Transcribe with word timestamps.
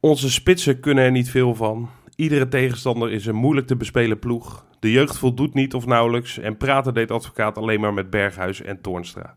Onze 0.00 0.30
spitsen 0.30 0.80
kunnen 0.80 1.04
er 1.04 1.10
niet 1.10 1.30
veel 1.30 1.54
van. 1.54 1.90
Iedere 2.16 2.48
tegenstander 2.48 3.12
is 3.12 3.26
een 3.26 3.34
moeilijk 3.34 3.66
te 3.66 3.76
bespelen 3.76 4.18
ploeg. 4.18 4.66
De 4.80 4.90
jeugd 4.90 5.18
voldoet 5.18 5.54
niet 5.54 5.74
of 5.74 5.86
nauwelijks 5.86 6.38
en 6.38 6.56
praten 6.56 6.94
deed 6.94 7.10
advocaat 7.10 7.58
alleen 7.58 7.80
maar 7.80 7.94
met 7.94 8.10
Berghuis 8.10 8.62
en 8.62 8.80
Toornstra. 8.80 9.36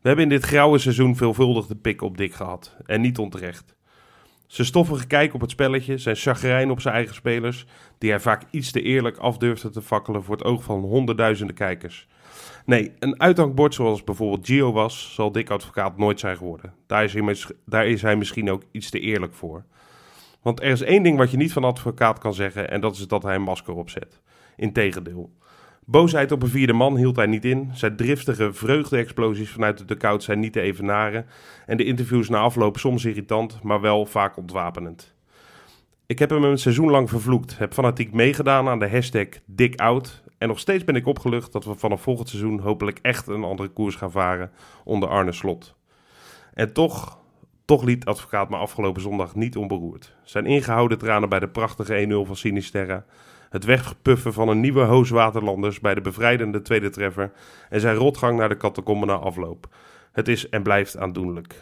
We 0.00 0.08
hebben 0.08 0.24
in 0.24 0.30
dit 0.30 0.44
grauwe 0.44 0.78
seizoen 0.78 1.16
veelvuldig 1.16 1.66
de 1.66 1.76
pik 1.76 2.02
op 2.02 2.16
dik 2.16 2.34
gehad. 2.34 2.76
En 2.86 3.00
niet 3.00 3.18
onterecht. 3.18 3.74
Zijn 4.46 4.66
stoffige 4.66 5.06
kijk 5.06 5.34
op 5.34 5.40
het 5.40 5.50
spelletje, 5.50 5.98
zijn 5.98 6.16
chagrijn 6.16 6.70
op 6.70 6.80
zijn 6.80 6.94
eigen 6.94 7.14
spelers, 7.14 7.66
die 7.98 8.10
hij 8.10 8.20
vaak 8.20 8.42
iets 8.50 8.70
te 8.70 8.82
eerlijk 8.82 9.16
af 9.16 9.38
durfde 9.38 9.70
te 9.70 9.82
fakkelen 9.82 10.24
voor 10.24 10.36
het 10.36 10.44
oog 10.44 10.62
van 10.62 10.80
honderdduizenden 10.80 11.54
kijkers. 11.54 12.08
Nee, 12.64 12.92
een 12.98 13.20
uithangbord 13.20 13.74
zoals 13.74 14.04
bijvoorbeeld 14.04 14.46
Gio 14.46 14.72
was, 14.72 15.14
zal 15.14 15.32
Dick 15.32 15.50
Advocaat 15.50 15.98
nooit 15.98 16.20
zijn 16.20 16.36
geworden. 16.36 16.72
Daar 16.86 17.04
is, 17.04 17.12
hij, 17.12 17.36
daar 17.64 17.86
is 17.86 18.02
hij 18.02 18.16
misschien 18.16 18.50
ook 18.50 18.62
iets 18.70 18.90
te 18.90 19.00
eerlijk 19.00 19.34
voor. 19.34 19.64
Want 20.42 20.60
er 20.60 20.70
is 20.70 20.80
één 20.80 21.02
ding 21.02 21.18
wat 21.18 21.30
je 21.30 21.36
niet 21.36 21.52
van 21.52 21.64
advocaat 21.64 22.18
kan 22.18 22.34
zeggen, 22.34 22.70
en 22.70 22.80
dat 22.80 22.96
is 22.96 23.08
dat 23.08 23.22
hij 23.22 23.34
een 23.34 23.42
masker 23.42 23.74
opzet. 23.74 24.20
Integendeel. 24.56 25.30
Boosheid 25.84 26.32
op 26.32 26.42
een 26.42 26.48
vierde 26.48 26.72
man 26.72 26.96
hield 26.96 27.16
hij 27.16 27.26
niet 27.26 27.44
in. 27.44 27.70
Zijn 27.72 27.96
driftige 27.96 28.52
vreugde-explosies 28.52 29.50
vanuit 29.50 29.78
de 29.78 29.84
dugout 29.84 30.22
zijn 30.22 30.38
niet 30.38 30.52
te 30.52 30.60
evenaren. 30.60 31.26
En 31.66 31.76
de 31.76 31.84
interviews 31.84 32.28
na 32.28 32.38
afloop 32.38 32.78
soms 32.78 33.04
irritant, 33.04 33.62
maar 33.62 33.80
wel 33.80 34.06
vaak 34.06 34.36
ontwapenend. 34.36 35.14
Ik 36.06 36.18
heb 36.18 36.30
hem 36.30 36.44
een 36.44 36.58
seizoen 36.58 36.90
lang 36.90 37.08
vervloekt. 37.08 37.58
Heb 37.58 37.72
fanatiek 37.72 38.12
meegedaan 38.12 38.68
aan 38.68 38.78
de 38.78 38.88
hashtag 38.88 39.26
DickOut. 39.44 40.22
En 40.38 40.48
nog 40.48 40.58
steeds 40.58 40.84
ben 40.84 40.96
ik 40.96 41.06
opgelucht 41.06 41.52
dat 41.52 41.64
we 41.64 41.74
vanaf 41.74 42.02
volgend 42.02 42.28
seizoen 42.28 42.60
hopelijk 42.60 42.98
echt 43.02 43.26
een 43.26 43.44
andere 43.44 43.68
koers 43.68 43.94
gaan 43.94 44.10
varen 44.10 44.50
onder 44.84 45.08
Arne 45.08 45.32
Slot. 45.32 45.74
En 46.54 46.72
toch, 46.72 47.18
toch 47.64 47.82
liet 47.82 48.04
advocaat 48.04 48.50
me 48.50 48.56
afgelopen 48.56 49.02
zondag 49.02 49.34
niet 49.34 49.56
onberoerd. 49.56 50.14
Zijn 50.22 50.46
ingehouden 50.46 50.98
tranen 50.98 51.28
bij 51.28 51.40
de 51.40 51.48
prachtige 51.48 52.24
1-0 52.24 52.26
van 52.26 52.36
Sinisterra. 52.36 53.04
Het 53.50 53.64
wegpuffen 53.64 54.32
van 54.32 54.48
een 54.48 54.60
nieuwe 54.60 54.82
hoos 54.82 55.10
Waterlanders 55.10 55.80
bij 55.80 55.94
de 55.94 56.00
bevrijdende 56.00 56.62
tweede 56.62 56.90
treffer. 56.90 57.32
En 57.68 57.80
zijn 57.80 57.96
rotgang 57.96 58.38
naar 58.38 58.48
de 58.48 58.56
catacombe 58.56 59.06
na 59.06 59.14
afloop. 59.14 59.68
Het 60.12 60.28
is 60.28 60.48
en 60.48 60.62
blijft 60.62 60.98
aandoenlijk. 60.98 61.54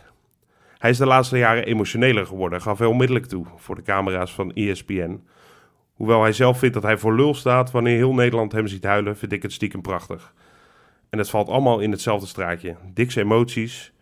Hij 0.79 0.91
is 0.91 0.99
de 0.99 1.07
laatste 1.07 1.39
jaren 1.39 1.65
emotioneler 1.65 2.27
geworden, 2.27 2.63
gaf 2.63 2.79
hij 2.79 2.87
onmiddellijk 2.87 3.27
toe 3.27 3.47
voor 3.57 3.75
de 3.75 3.83
camera's 3.83 4.35
van 4.35 4.53
ESPN. 4.53 5.21
Hoewel 5.97 6.23
hij 6.23 6.33
zelf 6.33 6.59
vindt 6.59 6.75
dat 6.75 6.83
hij 6.83 6.99
voor 6.99 7.15
lul 7.15 7.35
staat 7.35 7.71
wanneer 7.71 7.97
heel 7.97 8.15
Nederland 8.15 8.53
hem 8.53 8.67
ziet 8.67 8.85
huilen, 8.85 9.17
vind 9.17 9.33
ik 9.33 9.43
het 9.43 9.53
stiekem 9.53 9.83
prachtig. 9.83 10.35
En 11.11 11.19
het 11.19 11.31
valt 11.31 11.49
allemaal 11.49 11.79
in 11.81 11.91
hetzelfde 11.91 12.27
straatje. 12.27 12.77
Dick's 12.95 13.15
emoties, 13.15 13.93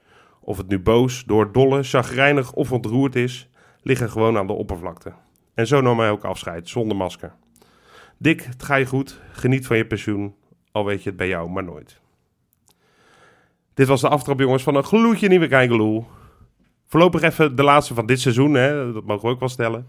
of 0.41 0.57
het 0.57 0.69
nu 0.69 0.79
boos, 0.79 1.25
doordolle, 1.25 1.83
chagrijnig 1.83 2.53
of 2.53 2.73
ontroerd 2.73 3.17
is, 3.17 3.49
liggen 3.83 4.11
gewoon 4.11 4.37
aan 4.37 4.47
de 4.47 4.53
oppervlakte. 4.53 5.13
En 5.55 5.67
zo 5.67 5.81
nam 5.81 5.99
hij 5.99 6.11
ook 6.11 6.25
afscheid, 6.25 6.69
zonder 6.69 6.97
masker. 6.97 7.33
Dick, 8.19 8.43
het 8.43 8.63
ga 8.63 8.75
je 8.75 8.87
goed, 8.87 9.21
geniet 9.33 9.67
van 9.67 9.77
je 9.77 9.87
pensioen, 9.87 10.35
al 10.73 10.85
weet 10.85 11.03
je 11.03 11.09
het 11.09 11.19
bij 11.19 11.29
jou 11.29 11.51
maar 11.51 11.65
nooit. 11.65 12.01
Dit 13.75 13.87
was 13.87 14.01
de 14.01 14.09
aftrap, 14.09 14.41
jongens, 14.41 14.63
van 14.63 14.75
een 14.75 14.85
gloedje 14.85 15.29
nieuwe 15.29 15.49
Kijkeloel. 15.49 16.07
Voorlopig 16.87 17.23
even 17.23 17.57
de 17.57 17.63
laatste 17.63 17.95
van 17.95 18.07
dit 18.07 18.21
seizoen, 18.21 18.55
hè? 18.55 18.93
dat 18.93 19.05
mogen 19.05 19.29
we 19.29 19.35
ook 19.35 19.41
wel 19.41 19.49
stellen. 19.49 19.89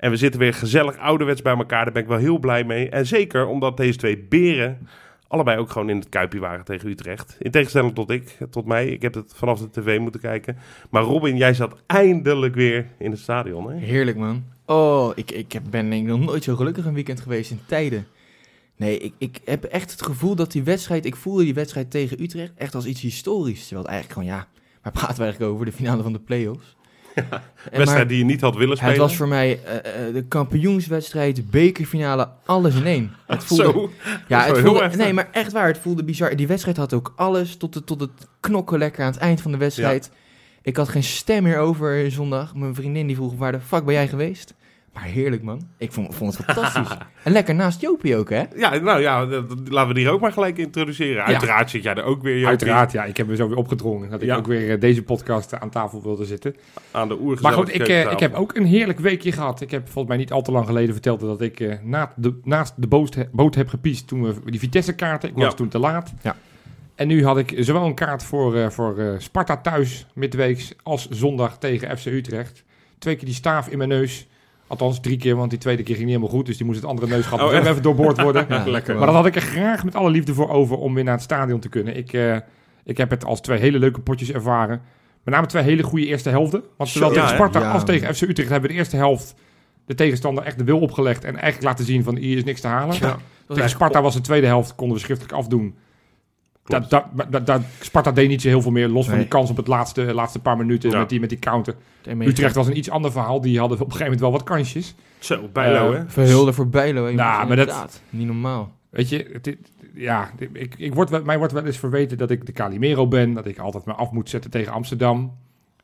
En 0.00 0.10
we 0.10 0.16
zitten 0.16 0.40
weer 0.40 0.54
gezellig 0.54 0.98
ouderwets 0.98 1.42
bij 1.42 1.56
elkaar, 1.56 1.84
daar 1.84 1.92
ben 1.92 2.02
ik 2.02 2.08
wel 2.08 2.18
heel 2.18 2.38
blij 2.38 2.64
mee. 2.64 2.88
En 2.88 3.06
zeker 3.06 3.46
omdat 3.46 3.76
deze 3.76 3.98
twee 3.98 4.18
beren 4.18 4.88
allebei 5.28 5.58
ook 5.58 5.70
gewoon 5.70 5.90
in 5.90 5.96
het 5.96 6.08
kuipje 6.08 6.38
waren 6.38 6.64
tegen 6.64 6.88
Utrecht. 6.88 7.36
In 7.38 7.50
tegenstelling 7.50 7.94
tot 7.94 8.10
ik, 8.10 8.38
tot 8.50 8.66
mij. 8.66 8.86
Ik 8.86 9.02
heb 9.02 9.14
het 9.14 9.32
vanaf 9.36 9.60
de 9.60 9.70
tv 9.70 9.98
moeten 9.98 10.20
kijken. 10.20 10.56
Maar 10.90 11.02
Robin, 11.02 11.36
jij 11.36 11.54
zat 11.54 11.76
eindelijk 11.86 12.54
weer 12.54 12.86
in 12.98 13.10
het 13.10 13.20
stadion, 13.20 13.70
hè? 13.70 13.78
Heerlijk, 13.78 14.16
man. 14.16 14.44
Oh, 14.66 15.12
ik, 15.14 15.30
ik 15.30 15.60
ben 15.70 16.04
nog 16.04 16.20
nooit 16.20 16.44
zo 16.44 16.56
gelukkig 16.56 16.84
een 16.84 16.94
weekend 16.94 17.20
geweest 17.20 17.50
in 17.50 17.60
tijden. 17.66 18.06
Nee, 18.76 18.98
ik, 18.98 19.14
ik 19.18 19.40
heb 19.44 19.64
echt 19.64 19.90
het 19.90 20.02
gevoel 20.02 20.34
dat 20.34 20.52
die 20.52 20.62
wedstrijd... 20.62 21.04
Ik 21.04 21.16
voelde 21.16 21.44
die 21.44 21.54
wedstrijd 21.54 21.90
tegen 21.90 22.22
Utrecht 22.22 22.52
echt 22.56 22.74
als 22.74 22.86
iets 22.86 23.00
historisch. 23.00 23.60
Terwijl 23.60 23.82
het 23.82 23.90
eigenlijk 23.90 24.20
gewoon, 24.20 24.38
ja... 24.38 24.48
Waar 24.82 24.92
praten 24.92 25.16
we 25.16 25.22
eigenlijk 25.22 25.52
over? 25.52 25.66
De 25.66 25.72
finale 25.72 26.02
van 26.02 26.12
de 26.12 26.18
play-offs. 26.18 26.76
Wedstrijd 27.70 28.08
die 28.08 28.18
je 28.18 28.24
niet 28.24 28.40
had 28.40 28.56
willen 28.56 28.76
spelen. 28.76 28.92
Het 28.92 29.02
was 29.02 29.16
voor 29.16 29.28
mij 29.28 29.60
eh, 29.64 29.82
de 30.14 30.24
kampioenswedstrijd, 30.28 31.50
bekerfinale, 31.50 32.28
alles 32.44 32.74
in 32.74 32.86
één. 32.86 33.12
Het 33.26 33.44
voelde, 33.44 33.62
Zo, 33.62 33.90
ja, 34.28 34.44
het 34.44 34.58
voelde, 34.58 34.90
nee, 34.96 35.12
maar 35.12 35.28
echt 35.32 35.52
waar, 35.52 35.66
het 35.66 35.78
voelde 35.78 36.04
bizar. 36.04 36.36
Die 36.36 36.46
wedstrijd 36.46 36.76
had 36.76 36.92
ook 36.92 37.12
alles 37.16 37.56
tot, 37.56 37.72
de, 37.72 37.84
tot 37.84 38.00
het 38.00 38.10
knokken 38.40 38.78
lekker 38.78 39.04
aan 39.04 39.10
het 39.10 39.20
eind 39.20 39.40
van 39.40 39.50
de 39.50 39.58
wedstrijd. 39.58 40.10
Ik 40.62 40.76
had 40.76 40.88
geen 40.88 41.04
stem 41.04 41.42
meer 41.42 41.58
over 41.58 42.10
zondag. 42.10 42.54
Mijn 42.54 42.74
vriendin 42.74 43.06
die 43.06 43.16
vroeg, 43.16 43.34
waar 43.36 43.52
de 43.52 43.60
fuck 43.60 43.84
ben 43.84 43.94
jij 43.94 44.08
geweest? 44.08 44.54
Maar 44.92 45.02
heerlijk, 45.04 45.42
man. 45.42 45.68
Ik 45.78 45.92
vond, 45.92 46.14
vond 46.14 46.36
het 46.36 46.44
fantastisch. 46.46 46.96
en 47.24 47.32
lekker 47.32 47.54
naast 47.54 47.80
Jopie 47.80 48.16
ook, 48.16 48.30
hè? 48.30 48.42
Ja, 48.56 48.76
nou 48.78 49.00
ja, 49.00 49.26
dat- 49.26 49.48
dat- 49.48 49.58
laten 49.68 49.88
we 49.88 49.94
die 49.94 50.10
ook 50.10 50.20
maar 50.20 50.32
gelijk 50.32 50.58
introduceren. 50.58 51.24
Uiteraard 51.24 51.70
zit 51.70 51.82
jij 51.82 51.94
er 51.94 52.02
ook 52.02 52.22
weer, 52.22 52.32
Jopie, 52.32 52.46
Uiteraard, 52.48 52.92
ja. 52.92 53.04
Ik 53.04 53.16
heb 53.16 53.26
me 53.26 53.36
zo 53.36 53.48
weer 53.48 53.56
opgedrongen 53.56 54.10
dat 54.10 54.20
ik 54.22 54.28
Ja. 54.28 54.36
ook 54.36 54.46
weer 54.46 54.70
eh, 54.70 54.80
deze 54.80 55.02
podcast 55.02 55.60
aan 55.60 55.70
tafel 55.70 56.02
wilde 56.02 56.24
zitten. 56.24 56.56
aan 56.90 57.08
de 57.08 57.14
oergezellige 57.20 57.42
Maar 57.42 57.66
goed, 57.66 57.80
ik, 57.80 57.88
eh, 57.88 58.12
ik 58.12 58.20
heb 58.20 58.34
ook 58.34 58.56
een 58.56 58.64
heerlijk 58.64 58.98
weekje 58.98 59.32
gehad. 59.32 59.60
Ik 59.60 59.70
heb 59.70 59.84
volgens 59.84 60.06
mij 60.08 60.16
niet 60.16 60.32
al 60.32 60.42
te 60.42 60.52
lang 60.52 60.66
geleden 60.66 60.92
verteld 60.92 61.20
dat 61.20 61.40
ik 61.40 61.60
eh, 61.60 61.74
na 61.82 62.12
de, 62.16 62.38
naast 62.44 62.72
de 62.76 62.86
boot, 62.86 63.16
boot 63.32 63.54
heb 63.54 63.68
gepiest 63.68 64.08
toen 64.08 64.22
we 64.22 64.34
die 64.50 64.60
Vitesse-kaarten. 64.60 65.28
Ik 65.28 65.34
was 65.34 65.44
Ja. 65.44 65.50
toen 65.52 65.68
te 65.68 65.78
laat. 65.78 66.12
Ja. 66.22 66.36
En 66.94 67.06
nu 67.08 67.24
had 67.24 67.38
ik 67.38 67.54
zowel 67.58 67.84
een 67.86 67.94
kaart 67.94 68.22
voor, 68.22 68.56
eh, 68.56 68.70
voor 68.70 68.98
eh, 68.98 69.12
Sparta 69.18 69.56
thuis 69.56 70.06
midweeks 70.14 70.74
als 70.82 71.08
zondag 71.08 71.58
tegen 71.58 71.98
FC 71.98 72.06
Utrecht. 72.06 72.64
Twee 72.98 73.16
keer 73.16 73.24
die 73.24 73.34
staaf 73.34 73.68
in 73.68 73.78
mijn 73.78 73.90
neus. 73.90 74.28
Althans 74.70 75.00
drie 75.00 75.16
keer, 75.16 75.36
want 75.36 75.50
die 75.50 75.58
tweede 75.58 75.82
keer 75.82 75.94
ging 75.94 76.06
niet 76.06 76.16
helemaal 76.16 76.36
goed. 76.36 76.46
Dus 76.46 76.56
die 76.56 76.66
moest 76.66 76.80
het 76.80 76.88
andere 76.88 77.06
neusgat 77.08 77.40
Oh, 77.42 77.52
even, 77.54 77.82
doorboord 77.82 78.20
worden. 78.22 78.46
Ja, 78.48 78.64
Lekker. 78.66 78.96
Maar 78.96 79.06
dat 79.06 79.14
had 79.14 79.26
ik 79.26 79.34
er 79.34 79.40
graag 79.40 79.84
met 79.84 79.94
alle 79.94 80.10
liefde 80.10 80.34
voor 80.34 80.50
over 80.50 80.76
om 80.76 80.94
weer 80.94 81.04
naar 81.04 81.14
het 81.14 81.22
stadion 81.22 81.60
te 81.60 81.68
kunnen. 81.68 81.96
Ik, 81.96 82.12
eh, 82.12 82.36
ik 82.84 82.96
heb 82.96 83.10
het 83.10 83.24
als 83.24 83.40
twee 83.40 83.58
hele 83.58 83.78
leuke 83.78 84.00
potjes 84.00 84.32
ervaren. 84.32 84.80
Met 85.24 85.34
name 85.34 85.46
twee 85.46 85.62
hele 85.62 85.82
goede 85.82 86.06
eerste 86.06 86.30
helften. 86.30 86.62
Want 86.76 86.90
zowel 86.90 87.08
Zo, 87.08 87.14
tegen? 87.14 87.28
Sparta 87.28 87.60
Ja. 87.60 87.70
als 87.70 87.84
tegen 87.84 88.14
FC 88.14 88.20
Utrecht 88.22 88.48
hebben 88.50 88.68
we 88.68 88.74
de 88.74 88.80
eerste 88.80 88.96
helft 88.96 89.34
de 89.86 89.94
tegenstander 89.94 90.44
echt 90.44 90.58
de 90.58 90.64
wil 90.64 90.78
opgelegd. 90.80 91.24
En 91.24 91.32
eigenlijk 91.36 91.62
laten 91.64 91.84
zien 91.84 92.04
van 92.04 92.16
hier 92.16 92.36
is 92.36 92.44
niks 92.44 92.60
te 92.60 92.66
halen. 92.66 92.96
Tegen 93.48 93.70
Sparta 93.70 94.02
was 94.02 94.14
de 94.14 94.20
tweede 94.20 94.46
helft, 94.46 94.74
konden 94.74 94.96
we 94.96 95.02
schriftelijk 95.02 95.34
afdoen. 95.34 95.74
Dat, 96.70 96.90
dat, 96.90 97.04
dat, 97.30 97.46
dat- 97.46 97.62
Sparta 97.80 98.12
deed 98.12 98.28
niet 98.28 98.42
zo 98.42 98.48
heel 98.48 98.62
veel 98.62 98.70
meer, 98.70 98.88
los 98.88 99.08
van 99.08 99.18
die 99.18 99.26
kans 99.28 99.50
op 99.50 99.56
het 99.56 99.66
laatste, 99.66 100.14
laatste 100.14 100.38
paar 100.38 100.56
minuten 100.56 100.90
Ja. 100.90 100.98
met, 100.98 101.08
die, 101.08 101.20
met 101.20 101.28
die 101.28 101.38
counter. 101.38 101.74
Utrecht 102.18 102.54
was 102.54 102.66
een 102.66 102.76
iets 102.76 102.90
ander 102.90 103.12
verhaal, 103.12 103.40
die 103.40 103.58
hadden 103.58 103.76
op 103.76 103.84
een 103.86 103.92
gegeven 103.92 104.12
moment 104.12 104.20
wel 104.20 104.32
wat 104.32 104.42
kansjes. 104.56 104.94
Zo, 105.18 105.48
bijlo, 105.52 105.92
Eh, 105.92 105.98
hè? 105.98 106.04
Verhulde 106.08 106.52
voor 106.52 106.68
Bijlo. 106.68 107.00
Nou, 107.02 107.16
maar 107.16 107.38
dat- 107.46 107.48
inderdaad. 107.48 108.02
Niet 108.10 108.26
normaal. 108.26 108.72
Weet 108.90 109.08
je, 109.08 109.28
het, 109.32 109.46
het- 109.46 109.70
ja, 109.94 110.30
ik, 110.52 110.74
ik 110.76 110.94
word, 110.94 111.24
mij 111.24 111.38
wordt 111.38 111.52
wel 111.52 111.64
eens 111.64 111.78
verweten 111.78 112.18
dat 112.18 112.30
ik 112.30 112.46
de 112.46 112.52
Calimero 112.52 113.06
ben, 113.08 113.32
dat 113.32 113.46
ik 113.46 113.58
altijd 113.58 113.84
me 113.84 113.92
af 113.92 114.10
moet 114.10 114.28
zetten 114.30 114.50
tegen 114.50 114.72
Amsterdam. 114.72 115.32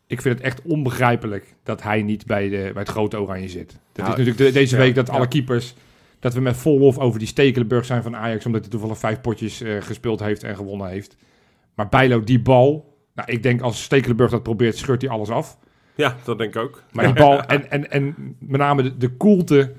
Ik 0.06 0.20
vind 0.22 0.34
het 0.36 0.44
echt 0.46 0.62
onbegrijpelijk 0.62 1.54
dat 1.62 1.82
hij 1.82 2.02
niet 2.02 2.26
bij, 2.26 2.48
de, 2.48 2.70
bij 2.72 2.82
het 2.82 2.88
grote 2.88 3.20
oranje 3.20 3.48
zit. 3.48 3.66
Dat 3.68 3.78
Ja, 3.92 4.02
is 4.02 4.08
natuurlijk 4.08 4.38
de- 4.38 4.52
deze 4.52 4.76
ja, 4.76 4.82
week 4.82 4.94
dat 4.94 5.06
ja. 5.06 5.12
alle 5.12 5.28
keepers, 5.28 5.74
dat 6.20 6.34
we 6.34 6.40
met 6.40 6.56
vol 6.56 6.78
lof 6.78 6.98
over 6.98 7.18
die 7.18 7.28
Stekelenburg 7.28 7.84
zijn 7.84 8.02
van 8.02 8.16
Ajax, 8.16 8.46
omdat 8.46 8.60
hij 8.60 8.70
toevallig 8.70 8.98
vijf 8.98 9.20
potjes 9.20 9.60
eh, 9.60 9.76
gespeeld 9.80 10.20
heeft 10.20 10.42
en 10.42 10.56
gewonnen 10.56 10.88
heeft. 10.88 11.16
Maar 11.74 11.88
Bijlo, 11.88 12.20
die 12.24 12.40
bal, 12.40 12.94
nou, 13.14 13.30
ik 13.32 13.42
denk 13.42 13.60
als 13.60 13.82
Stekelenburg 13.82 14.30
dat 14.30 14.42
probeert, 14.42 14.76
scheurt 14.76 15.02
hij 15.02 15.10
alles 15.10 15.28
af. 15.28 15.58
Ja, 15.94 16.16
dat 16.24 16.38
denk 16.38 16.54
ik 16.54 16.62
ook. 16.62 16.82
Maar 16.92 17.04
die 17.04 17.14
bal, 17.24 17.42
en, 17.44 17.70
en, 17.70 17.90
en 17.90 18.14
met 18.38 18.60
name 18.60 18.82
de, 18.82 18.96
de 18.96 19.08
koelte 19.08 19.72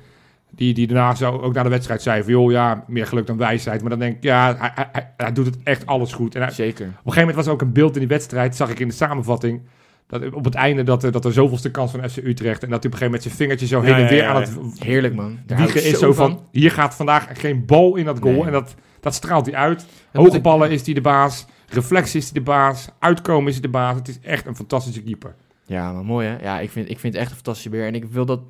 die, 0.52 0.74
die 0.74 0.88
daarna 0.88 1.16
zo, 1.16 1.38
ook 1.38 1.54
na 1.54 1.64
de 1.64 1.70
wedstrijd 1.70 2.02
zei 2.02 2.24
van... 2.24 2.32
joh, 2.32 2.52
ja, 2.52 2.84
meer 2.88 3.08
geluk 3.08 3.28
dan 3.28 3.38
wijsheid. 3.38 3.82
Maar 3.82 3.90
dan 3.90 4.00
denk 4.00 4.16
ik, 4.16 4.24
ja, 4.24 4.56
hij, 4.58 4.72
hij- 4.76 4.90
hij, 4.92 5.14
hij 5.18 5.32
doet 5.32 5.46
het 5.46 5.58
echt 5.64 5.86
alles 5.86 6.14
goed. 6.14 6.36
En 6.36 6.42
hij- 6.42 6.52
Zeker. 6.52 6.86
op 6.86 6.92
een 6.92 6.96
gegeven 6.98 7.20
moment 7.20 7.36
was 7.38 7.46
er 7.46 7.52
ook 7.52 7.62
een 7.62 7.72
beeld 7.74 7.94
in 7.94 8.00
die 8.00 8.08
wedstrijd, 8.10 8.56
zag 8.56 8.70
ik 8.70 8.80
in 8.80 8.88
de 8.88 8.94
samenvatting... 8.94 9.62
Dat 10.08 10.34
op 10.34 10.46
het 10.46 10.56
einde 10.56 10.84
dat, 10.84 11.04
er- 11.04 11.12
dat 11.12 11.26
er 11.26 11.34
zoveelste 11.34 11.72
kans 11.72 11.92
van 11.92 12.10
FC 12.10 12.18
Utrecht... 12.18 12.64
en 12.64 12.70
dat 12.70 12.84
hij 12.84 12.92
op 12.92 13.00
een 13.00 13.00
gegeven 13.00 13.06
moment 13.06 13.24
zijn 13.24 13.36
vingertje 13.36 13.68
zo 13.68 13.78
Ja, 13.80 13.84
heen 13.86 13.94
en 13.96 14.02
ja, 14.02 14.10
weer 14.10 14.18
ja, 14.24 14.34
aan 14.34 14.42
ja. 14.42 14.48
het 14.70 14.84
Heerlijk, 14.84 15.16
man. 15.16 15.40
Wiegen 15.46 15.84
is 15.84 16.00
zo 16.00 16.14
van... 16.14 16.48
hier 16.52 16.72
gaat 16.72 16.96
vandaag 16.96 17.28
geen 17.42 17.66
bal 17.66 17.96
in 17.96 18.06
dat 18.06 18.20
goal. 18.20 18.34
Nee. 18.34 18.44
En 18.46 18.52
dat, 18.52 18.76
dat 19.00 19.14
straalt 19.14 19.46
hij 19.46 19.56
uit. 19.56 19.86
Hoge 20.14 20.42
ballen 20.42 20.72
is 20.72 20.86
hij 20.86 20.94
de 20.94 21.02
baas. 21.02 21.46
Reflex 21.68 22.16
is 22.16 22.24
hij 22.24 22.34
de 22.34 22.42
baas. 22.42 22.90
Uitkomen 23.00 23.48
is 23.48 23.54
hij 23.54 23.62
de 23.62 23.70
baas. 23.70 23.96
Het 23.96 24.08
is 24.08 24.20
echt 24.20 24.46
een 24.46 24.56
fantastische 24.56 25.02
keeper. 25.04 25.36
Ja, 25.66 25.94
maar 25.94 26.06
mooi 26.06 26.28
hè. 26.28 26.38
Ja, 26.42 26.60
ik 26.60 26.70
vind, 26.70 26.90
ik 26.90 27.00
vind 27.00 27.14
het 27.14 27.22
echt 27.22 27.30
een 27.32 27.36
fantastische 27.36 27.70
beer. 27.70 27.86
En 27.86 27.96
ik 27.96 28.06
wil 28.06 28.26
dat 28.26 28.42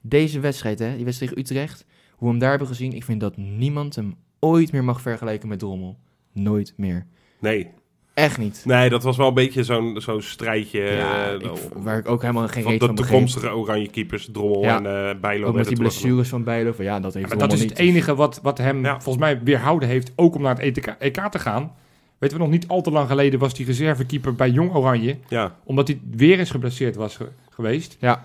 deze 0.00 0.40
wedstrijd, 0.40 0.78
hè, 0.78 0.96
die 0.96 1.04
wedstrijd 1.04 1.32
tegen 1.34 1.44
Utrecht, 1.56 1.84
hoe 2.10 2.18
we 2.18 2.26
hem 2.28 2.38
daar 2.38 2.50
hebben 2.50 2.68
gezien, 2.68 2.92
ik 2.92 3.04
vind 3.04 3.20
dat 3.20 3.36
niemand 3.36 3.94
hem 3.94 4.14
ooit 4.40 4.72
meer 4.72 4.84
mag 4.84 5.00
vergelijken 5.00 5.48
met 5.48 5.58
Drommel. 5.58 5.98
Nooit 6.32 6.72
meer. 6.76 7.06
Nee. 7.40 7.70
Echt 8.16 8.38
niet. 8.38 8.62
Nee, 8.64 8.88
dat 8.88 9.02
was 9.02 9.16
wel 9.16 9.28
een 9.28 9.34
beetje 9.34 9.64
zo'n 9.64 10.00
zo'n 10.00 10.22
strijdje. 10.22 10.80
ja, 10.80 11.26
eh, 11.26 11.32
ik- 11.34 11.50
waar 11.74 11.98
ik 11.98 12.08
ook 12.08 12.20
helemaal 12.20 12.48
geen 12.48 12.62
van 12.62 12.70
reet 12.70 12.80
de 12.80 12.86
van 12.86 12.94
begreep. 12.94 13.10
toekomstige 13.12 13.54
oranje 13.56 13.88
keepers, 13.88 14.28
Drommel 14.32 14.62
Ja. 14.62 14.76
en 14.76 14.86
eh 15.14 15.20
Bijlo. 15.20 15.46
Ook 15.46 15.54
met 15.54 15.66
die 15.68 15.76
blessures 15.78 16.28
van 16.28 16.44
Bijlo. 16.44 16.72
Van, 16.72 16.84
ja, 16.84 17.00
dat 17.00 17.14
heeft 17.14 17.28
Ja, 17.30 17.36
maar 17.36 17.48
dat 17.48 17.56
is 17.56 17.60
het 17.64 17.68
niet. 17.68 17.78
enige 17.78 18.14
wat, 18.14 18.40
wat 18.42 18.58
hem 18.58 18.84
Ja. 18.84 18.92
volgens 18.92 19.16
mij 19.24 19.40
weerhouden 19.42 19.88
heeft, 19.88 20.12
ook 20.16 20.34
om 20.34 20.42
naar 20.42 20.54
het 20.54 20.62
ETK, 20.76 20.96
EK 20.98 21.20
te 21.30 21.38
gaan. 21.38 21.72
Weten 22.18 22.36
we 22.36 22.42
nog 22.42 22.52
niet 22.52 22.68
al 22.68 22.82
te 22.82 22.90
lang 22.90 23.08
geleden 23.08 23.38
was 23.40 23.54
die 23.54 23.66
reservekeeper 23.66 24.34
bij 24.34 24.50
Jong 24.50 24.74
Oranje. 24.74 25.16
Ja, 25.28 25.54
Omdat 25.64 25.88
hij 25.88 26.00
weer 26.10 26.38
eens 26.38 26.50
geblesseerd 26.50 26.96
was 26.96 27.16
ge- 27.16 27.28
geweest. 27.50 27.96
Ja. 28.00 28.24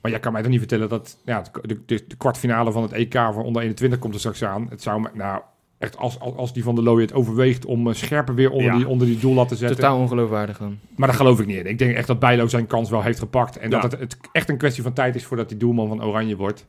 Maar 0.00 0.10
jij 0.10 0.20
kan 0.20 0.32
mij 0.32 0.40
toch 0.42 0.50
niet 0.50 0.58
vertellen 0.60 0.88
dat 0.88 1.16
ja, 1.24 1.42
de, 1.62 1.80
de, 1.86 2.04
de 2.08 2.16
kwartfinale 2.16 2.72
van 2.72 2.82
het 2.82 2.92
EK 2.92 3.14
voor 3.32 3.44
onder 3.44 3.62
21 3.62 3.98
komt 3.98 4.14
er 4.14 4.20
straks 4.20 4.44
aan. 4.44 4.66
Het 4.70 4.82
zou 4.82 5.00
me, 5.00 5.08
nou 5.12 5.40
echt 5.80 5.96
als, 5.96 6.20
als, 6.20 6.34
als 6.36 6.52
die 6.52 6.62
van 6.62 6.74
de 6.74 6.82
Looy 6.82 7.00
het 7.00 7.12
overweegt 7.12 7.64
om 7.64 7.86
uh, 7.88 7.94
scherper 7.94 8.34
weer 8.34 8.50
onder, 8.50 8.66
Ja. 8.72 8.76
die, 8.76 8.88
onder 8.88 9.06
die 9.06 9.18
doellat 9.18 9.48
te 9.48 9.56
zetten. 9.56 9.76
Totaal 9.76 9.98
ongeloofwaardig 9.98 10.58
dan. 10.58 10.78
Maar 10.96 11.08
daar 11.08 11.16
geloof 11.16 11.40
ik 11.40 11.46
niet 11.46 11.56
in. 11.56 11.66
Ik 11.66 11.78
denk 11.78 11.96
echt 11.96 12.06
dat 12.06 12.18
Bijlo 12.18 12.46
zijn 12.46 12.66
kans 12.66 12.90
wel 12.90 13.02
heeft 13.02 13.18
gepakt. 13.18 13.56
En 13.58 13.70
Ja. 13.70 13.80
dat 13.80 13.90
het, 13.92 14.00
het 14.00 14.16
echt 14.32 14.48
een 14.48 14.56
kwestie 14.56 14.82
van 14.82 14.92
tijd 14.92 15.14
is 15.14 15.24
voordat 15.24 15.50
hij 15.50 15.58
doelman 15.58 15.88
van 15.88 16.04
Oranje 16.04 16.36
wordt. 16.36 16.66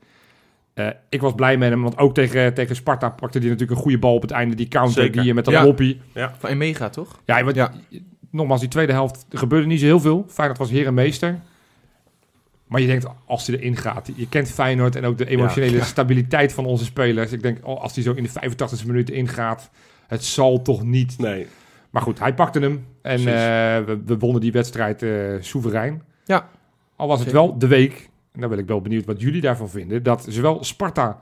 Eh, 0.74 0.88
ik 1.10 1.22
was 1.22 1.34
blij 1.36 1.58
met 1.58 1.70
hem, 1.70 1.82
want 1.82 1.98
ook 1.98 2.14
tegen, 2.14 2.54
tegen 2.54 2.76
Sparta 2.76 3.10
pakte 3.10 3.38
hij 3.40 3.48
natuurlijk 3.48 3.78
een 3.78 3.84
goede 3.84 4.00
bal 4.00 4.14
op 4.16 4.22
het 4.22 4.32
einde. 4.32 4.56
Die 4.56 4.68
counter 4.68 5.02
Zeker. 5.02 5.12
die 5.18 5.24
je 5.26 5.34
met 5.34 5.46
dat 5.46 5.54
Ja. 5.54 5.64
loppie. 5.64 6.02
Van 6.38 6.50
Emega, 6.50 6.90
toch? 6.90 7.20
Ja, 7.26 7.44
want, 7.44 7.56
Ja. 7.56 7.72
nogmaals, 8.30 8.60
die 8.60 8.70
tweede 8.70 8.92
helft 8.94 9.26
er 9.30 9.38
gebeurde 9.38 9.68
niet 9.68 9.80
zo 9.80 9.86
heel 9.86 10.00
veel. 10.00 10.26
Feyenoord 10.28 10.60
was 10.60 10.70
heer 10.70 10.86
en 10.88 10.94
meester. 10.94 11.40
Maar 12.72 12.82
je 12.82 12.88
denkt, 12.88 13.06
als 13.26 13.48
hij 13.48 13.58
erin 13.58 13.76
gaat, 13.76 14.10
je 14.16 14.28
kent 14.30 14.50
Feyenoord 14.52 14.96
en 14.96 15.06
ook 15.06 15.18
de 15.18 15.28
emotionele 15.28 15.76
Ja. 15.76 15.84
stabiliteit 15.84 16.54
van 16.54 16.66
onze 16.66 16.86
spelers. 16.86 17.32
Ik 17.32 17.42
denk, 17.42 17.58
oh, 17.68 17.82
als 17.82 17.96
hij 17.96 18.04
zo 18.04 18.14
in 18.14 18.24
de 18.24 18.30
85e 18.30 18.86
minuut 18.86 19.10
ingaat, 19.10 19.70
het 20.08 20.24
zal 20.24 20.62
toch 20.62 20.84
niet. 20.84 21.18
Nee. 21.18 21.48
Maar 21.90 22.02
goed, 22.02 22.20
hij 22.20 22.34
pakte 22.34 22.60
hem 22.60 22.86
en 23.02 23.18
eh, 23.20 23.26
we, 23.86 24.02
we 24.06 24.18
wonnen 24.18 24.42
die 24.42 24.52
wedstrijd 24.52 25.04
eh, 25.04 25.12
soeverein. 25.40 26.02
Ja. 26.26 26.50
Al 26.96 27.08
was 27.08 27.20
het 27.20 27.30
Zeker. 27.30 27.44
wel 27.44 27.58
de 27.58 27.68
week, 27.68 28.10
en 28.32 28.42
dan 28.42 28.50
ben 28.50 28.60
ik 28.60 28.68
wel 28.68 28.82
benieuwd 28.82 29.06
wat 29.06 29.22
jullie 29.22 29.42
daarvan 29.42 29.70
vinden, 29.70 30.04
dat 30.04 30.26
zowel 30.30 30.64
Sparta 30.64 31.22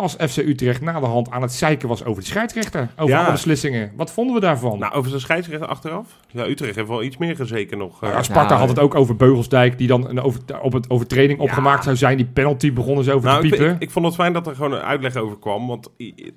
als 0.00 0.14
FC 0.14 0.36
Utrecht 0.36 0.80
na 0.80 1.00
de 1.00 1.06
hand 1.06 1.30
aan 1.30 1.42
het 1.42 1.52
zeiken 1.52 1.88
was 1.88 2.04
over 2.04 2.22
de 2.22 2.28
scheidsrechter, 2.28 2.88
over 2.96 3.14
Ja. 3.14 3.22
alle 3.22 3.32
beslissingen. 3.32 3.92
Wat 3.96 4.12
vonden 4.12 4.34
we 4.34 4.40
daarvan? 4.40 4.78
Nou, 4.78 4.92
over 4.92 5.10
de 5.10 5.18
scheidsrechter 5.18 5.68
achteraf. 5.68 6.16
Ja, 6.30 6.46
Utrecht 6.46 6.74
heeft 6.74 6.88
wel 6.88 7.02
iets 7.02 7.16
meer 7.16 7.36
gezeken 7.36 7.78
nog. 7.78 8.02
eh. 8.02 8.10
Ja, 8.10 8.22
Sparta 8.22 8.48
Nou, 8.48 8.58
had 8.60 8.68
het 8.68 8.78
ook 8.78 8.94
over 8.94 9.16
Beugelsdijk, 9.16 9.78
die 9.78 9.86
dan 9.88 10.08
een 10.08 10.20
over, 10.20 10.40
op 10.62 10.72
het 10.72 10.90
overtreding 10.90 11.38
Ja. 11.38 11.44
opgemaakt 11.44 11.84
zou 11.84 11.96
zijn. 11.96 12.16
Die 12.16 12.26
penalty 12.26 12.72
begonnen 12.72 13.04
ze 13.04 13.12
over 13.12 13.28
Nou, 13.28 13.40
te 13.40 13.46
ik, 13.46 13.52
piepen. 13.52 13.74
ik, 13.74 13.80
ik 13.82 13.90
vond 13.90 14.04
het 14.06 14.14
fijn 14.14 14.32
dat 14.32 14.46
er 14.46 14.54
gewoon 14.54 14.72
een 14.72 14.80
uitleg 14.82 15.16
over 15.16 15.38
kwam. 15.38 15.66
Want 15.66 15.90
de, 15.96 16.32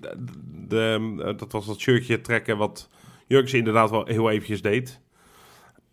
de- 0.67 1.33
dat 1.37 1.51
was 1.51 1.65
dat 1.65 1.79
shirtje 1.79 2.21
trekken 2.21 2.57
wat 2.57 2.89
Jurkse 3.27 3.57
inderdaad 3.57 3.89
wel 3.89 4.05
heel 4.05 4.29
eventjes 4.29 4.61
deed. 4.61 4.99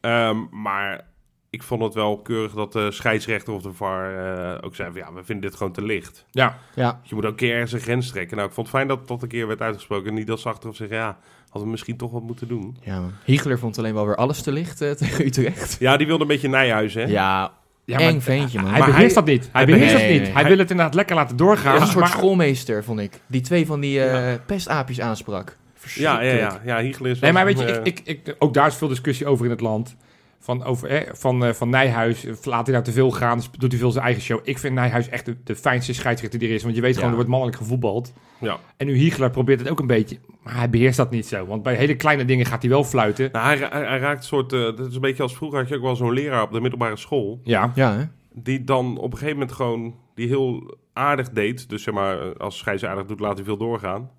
Ehm, 0.00 0.36
maar 0.50 1.08
ik 1.50 1.62
vond 1.62 1.82
het 1.82 1.94
wel 1.94 2.18
keurig 2.18 2.52
dat 2.52 2.72
de 2.72 2.90
scheidsrechter 2.90 3.52
of 3.52 3.62
de 3.62 3.72
VAR 3.72 4.14
eh, 4.56 4.64
ook 4.64 4.74
zei 4.74 4.90
van... 4.92 5.00
ja, 5.00 5.12
we 5.12 5.24
vinden 5.24 5.48
dit 5.48 5.56
gewoon 5.58 5.72
te 5.72 5.82
licht. 5.82 6.24
ja, 6.30 6.58
Ja. 6.74 7.00
Je 7.02 7.14
moet 7.14 7.24
ook 7.24 7.30
een 7.30 7.36
keer 7.36 7.52
ergens 7.54 7.72
een 7.72 7.80
grens 7.80 8.10
trekken. 8.10 8.36
Nou, 8.36 8.48
ik 8.48 8.54
vond 8.54 8.66
het 8.66 8.76
fijn 8.76 8.88
dat 8.88 9.08
dat 9.08 9.22
een 9.22 9.28
keer 9.28 9.46
werd 9.46 9.60
uitgesproken. 9.60 10.08
En 10.08 10.14
niet 10.14 10.26
dat 10.26 10.40
ze 10.40 10.48
achteraf 10.48 10.76
zeggen, 10.76 10.96
ja, 10.96 11.16
hadden 11.44 11.62
we 11.62 11.68
misschien 11.70 11.96
toch 11.96 12.10
wat 12.12 12.22
moeten 12.22 12.48
doen. 12.48 12.76
ja. 12.82 13.02
Hiegler 13.24 13.58
vond 13.58 13.78
alleen 13.78 13.94
wel 13.94 14.06
weer 14.06 14.16
alles 14.16 14.42
te 14.42 14.52
licht 14.52 14.80
eh, 14.80 14.90
tegen 15.00 15.26
Utrecht. 15.26 15.76
Ja, 15.78 15.96
die 15.96 16.06
wilde 16.06 16.22
een 16.22 16.28
beetje 16.28 16.48
Nijhuis, 16.48 16.94
hè? 16.94 17.02
Ja, 17.04 17.52
ja 17.84 17.98
eng 17.98 18.20
ventje 18.20 18.60
man. 18.60 18.70
hij 18.70 18.78
Maar 18.78 18.90
beheerst 18.90 19.14
dat 19.14 19.24
niet. 19.24 19.48
Hij 19.52 19.66
beheerst 19.66 19.92
dat 19.92 20.08
niet. 20.08 20.22
nee, 20.22 20.32
Hij 20.32 20.44
wil 20.44 20.58
het 20.58 20.70
inderdaad 20.70 20.94
lekker 20.94 21.16
laten 21.16 21.36
doorgaan. 21.36 21.74
Ja, 21.74 21.80
een 21.80 21.86
soort 21.86 21.98
maar- 21.98 22.08
schoolmeester, 22.08 22.84
vond 22.84 23.00
ik. 23.00 23.20
Die 23.26 23.40
twee 23.40 23.66
van 23.66 23.80
die 23.80 24.02
eh 24.04 24.34
pestaapjes 24.46 25.00
aansprak. 25.00 25.56
ja, 25.94 26.20
ja, 26.20 26.32
ja. 26.32 26.60
ja 26.64 26.78
Hiegler 26.80 27.10
is 27.10 27.20
Nee, 27.20 27.32
wel 27.32 27.44
maar 27.44 27.54
weet 27.54 27.68
je, 27.68 27.80
ik, 27.82 28.00
ik, 28.04 28.36
ook 28.38 28.54
daar 28.54 28.66
is 28.66 28.74
veel 28.74 28.88
discussie 28.88 29.26
over 29.26 29.44
in 29.44 29.50
het 29.50 29.60
land. 29.60 29.96
Van, 30.42 30.64
over, 30.64 30.88
eh, 30.88 31.14
van, 31.14 31.44
eh, 31.44 31.52
van 31.52 31.68
Nijhuis, 31.68 32.24
eh, 32.24 32.34
laat 32.42 32.64
hij 32.66 32.72
nou 32.72 32.84
te 32.84 32.92
veel 32.92 33.10
gaan, 33.10 33.40
doet 33.58 33.70
hij 33.70 33.80
veel 33.80 33.90
zijn 33.90 34.04
eigen 34.04 34.22
show. 34.22 34.40
Ik 34.42 34.58
vind 34.58 34.74
Nijhuis 34.74 35.08
echt 35.08 35.24
de, 35.26 35.36
de 35.44 35.56
fijnste 35.56 35.94
scheidsrechter 35.94 36.38
die 36.38 36.48
er 36.48 36.54
is. 36.54 36.62
Want 36.62 36.74
je 36.74 36.80
weet 36.80 36.94
gewoon, 36.94 37.08
er 37.08 37.14
wordt 37.14 37.30
mannelijk 37.30 37.56
gevoetbald. 37.58 38.12
Ja. 38.40 38.58
En 38.76 38.86
nu 38.86 38.94
Hiegler 38.94 39.30
probeert 39.30 39.60
het 39.60 39.68
ook 39.68 39.80
een 39.80 39.86
beetje, 39.86 40.18
maar 40.42 40.56
hij 40.56 40.70
beheerst 40.70 40.96
dat 40.96 41.10
niet 41.10 41.26
zo. 41.26 41.46
Want 41.46 41.62
bij 41.62 41.74
hele 41.74 41.96
kleine 41.96 42.24
dingen 42.24 42.46
gaat 42.46 42.60
hij 42.62 42.70
wel 42.70 42.84
fluiten. 42.84 43.28
Nou, 43.32 43.46
hij, 43.46 43.68
hij, 43.70 43.88
hij 43.88 43.98
raakt 43.98 44.18
een 44.18 44.24
soort... 44.28 44.52
eh, 44.52 44.60
dat 44.60 44.86
is 44.88 44.94
een 44.94 45.00
beetje 45.00 45.22
als 45.22 45.34
vroeger 45.36 45.58
had 45.58 45.68
je 45.68 45.76
ook 45.76 45.82
wel 45.82 45.96
zo'n 45.96 46.12
leraar 46.12 46.42
op 46.42 46.52
de 46.52 46.60
middelbare 46.60 46.96
school. 46.96 47.40
Ja, 47.44 47.72
Ja, 47.74 47.96
hè? 47.96 48.04
Die 48.32 48.64
dan 48.64 48.98
op 48.98 49.12
een 49.12 49.18
gegeven 49.18 49.38
moment 49.38 49.52
gewoon... 49.56 49.94
Die 50.14 50.28
heel 50.28 50.78
aardig 50.92 51.30
deed. 51.30 51.68
Dus 51.68 51.82
zeg 51.82 51.94
maar, 51.94 52.36
als 52.36 52.58
scheids 52.58 52.84
aardig 52.84 53.06
doet, 53.06 53.20
laat 53.20 53.36
hij 53.36 53.44
veel 53.44 53.56
doorgaan. 53.56 54.10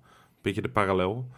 Beetje 0.42 0.62
de 0.62 0.68
parallel. 0.68 1.28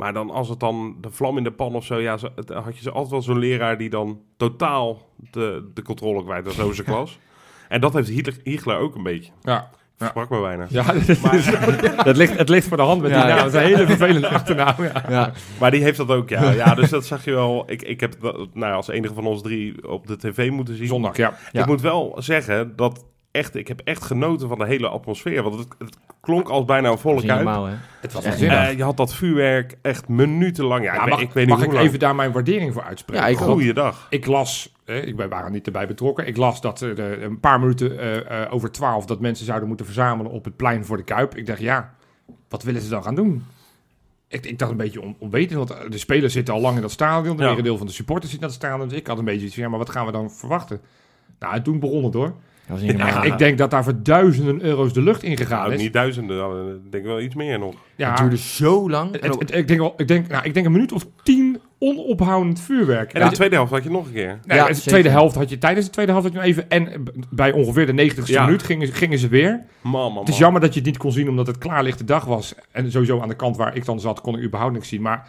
Maar 0.00 0.12
dan 0.12 0.30
als 0.30 0.48
het 0.48 0.60
dan 0.60 0.96
de 1.00 1.10
vlam 1.10 1.36
in 1.36 1.44
de 1.44 1.50
pan 1.52 1.74
of 1.74 1.84
zo... 1.84 1.98
Ja, 1.98 2.16
zo- 2.16 2.28
het- 2.36 2.48
had 2.50 2.78
je 2.78 2.90
altijd 2.90 3.10
wel 3.10 3.22
zo'n 3.22 3.38
leraar 3.38 3.78
die 3.78 3.90
dan 3.90 4.20
totaal 4.36 5.08
de, 5.30 5.70
de 5.74 5.82
controle 5.82 6.24
kwijt 6.24 6.44
was 6.44 6.60
over 6.60 6.74
zijn 6.74 6.86
klas. 6.94 7.18
En 7.68 7.80
dat 7.80 7.92
heeft 7.92 8.36
Hiegler 8.44 8.76
ook 8.78 8.94
een 8.94 9.02
beetje. 9.02 9.32
ja. 9.42 9.70
Sprak 10.08 10.30
me 10.30 10.40
bijna. 10.40 10.66
Ja, 10.68 10.82
dat 12.04 12.16
ligt, 12.16 12.38
het 12.38 12.48
ligt 12.48 12.68
voor 12.68 12.76
de 12.76 12.82
hand 12.82 13.02
met 13.02 13.10
Ja, 13.10 13.16
die 13.16 13.26
naam. 13.26 13.36
ja. 13.36 13.42
Dat 13.44 13.54
is 13.54 13.60
een 13.60 13.66
hele 13.66 13.86
vervelende 13.86 14.28
achternaam. 14.28 14.74
Ja. 14.82 15.04
Ja. 15.08 15.32
Maar 15.60 15.70
die 15.70 15.82
heeft 15.82 15.96
dat 15.96 16.08
ook, 16.08 16.28
ja. 16.28 16.50
ja 16.50 16.74
dus 16.74 16.90
dat 16.90 17.06
zag 17.06 17.24
je 17.24 17.30
wel. 17.30 17.64
Ik, 17.70 17.82
ik 17.82 18.00
heb 18.00 18.14
dat, 18.20 18.48
nou, 18.54 18.74
als 18.74 18.88
enige 18.88 19.14
van 19.14 19.26
ons 19.26 19.42
drie 19.42 19.88
op 19.88 20.06
de 20.06 20.16
tv 20.18 20.50
moeten 20.50 20.76
zien. 20.76 20.86
Zondag, 20.86 21.16
ja. 21.16 21.34
Ja. 21.52 21.60
Ik 21.60 21.66
moet 21.66 21.80
wel 21.80 22.16
zeggen 22.18 22.76
dat 22.76 23.04
echt, 23.30 23.54
ik 23.56 23.68
heb 23.68 23.80
echt 23.84 24.02
genoten 24.04 24.48
van 24.48 24.58
de 24.58 24.66
hele 24.66 24.88
atmosfeer. 24.88 25.42
Want 25.42 25.58
het, 25.58 25.68
het 25.78 25.96
klonk 26.20 26.48
als 26.48 26.64
bijna 26.64 26.90
een 26.90 26.98
volle 26.98 27.24
kuip. 27.26 27.42
normaal, 27.44 27.64
hè? 27.66 27.74
Het 28.00 28.12
was 28.12 28.24
waanzinnig. 28.24 28.68
Eh, 28.68 28.76
je 28.76 28.82
had 28.82 28.96
dat 28.96 29.14
vuurwerk 29.14 29.76
echt 29.82 30.08
minutenlang. 30.08 30.84
Ja, 30.84 30.94
Ja, 30.94 31.00
ik, 31.00 31.06
weet- 31.06 31.10
mag 31.10 31.20
ik 31.22 31.32
weet 31.32 31.48
mag 31.48 31.58
niet 31.58 31.66
ik 31.66 31.72
lang. 31.72 31.86
even 31.86 31.98
daar 31.98 32.14
mijn 32.14 32.32
waardering 32.32 32.72
voor 32.72 32.82
uitspreken? 32.82 33.24
Ja, 33.24 33.30
ik. 33.30 33.36
Goeiedag. 33.38 34.06
Ik 34.10 34.26
las, 34.26 34.74
eh, 34.84 35.06
ik, 35.06 35.16
wij 35.16 35.28
waren 35.28 35.52
niet 35.52 35.66
erbij 35.66 35.86
betrokken, 35.86 36.26
ik 36.26 36.36
las 36.36 36.60
dat 36.60 36.80
er 36.80 36.98
eh, 37.12 37.22
een 37.22 37.40
paar 37.40 37.60
minuten 37.60 37.98
eh, 37.98 38.42
eh, 38.42 38.52
over 38.54 38.70
twaalf 38.72 39.06
dat 39.06 39.20
mensen 39.20 39.46
zouden 39.46 39.68
moeten 39.68 39.86
verzamelen 39.86 40.32
op 40.32 40.44
het 40.44 40.56
plein 40.56 40.84
voor 40.84 40.96
de 40.96 41.04
Kuip. 41.04 41.36
Ik 41.36 41.46
dacht, 41.46 41.60
ja, 41.60 41.94
wat 42.48 42.62
willen 42.62 42.80
ze 42.82 42.88
dan 42.88 43.02
gaan 43.02 43.14
doen? 43.14 43.44
Ik, 44.28 44.46
ik 44.46 44.58
dacht 44.58 44.70
een 44.70 44.76
beetje 44.76 45.00
on, 45.02 45.16
onwetend, 45.18 45.68
want 45.68 45.92
de 45.92 45.98
spelers 45.98 46.32
zitten 46.32 46.54
al 46.54 46.60
lang 46.60 46.76
in 46.76 46.82
dat 46.82 46.90
stadion, 46.90 47.36
de 47.36 47.42
Ja. 47.42 47.48
merendeel 47.48 47.76
van 47.76 47.86
de 47.86 47.92
supporters 47.92 48.30
zit 48.32 48.40
in 48.40 48.46
dat 48.46 48.56
stadion. 48.56 48.88
Dus 48.88 48.98
ik 48.98 49.06
had 49.06 49.18
een 49.18 49.24
beetje 49.24 49.46
iets 49.46 49.54
van, 49.54 49.62
ja, 49.62 49.68
maar 49.68 49.78
wat 49.78 49.90
gaan 49.90 50.06
we 50.06 50.12
dan 50.12 50.30
verwachten? 50.30 50.80
Nou, 51.38 51.54
en 51.54 51.62
toen 51.62 51.78
begon 51.80 52.04
het 52.04 52.14
hoor. 52.14 52.34
Dat 52.70 52.78
was 52.78 52.88
niet 52.88 53.00
Echt, 53.00 53.10
normaal. 53.10 53.32
ik 53.32 53.38
denk 53.38 53.58
dat 53.58 53.70
daar 53.70 53.84
voor 53.84 54.02
duizenden 54.02 54.62
euro's 54.62 54.92
de 54.92 55.02
lucht 55.02 55.22
in 55.22 55.36
gegaan 55.36 55.60
Nou, 55.62 55.72
is. 55.74 55.80
niet 55.80 55.92
duizenden, 55.92 56.36
dan, 56.36 56.56
eh, 56.68 56.74
ik 56.84 56.92
denk 56.92 57.04
wel 57.04 57.20
iets 57.20 57.34
meer 57.34 57.58
nog. 57.58 57.74
ja, 57.96 58.08
Het 58.10 58.18
duurde 58.18 58.36
zo 58.36 58.90
lang. 58.90 59.12
het- 59.12 59.24
het- 59.38 59.54
ik, 59.56 59.68
denk 59.68 59.80
wel, 59.80 59.94
ik, 59.96 60.08
denk, 60.08 60.28
nou, 60.28 60.44
ik 60.44 60.54
denk 60.54 60.66
een 60.66 60.72
minuut 60.72 60.92
of 60.92 61.06
tien 61.22 61.60
onophoudend 61.78 62.60
vuurwerk. 62.60 63.12
En 63.12 63.20
in 63.22 63.28
de 63.28 63.34
tweede 63.34 63.54
helft 63.54 63.72
had 63.72 63.82
je 63.82 63.90
nog 63.90 64.06
een 64.06 64.12
keer. 64.12 64.38
Nee, 64.44 64.58
Ja, 64.58 64.66
de 64.66 64.74
zeker. 64.74 64.90
tweede 64.90 65.08
helft 65.08 65.34
had 65.34 65.50
je 65.50 65.58
tijdens 65.58 65.86
de 65.86 65.92
tweede 65.92 66.12
helft 66.12 66.26
had 66.26 66.34
je 66.36 66.40
nog 66.40 66.48
even. 66.48 66.70
En 66.70 67.04
bij 67.30 67.52
ongeveer 67.52 67.86
de 67.86 67.92
90ste 67.92 68.32
Ja. 68.32 68.44
minuut 68.44 68.62
gingen, 68.62 68.88
gingen 68.88 69.18
ze 69.18 69.28
weer. 69.28 69.60
Man, 69.80 69.92
man, 69.92 70.12
man. 70.12 70.20
Het 70.24 70.32
is 70.32 70.38
jammer 70.38 70.60
dat 70.60 70.72
je 70.74 70.80
het 70.80 70.88
niet 70.88 70.98
kon 70.98 71.12
zien 71.12 71.28
omdat 71.28 71.46
het 71.46 71.58
klaarlichte 71.58 72.04
dag 72.04 72.24
was. 72.24 72.54
En 72.72 72.90
sowieso 72.90 73.20
aan 73.20 73.28
de 73.28 73.34
kant 73.36 73.56
waar 73.56 73.76
ik 73.76 73.84
dan 73.84 74.00
zat, 74.00 74.20
kon 74.20 74.36
ik 74.38 74.42
überhaupt 74.44 74.74
niks 74.74 74.88
zien. 74.88 75.02
Maar 75.02 75.28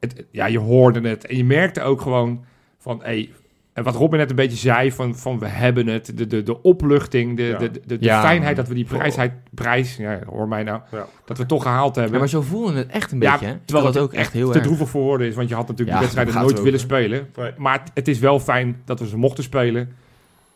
het, 0.00 0.24
ja, 0.30 0.46
je 0.46 0.58
hoorde 0.58 1.08
het. 1.08 1.26
En 1.26 1.36
je 1.36 1.44
merkte 1.44 1.82
ook 1.82 2.00
gewoon 2.00 2.44
van. 2.78 3.00
Hey, 3.02 3.30
en 3.74 3.84
wat 3.84 3.94
Robin 3.94 4.18
net 4.18 4.30
een 4.30 4.36
beetje 4.36 4.56
zei: 4.56 4.92
van, 4.92 5.16
van 5.16 5.38
we 5.38 5.46
hebben 5.46 5.86
het. 5.86 6.12
De, 6.18 6.26
de, 6.26 6.42
de 6.42 6.62
opluchting, 6.62 7.36
de, 7.36 7.42
Ja. 7.42 7.58
de, 7.58 7.70
de, 7.70 7.80
de 7.86 7.96
Ja. 8.00 8.20
fijnheid 8.20 8.56
dat 8.56 8.68
we 8.68 8.74
die 8.74 8.84
prijsheid, 8.84 9.32
prijs, 9.50 9.96
ja, 9.96 10.18
hoor 10.26 10.48
mij 10.48 10.62
nou, 10.62 10.80
Ja. 10.90 11.06
dat 11.24 11.38
we 11.38 11.46
toch 11.46 11.62
gehaald 11.62 11.94
hebben. 11.94 12.12
Ja, 12.12 12.18
maar 12.18 12.28
zo 12.28 12.40
voelde 12.42 12.72
het 12.76 12.88
echt 12.88 13.12
een 13.12 13.20
Ja, 13.20 13.30
beetje, 13.30 13.46
hè? 13.46 13.52
terwijl 13.64 13.64
Terwijl 13.64 13.86
het 13.86 13.98
ook 13.98 14.12
echt 14.12 14.32
heel 14.32 14.48
te 14.50 14.54
erg... 14.58 14.66
droevig 14.66 14.88
voor 14.88 15.02
woorden 15.02 15.26
is. 15.26 15.34
Want 15.34 15.48
je 15.48 15.54
had 15.54 15.68
natuurlijk 15.68 15.90
Ja, 15.90 15.94
die 15.96 16.02
wedstrijden 16.02 16.34
daar 16.34 16.42
nooit 16.42 16.62
willen 16.62 16.80
spelen. 16.80 17.28
Maar 17.56 17.78
het, 17.80 17.90
het 17.94 18.08
is 18.08 18.18
wel 18.18 18.40
fijn 18.40 18.82
dat 18.84 19.00
we 19.00 19.06
ze 19.08 19.16
mochten 19.16 19.44
spelen. 19.44 19.92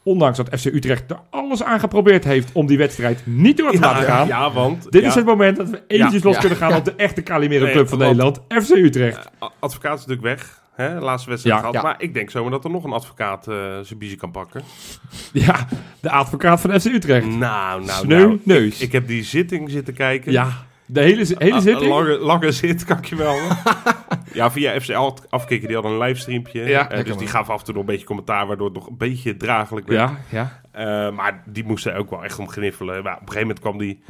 Ondanks 0.03 0.37
dat 0.37 0.61
FC 0.61 0.65
Utrecht 0.65 1.11
er 1.11 1.19
alles 1.31 1.63
aan 1.63 1.81
geprobeerd 1.81 2.25
heeft 2.25 2.53
om 2.53 2.67
die 2.67 2.79
wedstrijd 2.79 3.21
niet 3.25 3.57
door 3.57 3.71
te 3.71 3.79
laten 3.79 4.05
gaan. 4.05 4.27
ja, 4.27 4.53
want... 4.53 4.91
Dit 4.93 5.03
ja, 5.03 5.09
is 5.09 5.15
het 5.15 5.25
moment 5.25 5.57
dat 5.57 5.71
we 5.71 5.83
eventjes 5.87 6.23
los 6.23 6.35
Ja. 6.35 6.41
kunnen 6.41 6.59
gaan 6.59 6.75
op 6.75 6.85
de 6.85 6.95
echte 6.97 7.23
Calimero 7.23 7.65
Nee, 7.65 7.73
Club 7.73 7.89
van 7.89 7.99
want- 7.99 8.11
Nederland. 8.17 8.65
FC 8.65 8.71
Utrecht. 8.71 9.31
eh, 9.41 9.49
advocaat 9.59 9.99
is 9.99 10.07
natuurlijk 10.07 10.37
weg. 10.37 10.63
Hè? 10.78 10.99
Laatste 11.00 11.30
wedstrijd 11.30 11.56
Ja. 11.56 11.61
gehad. 11.61 11.75
Ja. 11.75 11.82
Maar 11.82 11.94
ik 12.02 12.14
denk 12.14 12.30
zomaar 12.30 12.50
dat 12.50 12.64
er 12.64 12.70
nog 12.70 12.85
een 12.85 12.92
advocaat 12.92 13.49
eh, 13.49 13.54
zijn 13.82 13.99
biezen 13.99 14.18
kan 14.18 14.30
pakken. 14.30 14.62
Ja, 15.32 15.66
de 16.00 16.11
advocaat 16.11 16.61
van 16.61 16.80
FC 16.80 16.85
Utrecht. 16.87 17.26
Nou, 17.26 17.85
nou, 17.85 18.04
Sneu 18.04 18.18
nou. 18.26 18.40
neus. 18.44 18.80
Ik 18.80 18.92
heb 18.92 19.06
die 19.06 19.23
zitting 19.25 19.70
zitten 19.70 19.94
kijken. 19.94 20.32
ja, 20.32 20.49
de 20.87 21.00
hele, 21.00 21.26
hele 21.38 21.54
Ah, 21.54 21.61
zitting. 21.61 21.90
Lange, 21.90 22.18
lange 22.18 22.52
zit, 22.52 22.85
kan 22.85 22.99
ik 22.99 23.04
je 23.04 23.16
wel. 23.16 23.37
ja, 24.32 24.50
via 24.50 24.80
FC 24.80 24.90
Alt 24.90 25.26
afkikken, 25.30 25.68
die 25.68 25.76
had 25.76 25.85
een 25.87 25.99
livestreampje. 25.99 26.62
Ja, 26.64 26.90
Eh, 26.90 27.04
dus 27.04 27.16
die 27.16 27.26
gaf 27.28 27.49
af 27.50 27.58
en 27.58 27.64
toe 27.64 27.75
nog 27.75 27.82
een 27.82 27.88
beetje 27.90 28.06
commentaar, 28.06 28.47
waardoor 28.47 28.66
het 28.66 28.75
nog 28.76 28.87
een 28.88 28.97
beetje 28.97 29.37
draaglijk 29.37 29.87
werd. 29.88 30.11
Ja, 30.11 30.18
ja. 30.28 30.61
Eh, 31.08 31.14
maar 31.16 31.42
die 31.47 31.64
moesten 31.64 31.94
ook 31.97 32.11
wel 32.11 32.25
echt 32.25 32.38
om 32.38 32.49
gniffelen. 32.49 33.02
Maar 33.02 33.12
op 33.14 33.20
een 33.20 33.26
gegeven 33.28 33.40
moment 33.47 33.61
kwam 33.61 33.78
die... 33.78 34.02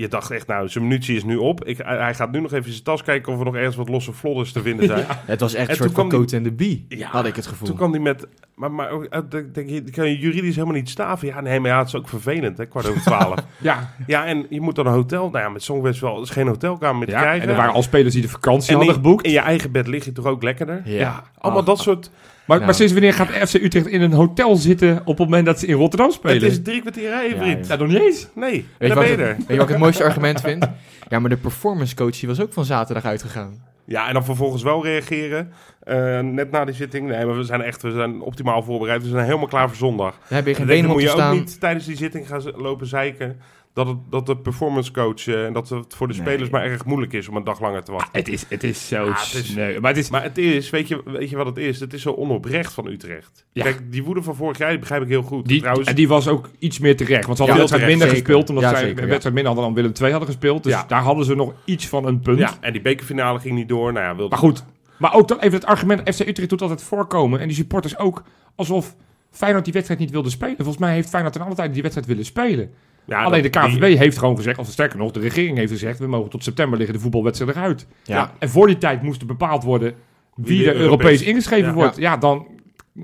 Je 0.00 0.08
dacht 0.08 0.30
echt, 0.30 0.46
nou, 0.46 0.68
zijn 0.68 0.84
munitie 0.86 1.16
is 1.16 1.24
nu 1.24 1.36
op. 1.36 1.64
Ik, 1.64 1.78
hij 1.78 2.14
gaat 2.14 2.30
nu 2.30 2.40
nog 2.40 2.52
even 2.52 2.66
in 2.66 2.72
zijn 2.72 2.84
tas 2.84 3.02
kijken 3.02 3.32
of 3.32 3.38
er 3.38 3.44
nog 3.44 3.54
ergens 3.54 3.76
wat 3.76 3.88
losse 3.88 4.12
vlodders 4.12 4.52
te 4.52 4.62
vinden 4.62 4.86
zijn. 4.86 5.04
Het 5.26 5.40
was 5.40 5.54
echt 5.54 5.66
En 5.66 5.70
een 5.70 5.76
soort 5.76 5.92
van 5.92 6.08
Coat 6.08 6.32
en 6.32 6.42
de 6.42 6.52
Bie, 6.52 6.86
Ja, 6.88 7.08
had 7.08 7.26
ik 7.26 7.36
het 7.36 7.46
gevoel. 7.46 7.68
Toen 7.68 7.76
kwam 7.76 7.90
hij 7.90 8.00
met... 8.00 8.26
Maar, 8.54 8.72
maar 8.72 8.90
ook, 8.90 9.04
eh, 9.04 9.20
denk 9.52 9.68
je, 9.68 9.90
kan 9.90 10.08
je 10.08 10.18
juridisch 10.18 10.54
helemaal 10.54 10.76
niet 10.76 10.88
staven? 10.88 11.28
Ja, 11.28 11.40
nee, 11.40 11.60
maar 11.60 11.70
ja, 11.70 11.78
het 11.78 11.86
is 11.86 11.94
ook 11.94 12.08
vervelend, 12.08 12.58
hè, 12.58 12.66
kwart 12.66 12.88
over 12.88 13.00
twaalf. 13.00 13.38
ja. 13.58 13.94
ja, 14.06 14.26
en 14.26 14.46
je 14.50 14.60
moet 14.60 14.74
dan 14.74 14.86
een 14.86 14.92
hotel... 14.92 15.30
Nou 15.30 15.44
ja, 15.44 15.50
met 15.50 15.62
Songwest 15.62 16.00
wel, 16.00 16.22
is 16.22 16.30
geen 16.30 16.46
hotelkamer 16.46 16.96
meer 16.96 17.06
te 17.06 17.12
ja. 17.12 17.20
krijgen. 17.20 17.42
En 17.42 17.48
er 17.48 17.56
waren 17.56 17.74
al 17.74 17.82
spelers 17.82 18.14
die 18.14 18.22
de 18.22 18.28
vakantie 18.28 18.68
en 18.68 18.74
hadden 18.74 18.94
in, 18.94 19.00
geboekt. 19.00 19.24
in 19.24 19.32
je 19.32 19.38
eigen 19.38 19.72
bed 19.72 19.86
lig 19.86 20.04
je 20.04 20.12
toch 20.12 20.26
ook 20.26 20.42
lekkerder? 20.42 20.82
Ja. 20.84 21.24
Allemaal 21.38 21.60
Oh, 21.60 21.66
dat 21.66 21.78
soort... 21.78 22.10
Maar, 22.58 22.60
maar 22.66 22.74
sinds 22.74 22.92
wanneer 22.92 23.12
gaat 23.14 23.28
FC 23.48 23.54
Utrecht 23.54 23.86
in 23.86 24.00
een 24.02 24.12
hotel 24.12 24.56
zitten 24.56 25.00
op 25.04 25.18
het 25.18 25.28
moment 25.28 25.46
dat 25.46 25.58
ze 25.58 25.66
in 25.66 25.74
Rotterdam 25.74 26.10
spelen? 26.10 26.42
Het 26.42 26.52
is 26.52 26.62
drie 26.62 26.80
kwartier 26.80 27.08
rijden, 27.08 27.36
Ja, 27.36 27.42
vriend. 27.42 27.66
Ja, 27.66 27.76
nog 27.76 27.88
niet 27.88 28.00
eens. 28.00 28.28
Nee, 28.34 28.50
Weet 28.50 28.64
daar 28.78 28.88
je, 28.88 28.94
ben 28.94 28.96
wat 28.96 29.06
je 29.06 29.12
ik, 29.12 29.18
er. 29.20 29.36
weet 29.36 29.46
je 29.48 29.54
wat 29.56 29.62
ik 29.64 29.68
het 29.68 29.78
mooiste 29.84 30.04
argument 30.04 30.40
vind? 30.40 30.68
Ja, 31.08 31.18
maar 31.18 31.30
de 31.30 31.36
performance 31.36 31.94
coach 31.94 32.18
die 32.18 32.28
was 32.28 32.40
ook 32.40 32.52
van 32.52 32.64
zaterdag 32.64 33.04
uitgegaan. 33.04 33.62
Ja, 33.84 34.06
en 34.08 34.12
dan 34.14 34.24
vervolgens 34.24 34.62
wel 34.62 34.84
reageren. 34.84 35.52
eh, 35.80 36.20
net 36.20 36.50
na 36.50 36.64
die 36.64 36.74
zitting. 36.74 37.08
Nee, 37.08 37.24
maar 37.26 37.36
we 37.36 37.42
zijn 37.44 37.62
echt 37.62 37.82
we 37.82 37.90
zijn 37.90 38.20
optimaal 38.20 38.62
voorbereid. 38.62 39.02
We 39.02 39.08
zijn 39.08 39.24
helemaal 39.24 39.46
klaar 39.46 39.68
voor 39.68 39.76
zondag. 39.76 40.18
Daar 40.28 40.38
heb 40.38 40.46
je 40.46 40.54
geen 40.54 40.66
benen 40.66 40.82
dan 40.82 40.90
moet 40.92 41.00
te 41.00 41.06
je 41.06 41.12
ook 41.12 41.18
staan. 41.20 41.34
niet 41.34 41.60
tijdens 41.60 41.86
die 41.86 41.96
zitting 41.96 42.28
gaan 42.28 42.42
lopen 42.56 42.86
zeiken... 42.86 43.40
dat, 43.84 43.94
het, 43.94 44.10
dat 44.10 44.26
de 44.26 44.36
performance 44.36 44.92
coach 44.92 45.26
eh, 45.26 45.44
en 45.44 45.52
dat 45.52 45.68
het 45.68 45.94
voor 45.94 46.08
de 46.08 46.14
Nee. 46.14 46.22
spelers 46.22 46.50
maar 46.50 46.62
erg 46.64 46.84
moeilijk 46.84 47.12
is 47.12 47.28
om 47.28 47.36
een 47.36 47.44
dag 47.44 47.60
langer 47.60 47.84
te 47.84 47.92
wachten. 47.92 48.18
Het 48.18 48.28
is, 48.28 48.44
het 48.48 48.64
is 48.64 48.88
zo 48.88 49.04
Ja, 49.04 49.10
het 49.12 49.34
is- 49.34 49.52
sneu. 49.52 49.80
Maar 49.80 49.90
het 49.90 49.98
is... 50.00 50.10
Maar 50.10 50.22
het 50.22 50.38
is, 50.38 50.70
weet 50.70 50.88
je, 50.88 51.02
weet 51.04 51.30
je 51.30 51.36
wat 51.36 51.46
het 51.46 51.56
is? 51.56 51.80
Het 51.80 51.92
is 51.92 52.02
zo 52.02 52.10
onoprecht 52.12 52.72
van 52.72 52.86
Utrecht. 52.86 53.44
Ja. 53.52 53.62
Kijk, 53.62 53.92
die 53.92 54.04
woede 54.04 54.22
van 54.22 54.34
vorig 54.34 54.58
jaar, 54.58 54.70
die 54.70 54.78
begrijp 54.78 55.02
ik 55.02 55.08
heel 55.08 55.22
goed. 55.22 55.46
Die, 55.48 55.60
Trouwens, 55.60 55.88
en 55.88 55.94
die 55.94 56.08
was 56.08 56.28
ook 56.28 56.48
iets 56.58 56.78
meer 56.78 56.96
terecht. 56.96 57.24
Want 57.26 57.36
ze 57.36 57.42
hadden 57.44 57.62
Ja, 57.62 57.68
wedstrijd 57.70 57.90
minder 57.90 58.08
zeker. 58.08 58.24
gespeeld. 58.24 58.48
Omdat 58.48 58.70
zij 58.70 58.86
zeker, 58.88 59.06
wedstrijd 59.06 59.34
minder 59.34 59.52
hadden 59.54 59.64
dan 59.64 59.74
Willem 59.74 59.92
II 60.00 60.10
hadden 60.10 60.28
gespeeld. 60.28 60.62
Dus 60.62 60.76
daar 60.88 61.02
hadden 61.02 61.24
ze 61.24 61.34
nog 61.34 61.54
iets 61.64 61.88
van 61.88 62.06
een 62.06 62.20
punt. 62.20 62.38
ja, 62.38 62.54
en 62.60 62.72
die 62.72 62.82
bekerfinale 62.82 63.38
ging 63.38 63.54
niet 63.54 63.68
door. 63.68 63.92
Nou 63.92 64.04
ja, 64.06 64.14
wilde 64.14 64.30
Maar 64.30 64.38
goed. 64.38 64.64
Maar 64.98 65.14
ook 65.14 65.28
dan 65.28 65.38
even 65.38 65.52
het 65.58 65.64
argument. 65.66 66.14
FC 66.14 66.20
Utrecht 66.20 66.48
doet 66.50 66.62
altijd 66.62 66.82
voorkomen. 66.82 67.40
En 67.40 67.46
die 67.46 67.56
supporters 67.56 67.98
ook. 67.98 68.22
Alsof 68.54 68.94
Feyenoord 69.30 69.64
die 69.64 69.72
wedstrijd 69.72 70.00
niet 70.00 70.10
wilde 70.10 70.30
spelen. 70.30 70.56
Volgens 70.56 70.78
mij 70.78 70.94
heeft 70.94 71.08
Feyenoord 71.08 71.34
ten 71.34 71.42
alle 71.44 71.54
tijde 71.54 71.72
die 71.72 71.82
wedstrijd 71.82 72.08
willen 72.08 72.24
spelen. 72.24 72.70
Ja, 73.10 73.22
Alleen 73.24 73.42
de 73.42 73.48
KVB 73.48 73.80
die- 73.80 73.96
heeft 73.98 74.18
gewoon 74.18 74.36
gezegd. 74.36 74.58
Of 74.58 74.66
sterker 74.66 74.98
nog, 74.98 75.10
de 75.12 75.20
regering 75.20 75.56
heeft 75.56 75.72
gezegd. 75.72 75.98
We 75.98 76.06
mogen 76.06 76.30
tot 76.30 76.44
september 76.44 76.78
liggen 76.78 76.96
de 76.96 77.02
voetbalwedstrijd 77.02 77.56
eruit. 77.56 77.86
Ja. 78.04 78.32
En 78.38 78.48
voor 78.48 78.66
die 78.66 78.78
tijd 78.78 79.02
moest 79.02 79.20
er 79.20 79.26
bepaald 79.26 79.62
worden 79.64 79.94
wie, 80.34 80.58
Wie 80.58 80.58
er 80.68 80.74
Europees 80.76 80.84
Europees- 81.00 81.22
ingeschreven 81.22 81.68
Ja. 81.68 81.74
wordt. 81.74 81.96
Ja, 81.96 82.16
dan 82.16 82.46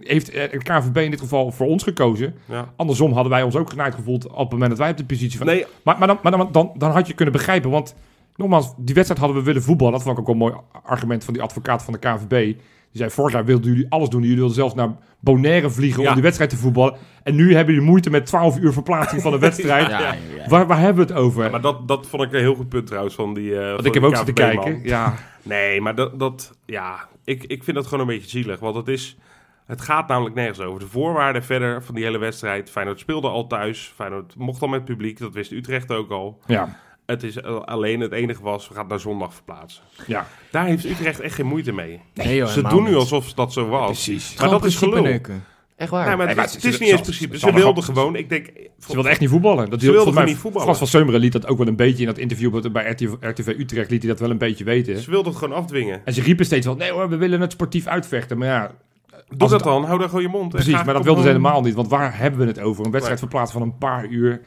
heeft 0.01 0.31
eh, 0.31 0.51
de 0.51 0.59
KVB 0.59 0.97
in 0.97 1.11
dit 1.11 1.21
geval 1.21 1.53
voor 1.53 1.67
ons 1.67 1.83
gekozen. 1.83 2.35
Andersom 2.77 3.13
hadden 3.13 3.33
wij 3.33 3.43
ons 3.43 3.57
ook 3.57 3.71
genaaid 3.71 3.95
gevoeld 3.95 4.27
op 4.27 4.39
het 4.39 4.51
moment 4.51 4.71
dat 4.71 4.79
wij 4.79 4.91
op 4.91 4.97
de 4.97 5.05
positie 5.05 5.39
van... 5.39 5.47
Nee, 5.47 5.65
Maar, 5.85 5.99
maar, 5.99 6.07
dan, 6.09 6.19
maar 6.23 6.33
dan, 6.33 6.49
dan, 6.53 6.73
dan 6.77 6.91
had 6.91 7.07
je 7.07 7.15
kunnen 7.15 7.33
begrijpen, 7.35 7.71
want 7.71 7.95
nogmaals, 8.37 8.75
die 8.77 8.95
wedstrijd 8.95 9.21
hadden 9.21 9.39
we 9.39 9.45
willen 9.45 9.63
voetballen. 9.63 9.93
Dat 9.93 10.03
vond 10.03 10.19
ik 10.19 10.23
ook 10.23 10.29
een 10.29 10.37
mooi 10.37 10.55
argument 10.83 11.25
van 11.25 11.35
die 11.35 11.43
advocaat 11.43 11.83
van 11.83 11.93
de 11.93 11.99
KVB. 11.99 12.59
Die 12.91 13.01
zei, 13.05 13.11
vorig 13.11 13.33
jaar 13.33 13.45
wilden 13.45 13.71
jullie 13.71 13.87
alles 13.89 14.09
doen. 14.09 14.21
Jullie 14.21 14.37
wilden 14.37 14.55
zelfs 14.55 14.75
naar 14.75 14.97
Bonaire 15.21 15.71
vliegen 15.71 16.03
Ja. 16.03 16.09
om 16.09 16.15
die 16.15 16.23
wedstrijd 16.23 16.51
te 16.51 16.57
voetballen. 16.57 16.97
En 17.23 17.35
nu 17.35 17.55
hebben 17.55 17.75
jullie 17.75 17.89
moeite 17.89 18.11
met 18.11 18.27
12 18.27 18.59
uur 18.59 18.73
verplaatsing 18.73 19.23
van 19.23 19.31
de 19.33 19.39
wedstrijd. 19.49 19.87
Ja, 19.91 20.01
ja, 20.01 20.15
ja. 20.37 20.49
Waar, 20.49 20.67
waar 20.67 20.79
hebben 20.81 21.07
we 21.07 21.13
het 21.13 21.23
over? 21.23 21.51
maar 21.51 21.61
dat, 21.61 21.89
dat 21.89 22.07
vond 22.07 22.23
ik 22.23 22.33
een 22.33 22.41
heel 22.41 22.55
goed 22.55 22.69
punt 22.69 22.87
trouwens 22.87 23.15
van 23.15 23.35
die 23.35 23.55
eh, 23.59 23.65
Want 23.67 23.77
van 23.77 23.85
ik 23.87 23.95
heb 23.95 24.03
ook 24.03 24.17
zitten 24.17 24.35
kijken. 24.35 24.81
Ja, 24.83 25.15
Nee, 25.43 25.81
maar 25.81 25.95
dat, 25.95 26.19
dat 26.19 26.57
ja, 26.65 27.09
ik, 27.25 27.45
ik 27.45 27.65
vind 27.65 27.77
dat 27.77 27.87
gewoon 27.87 28.01
een 28.01 28.15
beetje 28.15 28.29
zielig. 28.31 28.59
Want 28.61 28.77
het 28.77 28.89
is, 28.89 29.17
het 29.67 29.81
gaat 29.81 30.09
namelijk 30.09 30.35
nergens 30.35 30.61
over. 30.61 30.81
De 30.81 30.87
voorwaarden 30.87 31.45
verder 31.45 31.83
van 31.83 31.95
die 31.95 32.05
hele 32.05 32.19
wedstrijd. 32.19 32.71
Feyenoord 32.71 32.99
speelde 32.99 33.29
al 33.29 33.47
thuis. 33.47 33.93
Feyenoord 33.95 34.35
mocht 34.37 34.63
al 34.63 34.69
met 34.69 34.85
publiek. 34.85 35.19
Dat 35.19 35.33
wist 35.33 35.53
Utrecht 35.53 35.93
ook 35.93 36.11
al. 36.11 36.41
ja, 36.47 36.79
Het 37.07 37.23
is 37.23 37.37
eh, 37.37 37.61
alleen 37.61 38.01
het 38.01 38.13
enige 38.13 38.43
was, 38.43 38.69
we 38.69 38.75
gaan 38.75 38.87
naar 38.87 39.01
zondag 39.01 39.35
verplaatsen. 39.35 39.83
ja. 40.07 40.27
Daar 40.51 40.67
heeft 40.67 40.85
Utrecht 40.85 41.21
echt 41.21 41.35
geen 41.35 41.47
moeite 41.47 41.73
mee. 41.73 42.01
Nee, 42.15 42.37
joh, 42.37 42.49
Ze 42.49 42.63
doen 42.63 42.83
nu 42.85 42.95
alsof 42.95 43.33
dat 43.33 43.53
zo 43.53 43.69
was. 43.69 43.87
precies. 43.87 44.35
Maar 44.41 44.49
dat 44.51 44.65
is 44.65 44.77
gelul. 44.77 45.05
Echt 45.77 45.91
waar. 45.91 46.07
Nee, 46.07 46.17
maar 46.17 46.27
Nee, 46.27 46.35
het, 46.37 46.57
is- 46.57 46.63
het 46.63 46.81
niet 46.81 46.91
eens 46.91 47.01
principe. 47.01 47.39
ze 47.39 47.53
wilden 47.53 47.83
gewoon- 47.85 48.17
ik 48.17 48.29
denk... 48.29 48.47
Ze 48.87 48.93
wilden 48.93 49.11
echt 49.11 49.21
niet 49.21 49.29
voetballen. 49.29 49.71
Dat 49.71 49.81
Ze 49.81 49.91
wilden 49.93 50.15
mij- 50.15 50.25
niet 50.25 50.37
voetballen. 50.37 50.63
Frans 50.63 50.79
van 50.79 50.87
Seumeren 50.87 51.21
liet 51.21 51.33
dat 51.33 51.47
ook 51.47 51.59
wel 51.59 51.67
een 51.67 51.77
beetje 51.77 52.01
in 52.01 52.07
dat 52.07 52.19
interview 52.19 52.71
bij 52.73 52.91
RTV, 52.91 53.13
RTV 53.21 53.47
Utrecht. 53.59 53.91
Liet 53.91 54.03
hij 54.03 54.11
dat 54.11 54.21
wel 54.21 54.31
een 54.31 54.39
beetje 54.39 54.65
weten. 54.65 54.99
Ze 54.99 55.11
wilden 55.11 55.33
het 55.33 55.41
gewoon 55.43 55.57
afdwingen. 55.57 56.01
En 56.05 56.13
ze 56.15 56.23
riepen 56.23 56.45
steeds 56.45 56.67
wel, 56.67 56.77
nee 56.77 56.91
hoor, 56.91 57.09
we 57.09 57.17
willen 57.17 57.41
het 57.41 57.53
sportief 57.53 57.87
uitvechten. 57.87 58.39
Maar 58.39 58.49
ja, 58.49 58.71
Doe 59.37 59.49
dat 59.49 59.63
dan, 59.63 59.85
hou 59.85 59.99
dan 59.99 60.09
gewoon 60.09 60.23
je 60.25 60.29
mond. 60.29 60.49
Precies, 60.51 60.73
maar 60.85 60.95
dat 60.95 61.05
wilden 61.05 61.23
ze 61.23 61.29
helemaal 61.29 61.63
niet. 61.63 61.75
Want 61.75 61.89
waar 61.89 62.19
hebben 62.19 62.41
we 62.41 62.47
het 62.47 62.61
over? 62.61 62.85
Een 62.85 62.91
wedstrijd 62.91 63.19
verplaatst 63.19 63.53
van 63.53 63.63
een 63.63 63.79
paar 63.79 64.07
uur. 64.07 64.41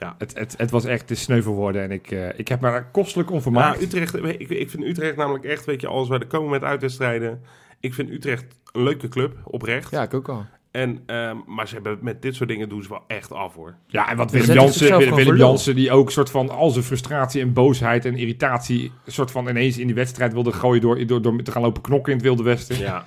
Ja. 0.00 0.14
Het, 0.18 0.38
het, 0.38 0.54
het 0.56 0.70
was 0.70 0.84
echt 0.84 1.06
te 1.06 1.14
sneu 1.14 1.42
voor 1.42 1.54
woorden. 1.54 1.82
En 1.82 1.90
ik, 1.90 2.10
eh, 2.10 2.38
ik 2.38 2.48
heb 2.48 2.60
me 2.60 2.70
daar 2.70 2.90
kostelijk 2.90 3.28
om 3.28 3.34
Maar 3.34 3.42
vermaakt. 3.42 3.82
Utrecht, 3.82 4.14
ik, 4.14 4.48
ik 4.48 4.70
vind 4.70 4.84
Utrecht 4.84 5.16
namelijk 5.16 5.44
echt, 5.44 5.64
weet 5.64 5.80
je, 5.80 5.86
als 5.86 6.08
wij 6.08 6.18
er 6.18 6.26
komen 6.26 6.50
met 6.50 6.62
uitwedstrijden. 6.62 7.42
Ik 7.80 7.94
vind 7.94 8.10
Utrecht 8.10 8.44
een 8.72 8.82
leuke 8.82 9.08
club, 9.08 9.36
oprecht. 9.44 9.90
Ja, 9.90 10.02
ik 10.02 10.14
ook 10.14 10.28
al. 10.28 10.46
En, 10.70 11.02
ehm, 11.06 11.36
maar 11.46 11.68
ze 11.68 11.74
hebben 11.74 11.98
met 12.00 12.22
dit 12.22 12.34
soort 12.34 12.48
dingen 12.48 12.68
doen 12.68 12.82
ze 12.82 12.88
wel 12.88 13.04
echt 13.06 13.32
af 13.32 13.54
hoor. 13.54 13.74
ja, 13.86 14.10
en 14.10 14.16
wat 14.16 14.30
Willem 14.30 14.54
Jansen, 14.54 15.14
Willem. 15.14 15.36
Jansen, 15.36 15.74
die 15.74 15.90
ook 15.90 16.10
soort 16.10 16.30
van 16.30 16.50
al 16.50 16.70
zijn 16.70 16.84
frustratie 16.84 17.42
en 17.42 17.52
boosheid 17.52 18.04
en 18.04 18.16
irritatie, 18.16 18.92
soort 19.06 19.30
van 19.30 19.48
ineens 19.48 19.78
in 19.78 19.86
die 19.86 19.94
wedstrijd 19.94 20.32
wilde 20.32 20.52
gooien 20.52 20.80
door, 20.80 21.06
door, 21.06 21.22
door 21.22 21.42
te 21.42 21.50
gaan 21.50 21.62
lopen 21.62 21.82
knokken 21.82 22.12
in 22.12 22.18
het 22.18 22.26
Wilde 22.26 22.42
Westen. 22.42 22.78
Ja. 22.78 23.04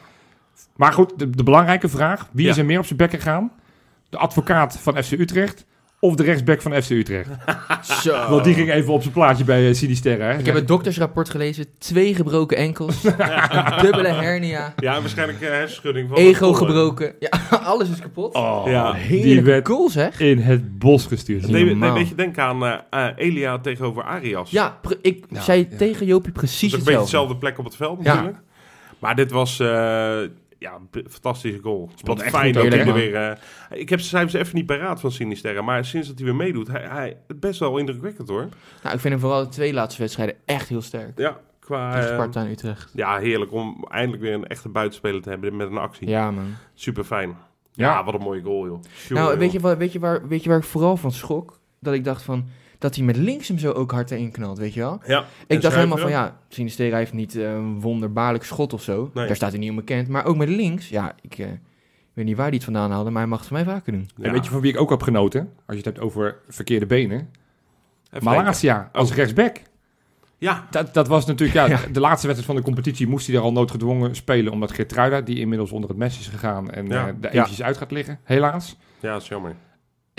Maar 0.75 0.93
goed, 0.93 1.19
de, 1.19 1.29
de 1.29 1.43
belangrijke 1.43 1.89
vraag: 1.89 2.29
wie 2.31 2.45
Ja. 2.45 2.51
is 2.51 2.57
er 2.57 2.65
meer 2.65 2.79
op 2.79 2.85
zijn 2.85 2.97
bek 2.97 3.09
gegaan? 3.11 3.51
De 4.09 4.17
advocaat 4.17 4.79
van 4.79 5.03
FC 5.03 5.11
Utrecht 5.11 5.65
of 6.03 6.15
de 6.15 6.23
rechtsback 6.23 6.61
van 6.61 6.81
FC 6.81 6.89
Utrecht? 6.89 7.29
Zo. 8.03 8.29
Want 8.29 8.43
die 8.43 8.53
ging 8.53 8.71
even 8.71 8.93
op 8.93 9.01
zijn 9.01 9.13
plaatje 9.13 9.43
bij 9.43 9.67
uh, 9.67 9.73
Sinisterra. 9.73 10.25
hè? 10.31 10.37
Ik 10.39 10.45
heb 10.45 10.55
het 10.55 10.67
doktersrapport 10.67 11.29
gelezen. 11.29 11.65
Twee 11.77 12.15
gebroken 12.15 12.57
enkels. 12.57 13.01
dubbele 13.81 14.07
hernia. 14.07 14.73
ja, 14.77 14.99
waarschijnlijk 14.99 15.41
uh, 15.41 15.47
hersenschudding 15.49 16.09
van 16.09 16.17
Ego 16.17 16.53
gebroken. 16.53 17.13
Ja, 17.19 17.29
alles 17.63 17.89
is 17.89 17.99
kapot. 17.99 18.35
Oh, 18.35 18.63
Ja, 18.67 18.91
die 18.91 19.01
Heerlijke 19.01 19.41
werd 19.49 19.67
goal 19.67 19.89
zeg. 19.89 20.19
in 20.19 20.39
het 20.39 20.79
bos 20.79 21.05
gestuurd. 21.05 21.41
Het 21.41 21.51
deed, 21.51 21.63
me- 21.63 21.69
normaal. 21.69 21.93
deed 21.95 22.07
je 22.09 22.15
denken 22.15 22.43
aan 22.43 22.65
eh, 22.65 22.73
eh, 22.89 23.07
Elia 23.15 23.59
tegenover 23.59 24.03
Arias. 24.03 24.51
Ja, 24.51 24.79
ik 25.01 25.25
Ja, 25.29 25.41
zei 25.41 25.67
ja. 25.69 25.77
tegen 25.77 26.05
Jopie 26.05 26.31
precies 26.31 26.73
ook 26.73 26.79
een 26.79 26.85
beetje 26.85 26.99
hetzelfde. 26.99 27.27
dezelfde 27.27 27.37
plek 27.37 27.57
op 27.59 27.65
het 27.65 27.75
veld 27.75 27.99
Ja. 28.03 28.13
natuurlijk. 28.13 28.37
Maar 28.99 29.15
dit 29.15 29.31
was 29.31 29.59
eh, 29.59 30.17
ja, 30.61 30.79
fantastische 31.09 31.59
goal. 31.61 31.89
Wat 32.03 32.23
fijn 32.23 32.53
dat 32.53 32.67
hij 32.67 32.79
er 32.79 32.93
weer... 32.93 33.15
eh, 33.15 33.79
ik 33.79 33.89
heb 33.89 33.99
ze 33.99 34.07
cijfers 34.07 34.33
even 34.33 34.55
niet 34.55 34.65
paraat 34.65 34.99
van 34.99 35.11
Sinisterra. 35.11 35.61
Maar 35.61 35.85
sinds 35.85 36.07
dat 36.07 36.17
hij 36.17 36.25
weer 36.25 36.35
meedoet, 36.35 36.67
hij, 36.67 36.81
hij 36.87 37.17
best 37.35 37.59
wel 37.59 37.77
indrukwekkend 37.77 38.27
hoor. 38.29 38.47
Nou, 38.83 38.95
ik 38.95 39.01
vind 39.01 39.03
hem 39.13 39.19
vooral 39.19 39.43
de 39.43 39.49
twee 39.49 39.73
laatste 39.73 40.01
wedstrijden 40.01 40.35
echt 40.45 40.69
heel 40.69 40.81
sterk. 40.81 41.17
Ja, 41.19 41.39
qua... 41.59 41.91
Tegen 41.93 42.07
eh, 42.09 42.13
Sparta 42.13 42.39
en 42.41 42.49
Utrecht. 42.51 42.91
ja, 42.95 43.17
heerlijk 43.17 43.51
om 43.51 43.85
eindelijk 43.89 44.21
weer 44.21 44.33
een 44.33 44.47
echte 44.47 44.69
buitenspeler 44.69 45.21
te 45.21 45.29
hebben 45.29 45.55
met 45.55 45.67
een 45.67 45.77
actie. 45.77 46.07
Ja, 46.09 46.31
man. 46.31 46.53
Super 46.73 47.03
fijn. 47.03 47.29
Ja, 47.73 47.91
Ja. 47.93 48.03
wat 48.03 48.13
een 48.13 48.21
mooie 48.21 48.41
goal 48.41 48.65
joh. 48.65 48.81
Sure, 48.95 49.13
Nou, 49.19 49.29
joh. 49.31 49.39
weet 49.39 49.51
je, 49.51 49.59
waar, 49.59 49.77
weet, 49.77 49.91
je 49.91 49.99
waar, 49.99 50.27
weet 50.27 50.43
je 50.43 50.49
waar 50.49 50.57
ik 50.57 50.63
vooral 50.63 50.97
van 50.97 51.11
schrok? 51.11 51.59
Dat 51.79 51.93
ik 51.93 52.03
dacht 52.03 52.21
van... 52.23 52.45
Dat 52.81 52.95
hij 52.95 53.05
met 53.05 53.15
links 53.17 53.47
hem 53.47 53.57
zo 53.57 53.71
ook 53.71 53.91
hard 53.91 54.11
erin 54.11 54.31
knalt, 54.31 54.57
weet 54.57 54.73
je 54.73 54.79
wel? 54.79 55.01
Ja. 55.07 55.25
Ik 55.47 55.61
dacht 55.61 55.75
helemaal 55.75 55.97
van, 55.97 56.09
ja. 56.09 56.37
Sinistera 56.49 56.97
heeft 56.97 57.13
niet 57.13 57.35
eh, 57.35 57.51
een 57.51 57.81
wonderbaarlijk 57.81 58.43
schot 58.43 58.73
of 58.73 58.81
zo. 58.81 59.11
Nee. 59.13 59.27
Daar 59.27 59.35
staat 59.35 59.49
hij 59.51 59.59
niet 59.59 59.69
onbekend. 59.69 60.07
Maar 60.07 60.25
ook 60.25 60.35
met 60.35 60.49
links, 60.49 60.89
ja, 60.89 61.15
ik 61.21 61.37
eh, 61.37 61.45
weet 62.13 62.25
niet 62.25 62.35
waar 62.35 62.45
hij 62.45 62.55
het 62.55 62.63
vandaan 62.63 62.91
haalde, 62.91 63.09
maar 63.09 63.21
hij 63.21 63.29
mag 63.29 63.39
het 63.39 63.47
van 63.47 63.57
mij 63.57 63.65
vaker 63.73 63.91
doen. 63.91 64.09
En 64.21 64.31
weet 64.31 64.45
je 64.45 64.51
van 64.51 64.61
wie 64.61 64.71
ik 64.73 64.79
ook 64.79 64.89
heb 64.89 65.01
genoten? 65.01 65.39
Als 65.41 65.49
je 65.67 65.75
het 65.75 65.85
hebt 65.85 65.99
over 65.99 66.37
verkeerde 66.47 66.85
benen. 66.85 67.29
Even 68.11 68.23
Malasia 68.25 68.89
als 68.93 69.09
Oh. 69.09 69.15
rechtsback. 69.15 69.57
Ja, 70.37 70.67
Dat, 70.69 70.93
dat 70.93 71.07
was 71.07 71.25
natuurlijk, 71.25 71.57
ja, 71.59 71.65
Ja. 71.77 71.79
de 71.91 71.99
laatste 71.99 72.27
wedstrijd 72.27 72.45
van 72.45 72.55
de 72.55 72.61
competitie 72.71 73.07
moest 73.07 73.27
hij 73.27 73.35
er 73.35 73.41
al 73.41 73.51
noodgedwongen 73.51 74.15
spelen. 74.15 74.51
Omdat 74.51 74.71
Geertruida, 74.71 75.21
die 75.21 75.39
inmiddels 75.39 75.71
onder 75.71 75.89
het 75.89 75.97
mes 75.97 76.19
is 76.19 76.27
gegaan 76.27 76.71
en 76.71 76.87
Ja. 76.87 77.07
eh, 77.07 77.13
daar 77.19 77.31
eventjes 77.31 77.61
uit 77.61 77.77
gaat 77.77 77.91
liggen, 77.91 78.19
helaas. 78.23 78.77
ja, 78.99 79.11
dat 79.13 79.21
is 79.21 79.27
jammer. 79.27 79.55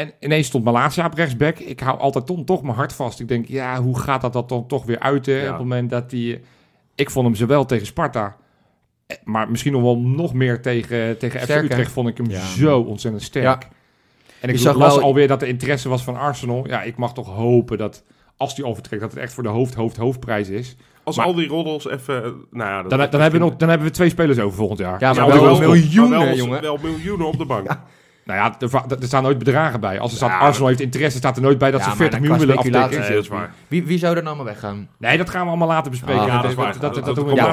En 0.02 0.12
ineens 0.20 0.46
stond 0.46 0.64
Malasia 0.64 1.06
op 1.06 1.14
rechtsback. 1.14 1.58
Ik 1.58 1.80
hou 1.80 1.98
altijd 1.98 2.26
toch, 2.26 2.44
toch 2.44 2.62
mijn 2.62 2.76
hart 2.76 2.92
vast. 2.92 3.20
Ik 3.20 3.28
denk, 3.28 3.46
ja, 3.48 3.80
hoe 3.82 3.98
gaat 3.98 4.20
dat, 4.20 4.32
dat 4.32 4.48
dan 4.48 4.66
toch 4.66 4.84
weer 4.84 4.98
uit? 4.98 5.26
hè? 5.26 5.32
Ja. 5.36 5.42
Op 5.42 5.48
het 5.48 5.58
moment 5.58 5.90
dat 5.90 6.10
hij... 6.10 6.42
Ik 6.94 7.10
vond 7.10 7.26
hem 7.26 7.34
zowel 7.34 7.64
tegen 7.66 7.86
Sparta... 7.86 8.36
eh, 9.06 9.16
Maar 9.24 9.50
misschien 9.50 9.72
nog 9.72 9.82
wel 9.82 9.98
nog 9.98 10.34
meer 10.34 10.62
tegen, 10.62 11.18
tegen 11.18 11.40
FC? 11.40 11.48
Utrecht 11.50 11.92
vond 11.92 12.08
ik 12.08 12.16
hem 12.16 12.30
Ja. 12.30 12.44
zo 12.46 12.80
ontzettend 12.80 13.22
sterk. 13.24 13.44
Ja. 13.62 13.68
En 14.40 14.48
ik 14.48 14.58
zag 14.58 14.76
las 14.76 14.94
wel- 14.94 15.04
alweer 15.04 15.28
dat 15.28 15.40
de 15.40 15.46
interesse 15.46 15.88
was 15.88 16.02
van 16.04 16.16
Arsenal. 16.16 16.66
Ja, 16.68 16.82
ik 16.82 16.96
mag 16.96 17.12
toch 17.14 17.26
hopen 17.28 17.78
dat 17.78 18.04
als 18.36 18.54
die 18.54 18.66
overtrekt... 18.66 19.02
dat 19.02 19.10
het 19.12 19.20
echt 19.20 19.32
voor 19.32 19.42
de 19.42 19.48
hoofd, 19.48 19.74
hoofd, 19.74 19.96
hoofdprijs 19.96 20.48
is. 20.48 20.76
Als 21.04 21.16
Maar- 21.16 21.26
al 21.26 21.34
die 21.34 21.48
roddels 21.48 21.88
even... 21.88 22.22
Nou 22.50 22.70
ja, 22.70 22.82
Dan, 22.82 23.10
dan, 23.10 23.20
hebben 23.20 23.40
we 23.40 23.46
nog, 23.46 23.56
dan 23.56 23.68
hebben 23.68 23.86
we 23.86 23.92
twee 23.92 24.08
spelers 24.08 24.38
over 24.38 24.56
volgend 24.56 24.78
jaar. 24.78 25.00
Ja, 25.00 25.12
maar 25.12 25.26
wel 25.26 25.58
miljoenen, 25.60 26.18
wel, 26.24 26.34
jongen. 26.34 26.60
Wel 26.60 26.78
miljoenen 26.82 27.26
op 27.26 27.38
de 27.38 27.44
bank. 27.44 27.66
Nou 28.24 28.38
ja, 28.38 28.56
er, 28.60 28.98
er 29.00 29.06
staan 29.06 29.22
nooit 29.22 29.38
bedragen 29.38 29.80
bij. 29.80 30.00
Als 30.00 30.10
er 30.10 30.16
staat 30.16 30.30
Ja. 30.30 30.38
Arsenal 30.38 30.68
heeft 30.68 30.80
interesse, 30.80 31.18
staat 31.18 31.36
er 31.36 31.42
nooit 31.42 31.58
bij 31.58 31.70
dat 31.70 31.78
Ja, 31.80 31.84
ze 31.84 31.88
maar 31.90 31.98
40 31.98 32.18
dan 32.18 32.28
miljoen 32.28 32.46
willen 32.46 32.56
aftikken. 32.62 32.82
speculatie 32.82 33.14
Nee, 33.14 33.22
dat 33.22 33.32
is 33.32 33.38
waar. 33.38 33.54
Wie, 33.68 33.84
wie 33.86 33.98
zou 33.98 34.16
er 34.16 34.24
dan 34.24 34.36
maar 34.36 34.44
weggaan? 34.44 34.88
Nee, 34.98 35.16
dat 35.18 35.30
gaan 35.30 35.42
we 35.42 35.48
allemaal 35.48 35.68
later 35.68 35.90
bespreken. 35.90 36.20
Ah, 36.20 36.26
ja, 36.26 36.32
dat 36.32 36.42
dat, 36.42 36.50
is 36.50 36.56
waar. 36.56 36.72
dat, 36.72 36.80
dat, 36.80 36.82
Dat- 36.94 36.94
dat 36.94 37.04
dat 37.04 37.14
doen 37.14 37.24
we 37.24 37.30
ja, 37.34 37.46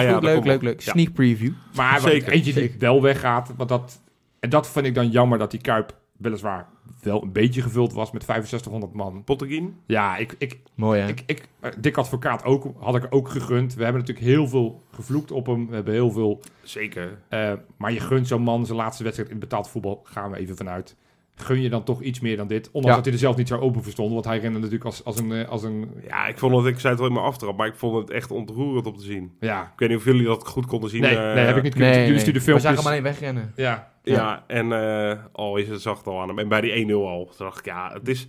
ja, 0.00 0.12
dat 0.12 0.22
leuk, 0.22 0.44
leuk, 0.44 0.62
leuk. 0.62 0.80
Ja. 0.80 0.92
Sneak 0.92 1.12
preview. 1.12 1.52
Maar 1.76 2.00
Zeker, 2.00 2.32
eentje 2.32 2.52
die 2.52 2.74
wel 2.78 3.02
weggaat. 3.02 3.52
Want 3.56 3.68
dat, 3.68 4.00
en 4.40 4.50
dat 4.50 4.68
vind 4.70 4.86
ik 4.86 4.94
dan 4.94 5.08
jammer 5.08 5.38
dat 5.38 5.50
die 5.50 5.60
Kuip 5.60 5.92
weliswaar 6.16 6.66
wel 7.02 7.22
een 7.22 7.32
beetje 7.32 7.62
gevuld 7.62 7.92
was 7.92 8.10
met 8.10 8.24
6500 8.24 8.92
man. 8.92 9.24
Potteguin? 9.24 9.76
Ja, 9.86 10.16
ik, 10.16 10.34
ik, 10.38 10.58
Mooi, 10.74 11.00
hè? 11.00 11.08
ik, 11.08 11.22
ik, 11.26 11.48
Dick 11.78 11.96
Advocaat 11.96 12.44
ook, 12.44 12.74
had 12.78 12.94
ik 12.94 13.06
ook 13.10 13.28
gegund. 13.28 13.74
We 13.74 13.82
hebben 13.82 14.00
natuurlijk 14.00 14.26
heel 14.28 14.48
veel 14.48 14.82
gevloekt 14.90 15.30
op 15.30 15.46
hem. 15.46 15.68
We 15.68 15.74
hebben 15.74 15.94
heel 15.94 16.10
veel... 16.10 16.40
Zeker. 16.62 17.18
eh, 17.28 17.52
maar 17.76 17.92
je 17.92 18.00
gunt 18.00 18.26
zo'n 18.28 18.42
man 18.42 18.66
zijn 18.66 18.78
laatste 18.78 19.02
wedstrijd 19.02 19.30
in 19.30 19.38
betaald 19.38 19.68
voetbal. 19.68 20.00
Gaan 20.04 20.30
we 20.30 20.36
even 20.36 20.56
vanuit. 20.56 20.96
Gun 21.38 21.60
je 21.60 21.68
dan 21.68 21.84
toch 21.84 22.02
iets 22.02 22.20
meer 22.20 22.36
dan 22.36 22.46
dit? 22.46 22.66
Ondanks 22.66 22.88
Ja. 22.88 22.94
dat 22.94 23.04
hij 23.04 23.12
er 23.12 23.18
zelf 23.18 23.36
niet 23.36 23.48
zo 23.48 23.58
open 23.58 23.82
voor 23.82 23.92
stond. 23.92 24.12
Want 24.12 24.24
hij 24.24 24.38
rende 24.38 24.58
natuurlijk 24.58 24.84
als, 24.84 25.04
als, 25.04 25.18
een, 25.18 25.32
eh, 25.32 25.48
als 25.48 25.62
een... 25.62 25.90
Ja, 26.06 26.26
ik 26.26 26.38
vond 26.38 26.56
het, 26.56 26.66
ik 26.66 26.78
zei 26.80 26.88
het 26.88 26.98
wel 26.98 27.08
in 27.08 27.14
mijn 27.14 27.26
aftrap, 27.26 27.56
maar 27.56 27.66
ik 27.66 27.74
vond 27.74 27.96
het 27.98 28.10
echt 28.10 28.30
ontroerend 28.30 28.86
om 28.86 28.96
te 28.96 29.04
zien. 29.04 29.36
Ja, 29.40 29.62
Ik 29.72 29.78
weet 29.78 29.88
niet 29.88 29.98
of 29.98 30.04
jullie 30.04 30.24
dat 30.24 30.46
goed 30.46 30.66
konden 30.66 30.90
zien. 30.90 31.00
nee, 31.00 31.16
eh, 31.16 31.34
nee, 31.34 31.44
heb 31.44 31.56
ik 31.56 31.62
niet 31.62 31.72
kunnen. 31.74 31.90
Nee, 31.90 31.98
Jullie 32.06 32.14
nee. 32.14 32.20
stuurden 32.20 32.42
We 32.42 32.48
filmpjes. 32.48 32.62
zagen 32.70 32.82
hem 32.84 32.92
alleen 32.92 33.02
wegrennen. 33.12 33.52
Ja, 33.56 33.92
Ja, 34.02 34.44
en 34.46 34.72
eh 34.72 35.18
oh, 35.32 35.58
is 35.58 35.68
het 35.68 35.80
zacht 35.80 36.06
al 36.06 36.20
aan 36.20 36.28
hem. 36.28 36.38
En 36.38 36.48
bij 36.48 36.60
die 36.60 36.86
1-0 36.86 36.92
al. 36.92 37.24
Toen 37.24 37.46
dacht 37.46 37.58
ik, 37.58 37.64
ja, 37.64 37.90
het 37.92 38.08
is... 38.08 38.26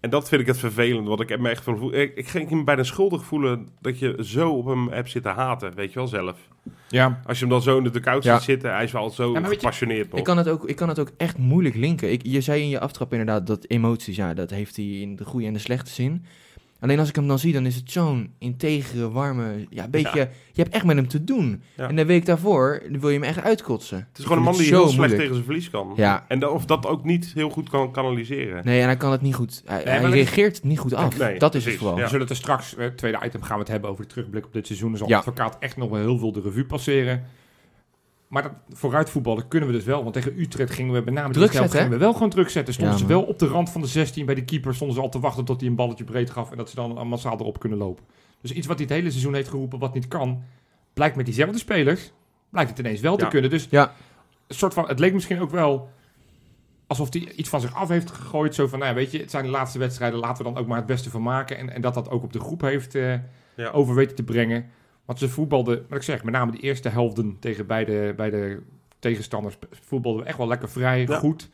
En 0.00 0.10
dat 0.10 0.28
vind 0.28 0.40
ik 0.40 0.46
het 0.46 0.58
vervelend, 0.58 1.08
want 1.08 1.20
ik 1.20 1.28
heb 1.28 1.40
me 1.40 1.48
echt 1.48 1.64
van... 1.64 1.94
Ik, 1.94 2.16
ik 2.16 2.28
ging 2.28 2.50
me 2.50 2.64
bijna 2.64 2.82
schuldig 2.82 3.24
voelen 3.24 3.68
dat 3.80 3.98
je 3.98 4.16
zo 4.20 4.50
op 4.50 4.66
hem 4.66 4.88
hebt 4.88 5.10
zitten 5.10 5.32
haten, 5.32 5.74
weet 5.74 5.92
je 5.92 5.98
wel, 5.98 6.08
zelf. 6.08 6.36
Ja. 6.88 7.20
Als 7.26 7.38
je 7.38 7.44
hem 7.44 7.52
dan 7.52 7.62
zo 7.62 7.78
in 7.78 7.84
de 7.84 7.90
dugout 7.90 8.24
Ja. 8.24 8.34
ziet 8.34 8.44
zitten, 8.44 8.72
hij 8.72 8.84
is 8.84 8.92
wel 8.92 9.10
zo 9.10 9.32
je, 9.32 9.44
gepassioneerd 9.44 10.10
nog. 10.10 10.18
Ik 10.18 10.24
kan, 10.24 10.36
het 10.36 10.48
ook, 10.48 10.68
ik 10.68 10.76
kan 10.76 10.88
het 10.88 10.98
ook 10.98 11.10
echt 11.16 11.38
moeilijk 11.38 11.74
linken. 11.74 12.12
Ik, 12.12 12.20
je 12.24 12.40
zei 12.40 12.62
in 12.62 12.68
je 12.68 12.80
aftrap 12.80 13.10
inderdaad 13.12 13.46
dat 13.46 13.64
emoties, 13.68 14.16
ja, 14.16 14.34
dat 14.34 14.50
heeft 14.50 14.76
hij 14.76 14.84
in 14.84 15.16
de 15.16 15.24
goede 15.24 15.46
en 15.46 15.52
de 15.52 15.58
slechte 15.58 15.90
zin. 15.90 16.24
Alleen 16.80 16.98
als 16.98 17.08
ik 17.08 17.14
hem 17.14 17.28
dan 17.28 17.38
zie, 17.38 17.52
dan 17.52 17.66
is 17.66 17.74
het 17.74 17.90
zo'n 17.90 18.32
integere, 18.38 19.10
warme, 19.10 19.66
ja, 19.70 19.88
beetje, 19.88 20.28
je 20.52 20.62
hebt 20.62 20.74
echt 20.74 20.84
met 20.84 20.96
hem 20.96 21.08
te 21.08 21.24
doen. 21.24 21.62
Ja. 21.76 21.88
En 21.88 21.96
de 21.96 22.04
week 22.04 22.26
daarvoor 22.26 22.82
wil 22.90 23.08
je 23.08 23.18
hem 23.18 23.28
echt 23.28 23.42
uitkotsen. 23.42 23.98
Het 24.08 24.18
is 24.18 24.22
gewoon 24.24 24.38
een 24.38 24.44
man 24.44 24.56
die 24.56 24.66
heel 24.66 24.88
slecht 24.88 25.16
tegen 25.16 25.32
zijn 25.34 25.44
verlies 25.44 25.70
kan. 25.70 25.92
Ja. 25.96 26.24
En 26.28 26.38
dat, 26.38 26.50
of 26.50 26.64
dat 26.64 26.86
ook 26.86 27.04
niet 27.04 27.32
heel 27.34 27.50
goed 27.50 27.70
kan 27.70 27.92
kanaliseren. 27.92 28.64
Nee, 28.64 28.80
en 28.80 28.86
hij 28.86 28.96
kan 28.96 29.12
het 29.12 29.20
niet 29.20 29.34
goed, 29.34 29.62
hij, 29.64 30.00
reageert 30.02 30.64
niet 30.64 30.78
goed 30.78 30.94
af. 30.94 31.18
Nee, 31.18 31.38
dat 31.38 31.54
is 31.54 31.64
het 31.64 31.76
precies, 31.76 31.96
ja. 31.96 32.02
We 32.02 32.06
zullen 32.06 32.20
het 32.20 32.30
er 32.30 32.36
straks, 32.36 32.76
eh, 32.76 32.86
tweede 32.86 33.18
item, 33.24 33.42
gaan 33.42 33.54
we 33.56 33.62
het 33.62 33.70
hebben 33.72 33.90
over 33.90 34.02
de 34.06 34.10
terugblik 34.12 34.46
op 34.46 34.52
dit 34.52 34.66
seizoen. 34.66 34.96
Zal 34.96 35.08
Ja. 35.08 35.18
advocaat 35.18 35.56
echt 35.60 35.76
nog 35.76 35.90
wel 35.90 36.00
heel 36.00 36.18
veel 36.18 36.32
de 36.32 36.40
revue 36.40 36.64
passeren. 36.64 37.24
Maar 38.28 38.42
dat 38.42 38.52
vooruitvoetballen 38.70 39.48
kunnen 39.48 39.68
we 39.68 39.74
dus 39.74 39.84
wel. 39.84 40.02
Want 40.02 40.14
tegen 40.14 40.38
Utrecht 40.40 40.70
gingen 40.74 40.94
we 40.94 41.00
met 41.04 41.14
name 41.14 41.32
de 41.32 41.38
Druk 41.38 41.52
zetten, 41.52 41.70
gingen 41.70 41.90
we 41.90 41.96
wel 41.98 42.12
gewoon 42.12 42.30
druk 42.30 42.48
zetten. 42.48 42.74
Stonden 42.74 42.94
Ja, 42.94 43.00
ze 43.00 43.06
wel 43.06 43.22
op 43.22 43.38
de 43.38 43.46
rand 43.46 43.70
van 43.70 43.80
de 43.80 43.86
16 43.86 44.26
bij 44.26 44.34
de 44.34 44.44
keeper. 44.44 44.74
Stonden 44.74 44.96
ze 44.96 45.02
al 45.02 45.08
te 45.08 45.20
wachten 45.20 45.44
tot 45.44 45.60
hij 45.60 45.68
een 45.68 45.76
balletje 45.76 46.04
breed 46.04 46.30
gaf. 46.30 46.50
En 46.50 46.56
dat 46.56 46.68
ze 46.70 46.74
dan 46.76 47.06
massaal 47.08 47.38
erop 47.40 47.58
kunnen 47.60 47.78
lopen. 47.78 48.04
Dus 48.40 48.52
iets 48.52 48.66
wat 48.66 48.76
hij 48.78 48.86
het 48.86 48.94
hele 48.96 49.10
seizoen 49.10 49.34
heeft 49.34 49.48
geroepen 49.48 49.78
wat 49.78 49.94
niet 49.94 50.08
kan. 50.08 50.42
Blijkt 50.94 51.16
met 51.16 51.24
diezelfde 51.24 51.58
spelers. 51.58 52.12
Blijkt 52.50 52.70
het 52.70 52.78
ineens 52.78 53.00
wel 53.00 53.16
te 53.16 53.28
kunnen. 53.28 53.50
Dus 53.50 53.66
Ja. 53.70 53.92
een 54.46 54.54
soort 54.54 54.74
van, 54.74 54.88
het 54.88 54.98
leek 54.98 55.12
misschien 55.12 55.40
ook 55.40 55.50
wel 55.50 55.90
alsof 56.86 57.12
hij 57.12 57.32
iets 57.32 57.48
van 57.48 57.60
zich 57.60 57.74
af 57.74 57.88
heeft 57.88 58.10
gegooid. 58.10 58.54
Zo 58.54 58.66
van, 58.66 58.78
nou 58.78 58.90
ja, 58.90 58.96
weet 58.96 59.10
je, 59.10 59.18
het 59.18 59.30
zijn 59.30 59.44
de 59.44 59.50
laatste 59.50 59.78
wedstrijden. 59.78 60.18
Laten 60.18 60.44
we 60.44 60.50
dan 60.52 60.60
ook 60.62 60.66
maar 60.68 60.76
het 60.76 60.86
beste 60.86 61.10
van 61.10 61.22
maken. 61.22 61.58
En, 61.58 61.70
en 61.70 61.80
dat 61.80 61.94
dat 61.94 62.10
ook 62.10 62.22
op 62.22 62.32
de 62.32 62.40
groep 62.40 62.60
heeft 62.60 62.94
eh, 62.94 63.12
Ja. 63.56 63.70
over 63.72 63.94
weten 63.94 64.16
te 64.16 64.22
brengen. 64.22 64.66
Want 65.08 65.20
ze 65.20 65.28
voetbalden, 65.28 65.84
wat 65.88 65.98
ik 65.98 66.04
zeg, 66.04 66.24
met 66.24 66.34
name 66.34 66.52
de 66.52 66.58
eerste 66.58 66.88
helften 66.88 67.36
tegen 67.40 67.66
beide, 67.66 68.14
beide 68.16 68.60
tegenstanders 68.98 69.58
voetbalden 69.70 70.22
we 70.22 70.28
echt 70.28 70.38
wel 70.38 70.46
lekker 70.48 70.68
vrij, 70.68 71.06
Ja. 71.06 71.18
goed. 71.18 71.48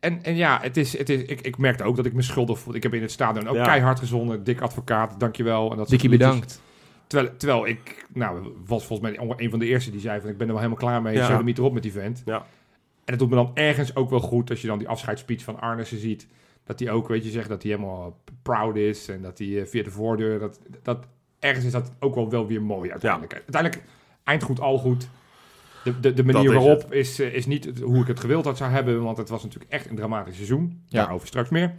En, 0.00 0.22
en 0.22 0.36
ja, 0.36 0.58
het 0.62 0.76
is, 0.76 0.98
het 0.98 1.08
is, 1.08 1.22
ik, 1.22 1.40
ik 1.40 1.58
merkte 1.58 1.84
ook 1.84 1.96
dat 1.96 2.06
ik 2.06 2.12
me 2.12 2.22
schuldig 2.22 2.58
voelde. 2.58 2.76
Ik 2.76 2.82
heb 2.82 2.94
in 2.94 3.02
het 3.02 3.10
stadion 3.10 3.48
ook 3.48 3.54
Ja. 3.56 3.64
keihard 3.64 3.98
gezonden. 3.98 4.44
Dik 4.44 4.60
advocaat, 4.60 5.20
dankjewel. 5.20 5.70
En 5.70 5.76
dat 5.76 5.88
Dikkie 5.88 6.08
bedankt. 6.10 6.60
Terwijl, 7.06 7.36
terwijl 7.36 7.66
ik, 7.66 8.06
nou, 8.14 8.48
was 8.66 8.86
volgens 8.86 9.10
mij 9.10 9.28
een 9.36 9.50
van 9.50 9.58
de 9.58 9.66
eerste 9.66 9.90
die 9.90 10.00
zei 10.00 10.20
van... 10.20 10.30
ik 10.30 10.36
ben 10.38 10.46
er 10.46 10.52
wel 10.52 10.62
helemaal 10.62 10.82
klaar 10.84 11.02
mee, 11.02 11.14
Ja. 11.14 11.42
niet 11.42 11.58
erop 11.58 11.72
met 11.72 11.82
die 11.82 11.92
vent. 11.92 12.22
Ja. 12.24 12.36
En 12.36 12.44
het 13.14 13.18
doet 13.18 13.28
me 13.28 13.34
dan 13.34 13.50
ergens 13.54 13.96
ook 13.96 14.10
wel 14.10 14.20
goed 14.20 14.50
als 14.50 14.60
je 14.60 14.66
dan 14.66 14.78
die 14.78 14.88
afscheidsspeech 14.88 15.42
van 15.44 15.60
Arnissen 15.60 15.98
ziet. 15.98 16.26
Dat 16.64 16.78
hij 16.80 16.90
ook, 16.90 17.08
weet 17.08 17.24
je, 17.24 17.30
zegt 17.30 17.48
dat 17.48 17.62
hij 17.62 17.70
helemaal 17.72 18.20
proud 18.42 18.76
is. 18.76 19.08
En 19.08 19.22
dat 19.22 19.38
hij 19.38 19.60
eh, 19.60 19.66
via 19.66 19.82
de 19.82 19.90
voordeur, 19.90 20.38
dat, 20.38 20.60
dat, 20.82 21.06
ergens 21.38 21.64
is 21.64 21.72
dat 21.72 21.92
ook 21.98 22.14
wel, 22.14 22.30
wel 22.30 22.46
weer 22.46 22.62
mooi 22.62 22.90
uiteindelijk. 22.90 23.32
Uiteindelijk, 23.32 23.82
eind 24.24 24.42
goed, 24.42 24.60
al 24.60 24.78
goed. 24.78 25.08
De, 25.84 26.00
de, 26.00 26.14
de 26.14 26.24
manier 26.24 26.48
is 26.48 26.54
waarop 26.54 26.92
is, 26.92 27.20
eh, 27.20 27.34
is 27.34 27.46
niet 27.46 27.78
hoe 27.80 28.00
ik 28.00 28.06
het 28.06 28.20
gewild 28.20 28.44
had 28.44 28.56
zou 28.56 28.70
hebben. 28.70 29.02
Want 29.02 29.16
het 29.16 29.28
was 29.28 29.42
natuurlijk 29.42 29.70
echt 29.70 29.90
een 29.90 29.96
dramatisch 29.96 30.34
seizoen. 30.34 30.82
Ja. 30.86 31.02
Daarover 31.02 31.26
straks 31.26 31.48
meer. 31.48 31.74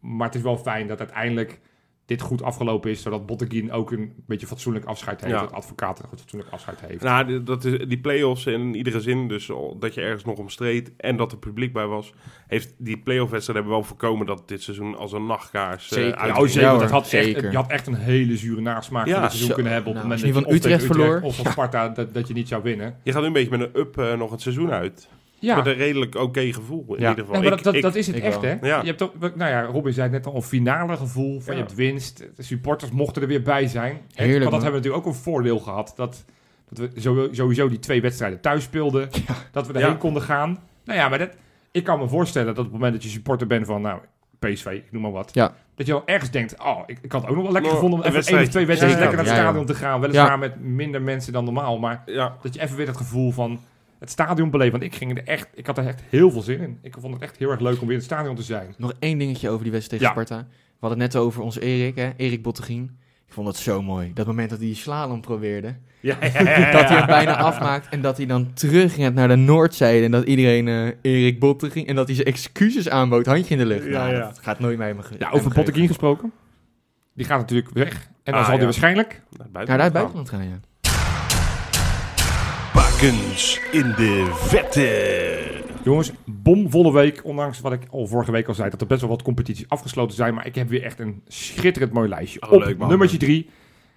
Maar 0.00 0.26
het 0.26 0.36
is 0.36 0.42
wel 0.42 0.58
fijn 0.58 0.86
dat 0.86 0.98
uiteindelijk 0.98 1.60
dit 2.08 2.20
goed 2.20 2.42
afgelopen 2.42 2.90
is. 2.90 3.02
Zodat 3.02 3.26
Botteguin 3.26 3.72
ook 3.72 3.90
een 3.90 4.12
beetje 4.26 4.46
fatsoenlijk 4.46 4.84
afscheid 4.84 5.20
heeft. 5.20 5.32
Ja. 5.34 5.40
Dat 5.40 5.52
advocaat 5.52 5.98
een 5.98 6.08
goed 6.08 6.18
fatsoenlijk 6.20 6.52
afscheid 6.52 6.80
heeft. 6.80 7.02
Nou, 7.02 7.26
die- 7.26 7.42
dat 7.42 7.64
is, 7.64 7.78
die 7.88 7.98
play-offs 7.98 8.46
in 8.46 8.74
iedere 8.74 9.00
zin, 9.00 9.28
dus 9.28 9.50
dat 9.78 9.94
je 9.94 10.00
ergens 10.00 10.24
nog 10.24 10.38
om 10.38 10.48
streed 10.48 10.92
en 10.96 11.16
dat 11.16 11.32
er 11.32 11.38
publiek 11.38 11.72
bij 11.72 11.86
was, 11.86 12.12
heeft 12.46 12.74
die 12.78 12.98
play-off 12.98 13.30
wedstrijd 13.30 13.58
hebben 13.58 13.76
wel 13.78 13.86
voorkomen 13.88 14.26
dat 14.26 14.48
dit 14.48 14.62
seizoen 14.62 14.96
als 14.96 15.12
een 15.12 15.26
nachtkaars 15.26 15.90
eh, 15.92 15.98
Zeker. 16.02 16.36
Oh, 16.36 16.46
zeker. 16.46 16.60
Ja, 16.60 16.78
dat 16.78 16.90
had 16.90 17.02
echt, 17.02 17.10
zeker. 17.24 17.50
je 17.50 17.56
had 17.56 17.70
echt 17.70 17.86
een 17.86 17.94
hele 17.94 18.36
zure 18.36 18.60
nasmaak 18.60 19.06
Ja, 19.06 19.12
van 19.12 19.20
dit 19.22 19.30
seizoen 19.30 19.48
zo. 19.48 19.54
kunnen 19.54 19.72
hebben. 19.72 19.90
Op 19.92 19.98
Nou, 19.98 20.08
het 20.10 20.22
moment 20.22 20.36
dat 20.36 20.44
je 20.44 20.52
van 20.52 20.54
of 20.54 20.60
tegen 20.60 20.84
Utrecht 20.86 20.96
verloor. 20.98 21.20
Of 21.22 21.36
van 21.36 21.52
Sparta, 21.52 21.88
dat, 21.88 22.14
dat 22.14 22.28
je 22.28 22.34
niet 22.34 22.48
zou 22.48 22.62
winnen. 22.62 22.96
Je 23.02 23.12
gaat 23.12 23.20
nu 23.20 23.26
een 23.26 23.32
beetje 23.32 23.50
met 23.58 23.60
een 23.60 23.80
up 23.80 23.98
eh, 23.98 24.14
nog 24.14 24.30
het 24.30 24.40
seizoen 24.40 24.70
uit. 24.70 25.08
Ja, 25.40 25.56
Met 25.56 25.66
een 25.66 25.74
redelijk 25.74 26.14
oké 26.14 26.52
gevoel 26.52 26.84
in 26.94 27.00
Ja. 27.02 27.08
ieder 27.08 27.24
geval. 27.24 27.40
Nee, 27.40 27.48
maar 27.50 27.58
Ik- 27.58 27.64
dat, 27.64 27.64
dat, 27.64 27.74
ik- 27.74 27.82
dat 27.82 27.94
is 27.94 28.06
het 28.06 28.20
echt, 28.20 28.40
wel. 28.40 28.50
hè? 28.60 28.66
Ja. 28.68 28.80
Je 28.80 28.86
hebt 28.86 29.02
ook, 29.02 29.14
nou 29.20 29.50
ja, 29.50 29.62
Robin 29.62 29.92
zei 29.92 30.02
het 30.12 30.12
net 30.24 30.26
al, 30.26 30.34
een 30.36 30.42
finale 30.42 30.96
gevoel 30.96 31.40
van 31.40 31.52
Ja. 31.54 31.58
je 31.60 31.64
hebt 31.66 31.74
winst. 31.76 32.24
De 32.36 32.42
supporters 32.42 32.90
mochten 32.90 33.22
er 33.22 33.28
weer 33.28 33.42
bij 33.42 33.66
zijn. 33.66 33.92
En- 33.92 33.98
Heerlijk, 34.14 34.28
Want 34.28 34.42
dat 34.42 34.50
man. 34.50 34.62
hebben 34.62 34.70
we 34.70 34.76
natuurlijk 34.76 35.06
ook 35.06 35.12
een 35.14 35.20
voordeel 35.32 35.58
gehad. 35.58 35.92
Dat, 35.96 36.24
dat 36.68 36.88
we 36.94 37.28
sowieso 37.32 37.68
die 37.68 37.78
twee 37.78 38.00
wedstrijden 38.00 38.40
thuis 38.40 38.62
speelden. 38.64 39.08
Dat 39.52 39.66
we 39.66 39.72
erheen 39.72 39.88
Ja. 39.90 39.96
konden 39.96 40.22
gaan. 40.22 40.58
Nou 40.84 40.98
ja, 40.98 41.08
maar 41.08 41.18
dat, 41.18 41.30
ik 41.72 41.84
kan 41.84 41.98
me 41.98 42.08
voorstellen 42.08 42.46
dat 42.48 42.58
op 42.58 42.64
het 42.64 42.72
moment 42.72 42.92
dat 42.92 43.02
je 43.02 43.08
supporter 43.08 43.46
bent 43.46 43.66
van, 43.66 43.80
nou, 43.82 44.00
PSV, 44.38 44.66
ik 44.66 44.84
noem 44.92 45.02
maar 45.02 45.10
wat. 45.12 45.30
Ja. 45.34 45.54
Dat 45.74 45.86
je 45.86 45.92
wel 45.92 46.02
ergens 46.06 46.30
denkt, 46.30 46.58
oh, 46.62 46.80
ik, 46.86 46.98
ik 47.02 47.12
had 47.12 47.20
het 47.20 47.30
ook 47.30 47.36
nog 47.36 47.44
wel 47.44 47.52
lekker 47.52 47.70
gevonden 47.72 47.98
om 48.00 48.04
even 48.06 48.26
één 48.36 48.42
of 48.42 48.48
twee 48.48 48.66
wedstrijden 48.66 48.98
lekker 49.00 49.16
naar 49.16 49.26
het 49.26 49.36
Ja, 49.36 49.42
stadion 49.42 49.66
te 49.66 49.74
gaan. 49.74 50.00
Weliswaar 50.00 50.26
Ja. 50.30 50.36
met 50.36 50.60
minder 50.60 51.02
mensen 51.02 51.32
dan 51.32 51.44
normaal, 51.44 51.78
maar 51.78 52.02
Ja, 52.06 52.36
dat 52.42 52.54
je 52.54 52.60
even 52.60 52.76
weer 52.76 52.86
dat 52.86 52.96
gevoel 52.96 53.30
van 53.32 53.60
het 53.98 54.10
stadion 54.10 54.50
beleeft. 54.50 54.70
Want 54.70 54.82
ik 54.82 54.94
ging 54.94 55.16
er 55.18 55.24
echt, 55.24 55.48
ik 55.54 55.66
had 55.66 55.78
er 55.78 55.86
echt 55.86 56.02
heel 56.08 56.30
veel 56.30 56.42
zin 56.42 56.60
in. 56.60 56.78
Ik 56.82 56.96
vond 57.00 57.14
het 57.14 57.22
echt 57.22 57.36
heel 57.36 57.50
erg 57.50 57.60
leuk 57.60 57.74
om 57.80 57.80
weer 57.86 57.90
in 57.96 58.02
het 58.02 58.04
stadion 58.04 58.36
te 58.36 58.42
zijn. 58.42 58.74
Nog 58.78 58.92
één 58.98 59.18
dingetje 59.18 59.48
over 59.50 59.62
die 59.62 59.72
wedstrijd 59.72 60.02
tegen 60.02 60.16
Ja. 60.16 60.24
Sparta. 60.24 60.46
We 60.50 60.86
hadden 60.86 61.00
het 61.00 61.12
net 61.12 61.22
over 61.22 61.42
onze 61.42 61.60
Erik, 61.60 61.96
hè? 61.96 62.10
Erik 62.16 62.42
Bottegien. 62.42 62.98
Ik 63.26 63.32
vond 63.34 63.46
dat 63.46 63.56
zo 63.56 63.82
mooi. 63.82 64.10
Dat 64.14 64.26
moment 64.26 64.50
dat 64.50 64.58
hij 64.58 64.66
die 64.66 64.76
slalom 64.76 65.20
probeerde. 65.20 65.74
ja, 66.00 66.16
ja, 66.22 66.28
ja, 66.42 66.58
ja. 66.58 66.70
Dat 66.72 66.88
hij 66.88 66.96
het 66.96 67.06
bijna 67.06 67.36
afmaakt 67.36 67.88
en 67.88 68.00
dat 68.02 68.16
hij 68.16 68.26
dan 68.26 68.52
terugrent 68.52 69.14
naar 69.14 69.28
de 69.28 69.36
noordzijde. 69.36 70.04
En 70.04 70.10
dat 70.10 70.24
iedereen 70.24 70.68
eh, 70.68 71.12
Erik 71.12 71.38
Bottegien... 71.40 71.86
En 71.86 71.94
dat 71.94 72.06
hij 72.06 72.14
zijn 72.14 72.26
excuses 72.28 72.88
aanbood, 72.88 73.26
handje 73.26 73.52
in 73.54 73.58
de 73.60 73.66
lucht. 73.66 73.84
Ja, 73.84 73.90
nou, 73.90 74.12
ja. 74.12 74.18
dat 74.20 74.38
gaat 74.38 74.58
nooit 74.58 74.78
mee 74.78 74.94
Ja, 74.94 75.26
over 75.26 75.38
geven. 75.38 75.52
Botteguin 75.52 75.86
gesproken. 75.86 76.32
Die 77.14 77.26
gaat 77.26 77.38
natuurlijk 77.38 77.70
weg. 77.74 77.92
En 78.22 78.32
dan 78.32 78.34
Ah, 78.34 78.40
zal 78.40 78.48
hij 78.48 78.58
ja. 78.58 78.64
waarschijnlijk... 78.64 79.08
Naar 79.30 79.38
Naar 79.38 79.48
buiten 79.52 79.74
het 79.74 79.82
gaan. 79.82 79.92
buitenland 79.92 80.28
gaan, 80.28 80.48
ja. 80.48 80.60
Bakens 83.02 83.60
in 83.72 83.82
de 83.96 84.30
vette. 84.34 85.62
Jongens, 85.84 86.12
bomvolle 86.24 86.92
week. 86.92 87.24
Ondanks 87.24 87.60
wat 87.60 87.72
ik 87.72 87.82
al 87.90 88.06
vorige 88.06 88.30
week 88.32 88.48
al 88.48 88.54
zei, 88.54 88.70
dat 88.70 88.80
er 88.80 88.86
best 88.86 89.00
wel 89.00 89.10
wat 89.10 89.22
competities 89.22 89.68
afgesloten 89.68 90.16
zijn. 90.16 90.34
Maar 90.34 90.46
ik 90.46 90.54
heb 90.54 90.68
weer 90.68 90.82
echt 90.82 90.98
een 90.98 91.22
schitterend 91.26 91.92
mooi 91.92 92.08
lijstje. 92.08 92.42
Oh, 92.42 92.52
Op 92.52 92.62
leuk, 92.64 92.78
man. 92.78 92.88
nummertje 92.88 93.16
drie. 93.16 93.50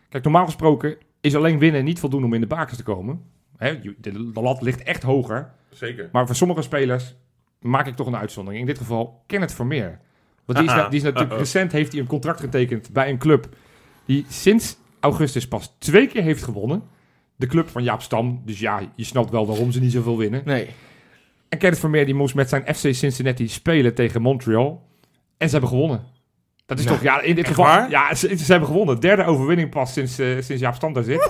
Kijk, 0.09 0.23
normaal 0.23 0.45
gesproken 0.45 0.97
is 1.21 1.35
alleen 1.35 1.59
winnen 1.59 1.83
niet 1.83 1.99
voldoende 1.99 2.25
om 2.25 2.33
in 2.33 2.41
de 2.41 2.47
bakens 2.47 2.77
te 2.77 2.83
komen. 2.83 3.21
Hè, 3.57 3.79
de, 3.81 4.31
de 4.31 4.41
lat 4.41 4.61
ligt 4.61 4.83
echt 4.83 5.03
hoger. 5.03 5.51
Zeker. 5.69 6.09
Maar 6.11 6.25
voor 6.25 6.35
sommige 6.35 6.61
spelers 6.61 7.15
maak 7.59 7.87
ik 7.87 7.95
toch 7.95 8.07
een 8.07 8.15
uitzondering. 8.15 8.61
In 8.61 8.67
dit 8.67 8.77
geval 8.77 9.23
Kenneth 9.27 9.53
Vermeer. 9.53 9.99
Want 10.45 10.59
die 10.59 10.67
is, 10.67 10.73
na- 10.73 10.87
die 10.89 10.97
is 10.97 11.03
natuurlijk 11.03 11.31
Uh-oh. 11.31 11.43
recent 11.43 11.71
heeft 11.71 11.91
hij 11.91 12.01
een 12.01 12.07
contract 12.07 12.39
getekend 12.39 12.91
bij 12.91 13.09
een 13.09 13.17
club 13.17 13.47
die 14.05 14.25
sinds 14.29 14.77
augustus 14.99 15.47
pas 15.47 15.75
twee 15.79 16.07
keer 16.07 16.23
heeft 16.23 16.43
gewonnen. 16.43 16.83
De 17.41 17.47
club 17.47 17.69
van 17.69 17.83
Jaap 17.83 18.01
Stam. 18.01 18.41
Dus 18.45 18.59
ja, 18.59 18.81
je 18.95 19.03
snapt 19.03 19.29
wel 19.31 19.47
waarom 19.47 19.71
ze 19.71 19.79
niet 19.79 19.91
zoveel 19.91 20.17
winnen. 20.17 20.41
Nee. 20.45 20.69
En 21.49 21.57
Kenneth 21.57 21.79
Vermeer 21.79 22.05
die 22.05 22.15
moest 22.15 22.35
met 22.35 22.49
zijn 22.49 22.63
FC 22.75 22.93
Cincinnati 22.93 23.47
spelen 23.47 23.93
tegen 23.93 24.21
Montreal. 24.21 24.87
En 25.37 25.45
ze 25.47 25.51
hebben 25.51 25.69
gewonnen. 25.69 26.03
Dat 26.65 26.79
is 26.79 26.85
Nou, 26.85 26.97
toch, 26.97 27.05
ja, 27.05 27.21
in 27.21 27.35
dit 27.35 27.47
geval, 27.47 27.65
waar? 27.65 27.89
ja, 27.89 28.15
ze, 28.15 28.37
ze 28.37 28.51
hebben 28.51 28.69
gewonnen. 28.69 28.99
Derde 28.99 29.23
overwinning 29.23 29.69
pas 29.69 29.93
sinds, 29.93 30.19
eh, 30.19 30.27
sinds 30.39 30.61
Jaap 30.61 30.75
Stam 30.75 30.93
daar 30.93 31.03
zit. 31.03 31.29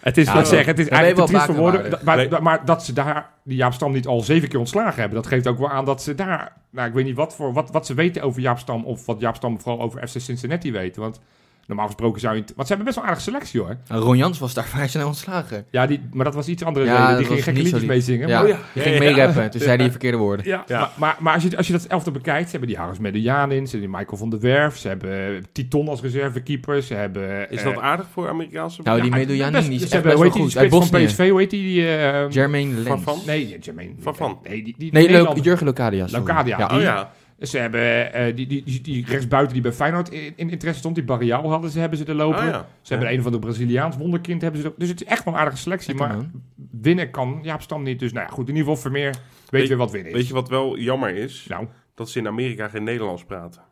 het 0.00 0.16
is 0.16 0.26
Ja, 0.26 0.34
wat 0.34 0.48
zeggen, 0.48 0.68
het 0.68 0.78
is 0.78 0.88
eigenlijk 0.88 1.28
triest 1.28 1.44
voor 1.44 1.54
woorden. 1.54 1.98
maar 2.42 2.64
dat 2.64 2.84
ze 2.84 2.92
daar 2.92 3.30
die 3.44 3.56
Jaap 3.56 3.72
Stam 3.72 3.92
niet 3.92 4.06
al 4.06 4.20
zeven 4.20 4.48
keer 4.48 4.58
ontslagen 4.58 5.00
hebben, 5.00 5.22
dat 5.22 5.26
geeft 5.26 5.46
ook 5.46 5.58
wel 5.58 5.70
aan 5.70 5.84
dat 5.84 6.02
ze 6.02 6.14
daar, 6.14 6.52
nou 6.70 6.88
ik 6.88 6.94
weet 6.94 7.04
niet 7.04 7.16
wat, 7.16 7.34
voor, 7.34 7.52
wat, 7.52 7.70
wat 7.70 7.86
ze 7.86 7.94
weten 7.94 8.22
over 8.22 8.40
Jaap 8.40 8.58
Stam 8.58 8.84
of 8.84 9.06
wat 9.06 9.20
Jaap 9.20 9.34
Stam 9.36 9.60
vooral 9.60 9.80
over 9.84 10.08
FC 10.08 10.20
Cincinnati 10.20 10.72
weet. 10.72 10.96
Want 10.96 11.20
normaal 11.66 11.86
gesproken 11.86 12.20
zou 12.20 12.34
je, 12.34 12.40
het- 12.40 12.52
want 12.56 12.68
ze 12.68 12.74
hebben 12.74 12.84
best 12.84 12.96
wel 12.96 13.04
een 13.04 13.10
aardige 13.10 13.30
selectie 13.30 13.60
hoor. 13.60 13.76
Nou, 13.88 14.02
Ron 14.02 14.16
Jans 14.16 14.38
was 14.38 14.54
daar 14.54 14.64
vrij 14.74 14.88
snel 14.88 15.06
ontslagen. 15.06 15.64
Ja, 15.70 15.86
die, 15.86 16.00
maar 16.12 16.24
dat 16.24 16.34
was 16.34 16.48
iets 16.48 16.62
andere 16.64 16.86
Ja, 16.86 16.92
reden. 16.92 17.08
dat 17.08 17.18
Die 17.18 17.26
ging 17.26 17.42
gekke 17.44 17.60
liedjes 17.62 17.78
lief. 17.80 17.88
meezingen. 17.88 18.28
Ja, 18.28 18.38
Maar- 18.40 18.48
ja. 18.48 18.58
die 18.72 18.82
ging 18.82 18.98
meerappen. 18.98 19.50
Toen 19.50 19.60
zei 19.60 19.76
hij 19.76 19.84
de 19.84 19.90
verkeerde 19.90 20.16
woorden. 20.16 20.46
Ja, 20.46 20.64
Ja. 20.66 20.78
Maar, 20.78 20.90
maar, 20.96 21.16
maar 21.20 21.34
als, 21.34 21.42
je, 21.42 21.56
als 21.56 21.66
je 21.66 21.72
dat 21.72 21.84
elftal 21.84 22.12
bekijkt, 22.12 22.44
ze 22.44 22.50
hebben 22.50 22.68
die 22.68 22.78
Harris 22.78 22.98
Medellin, 22.98 23.66
ze 23.66 23.70
hebben 23.76 23.90
die 23.90 23.98
Michael 23.98 24.16
van 24.16 24.30
der 24.30 24.40
Werf, 24.40 24.76
ze 24.76 24.88
hebben 24.88 25.44
Titon 25.52 25.88
als 25.88 26.00
reservekeeper, 26.02 26.82
ze 26.82 26.94
hebben... 26.94 27.50
Is 27.50 27.58
eh, 27.62 27.64
dat 27.64 27.78
aardig 27.82 28.06
voor 28.12 28.28
Amerikaanse 28.28 28.80
Nou, 28.84 29.00
die 29.00 29.10
die 29.10 29.22
is 29.22 29.28
ze 29.28 29.42
echt 29.84 29.92
hebben, 29.92 30.02
best 30.02 30.02
hoe 30.02 30.02
wel 30.02 30.32
die, 30.32 30.42
goed. 30.42 30.50
die 30.52 30.60
Uit 30.60 30.70
van 30.70 30.78
Bosnië. 30.78 31.04
PSV, 31.04 31.28
hoe 31.30 31.38
heet 31.40 31.50
die? 31.50 31.62
die 31.62 31.88
eh, 31.96 32.30
Jermaine 32.30 32.82
Van 32.82 33.02
Lens. 33.04 33.24
Nee, 33.24 33.58
Jermaine. 33.60 33.92
Van 34.00 34.16
Van. 34.16 34.38
Nee, 34.48 34.62
die, 34.64 34.74
die. 34.78 35.42
Jurgen 35.42 35.66
Locadia. 35.66 36.06
Locadia. 36.10 36.58
Ja. 36.78 37.10
Ze 37.40 37.58
hebben 37.58 38.12
eh, 38.12 38.36
die, 38.36 38.46
die, 38.46 38.62
die, 38.64 38.80
die 38.80 39.04
rechtsbuiten 39.06 39.52
die 39.52 39.62
bij 39.62 39.72
Feyenoord 39.72 40.08
in, 40.10 40.32
in 40.36 40.50
interesse 40.50 40.78
stond, 40.80 40.94
die 40.94 41.04
Barrial 41.04 41.50
hadden 41.50 41.70
ze, 41.70 41.78
hebben 41.78 41.98
ze 41.98 42.04
er 42.04 42.14
lopen. 42.14 42.38
Oh 42.38 42.44
ja. 42.48 42.68
Ze 42.80 42.92
hebben 42.94 43.12
een 43.12 43.22
van 43.22 43.32
de 43.32 43.38
Braziliaans 43.38 43.96
wonderkind 43.96 44.42
hebben 44.42 44.60
ze 44.60 44.66
er. 44.66 44.74
Dus 44.76 44.88
het 44.88 45.00
is 45.00 45.06
echt 45.06 45.24
wel 45.24 45.34
een 45.34 45.40
aardige 45.40 45.56
selectie, 45.56 45.94
Lekker, 45.94 46.16
maar 46.16 46.26
man. 46.32 46.42
winnen 46.80 47.10
kan 47.10 47.38
Jaap 47.42 47.62
Stam 47.62 47.82
niet. 47.82 47.98
Dus 47.98 48.12
nou 48.12 48.26
ja, 48.26 48.32
goed, 48.32 48.48
in 48.48 48.54
ieder 48.56 48.68
geval 48.68 48.82
Vermeer 48.82 49.10
weet 49.10 49.20
Weet- 49.50 49.68
weer 49.68 49.76
wat 49.76 49.90
winnen 49.90 50.10
is. 50.12 50.16
Weet 50.18 50.26
je 50.28 50.34
wat 50.34 50.48
wel 50.48 50.78
jammer 50.78 51.14
is? 51.14 51.46
Nou, 51.48 51.66
Dat 51.94 52.10
ze 52.10 52.18
in 52.18 52.26
Amerika 52.26 52.68
geen 52.68 52.84
Nederlands 52.84 53.24
praten. 53.24 53.62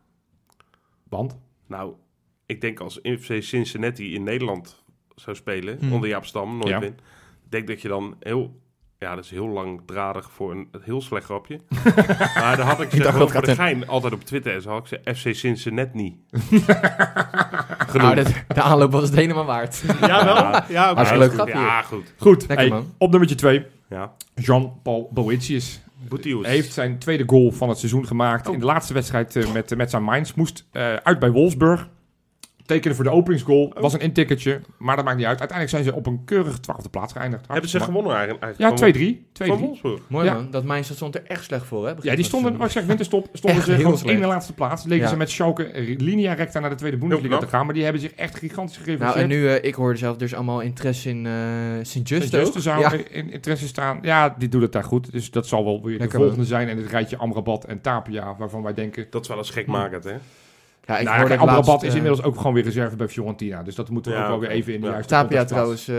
want? 1.09 1.37
Nou, 1.67 1.93
ik 2.45 2.61
denk 2.61 2.79
als 2.79 2.99
FC 3.03 3.43
Cincinnati 3.43 4.13
in 4.13 4.23
Nederland 4.23 4.83
zou 5.15 5.35
spelen, 5.35 5.77
Hmm. 5.79 5.93
onder 5.93 6.09
Jaap 6.09 6.25
Stam, 6.25 6.53
nooit 6.57 6.67
Ja. 6.69 6.79
win. 6.79 6.93
Ik 7.45 7.51
denk 7.51 7.67
dat 7.67 7.81
je 7.81 7.87
dan 7.87 8.15
heel... 8.19 8.59
Ja, 8.99 9.15
dat 9.15 9.23
is 9.23 9.29
heel 9.29 9.47
langdradig 9.47 10.31
voor 10.31 10.51
een, 10.51 10.67
heel 10.81 11.01
slecht 11.01 11.25
grapje. 11.25 11.59
maar 12.39 12.57
dan 12.57 12.65
had 12.65 12.81
ik 12.81 12.89
ze 12.89 12.97
dacht 12.97 13.17
dat 13.17 13.31
voor 13.31 13.41
de 13.41 13.55
gein 13.55 13.87
altijd 13.87 14.13
op 14.13 14.23
Twitter 14.23 14.53
en 14.53 14.61
zo 14.61 14.69
had 14.69 14.91
ik 14.91 14.99
ze 15.03 15.15
FC 15.15 15.35
Cincinnati. 15.35 16.19
Nou, 17.93 18.15
de, 18.15 18.25
de 18.47 18.61
aanloop 18.61 18.91
was 18.91 19.03
het 19.03 19.15
helemaal 19.15 19.45
waard. 19.45 19.83
Ja, 20.01 20.25
wel? 20.25 20.35
Ja, 20.75 20.89
oké. 20.91 21.01
Hartstikke 21.01 21.17
leuk 21.17 21.29
Goed. 21.29 21.33
grapje. 21.33 21.59
Ja, 21.59 21.81
goed. 21.81 22.13
Goed, 22.17 22.47
Lekker, 22.47 22.57
hey, 22.57 22.67
man. 22.67 22.93
op 22.97 23.09
nummertje 23.09 23.35
2. 23.35 23.65
Ja. 23.89 24.13
Jean-Paul 24.35 25.09
Boetius. 25.13 25.81
Boetius. 26.07 26.47
heeft 26.47 26.73
zijn 26.73 26.97
tweede 26.99 27.23
goal 27.27 27.51
van 27.51 27.69
het 27.69 27.77
seizoen 27.77 28.07
gemaakt. 28.07 28.47
Oh. 28.47 28.53
In 28.53 28.59
de 28.59 28.65
laatste 28.65 28.93
wedstrijd 28.93 29.35
eh, 29.35 29.51
met, 29.53 29.75
met 29.77 29.89
zijn 29.89 30.03
Mainz. 30.03 30.33
Moest 30.33 30.67
eh, 30.71 30.93
uit 30.93 31.19
bij 31.19 31.31
Wolfsburg. 31.31 31.89
Tekenen 32.65 32.95
voor 32.95 33.05
de 33.05 33.11
openingsgoal. 33.11 33.63
Oh. 33.65 33.81
Was 33.81 33.93
een 33.93 33.99
inticketje. 33.99 34.61
Maar 34.77 34.95
dat 34.95 35.05
maakt 35.05 35.17
niet 35.17 35.25
uit. 35.25 35.39
Uiteindelijk 35.39 35.69
zijn 35.77 35.93
ze 35.93 35.99
op 35.99 36.05
een 36.05 36.21
keurige 36.25 36.59
twaalfde 36.59 36.89
plaats 36.89 37.13
geëindigd. 37.13 37.45
Hebben 37.47 37.69
ze 37.69 37.79
gewonnen 37.79 38.15
eigenlijk? 38.15 38.53
Ja, 38.57 38.71
2-3. 38.71 38.73
Van 39.33 39.57
2-3. 39.57 39.59
Wolfsburg. 39.61 40.01
Mooi 40.07 40.25
Ja. 40.25 40.33
man, 40.33 40.51
dat 40.51 40.63
Mainz 40.63 40.91
stond 40.91 41.15
er 41.15 41.23
echt 41.27 41.43
slecht 41.43 41.65
voor, 41.65 41.87
hè? 41.87 41.93
Ja, 42.01 42.15
die 42.15 42.25
stonden, 42.25 42.55
als 42.57 42.65
ik 42.65 42.71
zeg 42.71 42.85
winterstop, 42.85 43.27
stonden 43.33 43.59
Echt 43.59 43.69
ze 43.69 43.75
gewoon 43.75 44.03
in 44.03 44.19
de 44.19 44.27
laatste 44.27 44.53
plaats. 44.53 44.83
Leken 44.83 45.03
Ja. 45.03 45.09
ze 45.09 45.17
met 45.17 45.29
Schalke 45.29 45.71
linea 45.97 46.33
recta 46.33 46.59
naar 46.59 46.69
de 46.69 46.75
tweede 46.75 46.97
Bundesliga 46.97 47.37
te 47.37 47.47
gaan. 47.47 47.65
Maar 47.65 47.73
die 47.73 47.83
hebben 47.83 48.01
zich 48.01 48.11
echt 48.13 48.37
gigantisch 48.37 48.77
gegeven. 48.77 49.05
Nou, 49.05 49.19
en 49.19 49.27
nu, 49.27 49.47
eh, 49.49 49.63
ik 49.63 49.75
hoorde 49.75 49.97
zelf 49.97 50.17
dus 50.17 50.33
allemaal 50.33 50.59
interesse 50.61 51.09
in 51.09 51.25
eh 51.25 51.31
Sint-Just 51.81 52.31
Just 52.31 52.55
ook. 52.55 52.61
zou 52.61 52.79
Ja. 52.79 52.91
in 53.11 53.31
interesse 53.31 53.67
staan. 53.67 53.99
Ja, 54.01 54.35
die 54.37 54.49
doet 54.49 54.61
het 54.61 54.71
daar 54.71 54.83
goed. 54.83 55.11
Dus 55.11 55.31
dat 55.31 55.47
zal 55.47 55.63
wel 55.63 55.83
weer 55.83 55.93
de 55.93 55.99
Lekker, 55.99 56.19
volgende 56.19 56.45
zijn. 56.45 56.67
En 56.69 56.77
het 56.77 56.89
rijtje 56.89 57.17
Amrabat 57.17 57.65
en 57.65 57.81
Tapia, 57.81 58.35
waarvan 58.37 58.63
wij 58.63 58.73
denken... 58.73 59.07
Dat 59.09 59.21
is 59.21 59.27
wel 59.27 59.37
eens 59.37 59.49
gekmakend, 59.49 60.03
hè? 60.03 60.13
Ja, 60.87 60.97
ik 60.97 61.05
nou, 61.05 61.19
hoorde 61.19 61.35
kijk, 61.35 61.49
laatst, 61.49 61.83
is 61.83 61.89
eh, 61.89 61.95
inmiddels 61.95 62.23
ook 62.23 62.37
gewoon 62.37 62.53
weer 62.53 62.63
reserve 62.63 62.95
bij 62.95 63.07
Fiorentina. 63.07 63.63
Dus 63.63 63.75
dat 63.75 63.89
moeten 63.89 64.11
we 64.11 64.17
Ja, 64.17 64.23
ook 64.23 64.29
wel 64.29 64.39
weer 64.39 64.49
even 64.49 64.73
in 64.73 64.79
de 64.81 64.85
Ja. 64.85 64.91
juiste 64.91 65.13
Tapia 65.13 65.45
trouwens 65.45 65.87
eh, 65.87 65.95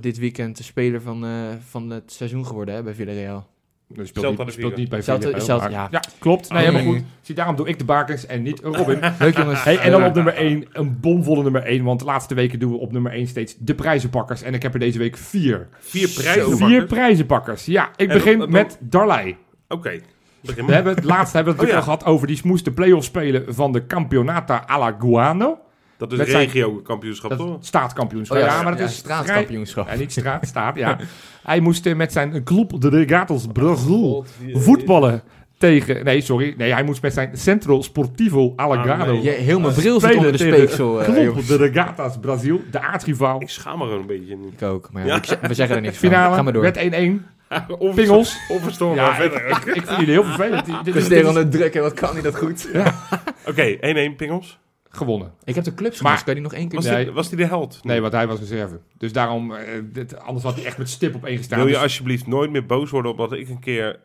dit 0.00 0.18
weekend 0.18 0.56
de 0.56 0.62
speler 0.62 1.00
van, 1.00 1.24
eh, 1.24 1.30
van 1.68 1.90
het 1.90 2.12
seizoen 2.12 2.46
geworden 2.46 2.74
hè, 2.74 2.82
bij 2.82 2.94
Villarreal. 2.94 3.46
Dus 3.88 4.08
speelt, 4.08 4.38
niet, 4.38 4.52
speelt 4.52 4.76
niet 4.76 4.88
bij 4.88 5.02
Villarreal, 5.02 5.70
ja. 5.70 5.88
ja, 5.90 6.02
klopt. 6.18 6.48
Nee, 6.48 6.58
Oh, 6.58 6.64
helemaal 6.64 6.92
nee, 6.92 7.00
goed. 7.00 7.08
Zie, 7.20 7.34
daarom 7.34 7.56
doe 7.56 7.68
ik 7.68 7.78
de 7.78 7.84
bakens 7.84 8.26
en 8.26 8.42
niet 8.42 8.60
Robin. 8.60 8.98
Leuk 9.18 9.36
jongens. 9.36 9.62
Hey, 9.64 9.78
en 9.78 9.90
dan 9.90 10.04
op 10.04 10.14
nummer 10.14 10.34
1, 10.34 10.64
een 10.72 11.00
bomvolle 11.00 11.42
nummer 11.42 11.62
1. 11.62 11.84
Want 11.84 11.98
de 11.98 12.04
laatste 12.04 12.34
weken 12.34 12.58
doen 12.58 12.70
we 12.70 12.78
op 12.78 12.92
nummer 12.92 13.12
1 13.12 13.26
steeds 13.26 13.56
de 13.58 13.74
prijzenpakkers. 13.74 14.42
En 14.42 14.54
ik 14.54 14.62
heb 14.62 14.74
er 14.74 14.80
deze 14.80 14.98
week 14.98 15.16
vier. 15.16 15.68
Vier 15.78 16.08
prijzen. 16.08 16.56
Vier 16.56 16.84
prijzenpakkers. 16.84 17.64
Ja, 17.64 17.90
ik 17.96 18.08
En 18.08 18.14
begin 18.14 18.50
met 18.50 18.78
Darley. 18.80 19.36
Oké. 19.68 20.00
We 20.42 20.72
hebben 20.72 20.94
het 20.94 21.04
laatst 21.04 21.32
hebben 21.32 21.56
we 21.56 21.64
het 21.66 21.74
Oh, 21.74 21.82
gehad 21.82 22.04
over 22.04 22.26
die 22.26 22.40
moest 22.44 22.64
de 22.64 22.72
play-off 22.72 23.04
spelen 23.04 23.54
van 23.54 23.72
de 23.72 23.86
Campeonata 23.86 24.62
Alagoano. 24.66 25.58
Dat 25.96 26.12
is 26.12 26.18
met 26.18 26.28
regio-kampioenschap, 26.28 27.30
Dat 27.30 27.38
toch? 27.38 27.60
is 27.60 27.66
staatskampioenschap. 27.66 28.36
Oh 28.38 28.42
ja, 28.42 28.48
ja, 28.54 28.62
maar 28.62 28.70
dat 28.72 28.80
ja, 28.80 28.86
is 28.86 28.96
straatkampioenschap. 28.96 29.88
Ja, 29.88 29.94
niet 29.94 30.12
straat, 30.12 30.46
staat, 30.46 30.76
ja. 30.76 30.98
Hij 31.42 31.60
moest 31.60 31.86
eh, 31.86 31.94
met 31.94 32.12
zijn 32.12 32.44
Club 32.44 32.80
de 32.80 32.88
Regatas 32.88 33.46
Brazil 33.52 34.24
voetballen 34.52 35.22
tegen... 35.58 36.04
Nee, 36.04 36.20
sorry. 36.20 36.54
Nee, 36.56 36.72
hij 36.72 36.82
moest 36.84 37.02
met 37.02 37.12
zijn 37.12 37.30
Centro 37.32 37.82
Sportivo 37.82 38.52
Alagado... 38.56 39.02
Ah, 39.02 39.08
nee. 39.08 39.22
Je, 39.22 39.30
heel 39.30 39.60
mijn 39.60 39.74
bril 39.74 40.00
zit 40.00 40.16
onder 40.16 40.32
de 40.32 40.38
speeksel. 40.38 41.02
eh, 41.02 41.12
Club 41.12 41.46
de 41.46 41.56
Regatas 41.56 42.18
Brazil, 42.20 42.60
de 42.70 42.80
aardsrivaal. 42.80 43.40
Ik 43.40 43.48
schaam 43.48 43.78
me 43.78 43.84
gewoon 43.84 44.00
een 44.00 44.06
beetje. 44.06 44.36
nu. 44.36 44.46
Ik 44.56 44.62
ook, 44.62 44.88
maar 44.92 45.06
ja, 45.06 45.20
Ja. 45.22 45.48
we 45.48 45.54
zeggen 45.54 45.76
er 45.76 45.82
niks 45.82 45.96
van. 45.98 46.08
Finale 46.08 46.34
Ga 46.34 46.42
maar 46.42 46.52
door. 46.52 46.62
werd 46.62 46.76
1-1. 46.78 47.26
Pingels. 47.94 48.36
Onverstoorbaar. 48.48 49.04
Ja, 49.04 49.14
verder. 49.14 49.46
ik, 49.48 49.56
ik 49.56 49.86
vind 49.86 49.88
jullie 49.98 50.06
heel 50.12 50.24
vervelend. 50.24 50.64
Dit- 50.66 50.74
Presteren 50.82 51.08
dit 51.08 51.20
is 51.22 51.26
onder 51.28 51.48
druk 51.50 51.74
en 51.74 51.82
wat 51.82 51.92
kan 51.94 52.12
hij 52.12 52.22
dat 52.22 52.36
goed. 52.36 52.68
Oké, 53.50 53.76
1-1 53.76 54.16
Pingels. 54.16 54.58
gewonnen. 54.88 55.32
Ik 55.44 55.54
heb 55.54 55.64
de 55.64 55.74
clubs 55.74 56.00
Maar- 56.02 56.16
kan 56.16 56.22
je 56.26 56.34
die 56.34 56.42
nog 56.42 56.52
één 56.54 56.68
keer 56.68 56.82
Was, 56.82 56.96
die, 56.96 57.10
was 57.10 57.28
die 57.28 57.36
de 57.38 57.46
held? 57.46 57.78
Nee, 57.84 58.00
want 58.00 58.12
hij 58.12 58.26
was 58.26 58.38
reserve. 58.38 58.80
Dus 58.98 59.12
daarom, 59.12 59.54
eh, 59.54 59.62
dit, 59.84 60.18
anders 60.18 60.44
had 60.44 60.54
hij 60.54 60.64
echt 60.64 60.78
met 60.78 60.88
stip 60.90 61.14
op 61.14 61.24
één 61.24 61.36
gestaan. 61.36 61.58
Wil 61.58 61.66
je 61.66 61.72
Dus- 61.72 61.82
alsjeblieft 61.82 62.26
nooit 62.26 62.50
meer 62.50 62.66
boos 62.66 62.90
worden 62.90 63.10
omdat 63.10 63.32
ik 63.32 63.48
een 63.48 63.60
keer 63.60 63.98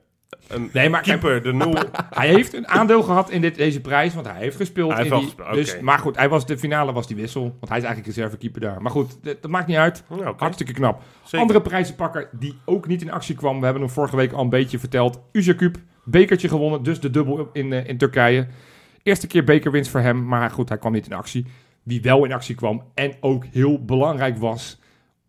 een 0.47 0.69
Nee, 0.73 0.89
maar 0.89 1.01
kijk, 1.01 1.19
keeper 1.19 1.43
de 1.43 1.53
nul... 1.53 1.75
hij 2.09 2.27
heeft 2.27 2.53
een 2.53 2.67
aandeel 2.67 3.03
gehad 3.03 3.29
in 3.29 3.41
dit, 3.41 3.55
deze 3.55 3.81
prijs, 3.81 4.13
want 4.13 4.27
hij 4.27 4.39
heeft 4.39 4.55
gespeeld. 4.55 4.93
Hij 4.93 5.03
in 5.03 5.09
wel 5.09 5.19
die, 5.19 5.27
gespeeld, 5.27 5.53
dus. 5.53 5.79
Maar 5.79 5.99
goed, 5.99 6.15
hij 6.15 6.29
was, 6.29 6.45
de 6.45 6.57
finale 6.57 6.93
was 6.93 7.07
die 7.07 7.15
wissel, 7.15 7.41
want 7.41 7.69
hij 7.69 7.77
is 7.77 7.83
eigenlijk 7.83 8.15
reservekeeper 8.15 8.61
daar. 8.61 8.81
Maar 8.81 8.91
goed, 8.91 9.17
dat, 9.21 9.41
dat 9.41 9.51
maakt 9.51 9.67
niet 9.67 9.77
uit. 9.77 10.03
Hartstikke 10.37 10.73
knap. 10.73 11.01
Zeker. 11.23 11.39
Andere 11.39 11.61
prijzenpakker 11.61 12.29
die 12.31 12.57
ook 12.65 12.87
niet 12.87 13.01
in 13.01 13.11
actie 13.11 13.35
kwam. 13.35 13.57
We 13.59 13.63
hebben 13.63 13.83
hem 13.83 13.91
vorige 13.91 14.15
week 14.15 14.31
al 14.31 14.41
een 14.41 14.49
beetje 14.49 14.79
verteld. 14.79 15.19
Uzakub, 15.31 15.77
bekertje 16.03 16.47
gewonnen, 16.47 16.83
dus 16.83 16.99
de 16.99 17.09
dubbel 17.09 17.49
in, 17.53 17.73
eh, 17.73 17.87
in 17.87 17.97
Turkije. 17.97 18.47
Eerste 19.03 19.27
keer 19.27 19.43
bekerwinst 19.43 19.91
voor 19.91 19.99
hem, 19.99 20.25
maar 20.25 20.51
goed, 20.51 20.69
hij 20.69 20.77
kwam 20.77 20.91
niet 20.91 21.05
in 21.05 21.13
actie. 21.13 21.45
Wie 21.83 22.01
wel 22.01 22.25
in 22.25 22.33
actie 22.33 22.55
kwam 22.55 22.83
en 22.93 23.13
ook 23.19 23.45
heel 23.51 23.85
belangrijk 23.85 24.37
was... 24.37 24.83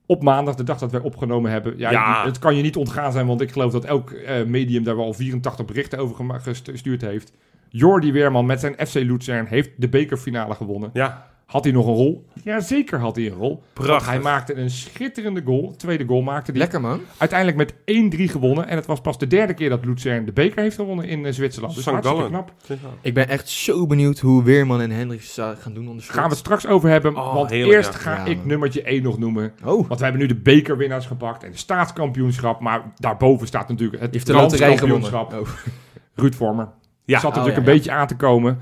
Op 0.06 0.22
maandag, 0.22 0.54
de 0.54 0.62
dag 0.62 0.78
dat 0.78 0.92
wij 0.92 1.00
opgenomen 1.00 1.50
hebben. 1.50 1.78
Ja, 1.78 1.90
Ja. 1.90 2.24
Het 2.24 2.38
kan 2.38 2.56
je 2.56 2.62
niet 2.62 2.76
ontgaan 2.76 3.12
zijn, 3.12 3.26
want 3.26 3.40
ik 3.40 3.52
geloof 3.52 3.72
dat 3.72 3.84
elk 3.84 4.10
eh, 4.10 4.44
medium 4.44 4.84
daar 4.84 4.96
wel 4.96 5.14
84 5.14 5.64
berichten 5.64 5.98
over 5.98 6.40
gestuurd 6.42 7.00
heeft. 7.00 7.32
Jordi 7.68 8.12
Weerman 8.12 8.46
met 8.46 8.60
zijn 8.60 8.74
FC 8.86 8.94
Luzern 8.94 9.46
heeft 9.46 9.70
de 9.76 9.88
bekerfinale 9.88 10.54
gewonnen. 10.54 10.90
Ja, 10.92 11.26
Had 11.46 11.64
hij 11.64 11.72
nog 11.72 11.86
een 11.86 11.94
rol? 11.94 12.26
Jazeker 12.44 12.98
had 13.00 13.16
hij 13.16 13.26
een 13.26 13.32
rol. 13.32 13.48
Want 13.48 13.72
prachtig. 13.88 14.08
hij 14.08 14.20
maakte 14.20 14.54
een 14.56 14.70
schitterende 14.70 15.42
goal. 15.44 15.74
Tweede 15.76 16.04
goal 16.06 16.22
maakte 16.22 16.50
hij. 16.50 16.60
Lekker 16.60 16.80
man. 16.80 17.00
Uiteindelijk 17.16 17.58
met 17.58 17.72
1-3 18.16 18.22
gewonnen. 18.22 18.66
En 18.68 18.76
het 18.76 18.86
was 18.86 19.00
pas 19.00 19.18
de 19.18 19.26
derde 19.26 19.54
keer 19.54 19.68
dat 19.68 19.84
Luzern 19.84 20.24
de 20.24 20.32
beker 20.32 20.62
heeft 20.62 20.76
gewonnen 20.76 21.04
in 21.08 21.26
eh, 21.26 21.32
Zwitserland. 21.32 21.74
Dus 21.74 21.82
St. 21.84 21.90
hartstikke 21.90 22.22
Gallen. 22.22 22.32
knap. 22.32 22.52
Ik 23.00 23.14
ben 23.14 23.28
echt 23.28 23.48
zo 23.48 23.86
benieuwd 23.86 24.18
hoe 24.18 24.42
Weerman 24.42 24.80
en 24.80 24.90
Hendricks 24.90 25.38
uh, 25.38 25.48
gaan 25.58 25.74
doen 25.74 25.88
onder. 25.88 26.04
Gaan 26.04 26.22
we 26.22 26.28
het 26.28 26.38
straks 26.38 26.66
over 26.66 26.88
hebben. 26.88 27.16
Oh, 27.16 27.34
want 27.34 27.50
heerlijk, 27.50 27.74
eerst 27.76 27.92
ja. 27.92 27.98
ga 27.98 28.14
Ja, 28.16 28.24
ik 28.24 28.36
man. 28.36 28.46
nummertje 28.46 28.82
1 28.82 29.02
nog 29.02 29.18
noemen. 29.18 29.52
Oh, 29.64 29.88
Want 29.88 29.98
we 29.98 30.04
hebben 30.04 30.22
nu 30.22 30.28
de 30.28 30.40
bekerwinnaars 30.40 31.06
gepakt 31.06 31.44
en 31.44 31.50
de 31.50 31.56
staatskampioenschap. 31.58 32.60
Maar 32.60 32.92
daarboven 32.96 33.46
staat 33.46 33.68
natuurlijk 33.68 34.00
het 34.02 34.12
die 34.12 34.20
heeft 34.20 34.32
de 34.32 34.42
loterij 34.42 34.76
gewonnen. 34.78 35.00
landskampioenschap. 35.10 35.64
Oh. 35.64 35.72
Ruud 36.14 36.34
Vormer. 36.34 36.68
Ja, 37.04 37.20
Zat 37.20 37.30
Oh, 37.30 37.36
natuurlijk 37.36 37.56
ja, 37.56 37.62
een 37.62 37.68
ja. 37.68 37.82
beetje 37.84 37.92
aan 38.00 38.06
te 38.06 38.16
komen. 38.16 38.58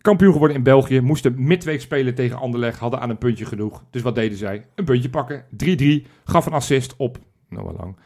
Kampioen 0.00 0.32
geworden 0.32 0.56
in 0.56 0.62
België. 0.62 1.00
Moesten 1.00 1.34
midweek 1.36 1.80
spelen 1.80 2.14
tegen 2.14 2.38
Anderlecht. 2.38 2.78
Hadden 2.78 3.00
aan 3.00 3.10
een 3.10 3.18
puntje 3.18 3.44
genoeg. 3.44 3.82
Dus 3.90 4.02
wat 4.02 4.14
deden 4.14 4.38
zij? 4.38 4.66
Een 4.74 4.84
puntje 4.84 5.10
pakken. 5.10 5.44
3-3. 6.04 6.06
Gaf 6.24 6.46
een 6.46 6.52
assist 6.52 6.94
op 6.96 7.18
Noah 7.48 7.76
Lang. 7.78 7.96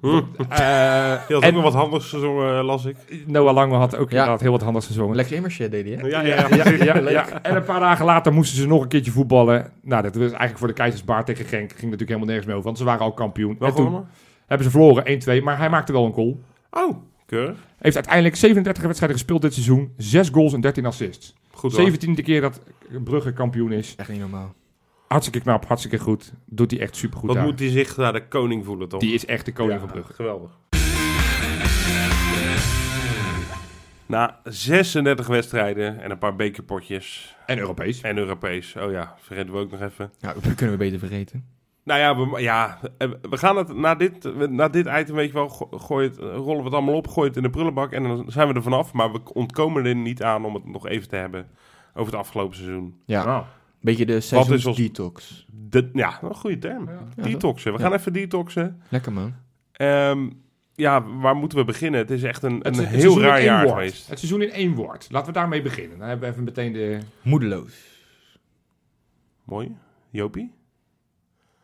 Hm. 0.00 0.06
Eh, 0.48 1.36
ook 1.36 1.42
en 1.42 1.54
nog 1.54 1.62
wat 1.62 1.74
handigs 1.74 2.08
gezongen, 2.08 2.64
las 2.64 2.84
ik. 2.84 2.96
Noah 3.26 3.54
Lang 3.54 3.72
had 3.72 3.96
ook 3.96 4.10
Ja. 4.10 4.16
inderdaad 4.16 4.40
heel 4.40 4.50
wat 4.50 4.62
handigs 4.62 4.86
gezongen. 4.86 5.16
Lekker 5.16 5.36
immersje 5.36 5.68
deed 5.68 5.84
hij, 5.84 5.94
hè? 5.94 6.06
Ja, 6.06 6.20
Ja, 6.20 6.46
ja, 6.56 6.70
ja, 6.84 7.10
ja. 7.10 7.42
En 7.42 7.56
een 7.56 7.64
paar 7.64 7.80
dagen 7.80 8.04
later 8.04 8.32
moesten 8.32 8.56
ze 8.56 8.66
nog 8.66 8.82
een 8.82 8.88
keertje 8.88 9.10
voetballen. 9.10 9.70
Nou, 9.82 10.02
dat 10.02 10.14
was 10.14 10.22
eigenlijk 10.24 10.58
voor 10.58 10.68
de 10.68 10.74
Keizersbaard 10.74 11.26
tegen 11.26 11.44
Genk. 11.44 11.68
Ging 11.70 11.80
natuurlijk 11.82 12.00
helemaal 12.08 12.26
nergens 12.26 12.46
meer 12.46 12.54
over, 12.54 12.66
want 12.66 12.78
ze 12.78 12.84
waren 12.84 13.00
al 13.00 13.12
kampioen. 13.12 13.56
Wel 13.58 13.68
en 13.68 13.74
toen 13.74 14.06
hebben 14.46 14.66
ze 14.66 14.72
verloren 14.72 15.04
1-2, 15.40 15.42
maar 15.44 15.58
hij 15.58 15.70
maakte 15.70 15.92
wel 15.92 16.04
een 16.04 16.12
goal. 16.12 16.40
Oh, 16.70 16.96
keurig. 17.26 17.58
Heeft 17.78 17.94
uiteindelijk 17.94 18.36
37 18.36 18.82
wedstrijden 18.82 19.18
gespeeld 19.18 19.42
dit 19.42 19.52
seizoen. 19.54 19.92
6 19.96 20.28
goals 20.28 20.52
en 20.52 20.60
13 20.60 20.86
assists. 20.86 21.34
Goed 21.50 21.76
hoor. 21.76 21.90
17e 21.90 22.22
keer 22.22 22.40
dat 22.40 22.60
Brugge 23.04 23.32
kampioen 23.32 23.72
is. 23.72 23.94
Echt 23.96 24.08
niet 24.08 24.20
normaal. 24.20 24.54
Hartstikke 25.08 25.40
knap, 25.40 25.66
hartstikke 25.66 25.98
goed. 25.98 26.32
Doet 26.46 26.70
hij 26.70 26.80
echt 26.80 26.96
supergoed 26.96 27.26
Wat 27.26 27.36
daar. 27.36 27.44
moet 27.46 27.58
hij 27.58 27.68
zich 27.68 27.96
naar 27.96 28.12
de 28.12 28.28
koning 28.28 28.64
voelen, 28.64 28.88
toch? 28.88 29.00
Die 29.00 29.14
is 29.14 29.24
echt 29.26 29.44
de 29.44 29.52
koning 29.52 29.74
Ja, 29.74 29.80
van 29.80 29.88
Brugge. 29.90 30.12
Geweldig. 30.12 30.58
Na 34.06 34.40
36 34.44 35.26
wedstrijden 35.26 36.00
en 36.02 36.10
een 36.10 36.18
paar 36.18 36.36
bekerpotjes 36.36 37.36
En 37.46 37.58
Europees. 37.58 38.00
en 38.00 38.18
Europees. 38.18 38.76
Oh 38.76 38.90
ja, 38.90 39.14
vergeten 39.20 39.52
we 39.52 39.58
ook 39.58 39.70
nog 39.70 39.80
even. 39.80 40.10
Nou, 40.20 40.40
dat 40.42 40.54
kunnen 40.54 40.78
we 40.78 40.84
beter 40.84 40.98
vergeten. 40.98 41.44
Nou 41.86 42.00
ja, 42.00 42.16
we, 42.30 42.40
ja, 42.40 42.78
eh, 42.98 43.10
we 43.30 43.36
gaan 43.36 43.56
het 43.56 43.76
na 43.76 43.94
dit, 43.94 44.48
na 44.50 44.68
dit 44.68 44.86
item, 44.86 45.14
weet 45.14 45.26
je 45.26 45.32
wel, 45.32 45.48
go- 45.48 45.78
gooi 45.78 46.08
het, 46.08 46.16
rollen 46.18 46.56
we 46.58 46.64
het 46.64 46.72
allemaal 46.72 46.94
op, 46.94 47.08
gooi 47.08 47.28
het 47.28 47.36
in 47.36 47.42
de 47.42 47.50
prullenbak 47.50 47.92
en 47.92 48.02
dan 48.02 48.24
zijn 48.28 48.48
we 48.48 48.54
er 48.54 48.62
vanaf. 48.62 48.92
Maar 48.92 49.12
we 49.12 49.20
ontkomen 49.32 49.84
er 49.84 49.94
niet 49.96 50.22
aan 50.22 50.44
om 50.44 50.54
het 50.54 50.66
nog 50.66 50.86
even 50.88 51.08
te 51.08 51.16
hebben 51.16 51.48
over 51.94 52.12
het 52.12 52.20
afgelopen 52.20 52.56
seizoen. 52.56 53.00
Ja, 53.04 53.24
Nou, 53.24 53.44
beetje 53.80 54.06
de 54.06 54.12
Wat 54.12 54.22
is 54.22 54.28
seizoens 54.28 54.76
detox. 54.76 55.46
De, 55.50 55.90
ja, 55.92 56.18
een 56.22 56.34
goede 56.34 56.58
term. 56.58 56.88
Ja. 57.16 57.22
Detoxen. 57.22 57.72
We 57.72 57.78
Ja. 57.78 57.84
gaan 57.84 57.94
even 57.98 58.12
detoxen. 58.12 58.82
Lekker 58.88 59.12
man. 59.12 59.34
Ehm, 59.72 60.30
ja, 60.74 61.02
waar 61.06 61.36
moeten 61.36 61.58
we 61.58 61.64
beginnen? 61.64 62.00
Het 62.00 62.10
is 62.10 62.22
echt 62.22 62.42
een, 62.42 62.66
een 62.66 62.74
het 62.74 62.86
heel 62.86 63.20
raar 63.20 63.42
jaar 63.42 63.62
woord. 63.62 63.74
geweest. 63.74 64.08
Het 64.08 64.18
seizoen 64.18 64.42
in 64.42 64.50
één 64.50 64.74
woord. 64.74 65.06
Laten 65.10 65.26
we 65.32 65.38
daarmee 65.38 65.62
beginnen. 65.62 65.98
Dan 65.98 66.08
hebben 66.08 66.26
we 66.28 66.32
even 66.32 66.44
meteen 66.44 66.72
de 66.72 66.98
Moedeloos. 67.22 67.74
Mooi. 69.44 69.76
Jopie? 70.10 70.52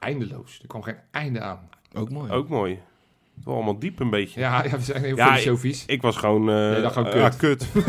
Eindeloos. 0.03 0.59
Er 0.63 0.69
kwam 0.69 0.83
geen 0.83 0.97
einde 1.11 1.41
aan. 1.41 1.69
Ook 1.95 2.11
mooi. 2.11 2.31
Ook 2.31 2.49
mooi. 2.49 2.79
Wel 3.45 3.55
allemaal 3.55 3.79
diep 3.79 4.01
een 4.01 4.11
beetje. 4.11 4.41
Ja, 4.41 4.65
ja 4.65 4.71
we 4.71 4.81
zijn 4.83 5.03
heel 5.05 5.17
Ja, 5.17 5.27
filosofisch. 5.37 5.85
Ik 5.87 6.03
was 6.03 6.17
gewoon... 6.17 6.49
eh 6.49 6.55
Nee, 6.71 6.81
dat 6.81 6.93
gewoon 6.93 7.17
ja, 7.19 7.29
kut. 7.29 7.39
kut. 7.73 7.85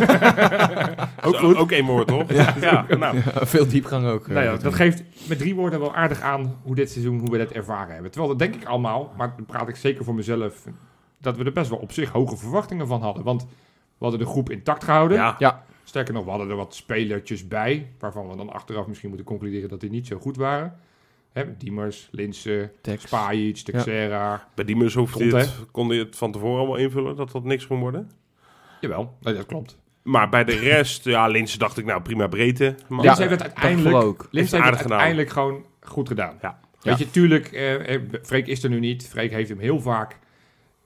ook, 1.25 1.35
goed. 1.37 1.55
ook 1.55 1.71
één 1.71 1.85
woord, 1.85 2.07
toch? 2.07 2.31
Ja, 2.61 2.85
nou. 2.97 3.17
Veel 3.23 3.67
diepgang 3.67 4.05
ook. 4.07 4.27
eh, 4.27 4.33
Nou 4.33 4.45
ja, 4.45 4.57
dat 4.57 4.73
geeft 4.73 5.03
met 5.27 5.37
drie 5.37 5.55
woorden 5.55 5.79
wel 5.79 5.95
aardig 5.95 6.21
aan 6.21 6.57
hoe 6.63 6.75
dit 6.75 6.91
seizoen, 6.91 7.19
hoe 7.19 7.29
we 7.31 7.37
dat 7.37 7.51
ervaren 7.51 7.93
hebben. 7.93 8.11
Terwijl 8.11 8.37
dat 8.37 8.39
denk 8.51 8.61
ik 8.61 8.67
allemaal, 8.67 9.13
maar 9.17 9.33
dan 9.35 9.45
praat 9.45 9.69
ik 9.69 9.75
zeker 9.75 10.03
voor 10.03 10.15
mezelf, 10.15 10.63
dat 11.21 11.37
we 11.37 11.43
er 11.43 11.51
best 11.51 11.69
wel 11.69 11.79
op 11.79 11.91
zich 11.91 12.09
hoge 12.09 12.37
verwachtingen 12.37 12.87
van 12.87 13.01
hadden. 13.01 13.23
Want 13.23 13.41
we 13.97 14.09
hadden 14.09 14.19
de 14.19 14.25
groep 14.25 14.49
intact 14.49 14.83
gehouden. 14.83 15.17
Ja. 15.17 15.35
Ja, 15.39 15.63
Sterker 15.83 16.13
nog, 16.13 16.23
we 16.23 16.29
hadden 16.29 16.49
er 16.49 16.55
wat 16.55 16.75
spelertjes 16.75 17.47
bij, 17.47 17.87
waarvan 17.99 18.29
we 18.29 18.35
dan 18.35 18.53
achteraf 18.53 18.87
misschien 18.87 19.09
moeten 19.09 19.27
concluderen 19.27 19.69
dat 19.69 19.79
die 19.79 19.89
niet 19.89 20.07
zo 20.07 20.17
goed 20.19 20.37
waren. 20.37 20.75
Hè, 21.33 21.57
Diemers, 21.57 22.07
Linsen, 22.11 22.71
Tex. 22.81 23.03
Spajic, 23.03 23.55
Texera. 23.57 24.47
Bij 24.55 24.65
die 24.65 24.75
mus 24.75 24.93
hoefde 24.93 25.19
Komt, 25.19 25.31
het, 25.31 25.65
kon 25.71 25.87
je 25.87 25.99
het 25.99 26.15
van 26.15 26.31
tevoren 26.31 26.57
allemaal 26.57 26.75
invullen 26.77 27.15
dat 27.15 27.31
dat 27.31 27.43
niks 27.43 27.67
kon 27.67 27.79
worden? 27.79 28.11
Jawel, 28.81 29.17
nee, 29.21 29.33
dat 29.33 29.45
klopt. 29.45 29.77
Maar 30.03 30.29
bij 30.29 30.43
de 30.43 30.55
rest, 30.55 31.05
ja, 31.05 31.27
Linse 31.27 31.57
dacht 31.57 31.77
ik, 31.77 31.85
nou 31.85 32.01
prima 32.01 32.27
breedte. 32.27 32.75
Maar- 32.87 33.03
Ja, 33.03 33.15
heeft 33.15 33.29
het 33.29 33.41
uiteindelijk, 33.41 33.95
ook. 33.95 34.27
Heeft 34.31 34.51
het 34.51 34.61
uiteindelijk 34.61 35.29
gewoon 35.29 35.65
goed 35.81 36.07
gedaan. 36.07 36.37
Ja. 36.41 36.59
Weet 36.81 36.97
je, 36.97 37.11
tuurlijk, 37.11 37.45
eh, 37.51 37.93
eh, 37.95 38.01
Freek 38.23 38.47
is 38.47 38.63
er 38.63 38.69
nu 38.69 38.79
niet. 38.79 39.07
Freek 39.07 39.31
heeft 39.31 39.49
hem 39.49 39.59
heel 39.59 39.79
vaak 39.79 40.19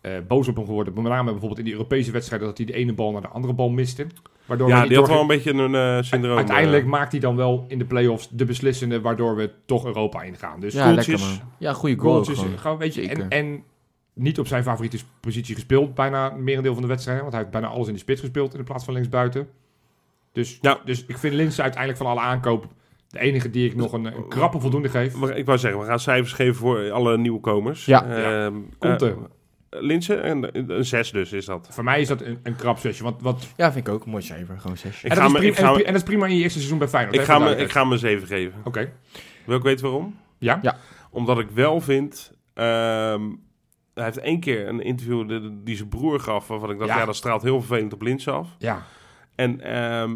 eh, 0.01 0.11
boos 0.27 0.47
op 0.47 0.55
hem 0.55 0.65
geworden. 0.65 0.93
Met 0.93 1.03
name 1.03 1.29
bijvoorbeeld 1.31 1.59
in 1.59 1.65
die 1.65 1.73
Europese 1.73 2.11
wedstrijden 2.11 2.47
dat 2.47 2.57
hij 2.57 2.65
de 2.65 2.73
ene 2.73 2.93
bal 2.93 3.11
naar 3.11 3.21
de 3.21 3.27
andere 3.27 3.53
bal 3.53 3.69
miste. 3.69 4.07
Waardoor 4.47 4.67
ja, 4.67 4.85
die 4.87 4.97
had 4.97 5.07
wel 5.07 5.21
een 5.21 5.27
beetje 5.27 5.53
een 5.53 5.75
eh, 5.75 5.97
syndroom. 6.03 6.37
Uiteindelijk 6.37 6.83
eh. 6.83 6.89
maakt 6.89 7.11
hij 7.11 7.21
dan 7.21 7.35
wel 7.35 7.65
in 7.67 7.77
de 7.79 7.85
play-offs 7.85 8.29
de 8.29 8.45
beslissende, 8.45 9.01
waardoor 9.01 9.35
we 9.35 9.51
toch 9.65 9.85
Europa 9.85 10.21
ingaan. 10.21 10.59
Dus 10.59 10.73
Ja, 10.73 10.83
goaltjes. 10.83 11.07
lekker 11.07 11.27
man. 11.27 11.49
Ja, 11.57 11.73
goede 11.73 11.95
goal 11.95 12.11
goaltjes, 12.13 12.39
gewoon. 12.39 12.57
gewoon, 12.57 12.77
weet 12.77 12.93
je, 12.93 13.07
en, 13.09 13.29
en 13.29 13.63
niet 14.13 14.39
op 14.39 14.47
zijn 14.47 14.63
favoriete 14.63 14.97
positie 15.19 15.55
gespeeld, 15.55 15.95
bijna 15.95 16.31
een 16.31 16.43
merendeel 16.43 16.73
van 16.73 16.81
de 16.81 16.87
wedstrijden. 16.87 17.23
Want 17.23 17.35
hij 17.35 17.43
heeft 17.45 17.55
bijna 17.59 17.73
alles 17.73 17.87
in 17.87 17.93
de 17.93 17.99
spits 17.99 18.21
gespeeld 18.21 18.51
in 18.51 18.57
de 18.59 18.63
plaats 18.65 18.85
van 18.85 18.93
linksbuiten. 18.93 19.47
Dus, 20.31 20.57
Ja. 20.61 20.79
dus 20.85 21.05
ik 21.05 21.17
vind 21.17 21.33
Linse 21.33 21.61
uiteindelijk 21.61 22.01
van 22.03 22.11
alle 22.11 22.19
aankoop 22.19 22.67
de 23.09 23.19
enige 23.19 23.49
die 23.49 23.69
ik 23.69 23.75
nog 23.75 23.93
een, 23.93 24.05
een 24.05 24.27
krappe 24.27 24.59
voldoende 24.59 24.89
geef. 24.89 25.13
Ik 25.35 25.45
wou 25.45 25.57
zeggen, 25.57 25.79
we 25.79 25.85
gaan 25.85 25.99
cijfers 25.99 26.33
geven 26.33 26.55
voor 26.55 26.91
alle 26.91 27.17
nieuwkomers. 27.17 27.85
Ja. 27.85 28.05
Ehm, 28.05 28.53
Conte. 28.79 29.07
eh, 29.07 29.15
Linse, 29.79 30.15
een, 30.21 30.69
een 30.77 30.85
6 30.85 31.11
dus 31.11 31.31
is 31.33 31.45
dat. 31.45 31.67
Voor 31.71 31.83
mij 31.83 32.01
is 32.01 32.07
dat 32.07 32.21
een, 32.21 32.39
een 32.43 32.55
krap 32.55 32.77
zesje. 32.79 33.03
Want 33.03 33.21
wat, 33.21 33.47
Ja, 33.57 33.71
vind 33.71 33.87
ik 33.87 33.93
ook. 33.93 34.03
een 34.05 34.09
Mooi 34.11 34.23
cijfer. 34.23 34.59
Gewoon 34.59 34.77
zes. 34.77 35.03
Ik 35.03 35.09
en, 35.11 35.15
ga 35.17 35.21
dat 35.21 35.25
is 35.25 35.31
me- 35.33 35.39
prima, 35.39 35.55
ga 35.55 35.71
me- 35.71 35.77
en, 35.79 35.85
en 35.85 35.91
dat 35.91 36.01
is 36.01 36.07
prima 36.07 36.25
in 36.25 36.35
je 36.35 36.41
eerste 36.41 36.57
seizoen 36.57 36.77
bij 36.79 36.87
Feyenoord. 36.87 37.15
Ik 37.15 37.21
ga, 37.21 37.39
me, 37.39 37.55
ik 37.55 37.71
ga 37.71 37.81
hem 37.81 37.91
een 37.91 37.99
7 37.99 38.27
geven. 38.27 38.61
Oké, 38.63 38.91
Wil 39.45 39.57
ik 39.57 39.63
weten 39.63 39.83
waarom? 39.85 40.15
ja? 40.37 40.59
Ja. 40.61 40.77
Omdat 41.09 41.39
ik 41.39 41.49
wel 41.49 41.81
vind... 41.81 42.31
ehm, 42.53 43.21
hij 43.93 44.05
heeft 44.05 44.17
één 44.17 44.39
keer 44.39 44.67
een 44.67 44.81
interview 44.81 45.27
die, 45.29 45.63
die 45.63 45.75
zijn 45.75 45.89
broer 45.89 46.19
gaf... 46.19 46.47
waarvan 46.47 46.71
ik 46.71 46.77
dacht, 46.77 46.89
Ja. 46.89 46.97
ja, 46.97 47.05
dat 47.05 47.15
straalt 47.15 47.41
heel 47.41 47.59
vervelend 47.61 47.93
op 47.93 48.01
Linse 48.01 48.31
af. 48.31 48.47
Ja. 48.57 48.83
En 49.35 49.61
ehm, 49.61 50.15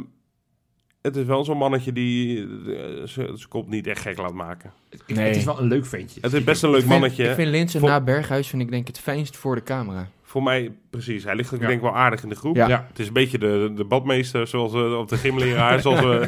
het 1.01 1.15
is 1.15 1.25
wel 1.25 1.43
zo'n 1.43 1.57
mannetje 1.57 1.91
die 1.91 2.39
eh, 2.75 3.01
zijn 3.03 3.47
kop 3.49 3.69
niet 3.69 3.87
echt 3.87 4.01
gek 4.01 4.17
laat 4.17 4.33
maken. 4.33 4.71
Nee. 5.07 5.27
Het 5.27 5.35
is 5.35 5.43
wel 5.43 5.59
een 5.59 5.67
leuk 5.67 5.85
ventje. 5.85 6.19
Het 6.21 6.33
is 6.33 6.43
best 6.43 6.63
een 6.63 6.69
leuk 6.69 6.79
Ik 6.81 6.85
vind, 6.87 6.99
mannetje. 6.99 7.27
ik 7.29 7.35
vind 7.35 7.49
Linse 7.51 7.79
Voor- 7.79 7.89
na 7.89 8.01
Berghuis 8.01 8.47
vind 8.47 8.61
ik 8.61 8.69
denk 8.71 8.87
het 8.87 8.99
fijnst 8.99 9.37
voor 9.37 9.55
de 9.55 9.63
camera. 9.63 10.07
Voor 10.21 10.43
mij, 10.43 10.71
precies. 10.89 11.23
Hij 11.23 11.35
ligt 11.35 11.53
ook 11.53 11.59
Ja. 11.59 11.65
denk 11.67 11.79
ik 11.79 11.85
wel 11.85 11.95
aardig 11.95 12.23
in 12.23 12.29
de 12.29 12.35
groep. 12.35 12.55
Ja. 12.55 12.67
Ja. 12.67 12.85
Het 12.87 12.99
is 12.99 13.07
een 13.07 13.13
beetje 13.13 13.37
de, 13.37 13.71
de 13.75 13.83
badmeester, 13.83 14.47
zoals 14.47 14.71
we 14.71 14.95
op 14.95 15.07
de 15.09 15.17
gymleraar. 15.17 15.79
zoals 15.81 15.99
we, 15.99 16.27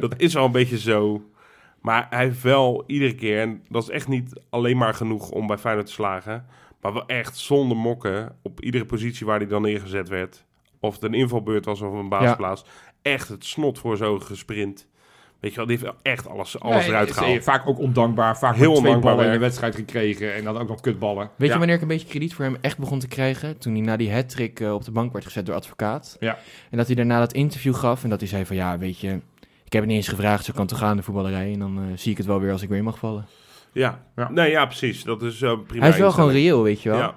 dat 0.00 0.14
is 0.16 0.36
al 0.36 0.44
een 0.44 0.52
beetje 0.52 0.78
zo. 0.78 1.22
Maar 1.80 2.06
hij 2.10 2.24
heeft 2.24 2.42
wel 2.42 2.84
iedere 2.86 3.14
keer, 3.14 3.40
en 3.40 3.62
dat 3.68 3.82
is 3.82 3.88
echt 3.88 4.08
niet 4.08 4.40
alleen 4.50 4.76
maar 4.76 4.94
genoeg 4.94 5.30
om 5.30 5.46
bij 5.46 5.58
Feyenoord 5.58 5.86
te 5.86 5.92
slagen, 5.92 6.46
maar 6.80 6.92
wel 6.92 7.06
echt 7.06 7.36
zonder 7.38 7.76
mokken 7.76 8.36
op 8.42 8.60
iedere 8.60 8.84
positie 8.84 9.26
waar 9.26 9.38
hij 9.38 9.48
dan 9.48 9.62
neergezet 9.62 10.08
werd. 10.08 10.44
Of 10.80 10.94
het 10.94 11.02
een 11.04 11.14
invalbeurt 11.14 11.64
was 11.64 11.80
of 11.80 11.92
een 11.92 12.08
basisplaats. 12.08 12.64
Echt 13.02 13.28
het 13.28 13.44
snot 13.44 13.78
voor 13.78 14.00
ogen 14.02 14.26
gesprint. 14.26 14.88
Weet 15.40 15.50
je 15.50 15.56
wel, 15.56 15.66
die 15.66 15.76
heeft 15.78 15.90
wel 15.92 16.00
echt 16.12 16.28
alles, 16.28 16.60
alles 16.60 16.76
Nee, 16.76 16.88
eruit 16.88 17.12
gehaald. 17.12 17.36
eh, 17.36 17.42
Vaak 17.42 17.68
ook 17.68 17.78
ondankbaar. 17.78 18.38
Vaak 18.38 18.54
Heel 18.56 18.64
twee 18.64 18.76
ondankbaar 18.76 19.12
ballen 19.14 19.26
in 19.26 19.32
de 19.32 19.38
wedstrijd 19.44 19.74
gekregen. 19.74 20.34
En 20.34 20.44
dan 20.44 20.58
ook 20.58 20.68
nog 20.68 20.80
kutballen. 20.80 21.30
Weet 21.36 21.46
Ja. 21.48 21.52
je 21.52 21.58
wanneer 21.58 21.76
ik 21.76 21.82
een 21.82 21.88
beetje 21.88 22.06
krediet 22.08 22.34
voor 22.34 22.44
hem 22.44 22.56
echt 22.60 22.78
begon 22.78 22.98
te 22.98 23.08
krijgen? 23.08 23.58
Toen 23.58 23.72
hij 23.72 23.82
na 23.82 23.96
die 23.96 24.12
hat-trick 24.12 24.60
eh, 24.60 24.74
op 24.74 24.84
de 24.84 24.90
bank 24.90 25.12
werd 25.12 25.24
gezet 25.24 25.46
door 25.46 25.54
advocaat. 25.54 26.16
Ja. 26.20 26.38
En 26.70 26.76
dat 26.76 26.86
hij 26.86 26.94
daarna 26.96 27.18
dat 27.18 27.32
interview 27.32 27.74
gaf 27.74 28.02
en 28.04 28.10
dat 28.10 28.20
hij 28.20 28.28
zei 28.28 28.46
van 28.46 28.56
ja, 28.56 28.78
weet 28.78 28.98
je, 29.00 29.08
ik 29.64 29.72
heb 29.72 29.82
het 29.82 29.86
niet 29.86 29.96
eens 29.96 30.08
gevraagd, 30.08 30.44
zo 30.44 30.52
kan 30.52 30.60
het 30.60 30.70
toch 30.70 30.78
gaan 30.78 30.90
in 30.90 30.96
de 30.96 31.02
voetballerij. 31.02 31.52
En 31.52 31.58
dan 31.58 31.78
eh, 31.78 31.84
zie 31.98 32.10
ik 32.10 32.16
het 32.16 32.26
wel 32.26 32.40
weer 32.40 32.52
als 32.52 32.62
ik 32.62 32.68
weer 32.68 32.78
in 32.78 32.84
mag 32.84 32.98
vallen. 32.98 33.26
Ja. 33.72 34.02
Ja. 34.16 34.30
nee, 34.30 34.50
ja, 34.50 34.66
precies. 34.66 35.02
Dat 35.04 35.22
is 35.22 35.42
eh, 35.42 35.52
prima. 35.66 35.82
hij 35.84 35.92
is 35.92 35.98
wel 36.00 36.12
gewoon 36.12 36.30
reëel, 36.30 36.62
weet 36.62 36.82
je 36.82 36.88
wel. 36.88 36.98
Ja. 36.98 37.14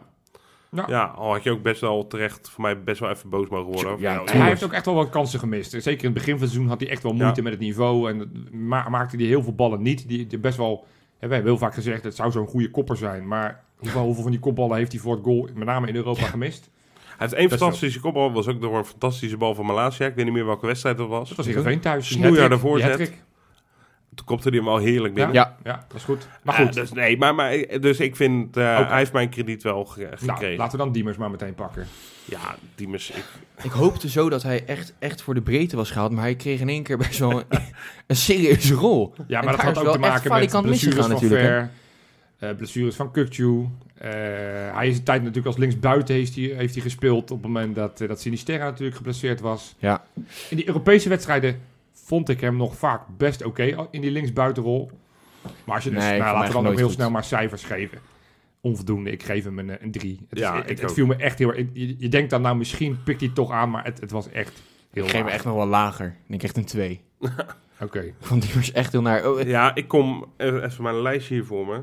Ja. 0.73 0.85
Ja, 0.87 1.03
al 1.03 1.31
had 1.31 1.43
je 1.43 1.51
ook 1.51 1.61
best 1.61 1.81
wel 1.81 2.07
terecht 2.07 2.49
voor 2.49 2.61
mij 2.61 2.83
best 2.83 2.99
wel 2.99 3.09
even 3.09 3.29
boos 3.29 3.47
mogen 3.49 3.71
worden. 3.73 3.99
Ja, 3.99 4.21
hij 4.25 4.47
heeft 4.47 4.63
ook 4.63 4.73
echt 4.73 4.85
wel 4.85 4.95
wat 4.95 5.09
kansen 5.09 5.39
gemist. 5.39 5.71
Zeker 5.71 5.91
in 5.91 6.05
het 6.05 6.13
begin 6.13 6.33
van 6.33 6.41
het 6.41 6.49
seizoen 6.49 6.67
had 6.67 6.79
hij 6.79 6.89
echt 6.89 7.03
wel 7.03 7.13
moeite 7.13 7.35
Ja. 7.35 7.41
met 7.43 7.51
het 7.51 7.61
niveau. 7.61 8.09
En 8.09 8.17
dat 8.17 8.27
ma 8.51 8.89
maakte 8.89 9.15
hij 9.17 9.25
heel 9.25 9.43
veel 9.43 9.55
ballen 9.55 9.81
niet. 9.81 10.07
Die, 10.07 10.27
die 10.27 10.39
best 10.39 10.57
wel... 10.57 10.85
hè, 11.19 11.27
wij 11.27 11.35
hebben 11.35 11.51
heel 11.55 11.61
vaak 11.61 11.73
gezegd, 11.73 12.03
het 12.03 12.15
zou 12.15 12.31
zo'n 12.31 12.47
goede 12.47 12.69
kopper 12.71 12.97
zijn. 12.97 13.27
Maar 13.27 13.63
hoeveel, 13.77 14.01
hoeveel 14.03 14.23
van 14.23 14.31
die 14.31 14.39
kopballen 14.39 14.77
heeft 14.77 14.91
hij 14.91 15.01
voor 15.01 15.15
het 15.15 15.23
goal, 15.23 15.49
met 15.53 15.67
name 15.67 15.87
in 15.87 15.95
Europa, 15.95 16.25
gemist? 16.25 16.69
Hij 17.03 17.15
heeft 17.17 17.33
één 17.33 17.49
Best 17.49 17.61
fantastische 17.61 17.99
kopbal. 17.99 18.31
was 18.31 18.47
ook 18.47 18.61
door 18.61 18.77
een 18.77 18.85
fantastische 18.85 19.37
bal 19.37 19.55
van 19.55 19.65
Malasia. 19.65 20.05
Ik 20.07 20.15
weet 20.15 20.25
niet 20.25 20.33
meer 20.33 20.45
welke 20.45 20.65
wedstrijd 20.65 20.97
dat 20.97 21.07
was. 21.07 21.27
Dat 21.27 21.37
was 21.37 21.45
Heerenveen 21.45 21.79
thuis. 21.79 22.07
Die 22.07 22.57
voorzet. 22.57 22.87
hat-trick. 22.89 23.23
Toen 24.15 24.25
kopte 24.25 24.49
hij 24.49 24.57
hem 24.57 24.67
al 24.67 24.77
heerlijk 24.77 25.13
binnen. 25.13 25.33
Ja. 25.33 25.57
Ja, 25.63 25.85
dat 25.87 25.97
is 25.97 26.03
goed. 26.03 26.27
Maar 26.43 26.55
Eh, 26.59 26.65
goed, 26.65 26.73
dus, 26.73 26.91
nee, 26.91 27.17
maar, 27.17 27.35
maar, 27.35 27.57
dus 27.79 27.99
ik 27.99 28.15
vind... 28.15 28.57
eh, 28.57 28.77
Oké. 28.79 28.87
Hij 28.89 28.97
heeft 28.97 29.13
mijn 29.13 29.29
krediet 29.29 29.63
wel 29.63 29.85
ge- 29.85 30.01
nou, 30.01 30.17
gekregen. 30.17 30.57
laten 30.57 30.77
we 30.77 30.83
dan 30.83 30.93
Diemers 30.93 31.17
maar 31.17 31.31
meteen 31.31 31.55
pakken. 31.55 31.87
Ja, 32.25 32.55
Diemers. 32.75 33.09
Ik, 33.11 33.23
Ik 33.63 33.71
hoopte 33.71 34.09
zo 34.09 34.29
dat 34.29 34.43
hij 34.43 34.65
echt, 34.65 34.93
echt 34.99 35.21
voor 35.21 35.33
de 35.33 35.41
breedte 35.41 35.75
was 35.75 35.91
gehaald, 35.91 36.11
maar 36.11 36.23
hij 36.23 36.35
kreeg 36.35 36.59
in 36.59 36.69
één 36.69 36.83
keer 36.83 36.97
best 36.97 37.19
wel 37.19 37.43
een, 38.07 38.15
serieuze 38.15 38.73
rol. 38.73 39.13
Ja, 39.27 39.39
En 39.39 39.45
maar 39.45 39.55
dat 39.55 39.65
had 39.65 39.77
ook 39.85 39.93
te 39.93 39.99
maken 39.99 40.31
met 40.39 40.61
blessures 40.61 40.99
van 40.99 41.09
natuurlijk, 41.09 41.41
Ver, 41.41 41.69
eh, 42.49 42.55
blessures 42.55 42.95
van 42.95 43.11
Kukcu. 43.11 43.67
Eh, 43.97 44.09
hij 44.75 44.87
is 44.87 44.97
een 44.97 45.03
tijd 45.03 45.19
natuurlijk 45.19 45.47
als 45.47 45.57
linksbuiten 45.57 46.15
heeft 46.15 46.35
hij, 46.35 46.43
heeft 46.43 46.73
hij 46.73 46.83
gespeeld 46.83 47.31
op 47.31 47.37
het 47.43 47.51
moment 47.51 47.75
dat, 47.75 48.01
eh, 48.01 48.07
dat 48.07 48.21
Sinisterra 48.21 48.65
natuurlijk 48.65 48.97
geblesseerd 48.97 49.39
was. 49.41 49.75
Ja. 49.79 50.03
In 50.49 50.57
die 50.57 50.67
Europese 50.67 51.09
wedstrijden 51.09 51.59
vond 52.03 52.29
ik 52.29 52.41
hem 52.41 52.55
nog 52.55 52.75
vaak 52.77 53.01
best 53.17 53.43
oké 53.43 53.87
in 53.91 54.01
die 54.01 54.11
linksbuitenrol. 54.11 54.91
Maar 55.65 55.75
als 55.75 55.83
je 55.83 55.89
dus, 55.89 55.99
Nee, 56.03 56.19
nou, 56.19 56.33
laten 56.33 56.47
we 56.47 56.53
dan 56.61 56.67
ook 56.71 56.77
heel 56.77 56.85
goed. 56.85 56.95
snel 56.95 57.09
maar 57.11 57.23
cijfers 57.23 57.63
geven. 57.63 57.97
Onvoldoende, 58.61 59.11
ik 59.11 59.23
geef 59.23 59.43
hem 59.43 59.59
een, 59.59 59.69
eh, 59.69 59.75
een 59.79 59.91
3. 59.91 60.19
Het, 60.29 60.37
is- 60.39 60.43
Ja, 60.45 60.55
het, 60.55 60.69
ik 60.69 60.77
het 60.77 60.89
ook. 60.89 60.95
viel 60.95 61.05
me 61.05 61.15
echt 61.15 61.39
heel 61.39 61.53
erg. 61.53 61.67
Je, 61.73 61.95
je 61.97 62.07
denkt 62.09 62.29
dan 62.29 62.41
nou 62.41 62.55
misschien 62.55 63.03
pikt 63.03 63.19
hij 63.21 63.29
toch 63.33 63.51
aan, 63.51 63.69
maar 63.69 63.83
het, 63.83 63.99
het 63.99 64.11
was 64.11 64.29
echt 64.29 64.61
heel 64.91 65.03
Ik 65.03 65.09
geef 65.09 65.19
hem 65.19 65.29
echt 65.29 65.45
nog 65.45 65.55
wel 65.55 65.65
lager. 65.67 66.07
Ik 66.07 66.29
denk 66.29 66.43
echt 66.43 66.57
een 66.57 66.65
2. 66.65 67.01
Oké. 67.81 68.13
Want 68.29 68.41
die 68.41 68.53
was 68.53 68.71
echt 68.71 68.91
heel 68.91 69.01
naar. 69.01 69.29
Oh, 69.29 69.41
ja, 69.41 69.75
ik 69.75 69.87
kom... 69.87 70.25
Even, 70.37 70.63
even 70.65 70.83
mijn 70.83 71.01
lijstje 71.01 71.33
hier 71.33 71.45
voor 71.45 71.65
me. 71.67 71.81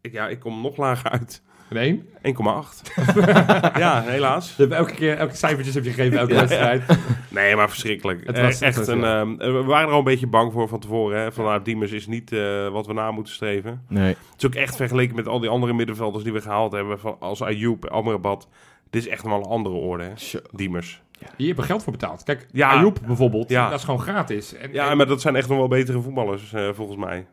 Ik, 0.00 0.12
ja, 0.12 0.28
ik 0.28 0.40
kom 0.40 0.60
nog 0.60 0.76
lager 0.76 1.10
uit. 1.10 1.42
1,8. 1.64 1.70
Een 1.70 1.76
1? 1.76 2.06
ja, 3.84 4.02
helaas. 4.02 4.54
Je 4.56 4.62
hebt 4.62 4.74
elke 4.74 4.94
keer 4.94 5.16
elke 5.16 5.36
cijfertjes 5.36 5.74
heb 5.74 5.84
je 5.84 5.90
gegeven, 5.90 6.18
elke 6.18 6.32
Ja, 6.34 6.40
ja. 6.40 6.46
wedstrijd. 6.46 6.98
Nee, 7.28 7.56
maar 7.56 7.68
verschrikkelijk. 7.68 8.26
Het 8.26 8.36
Eh, 8.36 8.42
was- 8.42 8.52
het 8.54 8.62
echt 8.62 8.76
was, 8.76 8.86
een, 8.86 8.98
ja. 9.00 9.20
ehm, 9.20 9.36
we 9.36 9.62
waren 9.62 9.86
er 9.86 9.92
al 9.92 9.98
een 9.98 10.04
beetje 10.04 10.26
bang 10.26 10.52
voor 10.52 10.68
van 10.68 10.80
tevoren. 10.80 11.20
Hè? 11.20 11.32
Van, 11.32 11.44
nou, 11.44 11.62
Diemers 11.62 11.92
is 11.92 12.06
niet 12.06 12.32
eh, 12.32 12.68
wat 12.68 12.86
we 12.86 12.92
na 12.92 13.10
moeten 13.10 13.32
streven. 13.34 13.82
nee. 13.88 14.08
Het 14.08 14.18
is 14.38 14.46
ook 14.46 14.54
echt 14.54 14.76
vergeleken 14.76 15.16
met 15.16 15.28
al 15.28 15.40
die 15.40 15.50
andere 15.50 15.72
middenvelders 15.72 16.24
die 16.24 16.32
we 16.32 16.40
gehaald 16.40 16.72
hebben. 16.72 16.98
Van, 17.00 17.16
als 17.20 17.42
Ayoub, 17.42 17.84
Amrabat. 17.86 18.48
Dit 18.90 19.02
is 19.02 19.08
echt 19.08 19.22
wel 19.22 19.36
een 19.36 19.42
andere 19.44 19.74
orde, 19.74 20.04
hè? 20.04 20.38
Diemers. 20.52 21.02
Hier 21.36 21.46
hebben 21.46 21.64
geld 21.64 21.82
voor 21.82 21.92
betaald. 21.92 22.22
Kijk, 22.22 22.46
Ja. 22.52 22.68
Ayoub 22.70 22.98
bijvoorbeeld, 23.06 23.48
Ja. 23.50 23.68
dat 23.70 23.78
is 23.78 23.84
gewoon 23.84 24.00
gratis. 24.00 24.54
En, 24.54 24.72
Ja, 24.72 24.90
en- 24.90 24.96
maar 24.96 25.06
dat 25.06 25.20
zijn 25.20 25.36
echt 25.36 25.48
nog 25.48 25.58
wel 25.58 25.68
betere 25.68 26.00
voetballers, 26.00 26.52
eh, 26.52 26.68
volgens 26.72 26.98
mij. 26.98 27.26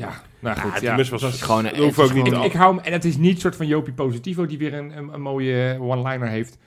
Ja, 0.00 0.22
nou 0.40 0.56
Ja, 0.56 0.62
goed. 0.62 0.72
Ja, 0.72 0.78
Diemers 0.80 1.08
was, 1.08 1.20
dat 1.20 1.32
is- 1.32 1.42
gewoon- 1.42 1.64
het 1.64 1.76
hoef 1.76 1.98
is 1.98 2.04
ook 2.04 2.12
niet 2.14 2.26
ik, 2.26 2.42
ik 2.44 2.52
hou 2.52 2.74
hem, 2.76 2.84
en 2.84 2.92
het 2.92 3.04
is 3.04 3.16
niet 3.16 3.34
een 3.34 3.40
soort 3.40 3.56
van 3.56 3.66
Jopie 3.66 3.92
Positivo 3.94 4.46
die 4.46 4.58
weer 4.58 4.74
een, 4.74 4.96
een, 4.96 5.14
een 5.14 5.20
mooie 5.20 5.76
one-liner 5.80 6.28
heeft. 6.28 6.58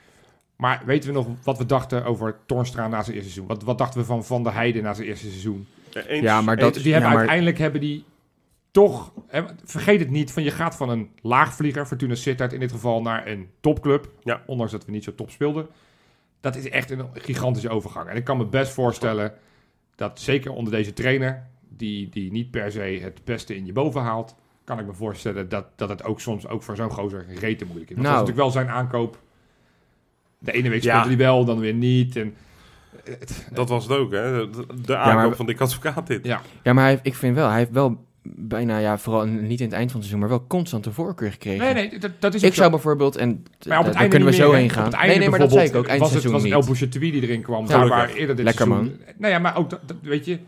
Maar 0.56 0.82
weten 0.84 1.08
we 1.08 1.14
nog 1.14 1.26
wat 1.44 1.58
we 1.58 1.66
dachten 1.66 2.04
over 2.04 2.36
Tornstra 2.46 2.88
na 2.88 3.02
zijn 3.02 3.16
eerste 3.16 3.30
seizoen? 3.30 3.46
Wat, 3.46 3.62
wat 3.62 3.78
dachten 3.78 4.00
we 4.00 4.06
van 4.06 4.24
Van 4.24 4.42
der 4.42 4.54
Heijden 4.54 4.82
na 4.82 4.94
zijn 4.94 5.08
eerste 5.08 5.28
seizoen? 5.28 5.66
Eens- 6.08 6.22
Ja, 6.22 6.40
maar 6.40 6.56
dat- 6.56 6.74
eens- 6.74 6.82
die 6.82 6.92
hebben 6.92 7.10
ja, 7.10 7.16
maar- 7.16 7.28
uiteindelijk 7.28 7.58
hebben 7.58 7.80
die 7.80 8.04
toch... 8.70 9.12
Hè, 9.28 9.42
vergeet 9.64 10.00
het 10.00 10.10
niet, 10.10 10.32
van 10.32 10.42
je 10.42 10.50
gaat 10.50 10.76
van 10.76 10.88
een 10.88 11.10
laagvlieger, 11.22 11.86
Fortuna 11.86 12.14
Sittard 12.14 12.52
in 12.52 12.60
dit 12.60 12.72
geval, 12.72 13.02
naar 13.02 13.26
een 13.26 13.48
topclub. 13.60 14.08
Ja. 14.22 14.42
Ondanks 14.46 14.72
dat 14.72 14.84
we 14.84 14.90
niet 14.90 15.04
zo 15.04 15.14
top 15.14 15.30
speelden. 15.30 15.66
Dat 16.40 16.56
is 16.56 16.68
echt 16.68 16.90
een 16.90 17.06
gigantische 17.14 17.68
overgang. 17.68 18.08
En 18.08 18.16
ik 18.16 18.24
kan 18.24 18.36
me 18.36 18.44
best 18.46 18.72
voorstellen 18.72 19.32
dat 19.94 20.20
zeker 20.20 20.52
onder 20.52 20.72
deze 20.72 20.92
trainer, 20.92 21.48
die, 21.80 22.08
die 22.08 22.32
niet 22.32 22.50
per 22.50 22.72
se 22.72 22.80
het 23.02 23.20
beste 23.24 23.56
in 23.56 23.66
je 23.66 23.72
boven 23.72 24.00
haalt, 24.02 24.34
kan 24.64 24.78
ik 24.78 24.86
me 24.86 24.92
voorstellen 24.94 25.48
dat, 25.48 25.64
dat 25.76 25.88
het 25.88 26.04
ook 26.04 26.20
soms 26.20 26.48
ook 26.48 26.62
voor 26.62 26.76
zo'n 26.76 26.90
gozer 26.90 27.26
rete 27.40 27.64
moeilijk 27.64 27.90
is. 27.90 27.96
Want 27.96 28.08
Nou. 28.08 28.18
dat 28.18 28.28
is 28.28 28.34
natuurlijk 28.34 28.36
wel 28.36 28.50
zijn 28.50 28.68
aankoop. 28.68 29.18
De 30.38 30.52
ene 30.52 30.68
week 30.68 30.82
Ja. 30.82 30.90
speelde 30.98 31.08
hij 31.08 31.26
wel, 31.26 31.44
dan 31.44 31.58
weer 31.58 31.74
niet. 31.74 32.16
En, 32.16 32.34
het- 33.04 33.48
Dat 33.52 33.68
was 33.68 33.84
het 33.84 33.92
ook, 33.96 34.12
hè? 34.12 34.50
De, 34.50 34.66
de 34.84 34.96
aankoop 34.96 35.26
maar- 35.28 35.36
van 35.36 35.46
Dick 35.46 35.60
Advocaat 35.60 36.06
dit. 36.06 36.24
ja, 36.26 36.40
Ja, 36.62 36.72
maar 36.72 36.84
hij, 36.84 36.98
ik 37.02 37.14
vind 37.14 37.34
wel, 37.34 37.48
hij 37.48 37.58
heeft 37.58 37.70
wel 37.70 38.04
bijna, 38.22 38.78
ja, 38.78 38.98
vooral 38.98 39.26
niet 39.26 39.60
in 39.60 39.66
het 39.66 39.74
eind 39.74 39.90
van 39.90 40.00
het 40.00 40.08
seizoen, 40.08 40.18
maar 40.18 40.28
wel 40.28 40.46
constant 40.46 40.84
de 40.84 40.92
voorkeur 40.92 41.30
gekregen. 41.32 41.64
nee, 41.64 41.74
nee, 41.88 41.98
dat, 41.98 42.10
dat 42.18 42.34
is 42.34 42.42
Ik 42.42 42.48
zo. 42.48 42.54
zou 42.54 42.70
bijvoorbeeld, 42.70 43.16
en 43.16 43.28
Maar 43.28 43.38
op 43.38 43.44
het 43.60 43.68
daar 43.68 43.84
einde 44.02 44.08
kunnen 44.08 44.28
we 44.28 44.34
zo 44.34 44.52
heen 44.52 44.64
Op 44.64 44.70
gaan. 44.70 44.84
het 44.84 44.92
einde 44.92 45.08
Nee, 45.08 45.18
nee, 45.18 45.28
maar 45.28 45.38
dat 45.38 45.52
zei 45.52 45.68
ik 45.68 45.74
ook, 45.74 45.86
eind 45.86 46.00
was 46.00 46.12
het, 46.14 46.24
was 46.24 46.42
het 46.80 46.94
El 46.94 47.00
die 47.00 47.22
erin 47.22 47.42
kwam. 47.42 47.66
Daar 47.66 47.88
waar 47.88 48.08
eerder 48.10 48.36
dit 48.36 48.44
Lekker, 48.44 48.66
seizoen... 48.66 49.00
Nou 49.18 49.32
ja, 49.32 49.38
maar 49.38 49.56
ook, 49.56 49.70
dat, 49.70 49.80
dat- 49.88 49.96
weet 50.02 50.24
je... 50.24 50.38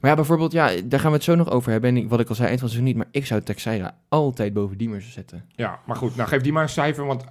Maar 0.00 0.10
ja, 0.10 0.16
bijvoorbeeld, 0.16 0.52
ja, 0.52 0.70
daar 0.84 1.00
gaan 1.00 1.10
we 1.10 1.16
het 1.16 1.24
zo 1.24 1.34
nog 1.34 1.50
over 1.50 1.70
hebben. 1.70 1.96
En 1.96 2.08
wat 2.08 2.20
ik 2.20 2.28
al 2.28 2.34
zei, 2.34 2.48
eind 2.48 2.60
van 2.60 2.68
seizoen 2.68 2.88
niet, 2.90 2.98
maar 2.98 3.08
ik 3.10 3.26
zou 3.26 3.40
Texeira 3.42 3.96
altijd 4.08 4.52
boven 4.52 4.78
Diemers 4.78 5.12
zetten. 5.12 5.44
Ja, 5.54 5.78
maar 5.86 5.96
goed. 5.96 6.16
Nou, 6.16 6.28
geef 6.28 6.40
die 6.42 6.52
maar 6.52 6.62
een 6.62 6.68
cijfer, 6.68 7.06
want 7.06 7.24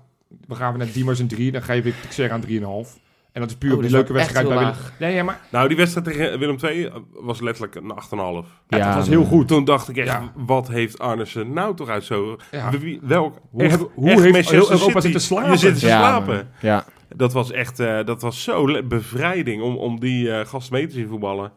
we 0.47 0.55
gaan 0.55 0.77
net 0.77 0.93
Diemers 0.93 1.19
een 1.19 1.27
3. 1.27 1.51
Dan 1.51 1.61
geef 1.63 1.85
ik 1.85 1.93
Texera 2.01 2.35
een 2.35 2.61
3,5. 2.85 2.97
En 3.31 3.43
dat 3.43 3.51
is 3.51 3.57
puur 3.57 3.71
Oh, 3.71 3.75
op 3.77 3.81
die 3.83 3.91
dat 3.91 4.01
is 4.01 4.07
leuke 4.07 4.13
wedstrijd 4.13 4.47
bij 4.47 4.57
Willem. 4.57 4.73
Nee, 4.99 5.13
ja, 5.15 5.23
maar 5.23 5.39
Nou, 5.51 5.67
die 5.67 5.77
wedstrijd 5.77 6.07
tegen 6.07 6.39
Willem 6.39 6.57
II 6.63 6.89
was 7.13 7.41
letterlijk 7.41 7.75
een 7.75 7.91
8,5. 7.91 8.47
ja, 8.67 8.77
Ja, 8.77 8.85
dat 8.85 8.95
was 8.95 9.07
heel 9.07 9.23
goed. 9.25 9.47
Toen 9.47 9.65
dacht 9.65 9.89
ik 9.89 9.97
echt, 9.97 10.07
Ja. 10.07 10.31
wat 10.35 10.67
heeft 10.67 10.99
Arnesen 10.99 11.53
nou 11.53 11.75
toch 11.75 11.89
uit 11.89 12.03
zo... 12.03 12.37
Ja. 12.51 12.69
Wie- 12.79 12.99
Welk, 13.03 13.37
Hoe, 13.49 13.63
echt- 13.63 13.71
heeft- 13.77 13.89
hoe 13.93 14.09
echt 14.09 14.21
heeft 14.21 14.49
heel 14.51 14.71
Europa 14.71 15.01
zitten 15.01 15.21
slapen? 15.21 15.51
Je 15.51 15.57
zit 15.57 15.79
te 15.79 15.85
Ja, 15.87 15.97
slapen. 15.99 16.49
Ja, 16.61 16.85
Dat 17.15 17.33
was 17.33 17.51
echt, 17.51 17.79
eh, 17.79 18.05
dat 18.05 18.21
was 18.21 18.43
zo 18.43 18.83
bevrijding 18.87 19.61
om, 19.61 19.75
om 19.77 19.99
die 19.99 20.31
eh 20.31 20.45
gast 20.45 20.71
mee 20.71 20.87
te 20.87 20.93
zien 20.93 21.07
voetballen. 21.07 21.51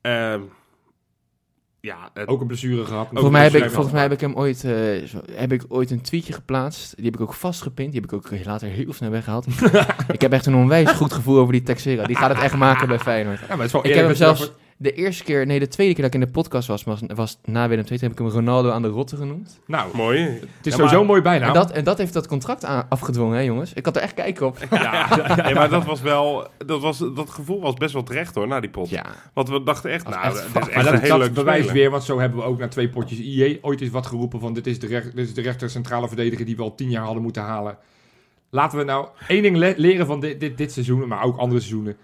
Ehm, 0.00 0.40
ja, 1.80 2.10
het- 2.14 2.28
Ook 2.28 2.40
een 2.40 2.46
blessure 2.46 2.84
gehad. 2.84 3.08
Volgens 3.08 3.30
mij, 3.32 3.42
heb 3.42 3.54
ik, 3.54 3.70
volgens 3.70 3.92
mij 3.92 4.02
heb 4.02 4.12
ik 4.12 4.20
hem 4.20 4.34
ooit, 4.34 4.64
eh, 4.64 5.04
zo- 5.06 5.20
heb 5.32 5.52
ik 5.52 5.64
ooit 5.68 5.90
een 5.90 6.00
tweetje 6.00 6.32
geplaatst. 6.32 6.96
Die 6.96 7.04
heb 7.04 7.14
ik 7.14 7.20
ook 7.20 7.34
vastgepind. 7.34 7.92
Die 7.92 8.00
heb 8.00 8.10
ik 8.12 8.16
ook 8.16 8.44
later 8.44 8.68
heel 8.68 8.92
snel 8.92 9.10
weggehaald. 9.10 9.46
ik 10.16 10.20
heb 10.20 10.32
echt 10.32 10.46
een 10.46 10.54
onwijs 10.54 10.90
goed 10.90 11.12
gevoel 11.12 11.38
over 11.38 11.52
die 11.52 11.62
Texera. 11.62 12.04
Die 12.04 12.16
gaat 12.16 12.30
het 12.30 12.38
echt 12.42 12.54
maken 12.56 12.88
bij 12.88 12.98
Feyenoord. 12.98 13.40
Ja, 13.40 13.46
maar 13.48 13.56
het 13.56 13.66
is 13.66 13.72
wel 13.72 13.86
Ik 13.86 13.94
heb 13.94 14.04
hem 14.06 14.14
zelfs 14.14 14.52
de 14.80 14.92
eerste 14.92 15.24
keer, 15.24 15.46
nee 15.46 15.58
de 15.58 15.68
tweede 15.68 15.92
keer 15.94 16.02
dat 16.04 16.14
ik 16.14 16.20
in 16.20 16.26
de 16.26 16.32
podcast 16.32 16.68
was, 16.68 16.84
was, 16.84 17.00
was 17.14 17.38
na 17.44 17.68
Willem 17.68 17.84
II, 17.90 17.98
heb 18.00 18.12
ik 18.12 18.18
hem 18.18 18.28
Ronaldo 18.28 18.70
aan 18.70 18.82
de 18.82 18.88
rotte 18.88 19.16
genoemd. 19.16 19.60
Nou, 19.66 19.96
mooi. 19.96 20.18
het 20.20 20.42
is 20.42 20.48
Ja, 20.62 20.70
sowieso 20.70 20.96
maar- 20.96 21.06
mooi 21.06 21.20
bijna. 21.22 21.46
En, 21.46 21.52
dat, 21.52 21.70
en 21.70 21.84
dat 21.84 21.98
heeft 21.98 22.12
dat 22.12 22.26
contract 22.26 22.64
aan, 22.64 22.86
afgedwongen, 22.88 23.36
hè 23.36 23.42
jongens. 23.42 23.72
Ik 23.72 23.84
had 23.84 23.96
er 23.96 24.02
echt 24.02 24.14
kijk 24.14 24.40
op. 24.40 24.58
ja, 24.70 25.08
Nee, 25.42 25.54
maar 25.60 25.68
dat 25.68 25.84
was 25.84 26.00
wel, 26.00 26.46
dat, 26.66 26.80
was, 26.80 26.98
dat 26.98 27.30
gevoel 27.30 27.60
was 27.60 27.74
best 27.74 27.92
wel 27.92 28.02
terecht 28.02 28.34
hoor, 28.34 28.46
na 28.48 28.60
die 28.60 28.70
pot. 28.70 28.88
Ja, 28.88 29.04
Want 29.32 29.48
we 29.48 29.62
dachten 29.62 29.90
echt, 29.90 30.04
Dat 30.04 30.14
is 30.14 30.20
nou, 30.20 30.26
echt 30.34 30.36
dit 30.36 30.46
is 30.46 30.52
fuck. 30.52 30.74
echt 30.74 30.84
Maar 30.84 31.10
een 31.10 31.18
leuke 31.18 31.32
bewijst 31.32 31.64
speler. 31.64 31.80
weer, 31.82 31.90
want 31.90 32.04
zo 32.04 32.18
hebben 32.20 32.38
we 32.38 32.44
ook 32.44 32.58
na 32.58 32.68
twee 32.68 32.88
potjes 32.88 33.18
IE 33.18 33.58
ooit 33.62 33.80
eens 33.80 33.90
wat 33.90 34.06
geroepen 34.06 34.40
van 34.40 34.52
dit 34.54 34.66
is 34.66 34.78
de, 34.78 34.86
recht, 34.86 35.16
dit 35.16 35.26
is 35.26 35.34
de 35.34 35.42
rechter 35.42 35.70
centrale 35.70 36.08
verdediger 36.08 36.44
die 36.46 36.56
we 36.56 36.62
al 36.62 36.74
tien 36.74 36.90
jaar 36.90 37.04
hadden 37.04 37.22
moeten 37.22 37.42
halen. 37.42 37.76
Laten 38.50 38.78
we 38.78 38.84
nou 38.84 39.06
één 39.28 39.42
ding 39.42 39.56
le- 39.56 39.74
leren 39.76 40.06
van 40.06 40.20
dit, 40.20 40.40
dit, 40.40 40.56
dit 40.58 40.72
seizoen, 40.72 41.08
maar 41.08 41.22
ook 41.24 41.36
andere 41.38 41.60
seizoenen. 41.60 41.96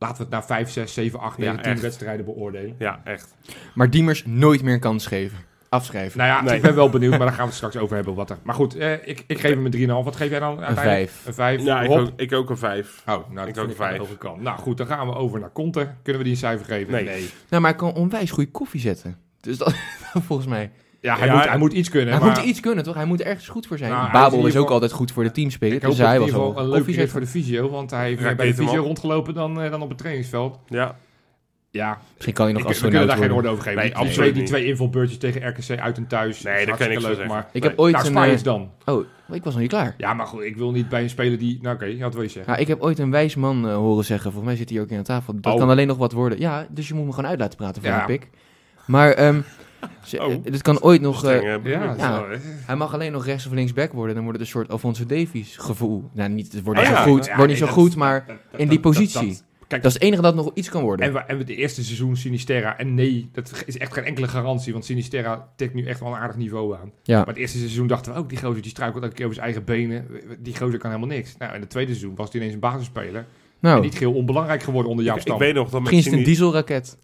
Laten 0.00 0.16
we 0.16 0.22
het 0.22 0.30
na 0.32 0.42
5, 0.42 0.70
6, 0.70 0.94
7, 0.94 1.20
8, 1.20 1.38
9, 1.38 1.56
Ja, 1.56 1.62
10 1.62 1.72
echt. 1.72 1.80
wedstrijden 1.80 2.24
beoordelen. 2.24 2.74
Ja, 2.78 3.00
echt. 3.04 3.34
maar 3.74 3.90
Diemers 3.90 4.24
nooit 4.26 4.62
meer 4.62 4.74
een 4.74 4.80
kans 4.80 5.06
geven. 5.06 5.38
Afschrijven. 5.68 6.18
Nou 6.18 6.30
ja, 6.30 6.42
Nee. 6.42 6.56
ik 6.56 6.62
ben 6.62 6.74
wel 6.74 6.90
benieuwd, 6.90 7.10
maar 7.10 7.18
daar 7.26 7.28
gaan 7.28 7.38
we 7.38 7.44
het 7.46 7.54
straks 7.54 7.76
over 7.76 7.94
hebben. 7.96 8.14
Wat 8.14 8.30
er. 8.30 8.38
Maar 8.42 8.54
goed, 8.54 8.76
eh, 8.76 8.92
ik, 8.92 9.24
ik 9.26 9.40
geef 9.40 9.54
hem 9.54 9.64
een 9.64 9.70
3,5. 9.70 10.04
Wat 10.04 10.16
geef 10.16 10.30
jij 10.30 10.38
dan? 10.38 10.48
uiteindelijk? 10.64 11.10
vijf. 11.10 11.26
Een 11.26 11.34
5. 11.34 11.62
Ja, 11.62 11.80
ik 11.82 11.90
ook, 11.90 12.10
ik 12.16 12.32
ook 12.32 12.50
een 12.50 12.58
vijf. 12.58 13.02
Oh, 13.06 13.06
nou, 13.30 13.48
Ik 13.48 13.54
dat 13.54 13.64
ook 13.64 13.70
ik 13.70 13.76
de 13.96 14.00
overkant. 14.00 14.40
Nou 14.40 14.58
goed, 14.58 14.76
dan 14.76 14.86
gaan 14.86 15.06
we 15.06 15.14
over 15.14 15.40
naar 15.40 15.52
Conte. 15.52 15.90
Kunnen 16.02 16.22
we 16.22 16.28
die 16.28 16.32
een 16.32 16.40
cijfer 16.40 16.66
geven? 16.66 16.92
Nee. 16.92 17.04
Nou, 17.48 17.62
maar 17.62 17.70
hij 17.70 17.74
kan 17.74 17.94
onwijs 17.94 18.30
goede 18.30 18.50
koffie 18.50 18.80
zetten. 18.80 19.16
Dus 19.40 19.58
dat, 19.58 19.74
volgens 20.26 20.48
mij. 20.48 20.70
Ja, 21.00 21.16
hij, 21.16 21.26
Ja, 21.26 21.32
moet, 21.32 21.40
hij- 21.42 21.50
hij 21.50 21.58
moet 21.58 21.72
iets 21.72 21.88
kunnen. 21.88 22.14
Hij 22.14 22.22
maar 22.24 22.36
moet 22.36 22.44
iets 22.46 22.60
kunnen, 22.60 22.84
toch? 22.84 22.94
Hij 22.94 23.04
moet 23.04 23.20
er 23.20 23.26
ergens 23.26 23.48
goed 23.48 23.66
voor 23.66 23.78
zijn. 23.78 23.90
Nou, 23.90 24.02
is 24.02 24.06
in 24.06 24.12
Babel 24.20 24.38
is, 24.38 24.44
ook 24.44 24.50
geval- 24.52 24.68
altijd 24.72 24.92
goed 24.92 25.12
voor 25.12 25.22
de 25.24 25.30
teamspeler. 25.30 25.80
Dus 25.80 25.96
dat 25.96 26.06
hij 26.06 26.14
in 26.14 26.20
was 26.20 26.30
geval 26.30 26.58
een 26.58 26.70
koffie 26.70 26.94
keer 26.94 27.08
voor 27.08 27.20
de 27.20 27.26
fysio. 27.26 27.70
Want 27.70 27.90
hij 27.90 28.06
heeft 28.08 28.36
bij 28.36 28.46
de 28.46 28.54
fysio 28.54 28.78
op. 28.78 28.84
rondgelopen 28.84 29.34
dan, 29.34 29.60
eh, 29.60 29.70
dan 29.70 29.82
op 29.82 29.88
het 29.88 29.98
trainingsveld. 29.98 30.58
Ja, 30.66 30.96
Ja, 31.72 31.98
Misschien 32.14 32.34
kan 32.34 32.44
hij 32.44 32.52
nog 32.54 32.62
ik, 32.62 32.68
als 32.68 32.80
we 32.80 32.88
kunnen 32.88 33.06
daar 33.08 33.16
geen 33.16 33.32
orde 33.32 33.48
over 33.48 33.62
geven. 33.62 33.78
Nee, 33.78 33.94
die, 33.94 34.08
twee, 34.12 34.32
die 34.32 34.42
twee 34.42 34.64
invalbeurtjes 34.64 35.18
tegen 35.18 35.48
RKC 35.48 35.78
uit 35.80 35.96
en 35.96 36.06
thuis. 36.06 36.42
Nee, 36.42 36.66
daar 36.66 36.76
kan 36.76 36.90
ik 36.90 37.00
leuk. 37.00 37.26
Maar, 37.26 37.48
Ik 37.52 37.62
heb 37.62 37.78
ooit 37.78 37.92
nou, 38.10 38.28
een... 38.28 38.36
Eh, 38.36 38.42
dan. 38.42 38.70
Oh, 38.84 39.04
ik 39.32 39.44
was 39.44 39.52
nog 39.52 39.62
niet 39.62 39.70
klaar. 39.70 39.94
Ja, 39.98 40.14
maar 40.14 40.26
goed, 40.26 40.42
ik 40.42 40.56
wil 40.56 40.70
niet 40.70 40.88
bij 40.88 41.02
een 41.02 41.10
speler 41.10 41.38
die... 41.38 41.58
Nou 41.62 41.74
oké, 41.74 41.98
wat 41.98 42.14
wil 42.14 42.22
je 42.22 42.28
zeggen? 42.28 42.52
Ja, 42.52 42.58
ik 42.58 42.66
heb 42.68 42.80
ooit 42.82 42.98
een 42.98 43.10
wijs 43.10 43.34
man 43.34 43.68
eh, 43.68 43.74
horen 43.74 44.04
zeggen, 44.04 44.32
volgens 44.32 44.44
mij 44.52 44.56
zit 44.56 44.70
hij 44.70 44.80
ook 44.80 44.88
hier 44.88 44.98
aan 44.98 45.04
tafel, 45.04 45.34
dat 45.40 45.52
Oh. 45.52 45.58
kan 45.58 45.70
alleen 45.70 45.86
nog 45.86 45.96
wat 45.96 46.12
worden. 46.12 46.38
Ja, 46.40 46.66
dus 46.70 46.88
je 46.88 46.94
moet 46.94 47.06
me 47.06 47.12
gewoon 47.12 47.30
uit 47.30 47.38
laten 47.38 47.56
praten 47.58 47.82
voor 47.82 47.90
Ja. 47.90 48.00
een 48.00 48.06
pik. 48.06 48.28
Maar 48.86 49.12
Oh. 50.18 50.32
eh, 50.32 50.36
dit 50.42 50.62
kan 50.62 50.80
ooit 50.80 51.00
nog... 51.00 51.24
eh, 51.24 51.36
streng? 51.36 51.62
Ja, 51.98 52.26
hij 52.66 52.76
mag 52.76 52.94
alleen 52.94 53.12
nog 53.12 53.24
rechts 53.26 53.46
of 53.46 53.52
links 53.52 53.72
back 53.72 53.92
worden, 53.92 54.14
dan 54.14 54.24
wordt 54.24 54.38
het 54.38 54.46
een 54.46 54.52
soort 54.52 54.70
Alfonso 54.70 55.06
Davies 55.06 55.56
gevoel. 55.56 56.10
Nou, 56.12 56.30
niet, 56.30 56.52
het 56.52 56.62
wordt 56.64 56.80
Oh 56.80 56.88
niet 56.88 56.96
zo 56.96 57.02
goed, 57.02 57.26
wordt 57.34 57.48
niet 57.48 57.58
zo 57.58 57.66
goed, 57.66 57.96
maar 57.96 58.24
in 58.56 58.68
die 58.68 58.80
positie. 58.80 59.28
dat- 59.28 59.44
Kijk, 59.68 59.82
dat 59.82 59.90
is 59.90 59.96
het 59.98 60.06
enige 60.06 60.22
dat 60.22 60.34
nog 60.34 60.50
iets 60.54 60.68
kan 60.68 60.82
worden. 60.82 61.06
En 61.06 61.12
we, 61.12 61.18
en 61.18 61.38
we 61.38 61.44
de 61.44 61.54
eerste 61.54 61.84
seizoen 61.84 62.16
Sinisterra. 62.16 62.78
En 62.78 62.94
nee, 62.94 63.28
dat 63.32 63.62
is 63.66 63.78
echt 63.78 63.92
geen 63.92 64.04
enkele 64.04 64.28
garantie. 64.28 64.72
Want 64.72 64.84
Sinisterra 64.84 65.48
tikt 65.56 65.74
nu 65.74 65.84
echt 65.84 66.00
wel 66.00 66.08
een 66.08 66.18
aardig 66.18 66.36
niveau 66.36 66.76
aan. 66.76 66.92
ja. 67.02 67.16
Maar 67.18 67.26
het 67.26 67.36
eerste 67.36 67.58
seizoen 67.58 67.86
dachten 67.86 68.12
we 68.12 68.18
ook, 68.18 68.28
die 68.28 68.38
gozer 68.38 68.62
die 68.62 68.70
struikelt 68.70 69.02
elke 69.02 69.14
keer 69.14 69.24
over 69.24 69.36
zijn 69.36 69.46
eigen 69.46 69.64
benen. 69.66 70.06
Die 70.38 70.56
gozer 70.56 70.78
kan 70.78 70.90
helemaal 70.90 71.16
niks. 71.16 71.36
Nou, 71.38 71.54
in 71.54 71.60
het 71.60 71.70
tweede 71.70 71.90
seizoen 71.90 72.14
was 72.16 72.28
hij 72.30 72.40
ineens 72.40 72.54
een 72.54 72.60
basisspeler. 72.60 73.16
En 73.20 73.26
Nou, 73.60 73.80
niet 73.80 73.92
geheel 73.94 74.12
onbelangrijk 74.12 74.62
geworden 74.62 74.90
onder 74.90 75.04
jouw 75.04 75.14
Ik, 75.14 75.20
ik 75.20 75.26
stam. 75.26 75.38
weet 75.38 75.54
nog 75.54 75.64
dat 75.70 75.72
met 75.72 75.80
misschien 75.80 75.98
is 75.98 76.04
het 76.04 76.14
een 76.14 76.24
dieselraket. 76.24 76.98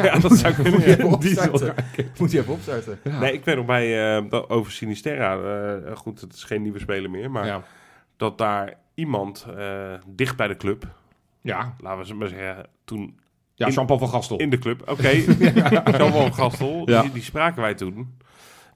Ja, 0.00 0.18
dat 0.18 0.32
zou 0.32 0.54
kunnen. 0.54 0.72
Moet 0.72 0.82
je 0.82 0.90
even 0.90 1.04
ja. 1.04 1.48
opstarten. 1.50 1.84
Moet 2.18 2.30
je 2.30 2.38
even 2.38 2.52
opstarten. 2.52 2.98
Ja. 3.04 3.18
Nee, 3.18 3.32
ik 3.32 3.44
weet 3.44 3.56
nog 3.56 3.66
bij, 3.66 4.16
eh, 4.18 4.42
over 4.48 4.72
Sinisterra, 4.72 5.36
eh, 5.36 5.96
goed, 5.96 6.20
het 6.20 6.32
is 6.32 6.44
geen 6.44 6.62
nieuwe 6.62 6.78
speler 6.78 7.10
meer, 7.10 7.30
maar 7.30 7.46
ja. 7.46 7.62
dat 8.16 8.38
daar 8.38 8.74
iemand 8.94 9.46
eh, 9.56 9.92
dicht 10.06 10.36
bij 10.36 10.48
de 10.48 10.56
club, 10.56 10.86
Ja, 11.40 11.74
laten 11.80 12.06
we 12.08 12.14
maar 12.14 12.28
zeggen, 12.28 12.66
toen 12.84 13.18
ja 13.54 13.68
Jean-Paul 13.68 13.98
van 13.98 14.08
Gastel. 14.08 14.36
in 14.38 14.50
de 14.50 14.58
club, 14.58 14.82
oké, 14.92 15.08
Jean-Paul 15.08 16.32
Gastel, 16.32 16.82
Ja. 16.90 17.02
die, 17.02 17.12
die 17.12 17.22
spraken 17.22 17.62
wij 17.62 17.74
toen. 17.74 18.18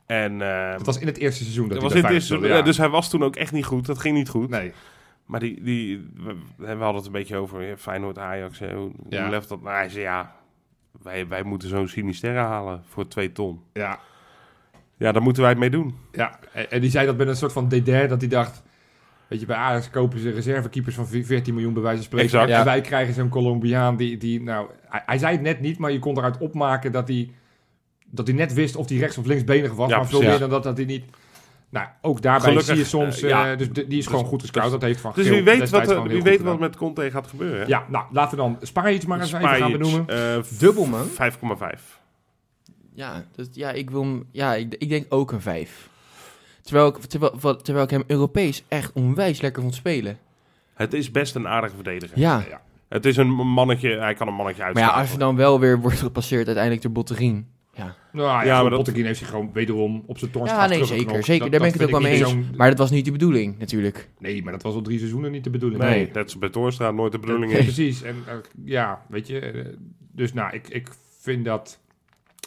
En 0.06 0.40
eh, 0.42 0.72
dat 0.72 0.86
was 0.86 0.98
in 0.98 1.06
het 1.06 1.16
eerste 1.18 1.42
seizoen. 1.42 1.68
Dat 1.68 1.82
was 1.82 1.94
in 1.94 2.02
het 2.04 2.12
eerste, 2.12 2.38
ja. 2.38 2.62
dus 2.62 2.78
hij 2.78 2.88
was 2.88 3.10
toen 3.10 3.24
ook 3.24 3.36
echt 3.36 3.52
niet 3.52 3.64
goed, 3.64 3.86
dat 3.86 3.98
ging 3.98 4.16
niet 4.16 4.28
goed. 4.28 4.48
Nee. 4.50 4.72
Maar 5.26 5.40
die, 5.40 5.62
die, 5.62 6.10
we, 6.16 6.36
we 6.56 6.66
hadden 6.66 6.94
het 6.94 7.06
een 7.06 7.12
beetje 7.12 7.36
over 7.36 7.76
Feyenoord, 7.76 8.18
Ajax, 8.18 8.58
hoe, 8.58 8.90
Ja. 9.08 9.20
hoe 9.22 9.30
left 9.30 9.48
dat? 9.48 9.62
Nou, 9.62 9.74
hij 9.76 9.88
zei 9.88 10.02
ja, 10.02 10.34
wij, 11.02 11.26
wij 11.28 11.42
moeten 11.42 11.68
zo'n 11.68 11.88
Sinisterra 11.88 12.46
halen 12.46 12.82
voor 12.88 13.08
twee 13.08 13.32
ton. 13.32 13.60
Ja, 13.72 13.98
Ja, 14.96 15.12
daar 15.12 15.22
moeten 15.22 15.42
wij 15.42 15.50
het 15.50 15.60
mee 15.60 15.70
doen. 15.70 15.94
ja. 16.12 16.38
En, 16.52 16.70
en 16.70 16.80
die 16.80 16.90
zei 16.90 17.06
dat 17.06 17.16
met 17.16 17.28
een 17.28 17.36
soort 17.36 17.52
van 17.52 17.68
dédain, 17.68 18.08
dat 18.08 18.20
hij 18.20 18.30
dacht... 18.30 18.62
Weet 19.28 19.40
je, 19.40 19.46
bij 19.46 19.56
Ajax 19.56 19.90
kopen 19.90 20.18
ze 20.18 20.30
reservekeepers 20.30 20.94
van 20.94 21.06
14 21.06 21.54
miljoen 21.54 21.72
bij 21.72 21.82
wijze 21.82 21.96
van 21.96 22.06
spreken. 22.06 22.26
Exact. 22.28 22.50
En 22.50 22.56
Ja. 22.58 22.64
wij 22.64 22.80
krijgen 22.80 23.14
zo'n 23.14 23.28
Colombiaan 23.28 23.96
die, 23.96 24.16
die 24.16 24.42
nou... 24.42 24.68
Hij, 24.88 25.02
hij 25.06 25.18
zei 25.18 25.32
het 25.32 25.42
net 25.42 25.60
niet, 25.60 25.78
maar 25.78 25.92
je 25.92 25.98
kon 25.98 26.16
eruit 26.18 26.38
opmaken 26.38 26.92
dat 26.92 27.08
hij... 27.08 27.30
Dat 28.10 28.26
hij 28.26 28.36
net 28.36 28.52
wist 28.54 28.76
of 28.76 28.88
hij 28.88 28.98
rechts 28.98 29.18
of 29.18 29.26
linksbenig 29.26 29.72
was. 29.74 29.90
Ja, 29.90 29.96
maar 29.96 30.06
veel 30.06 30.20
meer 30.22 30.38
dan 30.38 30.50
dat, 30.50 30.62
dat 30.62 30.76
hij 30.76 30.86
niet... 30.86 31.04
Nou, 31.70 31.86
ook 32.00 32.22
daarbij 32.22 32.48
Gelukkig, 32.48 32.66
zie 32.74 32.76
je 32.76 32.84
soms... 32.84 33.22
eh, 33.22 33.28
ja. 33.28 33.50
eh, 33.52 33.58
dus 33.58 33.68
die 33.72 33.98
is 33.98 34.06
gewoon 34.06 34.24
goed 34.24 34.40
gescout. 34.40 34.70
Dat 34.70 34.82
heeft 34.82 35.00
van 35.00 35.12
Dus 35.14 35.28
wie 35.28 35.42
weet 35.42 35.70
wat, 35.70 35.88
er- 35.88 36.02
wie 36.02 36.22
weet 36.22 36.42
wat 36.42 36.58
met 36.58 36.76
Conte 36.76 37.10
gaat 37.10 37.26
gebeuren. 37.26 37.60
hè? 37.60 37.66
Ja, 37.66 37.84
nou, 37.88 38.04
laten 38.12 38.30
we 38.30 38.36
dan 38.44 38.58
Spajic 38.62 39.06
maar 39.06 39.20
eens 39.20 39.32
even 39.32 39.48
gaan 39.48 39.56
Spajic, 39.56 39.78
benoemen. 39.78 40.08
eh, 40.08 40.42
Dubbel, 40.58 40.84
man. 40.84 41.06
5,5. 41.08 42.00
Ja, 42.94 43.24
dus, 43.34 43.46
ja, 43.52 43.70
ik 43.70 43.90
wil 43.90 44.02
hem, 44.02 44.24
ja, 44.32 44.54
ik, 44.54 44.74
ik 44.78 44.88
denk 44.88 45.06
ook 45.08 45.32
een 45.32 45.40
5. 45.40 45.88
Terwijl 46.62 46.86
ik, 46.88 46.96
terwijl, 46.96 47.56
terwijl 47.56 47.84
ik 47.84 47.90
hem 47.90 48.04
Europees 48.06 48.64
echt 48.68 48.92
onwijs 48.92 49.40
lekker 49.40 49.62
vond 49.62 49.74
spelen. 49.74 50.18
Het 50.74 50.94
is 50.94 51.10
best 51.10 51.34
een 51.34 51.48
aardige 51.48 51.74
verdediger. 51.74 52.18
Ja, 52.18 52.44
Ja. 52.48 52.60
Het 52.88 53.04
is 53.06 53.16
een 53.16 53.28
mannetje, 53.30 53.98
hij 53.98 54.14
kan 54.14 54.28
een 54.28 54.34
mannetje 54.34 54.62
maar 54.72 54.82
ja, 54.82 54.88
als 54.88 55.12
je 55.12 55.18
dan 55.18 55.36
wel 55.36 55.60
weer 55.60 55.80
wordt 55.80 55.98
gepasseerd 55.98 56.46
uiteindelijk 56.46 56.82
door 56.84 56.92
Botterien. 56.92 57.48
Ja, 57.76 57.94
Nou 58.12 58.28
ja, 58.28 58.44
Ja, 58.44 58.60
maar 58.60 58.70
dat- 58.70 58.78
Botteguin 58.78 59.06
heeft 59.06 59.18
zich 59.18 59.28
gewoon 59.28 59.50
wederom 59.52 60.02
op 60.06 60.18
zijn 60.18 60.30
toorn 60.30 60.46
ja 60.46 60.66
nee, 60.66 60.84
zeker. 60.84 61.24
zeker. 61.24 61.50
Daar 61.50 61.60
ben 61.60 61.68
ik 61.68 61.74
het 61.74 61.82
ook 61.82 61.90
wel 61.90 62.00
mee 62.00 62.24
eens. 62.24 62.34
Maar 62.56 62.68
dat 62.68 62.78
was 62.78 62.90
niet 62.90 63.04
de 63.04 63.12
bedoeling, 63.12 63.58
natuurlijk. 63.58 64.08
Nee, 64.18 64.42
maar 64.42 64.52
dat 64.52 64.62
was 64.62 64.74
al 64.74 64.82
drie 64.82 64.98
seizoenen 64.98 65.30
niet 65.30 65.44
de 65.44 65.50
bedoeling. 65.50 65.82
Nee, 65.82 65.90
Nee. 66.04 66.10
dat 66.12 66.26
is 66.28 66.38
bij 66.38 66.48
Toornstra 66.48 66.90
nooit 66.90 67.12
de 67.12 67.18
bedoeling. 67.18 67.52
Nee, 67.52 67.62
precies. 67.62 68.02
En 68.02 68.16
eh, 68.26 68.34
ja, 68.64 69.02
weet 69.08 69.26
je. 69.26 69.38
eh, 69.40 69.64
dus 70.12 70.32
nou, 70.32 70.54
ik, 70.54 70.68
ik 70.68 70.88
vind 71.20 71.44
dat 71.44 71.78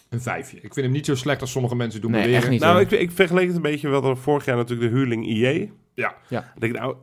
een 0.10 0.22
vijfje. 0.22 0.58
Ik 0.58 0.74
vind 0.74 0.86
hem 0.86 0.92
niet 0.92 1.06
zo 1.06 1.16
slecht 1.16 1.42
als 1.42 1.52
sommige 1.52 1.76
mensen 1.76 2.02
doen 2.02 2.12
Nee, 2.12 2.36
echt 2.36 2.50
niet. 2.50 2.62
Nou, 2.62 2.80
ik, 2.82 2.92
ik 2.92 3.12
vergeleek 3.12 3.48
het 3.48 3.56
een 3.56 3.62
beetje 3.62 3.90
wat 3.90 4.04
er 4.04 4.18
vorig 4.18 4.46
jaar 4.46 4.56
natuurlijk 4.56 4.92
de 4.92 4.96
huurling 4.98 5.28
IE. 5.28 5.72
Ja. 5.94 6.16
Ja. 6.30 6.52
Ik 6.56 6.62
denk, 6.62 6.74
nou, 6.74 6.96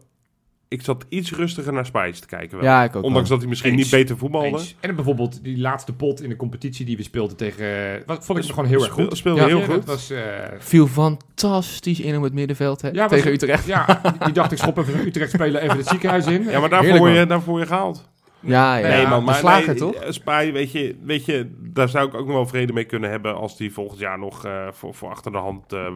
ik 0.69 0.83
zat 0.83 1.05
iets 1.09 1.33
rustiger 1.33 1.73
naar 1.73 1.87
Spijs 1.87 2.21
te 2.21 2.27
kijken. 2.27 2.57
Wel. 2.59 2.67
Ja, 2.67 2.85
ik 2.85 2.97
ook 2.97 3.03
Ondanks 3.03 3.29
wel. 3.29 3.29
dat 3.29 3.39
hij 3.41 3.49
misschien 3.49 3.73
Eens. 3.73 3.83
niet 3.83 3.91
beter 3.91 4.17
voetbalde. 4.19 4.47
Eens. 4.47 4.77
En 4.81 4.95
bijvoorbeeld 4.95 5.45
die 5.45 5.59
laatste 5.59 5.93
pot 5.95 6.23
in 6.23 6.29
de 6.29 6.37
competitie 6.37 6.87
die 6.87 6.97
we 6.97 7.03
speelden 7.03 7.37
tegen... 7.37 7.95
eh, 7.95 8.01
Wat 8.07 8.25
vond 8.25 8.39
ik 8.39 8.45
gewoon 8.45 8.65
heel 8.67 8.83
erg 8.85 8.93
goed. 8.93 9.17
Speelde 9.17 9.41
Ja, 9.41 9.47
heel 9.47 9.59
Ja, 9.59 9.65
goed. 9.65 9.75
Dat 9.75 9.85
was... 9.85 10.11
eh, 10.11 10.23
Viel 10.59 10.87
fantastisch 10.87 12.01
in 12.01 12.17
op 12.17 12.23
het 12.23 12.33
middenveld 12.33 12.83
hè, 12.83 12.89
Ja, 12.93 13.07
tegen 13.07 13.25
was- 13.25 13.43
Utrecht. 13.43 13.67
ja, 13.67 14.01
die 14.25 14.33
dacht 14.33 14.53
ik 14.53 14.59
schop 14.59 14.79
even 14.79 15.07
Utrecht 15.07 15.31
spelen 15.31 15.63
even 15.63 15.77
het 15.77 15.87
ziekenhuis 15.87 16.27
in. 16.27 16.43
Ja, 16.45 16.61
maar 16.61 16.69
daarvoor 16.69 16.99
word 16.99 17.15
je, 17.15 17.27
daarvoor 17.27 17.59
je 17.59 17.67
gehaald. 17.67 18.09
Ja, 18.41 18.77
ja. 18.77 18.89
Nee, 18.89 19.01
ja. 19.01 19.09
man, 19.09 19.25
maar 19.25 19.35
slager 19.35 19.67
nee, 19.69 19.77
toch? 19.77 19.95
eh, 19.95 20.11
Spij, 20.11 20.53
weet 20.53 20.73
je, 20.73 20.97
weet 21.03 21.25
je, 21.25 21.51
daar 21.61 21.89
zou 21.89 22.07
ik 22.09 22.15
ook 22.15 22.27
nog 22.27 22.35
wel 22.35 22.47
vrede 22.47 22.73
mee 22.73 22.85
kunnen 22.85 23.11
hebben 23.11 23.37
als 23.37 23.57
die 23.57 23.73
volgend 23.73 24.01
jaar 24.01 24.19
nog 24.19 24.45
eh, 24.45 24.67
voor, 24.73 24.95
voor 24.95 25.09
achter 25.11 25.33
de 25.33 25.39
hand 25.39 25.73
eh, 25.73 25.87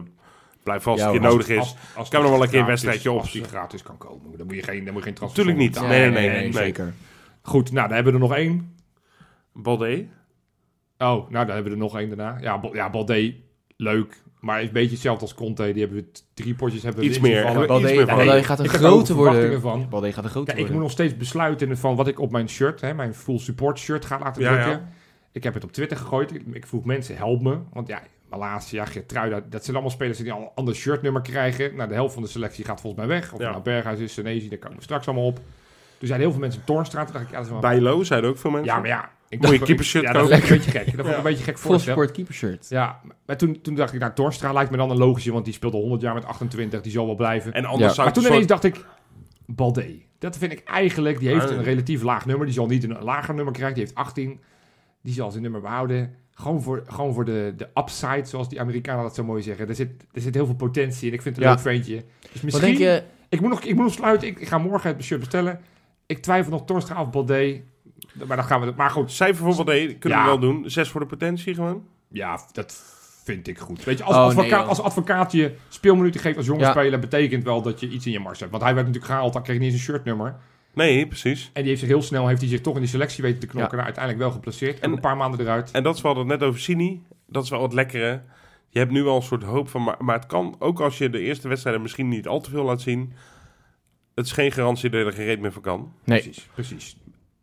blijft 0.63 0.83
vast 0.83 0.99
Ja, 0.99 1.05
als 1.07 1.17
hoor. 1.17 1.25
nodig 1.27 1.47
is. 1.49 1.57
Als, 1.57 1.75
als 1.95 2.09
Kan 2.09 2.21
nog 2.21 2.31
wel 2.31 2.43
een 2.43 2.49
keer 2.49 2.59
een 2.59 2.65
wedstrijdje 2.65 3.11
op. 3.11 3.19
Als 3.19 3.31
die 3.31 3.43
gratis 3.43 3.83
kan 3.83 3.97
komen. 3.97 4.37
Dan 4.37 4.45
moet 4.47 4.55
je 4.55 4.63
geen, 4.63 4.83
dan 4.83 4.93
moet 4.93 5.01
je 5.01 5.07
geen 5.07 5.17
transfer 5.17 5.43
Tuurlijk 5.43 5.63
niet. 5.63 5.81
Nee, 5.81 6.09
nee, 6.09 6.29
nee, 6.29 6.39
nee. 6.41 6.53
zeker. 6.53 6.93
Goed, 7.41 7.71
nou, 7.71 7.85
dan 7.87 7.95
hebben 7.95 8.13
we 8.13 8.19
er 8.19 8.25
nog 8.27 8.37
één. 8.37 8.75
Balde. 9.53 10.05
Oh, 10.97 11.07
nou, 11.07 11.29
dan 11.29 11.45
hebben 11.47 11.63
we 11.63 11.69
er 11.69 11.77
nog 11.77 11.97
één 11.97 12.07
daarna. 12.07 12.37
Ja, 12.41 12.61
ja 12.73 12.89
Balde, 12.89 13.35
leuk. 13.77 14.21
Maar 14.39 14.61
is 14.61 14.67
een 14.67 14.73
beetje 14.73 14.91
hetzelfde 14.91 15.21
als 15.21 15.33
Conte. 15.33 15.71
Die 15.73 15.83
hebben 15.83 15.97
we 16.01 16.11
drie 16.33 16.55
potjes 16.55 16.83
hebben 16.83 17.01
we 17.01 17.07
Iets 17.09 17.19
meer. 17.19 17.41
vallen. 17.41 17.67
Balde, 17.67 17.83
iets 17.87 17.95
meer 17.95 18.07
van. 18.07 18.15
Balde 18.15 18.31
Nee, 18.31 18.43
gaat 18.43 18.59
een 18.59 18.69
grote 18.69 19.11
er 19.11 19.17
worden. 19.17 19.61
van. 19.61 19.89
Balde 19.89 20.13
gaat 20.13 20.23
een 20.23 20.29
grote 20.29 20.45
Kijk, 20.45 20.57
ik 20.57 20.63
moet 20.63 20.73
worden. 20.73 20.81
nog 20.81 20.91
steeds 20.91 21.17
besluiten 21.17 21.77
van 21.77 21.95
wat 21.95 22.07
ik 22.07 22.19
op 22.19 22.31
mijn 22.31 22.49
shirt, 22.49 22.81
hè, 22.81 22.93
mijn 22.93 23.13
full 23.13 23.37
support 23.37 23.79
shirt 23.79 24.05
ga 24.05 24.19
laten 24.19 24.41
Ja, 24.41 24.49
drukken. 24.51 24.71
ja. 24.71 24.89
Ik 25.31 25.43
heb 25.43 25.53
het 25.53 25.63
op 25.63 25.71
Twitter 25.71 25.97
gegooid. 25.97 26.33
Ik, 26.35 26.43
ik 26.51 26.67
vroeg 26.67 26.85
mensen, 26.85 27.15
help 27.17 27.41
me. 27.41 27.57
Want 27.73 27.87
ja, 27.87 28.01
Malasia, 28.31 28.85
Gertruida, 28.85 29.41
dat 29.49 29.63
zijn 29.63 29.75
allemaal 29.75 29.93
spelers 29.95 30.17
die 30.17 30.31
al 30.31 30.41
een 30.41 30.49
ander 30.55 30.75
shirtnummer 30.75 31.21
krijgen. 31.21 31.75
Nou, 31.75 31.87
de 31.89 31.93
helft 31.95 32.13
van 32.13 32.23
de 32.23 32.29
selectie 32.29 32.65
gaat 32.65 32.81
volgens 32.81 33.05
mij 33.05 33.15
weg. 33.17 33.25
Of 33.25 33.31
het 33.31 33.41
Ja. 33.41 33.49
nou 33.49 33.63
Berghuis 33.63 33.99
is, 33.99 34.13
Senezi, 34.13 34.49
daar 34.49 34.57
komen 34.57 34.77
we 34.77 34.83
straks 34.83 35.07
allemaal 35.07 35.25
op. 35.25 35.35
Toen 35.35 36.07
zeiden 36.09 36.19
heel 36.19 36.31
veel 36.31 36.39
mensen 36.39 36.63
Toornstra. 36.63 37.03
Toen 37.03 37.13
dacht 37.13 37.25
ik, 37.25 37.31
ja, 37.31 37.35
dat 37.37 37.45
is 37.45 37.51
wel... 37.51 37.59
Bijlo, 37.61 38.03
zeiden 38.03 38.29
ook 38.29 38.37
veel 38.37 38.51
mensen. 38.51 38.73
Ja, 38.73 38.79
maar 38.79 38.87
ja. 38.87 39.09
Ik 39.29 39.39
Moet 39.39 39.49
je 39.49 39.53
dacht- 39.55 39.65
keepershirt 39.67 40.03
Ja, 40.03 40.11
dat 40.13 40.21
vond 40.21 40.33
ik 40.33 40.39
kopen? 40.41 40.55
een 40.57 40.63
beetje 40.63 40.79
gek. 40.79 40.85
Dat 40.85 40.95
vond 40.95 41.07
ik 41.07 41.11
Ja. 41.11 41.17
een 41.17 41.23
beetje 41.23 41.43
gek 41.43 41.59
Full 41.59 41.69
voorstel. 41.71 41.93
sport 41.93 42.11
keeper 42.11 42.33
shirt. 42.33 42.65
Ja, 42.69 43.01
maar 43.25 43.37
toen, 43.37 43.61
toen 43.61 43.75
dacht 43.75 43.93
ik, 43.93 43.99
nou, 43.99 44.13
Torstra 44.13 44.53
lijkt 44.53 44.71
me 44.71 44.77
dan 44.77 44.89
een 44.89 44.97
logische, 44.97 45.31
want 45.31 45.45
die 45.45 45.53
speelde 45.53 45.77
100 45.77 46.01
jaar 46.01 46.13
met 46.13 46.25
28, 46.25 46.81
die 46.81 46.91
zal 46.91 47.05
wel 47.05 47.15
blijven. 47.15 47.53
En 47.53 47.65
anders 47.65 47.83
Ja. 47.87 47.93
zou 47.93 48.05
Maar 48.05 48.13
toen 48.15 48.25
een 48.25 48.31
ineens 48.31 48.47
dacht 48.47 48.63
ik, 48.63 48.85
Balde. 49.45 49.99
Dat 50.19 50.37
vind 50.37 50.51
ik 50.51 50.63
eigenlijk, 50.63 51.19
die 51.19 51.27
heeft 51.29 51.49
Ah. 51.49 51.55
een 51.55 51.63
relatief 51.63 52.01
laag 52.01 52.25
nummer. 52.25 52.45
Die 52.45 52.55
zal 52.55 52.65
niet 52.67 52.83
een 52.83 52.97
lager 53.03 53.33
nummer 53.33 53.53
krijgen. 53.53 53.75
Die 53.75 53.83
heeft 53.83 53.95
18. 53.97 54.39
Die 55.01 55.13
zal 55.13 55.31
zijn 55.31 55.43
nummer 55.43 55.61
behouden. 55.61 56.15
Gewoon 56.33 56.61
voor, 56.61 56.83
gewoon 56.87 57.13
voor 57.13 57.25
de, 57.25 57.53
de 57.57 57.67
upside, 57.75 58.25
zoals 58.25 58.49
die 58.49 58.59
Amerikanen 58.59 59.03
dat 59.03 59.15
zo 59.15 59.23
mooi 59.23 59.41
zeggen. 59.41 59.67
Er 59.69 59.75
zit, 59.75 59.89
er 60.11 60.21
zit 60.21 60.33
heel 60.33 60.45
veel 60.45 60.55
potentie 60.55 61.07
in. 61.07 61.13
Ik 61.13 61.21
vind 61.21 61.35
het 61.35 61.43
een 61.45 61.49
Ja. 61.51 61.55
leuk 61.55 61.63
ventje. 61.65 61.95
Dus 61.95 62.31
Wat 62.33 62.43
misschien... 62.43 62.65
denk 62.65 62.77
je? 62.77 63.03
Ik 63.29 63.41
moet 63.41 63.49
nog, 63.49 63.61
ik 63.61 63.75
moet 63.75 63.83
nog 63.83 63.93
sluiten. 63.93 64.27
Ik, 64.27 64.39
ik 64.39 64.47
ga 64.47 64.57
morgen 64.57 64.89
het 64.95 65.03
shirt 65.03 65.19
bestellen. 65.19 65.59
Ik 66.05 66.21
twijfel 66.21 66.51
nog 66.51 66.65
Torstra 66.65 67.01
of 67.01 67.09
Balde. 67.09 67.61
Maar 68.27 68.37
dan 68.37 68.45
gaan 68.45 68.61
we... 68.61 68.73
Maar 68.75 68.89
goed, 68.89 69.11
Cijfer 69.11 69.53
voor 69.53 69.65
D 69.65 69.67
kunnen 69.67 69.99
Ja. 70.19 70.21
we 70.23 70.29
wel 70.29 70.39
doen. 70.39 70.69
Zes 70.69 70.89
voor 70.89 71.01
de 71.01 71.07
potentie 71.07 71.53
gewoon. 71.53 71.83
ja, 72.07 72.39
dat 72.51 72.83
vind 73.23 73.47
ik 73.47 73.59
goed. 73.59 73.83
Weet 73.83 73.97
je, 73.97 74.03
als, 74.03 74.15
Oh, 74.35 74.41
nee, 74.41 74.55
als 74.55 74.81
advocaat 74.81 75.31
je 75.31 75.55
speelminuten 75.69 76.21
geeft 76.21 76.37
als 76.37 76.45
jonge 76.45 76.59
Ja. 76.61 76.71
speler... 76.71 76.99
betekent 76.99 77.43
wel 77.43 77.61
dat 77.61 77.79
je 77.79 77.89
iets 77.89 78.05
in 78.05 78.11
je 78.11 78.19
mars 78.19 78.39
hebt. 78.39 78.51
Want 78.51 78.63
hij 78.63 78.73
werd 78.73 78.85
natuurlijk 78.87 79.13
gehaald, 79.13 79.33
dan 79.33 79.43
kreeg 79.43 79.55
hij 79.57 79.65
niet 79.65 79.73
eens 79.73 79.87
een 79.87 79.93
shirtnummer. 79.93 80.35
Nee, 80.73 81.07
precies. 81.07 81.45
En 81.53 81.61
die 81.61 81.69
heeft 81.69 81.79
zich 81.79 81.89
heel 81.89 82.01
snel, 82.01 82.27
heeft 82.27 82.41
hij 82.41 82.49
zich 82.49 82.61
toch 82.61 82.73
in 82.73 82.79
die 82.81 82.89
selectie 82.89 83.23
weten 83.23 83.39
te 83.39 83.47
knokken. 83.47 83.77
Ja. 83.77 83.83
Nou, 83.83 83.85
uiteindelijk 83.85 84.23
wel 84.23 84.33
geplaceerd. 84.33 84.75
En 84.79 84.81
En- 84.81 84.91
een 84.91 84.99
paar 84.99 85.17
maanden 85.17 85.39
eruit. 85.39 85.71
En 85.71 85.83
dat 85.83 85.95
is 85.95 86.01
wel 86.01 86.17
het 86.17 86.27
net 86.27 86.43
over 86.43 86.59
Sini. 86.59 87.03
Dat 87.27 87.43
is 87.43 87.49
wel 87.49 87.61
het 87.63 87.73
lekkere. 87.73 88.21
Je 88.69 88.79
hebt 88.79 88.91
nu 88.91 89.03
wel 89.03 89.15
een 89.15 89.21
soort 89.21 89.43
hoop 89.43 89.69
van... 89.69 89.83
Maar, 89.83 89.95
maar 89.99 90.15
het 90.15 90.25
kan, 90.25 90.55
ook 90.59 90.79
als 90.79 90.97
je 90.97 91.09
de 91.09 91.19
eerste 91.19 91.47
wedstrijden 91.47 91.81
misschien 91.81 92.07
niet 92.07 92.27
al 92.27 92.41
te 92.41 92.49
veel 92.49 92.63
laat 92.63 92.81
zien... 92.81 93.13
Het 94.15 94.25
is 94.25 94.31
geen 94.31 94.51
garantie 94.51 94.89
dat 94.89 94.99
je 94.99 95.05
er 95.05 95.13
geen 95.13 95.25
reet 95.25 95.39
meer 95.39 95.51
van 95.51 95.61
kan. 95.61 95.93
Nee. 96.03 96.21
Precies, 96.21 96.47
precies. 96.53 96.95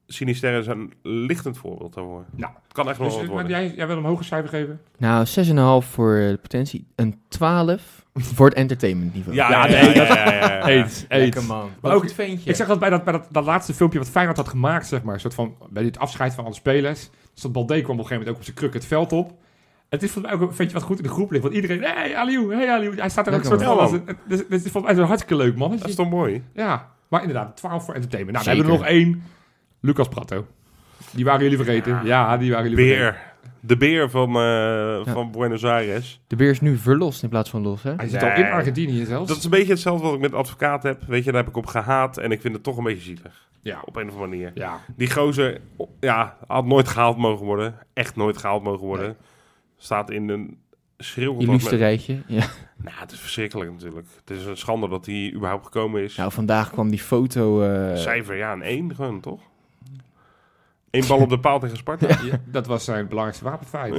Sinister 0.06 0.58
is 0.58 0.66
een 0.66 0.92
lichtend 1.02 1.58
voorbeeld 1.58 1.94
daarvoor. 1.94 2.24
Nou, 2.36 2.52
Het 2.62 2.72
kan 2.72 2.88
echt 2.88 2.98
Dus, 2.98 3.06
wel 3.06 3.16
wat 3.16 3.26
maar 3.26 3.34
worden. 3.34 3.50
jij, 3.50 3.66
jij 3.76 3.86
wil 3.86 3.94
hem 3.96 4.04
een 4.04 4.10
hoger 4.10 4.24
cijfer 4.24 4.48
geven? 4.48 4.80
Nou, 4.98 5.26
6,5 5.82 5.86
voor 5.90 6.16
eh, 6.16 6.28
de 6.28 6.38
potentie. 6.42 6.86
Een 6.94 7.20
12 7.28 8.06
voor 8.20 8.46
het 8.46 8.54
entertainment 8.54 9.14
niveau. 9.14 9.36
Ja, 9.36 9.50
Ja, 9.50 9.66
nee, 9.66 9.84
ja, 9.86 9.92
dat- 9.94 10.06
ja, 10.08 10.32
ja, 10.32 10.40
ja. 10.40 10.66
Eens, 10.66 11.04
Lekker 11.08 11.44
man. 11.44 11.70
Maar 11.80 11.92
ook 11.94 12.10
ventje. 12.10 12.50
Ik 12.50 12.56
zeg 12.56 12.66
dat 12.66 12.78
bij, 12.78 12.90
dat, 12.90 13.04
bij 13.04 13.12
dat, 13.12 13.26
dat 13.30 13.44
laatste 13.44 13.74
filmpje 13.74 13.98
wat 13.98 14.08
Feyenoord 14.08 14.36
had 14.36 14.48
gemaakt, 14.48 14.86
zeg 14.86 15.02
maar, 15.02 15.14
een 15.14 15.20
soort 15.20 15.34
van, 15.34 15.54
bij 15.70 15.82
dit 15.82 15.98
afscheid 15.98 16.34
van 16.34 16.44
alle 16.44 16.54
spelers, 16.54 17.10
dus 17.32 17.42
dat 17.42 17.52
Balde 17.52 17.74
kwam 17.82 17.82
op 17.82 17.88
een 17.90 17.96
gegeven 17.96 18.14
moment 18.16 18.28
ook 18.30 18.36
op 18.36 18.42
zijn 18.44 18.56
kruk 18.56 18.72
het 18.74 18.84
veld 18.86 19.12
op. 19.12 19.32
Het 19.88 20.02
is 20.02 20.10
volgens 20.10 20.34
mij 20.34 20.42
ook 20.42 20.50
een 20.50 20.56
ventje 20.56 20.74
wat 20.74 20.82
goed 20.86 20.96
in 20.96 21.02
de 21.02 21.08
groep 21.08 21.30
ligt, 21.30 21.42
want 21.42 21.54
iedereen, 21.54 21.82
hey 21.82 22.16
Aliou, 22.16 22.54
hey 22.54 22.70
Aliou, 22.70 22.96
hij 23.00 23.08
staat 23.08 23.26
er 23.26 23.32
ook 23.32 23.38
een 23.38 23.44
soort 23.46 23.62
van, 23.90 23.94
een- 23.94 24.16
het, 24.28 24.38
is- 24.40 24.46
het 24.48 24.64
is 24.64 24.70
volgens 24.70 24.84
mij 24.84 24.94
zo 25.02 25.08
hartstikke 25.08 25.36
leuk, 25.42 25.56
man. 25.56 25.70
Dat 25.76 25.88
is 25.88 25.94
toch 25.94 26.10
mooi? 26.10 26.44
Ja, 26.54 26.88
maar 27.08 27.20
inderdaad, 27.20 27.56
12 27.56 27.84
voor 27.84 27.94
entertainment. 27.94 28.36
Nou, 28.36 28.56
dan 28.56 28.66
hebben 28.66 28.88
we 28.88 28.94
er 28.94 29.02
nog 29.02 29.12
één, 29.20 29.22
Lucas 29.80 30.08
Pratto. 30.08 30.46
Die 31.10 31.24
waren 31.24 31.42
jullie 31.42 31.56
vergeten. 31.56 32.00
Ja, 32.04 32.36
die 32.36 32.50
waren 32.52 32.70
jullie 32.70 32.86
vergeten. 32.96 33.20
De 33.60 33.76
beer 33.76 34.10
van, 34.10 34.36
eh, 34.36 35.12
van 35.12 35.30
Buenos 35.30 35.64
Aires. 35.64 36.20
De 36.26 36.36
beer 36.36 36.50
is 36.50 36.60
nu 36.60 36.76
verlost 36.76 37.22
in 37.22 37.28
plaats 37.28 37.50
van 37.50 37.62
los, 37.62 37.82
hè? 37.82 37.94
Hij 37.96 38.08
zit 38.08 38.20
Nee. 38.20 38.30
al 38.30 38.36
in 38.36 38.44
Argentinië 38.50 39.04
zelfs. 39.04 39.28
Dat 39.28 39.36
is 39.36 39.44
een 39.44 39.50
beetje 39.50 39.72
hetzelfde 39.72 40.04
wat 40.06 40.14
ik 40.14 40.20
met 40.20 40.34
advocaat 40.34 40.82
heb. 40.82 41.02
Weet 41.06 41.24
je, 41.24 41.30
daar 41.32 41.40
heb 41.40 41.50
ik 41.50 41.56
op 41.56 41.66
gehaat. 41.66 42.16
En 42.18 42.30
ik 42.32 42.40
vind 42.40 42.54
het 42.54 42.62
toch 42.62 42.76
een 42.76 42.84
beetje 42.84 43.02
zielig. 43.02 43.48
ja, 43.62 43.80
Op 43.84 43.96
een 43.96 44.06
of 44.08 44.12
andere 44.14 44.28
manier. 44.30 44.50
ja. 44.54 44.80
Die 44.96 45.10
gozer, 45.10 45.60
ja, 46.00 46.36
had 46.46 46.64
nooit 46.64 46.88
gehaald 46.88 47.16
mogen 47.16 47.46
worden. 47.46 47.74
Echt 47.92 48.16
nooit 48.16 48.36
gehaald 48.38 48.62
mogen 48.62 48.86
worden. 48.86 49.16
Staat 49.76 50.10
in 50.10 50.28
een. 50.28 50.58
Illustre 51.16 51.76
rijtje. 51.76 52.18
Ja. 52.26 52.44
Nou, 52.76 52.96
het 52.98 53.12
is 53.12 53.18
verschrikkelijk 53.20 53.70
natuurlijk. 53.70 54.06
Het 54.24 54.36
is 54.38 54.44
een 54.44 54.56
schande 54.56 54.88
dat 54.88 55.06
hij 55.06 55.32
überhaupt 55.34 55.64
gekomen 55.64 56.02
is. 56.02 56.16
Nou, 56.16 56.32
vandaag 56.32 56.70
kwam 56.70 56.90
die 56.90 56.98
foto... 56.98 57.62
eh, 57.62 57.96
Cijfer, 57.96 58.36
ja, 58.36 58.52
een 58.52 58.62
1 58.62 58.94
gewoon, 58.94 59.20
toch? 59.20 59.40
Eén 60.90 61.06
bal 61.06 61.18
op 61.18 61.28
de 61.28 61.38
paal 61.38 61.60
tegen 61.60 61.76
Sparta. 61.76 62.08
Ja. 62.08 62.18
Ja, 62.22 62.40
dat 62.44 62.66
was 62.66 62.84
zijn 62.84 63.08
belangrijkste 63.08 63.44
wapenfeit. 63.44 63.94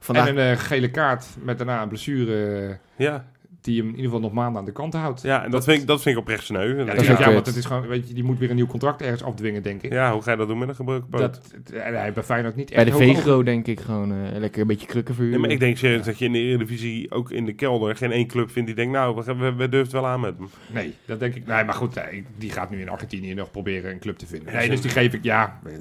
vandaag 0.00 0.28
En 0.28 0.38
een 0.38 0.52
eh, 0.52 0.58
gele 0.58 0.90
kaart 0.90 1.26
met 1.42 1.58
daarna 1.58 1.82
een 1.82 1.88
blessure 1.88 2.68
eh, 2.68 2.74
ja, 2.96 3.24
die 3.64 3.76
hem 3.78 3.86
in 3.86 3.94
ieder 3.94 4.04
geval 4.04 4.20
nog 4.20 4.32
maanden 4.32 4.58
aan 4.58 4.64
de 4.64 4.72
kant 4.72 4.92
houdt. 4.92 5.22
ja. 5.22 5.44
en 5.44 5.50
dat, 5.50 5.64
vind 5.64 5.80
ik, 5.80 5.86
dat 5.86 6.02
vind 6.02 6.16
ik 6.16 6.20
oprecht 6.20 6.44
sneu. 6.44 6.84
Ja, 6.84 6.92
is 6.92 7.06
ja, 7.06 7.32
want 7.32 7.46
het 7.46 7.56
is 7.56 7.64
gewoon, 7.64 7.86
weet 7.86 8.08
je, 8.08 8.14
die 8.14 8.24
moet 8.24 8.38
weer 8.38 8.50
een 8.50 8.56
nieuw 8.56 8.66
contract 8.66 9.02
ergens 9.02 9.22
afdwingen, 9.22 9.62
denk 9.62 9.82
ik. 9.82 9.92
ja, 9.92 10.12
hoe 10.12 10.22
ga 10.22 10.30
je 10.30 10.36
dat 10.36 10.48
doen 10.48 10.58
met 10.58 10.68
een 10.68 10.74
gebroken 10.74 11.08
poot? 11.08 11.20
Dat, 11.20 11.40
en 11.72 11.94
hij 11.94 12.12
bij 12.12 12.22
Feyenoord 12.22 12.56
niet 12.56 12.70
bij 12.70 12.78
echt 12.78 12.98
de 12.98 13.04
hoog 13.04 13.16
Vegro 13.16 13.42
denk 13.42 13.66
ik 13.66 13.80
gewoon 13.80 14.12
eh, 14.12 14.38
lekker 14.38 14.60
een 14.60 14.66
beetje 14.66 14.86
krukken 14.86 15.14
voor 15.14 15.24
Nee, 15.24 15.38
maar 15.38 15.50
ik 15.50 15.60
denk 15.60 15.76
serieus 15.76 16.04
dat 16.04 16.18
je 16.18 16.24
in 16.24 16.32
de 16.32 16.38
Eredivisie, 16.38 17.10
ook 17.10 17.30
in 17.30 17.44
de 17.44 17.52
kelder, 17.52 17.96
geen 17.96 18.12
één 18.12 18.26
club 18.26 18.50
vindt 18.50 18.66
die 18.66 18.76
denkt, 18.76 18.92
nou, 18.92 19.14
we, 19.14 19.34
we, 19.34 19.54
we 19.54 19.68
durven 19.68 19.78
het 19.78 19.92
wel 19.92 20.06
aan 20.06 20.20
met 20.20 20.34
hem. 20.38 20.48
Nee, 20.72 20.94
dat 21.04 21.20
denk 21.20 21.34
ik. 21.34 21.46
Nee, 21.46 21.64
maar 21.64 21.74
goed, 21.74 21.94
nee, 21.94 22.24
die 22.38 22.50
gaat 22.50 22.70
nu 22.70 22.80
in 22.80 22.88
Argentinië 22.88 23.34
nog 23.34 23.50
proberen 23.50 23.90
een 23.90 23.98
club 23.98 24.18
te 24.18 24.26
vinden. 24.26 24.52
Ja, 24.52 24.58
Nee, 24.58 24.68
dus 24.68 24.80
die 24.80 24.90
geef 24.90 25.12
ik, 25.12 25.24
ja. 25.24 25.60
nee. 25.64 25.76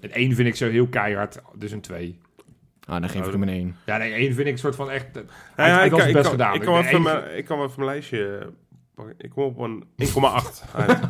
Een 0.00 0.12
1 0.12 0.34
vind 0.34 0.48
ik 0.48 0.56
zo 0.56 0.70
heel 0.70 0.86
keihard, 0.86 1.40
dus 1.54 1.72
een 1.72 1.80
2. 1.80 2.16
Ah, 2.86 3.00
dan 3.00 3.08
geef 3.08 3.26
ik 3.26 3.32
hem 3.32 3.42
een 3.42 3.48
1. 3.48 3.76
Ja, 3.86 3.96
nee, 3.96 4.12
1 4.12 4.34
vind 4.34 4.46
ik 4.46 4.52
een 4.52 4.58
soort 4.58 4.76
van 4.76 4.90
echt... 4.90 5.06
Hij 5.54 5.68
ja, 5.68 5.82
ik, 5.82 5.94
zijn 5.94 6.08
ik, 6.08 6.14
best 6.14 6.30
gedaan. 6.30 6.54
ik, 6.54 6.60
kan 6.60 6.78
Ik 6.78 6.86
even 6.86 7.02
mijn, 7.02 7.36
ik 7.36 7.44
kan 7.44 7.58
even 7.58 7.72
mijn 7.76 7.88
lijstje 7.88 8.52
pakken. 8.94 9.14
Ik 9.18 9.30
kom 9.30 9.44
op 9.44 9.58
een 9.58 9.84
1,8 10.02 10.06
uit. 10.74 11.00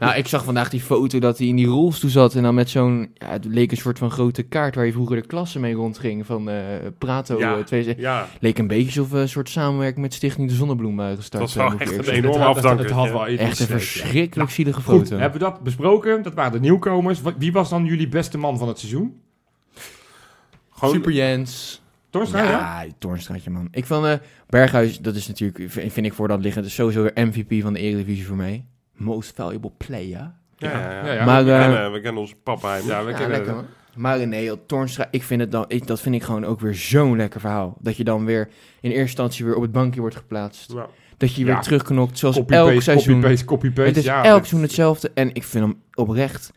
Nou, 0.00 0.16
ik 0.16 0.26
zag 0.26 0.44
vandaag 0.44 0.70
die 0.70 0.80
foto 0.80 1.18
dat 1.18 1.38
hij 1.38 1.46
in 1.46 1.56
die 1.56 1.66
rolstoel 1.66 2.10
zat 2.10 2.34
en 2.34 2.42
dan 2.42 2.54
met 2.54 2.70
zo'n... 2.70 3.10
Ja, 3.14 3.26
het 3.30 3.44
leek 3.44 3.70
een 3.70 3.76
soort 3.76 3.98
van 3.98 4.10
grote 4.10 4.42
kaart 4.42 4.74
waar 4.74 4.86
je 4.86 4.92
vroeger 4.92 5.16
de 5.16 5.26
klasse 5.26 5.60
mee 5.60 5.74
rondging 5.74 6.26
van 6.26 6.48
eh 6.48 6.56
Prato. 6.98 7.38
Ja. 7.38 7.56
eh, 7.58 7.64
twee, 7.64 7.94
Ja, 7.96 8.26
leek 8.40 8.58
een 8.58 8.66
beetje 8.66 9.00
alsof 9.00 9.10
we 9.10 9.18
een 9.18 9.28
soort 9.28 9.48
samenwerking 9.48 10.00
met 10.00 10.14
Stichting 10.14 10.48
de 10.48 10.54
Zonnebloem 10.54 10.96
waren 10.96 11.16
gestart. 11.16 11.42
Dat 11.42 11.50
is 11.50 11.56
eh, 11.56 11.68
wel 11.68 11.78
echt 11.78 11.98
een 11.98 12.04
zeggen. 12.04 12.24
enorme 12.24 12.46
Het 12.46 12.56
afdanker. 12.56 12.84
Het 12.84 12.94
had 12.94 13.10
wel 13.10 13.28
iets 13.28 13.42
Echt 13.42 13.60
een 13.60 13.66
verschrikkelijk 13.66 14.50
zielige 14.50 14.80
Goed, 14.80 15.08
foto. 15.08 15.16
hebben 15.16 15.38
we 15.40 15.44
dat 15.44 15.60
besproken? 15.60 16.22
Dat 16.22 16.34
waren 16.34 16.52
de 16.52 16.60
nieuwkomers. 16.60 17.20
Wie 17.38 17.52
was 17.52 17.68
dan 17.70 17.84
jullie 17.84 18.08
beste 18.08 18.38
man 18.38 18.58
van 18.58 18.68
het 18.68 18.78
seizoen? 18.78 19.22
Gewoon... 20.74 20.94
Super 20.94 21.12
Jens. 21.12 21.82
Torstra, 22.10 22.42
ja? 22.42 22.50
Ja, 22.50 22.82
die 22.82 22.94
Toornstraatje, 22.98 23.50
man. 23.50 23.68
Ik 23.70 23.86
van 23.86 24.06
eh 24.06 24.18
Berghuis, 24.46 24.98
dat 24.98 25.14
is 25.14 25.26
natuurlijk, 25.28 25.70
vind 25.70 25.92
vind 25.92 26.06
ik 26.06 26.12
voor 26.12 26.28
dat 26.28 26.40
liggen, 26.40 26.60
dat 26.62 26.70
is 26.70 26.76
sowieso 26.76 27.02
weer 27.02 27.26
MVP 27.26 27.62
van 27.62 27.72
de 27.72 27.78
Eredivisie 27.78 28.26
voor 28.26 28.36
mij. 28.36 28.64
Most 28.92 29.32
valuable 29.34 29.72
player. 29.76 30.32
Ja, 30.56 30.70
ja, 30.70 30.90
ja. 30.90 31.06
Ja, 31.06 31.12
ja. 31.12 31.24
Maar, 31.24 31.44
we, 31.44 31.52
eh, 31.52 31.60
kennen, 31.60 31.92
we 31.92 32.00
kennen 32.00 32.20
onze 32.20 32.34
papa. 32.42 32.74
Ja, 32.76 33.04
we 33.04 33.10
Ja, 33.10 33.16
kennen 33.16 33.36
lekker 33.36 33.54
man. 33.54 33.64
Maar 33.96 34.26
nee, 34.26 34.44
joh, 34.44 34.58
ik 35.10 35.22
vind 35.22 35.40
het 35.40 35.50
dan, 35.52 35.64
ik, 35.68 35.86
dat 35.86 36.00
vind 36.00 36.14
ik 36.14 36.22
gewoon 36.22 36.44
ook 36.44 36.60
weer 36.60 36.74
zo'n 36.74 37.16
lekker 37.16 37.40
verhaal. 37.40 37.76
Dat 37.80 37.96
je 37.96 38.04
dan 38.04 38.24
weer 38.24 38.48
in 38.80 38.90
eerste 38.90 39.00
instantie 39.00 39.44
weer 39.44 39.54
op 39.54 39.62
het 39.62 39.72
bankje 39.72 40.00
wordt 40.00 40.16
geplaatst. 40.16 40.72
Ja. 40.72 40.86
Dat 41.16 41.34
je 41.34 41.44
Ja. 41.44 41.46
weer 41.52 41.62
terugknokt, 41.62 42.18
zoals 42.18 42.36
elk 42.36 42.48
Copy-paste, 42.48 42.80
seizoen. 42.82 43.14
copy-paste, 43.14 43.44
copy-paste. 43.44 43.88
Het 43.88 43.96
is 43.96 44.04
ja, 44.04 44.24
elk 44.24 44.36
seizoen 44.38 44.62
hetzelfde. 44.62 45.10
En 45.14 45.34
ik 45.34 45.42
vind 45.44 45.64
hem 45.64 45.82
oprecht, 45.94 46.52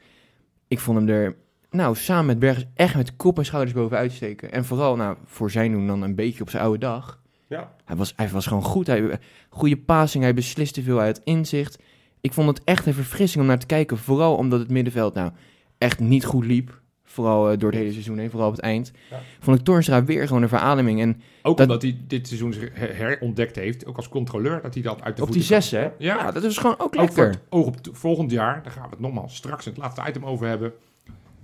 ik 0.68 0.80
vond 0.80 0.98
hem 0.98 1.10
er, 1.10 1.36
nou, 1.70 1.96
samen 1.96 2.26
met 2.26 2.40
Bergers 2.40 2.66
echt 2.76 2.96
met 2.96 3.16
kop 3.16 3.38
en 3.38 3.46
schouders 3.46 3.74
bovenuit 3.74 4.12
steken. 4.12 4.52
En 4.52 4.66
vooral, 4.66 4.96
nou, 4.96 5.18
voor 5.26 5.52
zijn 5.52 5.72
doen 5.72 5.88
dan 5.88 6.02
een 6.02 6.16
beetje 6.16 6.42
op 6.42 6.50
zijn 6.50 6.64
oude 6.64 6.80
dag. 6.80 7.20
Ja. 7.48 7.72
Hij 7.86 7.96
was, 7.96 8.14
hij 8.16 8.30
was 8.30 8.46
gewoon 8.46 8.64
goed. 8.64 8.88
Hij, 8.88 9.20
goede 9.50 9.78
passing, 9.78 10.24
hij 10.24 10.34
besliste 10.34 10.82
veel 10.84 11.00
uit 11.00 11.22
inzicht. 11.24 11.80
Ik 12.22 12.34
vond 12.34 12.48
het 12.48 12.62
echt 12.64 12.86
een 12.86 12.94
verfrissing 12.94 13.42
om 13.42 13.48
naar 13.50 13.60
te 13.60 13.66
kijken. 13.66 13.98
Vooral 13.98 14.36
omdat 14.36 14.60
het 14.60 14.70
middenveld 14.70 15.14
nou 15.14 15.32
echt 15.78 16.00
niet 16.00 16.26
goed 16.26 16.46
liep. 16.46 16.82
Vooral 17.04 17.52
eh, 17.52 17.58
door 17.58 17.70
het 17.70 17.80
hele 17.80 17.92
seizoen 17.92 18.18
heen, 18.18 18.30
vooral 18.30 18.48
op 18.50 18.56
het 18.56 18.64
eind. 18.64 18.92
Ja. 19.10 19.20
Vond 19.40 19.58
ik 19.60 19.66
Toornstra 19.66 20.04
weer 20.04 20.28
gewoon 20.28 20.42
een 20.42 20.50
verademing. 20.50 21.02
En 21.02 21.22
Ook 21.42 21.58
dat- 21.58 21.68
omdat 21.68 21.82
hij 21.82 21.98
dit 22.08 22.28
seizoen 22.28 22.54
zich 22.54 22.70
her- 22.74 22.96
herontdekt 22.96 23.56
heeft, 23.56 23.86
ook 23.86 23.96
als 23.98 24.10
controleur, 24.10 24.62
dat 24.62 24.74
hij 24.74 24.84
dat 24.84 25.02
uit 25.02 25.18
de 25.18 25.24
op 25.24 25.32
die 25.32 25.42
zes, 25.42 25.72
hè? 25.72 25.82
Ja, 25.82 25.92
Ja, 25.98 26.32
dat 26.32 26.44
is 26.44 26.58
gewoon 26.58 26.76
ook 26.80 26.82
ook 26.82 26.94
voor 26.94 27.02
lekker. 27.04 27.30
het 27.30 27.40
oog 27.50 27.66
op 27.68 27.76
volgend 27.92 28.32
jaar, 28.32 28.64
daar 28.64 28.72
gaan 28.72 28.84
we 28.84 28.90
het 28.90 29.00
nogmaals 29.00 29.36
straks 29.36 29.66
in 29.66 29.72
het 29.72 29.82
laatste 29.82 30.04
item 30.08 30.26
over 30.26 30.48
hebben. 30.48 30.74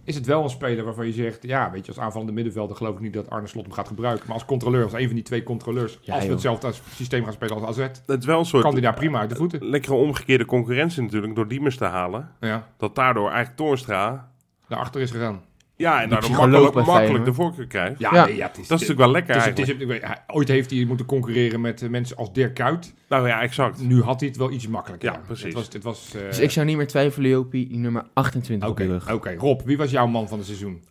Is 0.06 0.16
het 0.16 0.26
wel 0.26 0.44
een 0.44 0.50
speler 0.50 0.84
waarvan 0.84 1.06
je 1.06 1.14
zegt, 1.14 1.44
ja, 1.44 1.72
weet 1.72 1.86
je, 1.86 1.92
als 1.92 2.02
aanvallende 2.02 2.32
middenvelder 2.34 2.76
geloof 2.76 2.94
ik 2.96 3.00
niet 3.02 3.14
dat 3.14 3.30
Arne 3.30 3.48
Slot 3.48 3.64
hem 3.66 3.74
gaat 3.74 3.88
gebruiken. 3.88 4.24
Maar 4.26 4.36
als 4.36 4.46
controleur, 4.46 4.84
als 4.84 4.94
een 4.94 5.06
van 5.06 5.16
die 5.16 5.24
twee 5.24 5.44
controleurs, 5.44 6.00
Ja, 6.02 6.16
als 6.16 6.26
we 6.26 6.32
hetzelfde 6.32 6.68
als 6.68 6.82
systeem 6.96 7.24
gaan 7.24 7.34
spelen 7.34 7.56
als 7.66 7.78
AZ, 7.80 7.88
Het 8.06 8.20
is 8.20 8.26
wel 8.26 8.40
een 8.40 8.46
soort 8.46 8.64
kan 8.64 8.72
hij 8.72 8.82
daar 8.82 8.94
prima 8.94 9.20
uit 9.20 9.30
de 9.30 9.36
voeten. 9.36 9.66
lekkere 9.70 9.94
omgekeerde 9.96 10.46
concurrentie 10.46 11.02
natuurlijk 11.02 11.36
door 11.36 11.48
Diemers 11.48 11.78
te 11.78 11.86
halen. 11.86 12.32
Ja, 12.40 12.68
Dat 12.78 12.96
daardoor 12.96 13.28
eigenlijk 13.28 13.58
Toornstra... 13.58 14.32
daarachter 14.68 15.02
is 15.02 15.12
gegaan. 15.12 15.42
Ja, 15.76 16.02
en 16.02 16.10
psycholoog 16.18 16.62
makkelijk, 16.64 16.88
makkelijk 16.88 17.26
de 17.26 17.34
voorkeur 17.34 17.68
krijgt. 17.68 18.00
Ja, 18.00 18.10
Ja. 18.14 18.26
nee, 18.26 18.36
ja 18.36 18.48
het 18.48 18.58
is, 18.58 18.68
Dat 18.68 18.82
is 18.82 18.88
natuurlijk 18.88 19.00
wel 19.00 19.12
lekker 19.12 19.34
het 19.36 19.60
is, 19.60 19.68
het 19.68 19.80
is- 19.92 20.18
ooit 20.28 20.48
heeft 20.48 20.70
hij 20.72 20.86
moeten 20.86 21.06
concurreren 21.06 21.62
met 21.62 21.82
eh, 21.82 21.90
mensen 21.90 22.18
als 22.18 22.34
Dirk 22.34 22.54
Kuyt. 22.54 22.94
Nou 23.10 23.28
ja, 23.28 23.42
exact. 23.42 23.82
Nu 23.82 24.02
had 24.02 24.20
hij 24.20 24.30
het 24.30 24.38
wel 24.38 24.52
iets 24.52 24.68
makkelijker. 24.68 25.12
Ja, 25.12 25.20
precies. 25.26 25.44
Het 25.46 25.54
was, 25.54 25.68
het 25.74 25.84
was, 25.84 26.14
eh, 26.16 26.22
Dus 26.22 26.40
ik 26.40 26.52
zou 26.52 26.66
niet 26.66 26.78
meer 26.78 26.88
twijfelen, 26.88 27.30
Jopie, 27.30 27.68
die 27.68 27.78
nummer 27.78 28.06
28 28.14 28.70
Oké, 28.70 28.82
op 28.82 28.88
de 28.88 28.94
rug. 28.94 29.12
oké. 29.14 29.36
Rob, 29.38 29.62
wie 29.66 29.78
was 29.78 29.92
jouw 29.92 30.08
man 30.08 30.28
van 30.28 30.38
het 30.38 30.48
seizoen? 30.48 30.84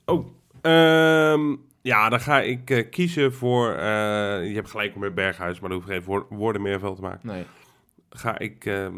Ehm, 0.61 1.57
ja, 1.83 2.09
dan 2.09 2.20
ga 2.20 2.41
ik 2.41 2.70
eh, 2.70 2.91
kiezen 2.91 3.33
voor... 3.35 3.72
eh, 3.72 3.78
je 4.49 4.53
hebt 4.55 4.70
gelijk 4.70 4.97
met 4.97 5.14
Berghuis, 5.14 5.61
maar 5.61 5.68
daar 5.70 5.78
hoef 5.78 5.89
ik 5.89 5.93
geen 5.95 6.03
woor- 6.05 6.26
woorden 6.30 6.62
meer 6.62 6.78
van 6.78 6.95
te 6.95 7.01
maken. 7.01 7.28
Nee. 7.28 7.45
Ga 8.11 8.39
ik... 8.39 8.64
ehm, 8.64 8.93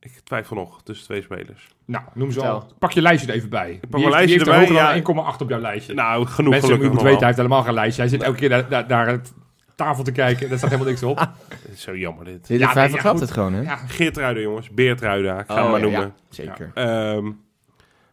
ik 0.00 0.20
twijfel 0.24 0.56
nog 0.56 0.82
tussen 0.82 1.06
twee 1.06 1.22
spelers. 1.22 1.68
Nou, 1.84 2.04
noem 2.14 2.30
ze 2.30 2.46
al. 2.46 2.72
Pak 2.78 2.92
je 2.92 3.02
lijstje 3.02 3.28
er 3.28 3.34
even 3.34 3.48
bij. 3.48 3.78
pak 3.80 3.90
Die 3.90 4.00
mijn 4.00 4.10
lijstje 4.10 4.32
heeft 4.32 4.46
er 4.46 4.52
erbij, 4.52 4.68
hoger 4.68 5.04
dan 5.04 5.24
ja. 5.24 5.34
1,8 5.36 5.42
op 5.42 5.48
jouw 5.48 5.60
lijstje. 5.60 5.94
Nou, 5.94 6.26
genoeg 6.26 6.50
Mensen, 6.50 6.68
je 6.68 6.74
gelukkig 6.74 6.92
moet 6.92 7.02
weten, 7.02 7.18
hij 7.18 7.26
heeft 7.26 7.36
helemaal 7.38 7.62
geen 7.62 7.74
lijstje. 7.74 8.02
Hij 8.02 8.10
zit 8.10 8.22
elke 8.22 8.38
keer 8.38 8.48
naar, 8.48 8.84
naar, 8.88 9.06
het 9.06 9.32
tafel 9.74 10.04
te 10.04 10.12
kijken. 10.12 10.48
Daar 10.48 10.58
staat 10.58 10.70
helemaal 10.70 10.90
niks 10.90 11.02
op. 11.02 11.30
Zo 11.74 11.96
jammer 11.96 12.24
dit. 12.24 12.46
Dit 12.46 12.58
Ja, 12.58 12.72
vijf 12.72 13.02
ja, 13.02 13.14
het 13.14 13.30
gewoon, 13.30 13.52
hè? 13.52 13.60
Ja, 13.62 13.76
Geertruiden, 13.76 14.42
jongens. 14.42 14.70
Beertruiden, 14.70 15.38
ik 15.38 15.44
ga 15.46 15.54
hem 15.54 15.64
Oh, 15.64 15.70
maar 15.70 15.80
ja, 15.80 15.84
noemen. 15.86 16.00
ja, 16.00 16.12
zeker. 16.28 16.70
Ehm, 16.74 17.30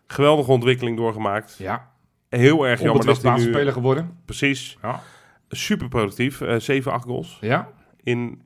geweldige 0.08 0.52
ontwikkeling 0.52 0.98
doorgemaakt. 0.98 1.56
ja. 1.58 1.96
Heel 2.30 2.68
erg 2.68 2.82
jammer 2.82 3.06
dat 3.06 3.22
hij 3.22 3.36
nu... 3.36 3.42
speler 3.42 3.74
geworden. 3.74 4.18
Precies. 4.26 4.78
Ja. 4.82 5.02
Super 5.50 5.88
productief. 5.88 6.42
eh 6.42 6.60
7, 6.60 6.92
8 6.92 7.06
goals. 7.06 7.38
Ja. 7.42 7.70
In 8.04 8.42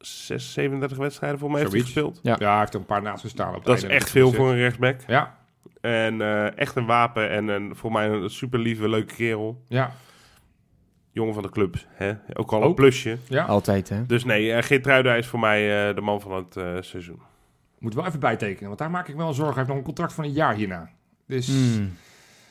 6, 0.00 0.52
37 0.52 0.98
wedstrijden 0.98 1.38
voor 1.38 1.50
mij 1.50 1.60
heeft 1.60 1.72
hij 1.72 1.80
Zoiets. 1.80 1.98
gespeeld. 1.98 2.20
Ja. 2.38 2.46
Ja, 2.46 2.50
hij 2.50 2.58
heeft 2.60 2.74
een 2.74 2.84
paar 2.84 3.02
naast 3.02 3.20
gestaan. 3.20 3.54
Op 3.54 3.64
Dat 3.64 3.76
is 3.76 3.84
echt 3.84 4.10
veel 4.10 4.32
voor 4.32 4.50
een 4.50 4.56
rechtsback. 4.56 5.00
Ja, 5.06 5.38
En 5.80 6.20
eh, 6.20 6.58
echt 6.58 6.76
een 6.76 6.86
wapen 6.86 7.30
en 7.30 7.48
een, 7.48 7.76
voor 7.76 7.92
mij 7.92 8.08
een 8.08 8.30
super 8.30 8.58
lieve, 8.58 8.88
leuke 8.88 9.14
kerel. 9.14 9.64
ja, 9.68 9.92
Jongen 11.12 11.34
van 11.34 11.42
de 11.42 11.50
club, 11.50 11.76
hè? 11.88 12.12
ook 12.32 12.52
al 12.52 12.62
een 12.62 12.74
plusje. 12.74 13.18
ja. 13.28 13.44
Altijd, 13.44 13.88
hè? 13.88 14.06
Dus 14.06 14.24
nee, 14.24 14.46
uh, 14.46 14.62
Geertruida 14.62 15.14
is 15.14 15.26
voor 15.26 15.38
mij 15.38 15.88
eh, 15.88 15.94
de 15.94 16.00
man 16.00 16.20
van 16.20 16.32
het 16.32 16.56
eh, 16.56 16.76
seizoen. 16.80 17.20
Moet 17.78 17.94
wel 17.94 18.06
even 18.06 18.20
bijtekenen, 18.20 18.66
want 18.66 18.78
daar 18.78 18.90
maak 18.90 19.08
ik 19.08 19.14
me 19.16 19.22
wel 19.22 19.32
zorgen. 19.32 19.54
Hij 19.54 19.62
heeft 19.62 19.68
nog 19.68 19.78
een 19.78 19.84
contract 19.84 20.12
van 20.12 20.24
een 20.24 20.32
jaar 20.32 20.54
hierna. 20.54 20.90
Dus 21.26 21.46
Hmm. 21.46 21.96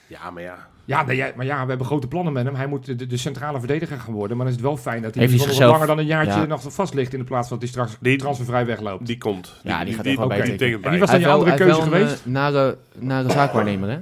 Ja, 0.07 0.31
maar 0.31 0.43
ja. 0.43 0.67
Ja, 0.89 1.05
nee, 1.05 1.15
ja, 1.17 1.31
maar 1.35 1.45
ja, 1.45 1.61
we 1.63 1.69
hebben 1.69 1.87
grote 1.87 2.07
plannen 2.07 2.33
met 2.33 2.45
hem. 2.45 2.55
Hij 2.55 2.67
moet 2.67 2.85
de, 2.99 3.07
de 3.07 3.17
centrale 3.17 3.57
verdediger 3.59 3.99
gaan 3.99 4.13
worden. 4.13 4.37
Maar 4.37 4.45
dan 4.45 4.55
is 4.55 4.61
het 4.61 4.69
wel 4.71 4.77
fijn 4.77 5.01
dat 5.01 5.13
hij 5.13 5.23
Heeft 5.23 5.35
hij 5.35 5.41
nog 5.45 5.49
zichzelf- 5.55 5.71
langer 5.71 5.87
dan 5.87 5.97
een 5.97 6.05
jaartje 6.05 6.39
Ja. 6.39 6.45
nog 6.45 6.61
vast 6.73 6.93
ligt 6.93 7.13
in 7.13 7.19
de 7.19 7.25
plaats 7.25 7.47
van 7.47 7.59
dat 7.59 7.69
hij 7.69 7.83
straks 7.83 7.97
Die- 8.01 8.17
transfervrij 8.17 8.65
wegloopt. 8.65 9.05
Die 9.05 9.17
komt. 9.17 9.59
Ja, 9.63 9.83
die 9.85 9.93
gaat 9.93 10.05
echt 10.05 10.15
wel 10.17 10.31
En 10.31 10.57
bij. 10.57 10.57
die 10.57 10.77
was 10.99 11.09
Hij 11.09 11.19
dan 11.19 11.19
je 11.19 11.27
andere 11.27 11.53
keuze 11.55 11.81
geweest? 11.81 12.11
een, 12.11 12.17
eh, 12.25 12.31
nare, 12.41 12.77
nare 12.99 13.29
zaakwaarnemer, 13.31 13.89
hè? 13.89 13.97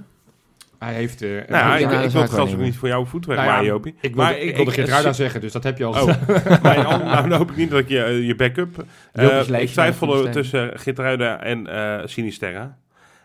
Hij 0.79 0.93
heeft... 0.93 1.21
eh, 1.21 1.29
Nou, 1.29 1.41
ja, 1.49 1.75
ik, 1.77 1.83
dat 1.89 1.99
ik 1.99 2.05
is 2.05 2.13
wil 2.13 2.21
het 2.21 2.37
ook 2.37 2.57
niet 2.57 2.75
voor 2.77 2.87
jouw 2.87 3.05
voet 3.05 3.25
Nou 3.27 3.39
ja, 3.39 3.45
wegmaaien, 3.45 3.67
Jopie. 3.71 3.91
Ik 4.01 4.15
wilde, 4.15 4.15
Maar 4.17 4.37
ik 4.39 4.55
wilde 4.55 4.71
ik- 4.71 4.75
Geertruida 4.77 5.09
ik- 5.09 5.15
zeggen, 5.15 5.41
dus 5.41 5.51
dat 5.51 5.63
heb 5.63 5.77
je 5.77 5.83
al. 5.85 5.91
Oh, 5.93 6.05
maar 6.61 6.77
nou, 7.03 7.29
dan 7.29 7.37
hoop 7.37 7.51
ik 7.51 7.57
niet 7.57 7.69
dat 7.69 7.79
ik 7.79 7.87
je, 7.89 8.03
eh, 8.03 8.25
je 8.27 8.35
backup... 8.35 8.85
Eh, 9.13 9.23
Jopie's 9.23 9.61
ik 9.61 9.67
twijfelde 9.69 10.29
tussen 10.29 10.79
Gitruida 10.79 11.41
en 11.43 11.67
eh 11.67 12.01
Sinisterra. 12.05 12.77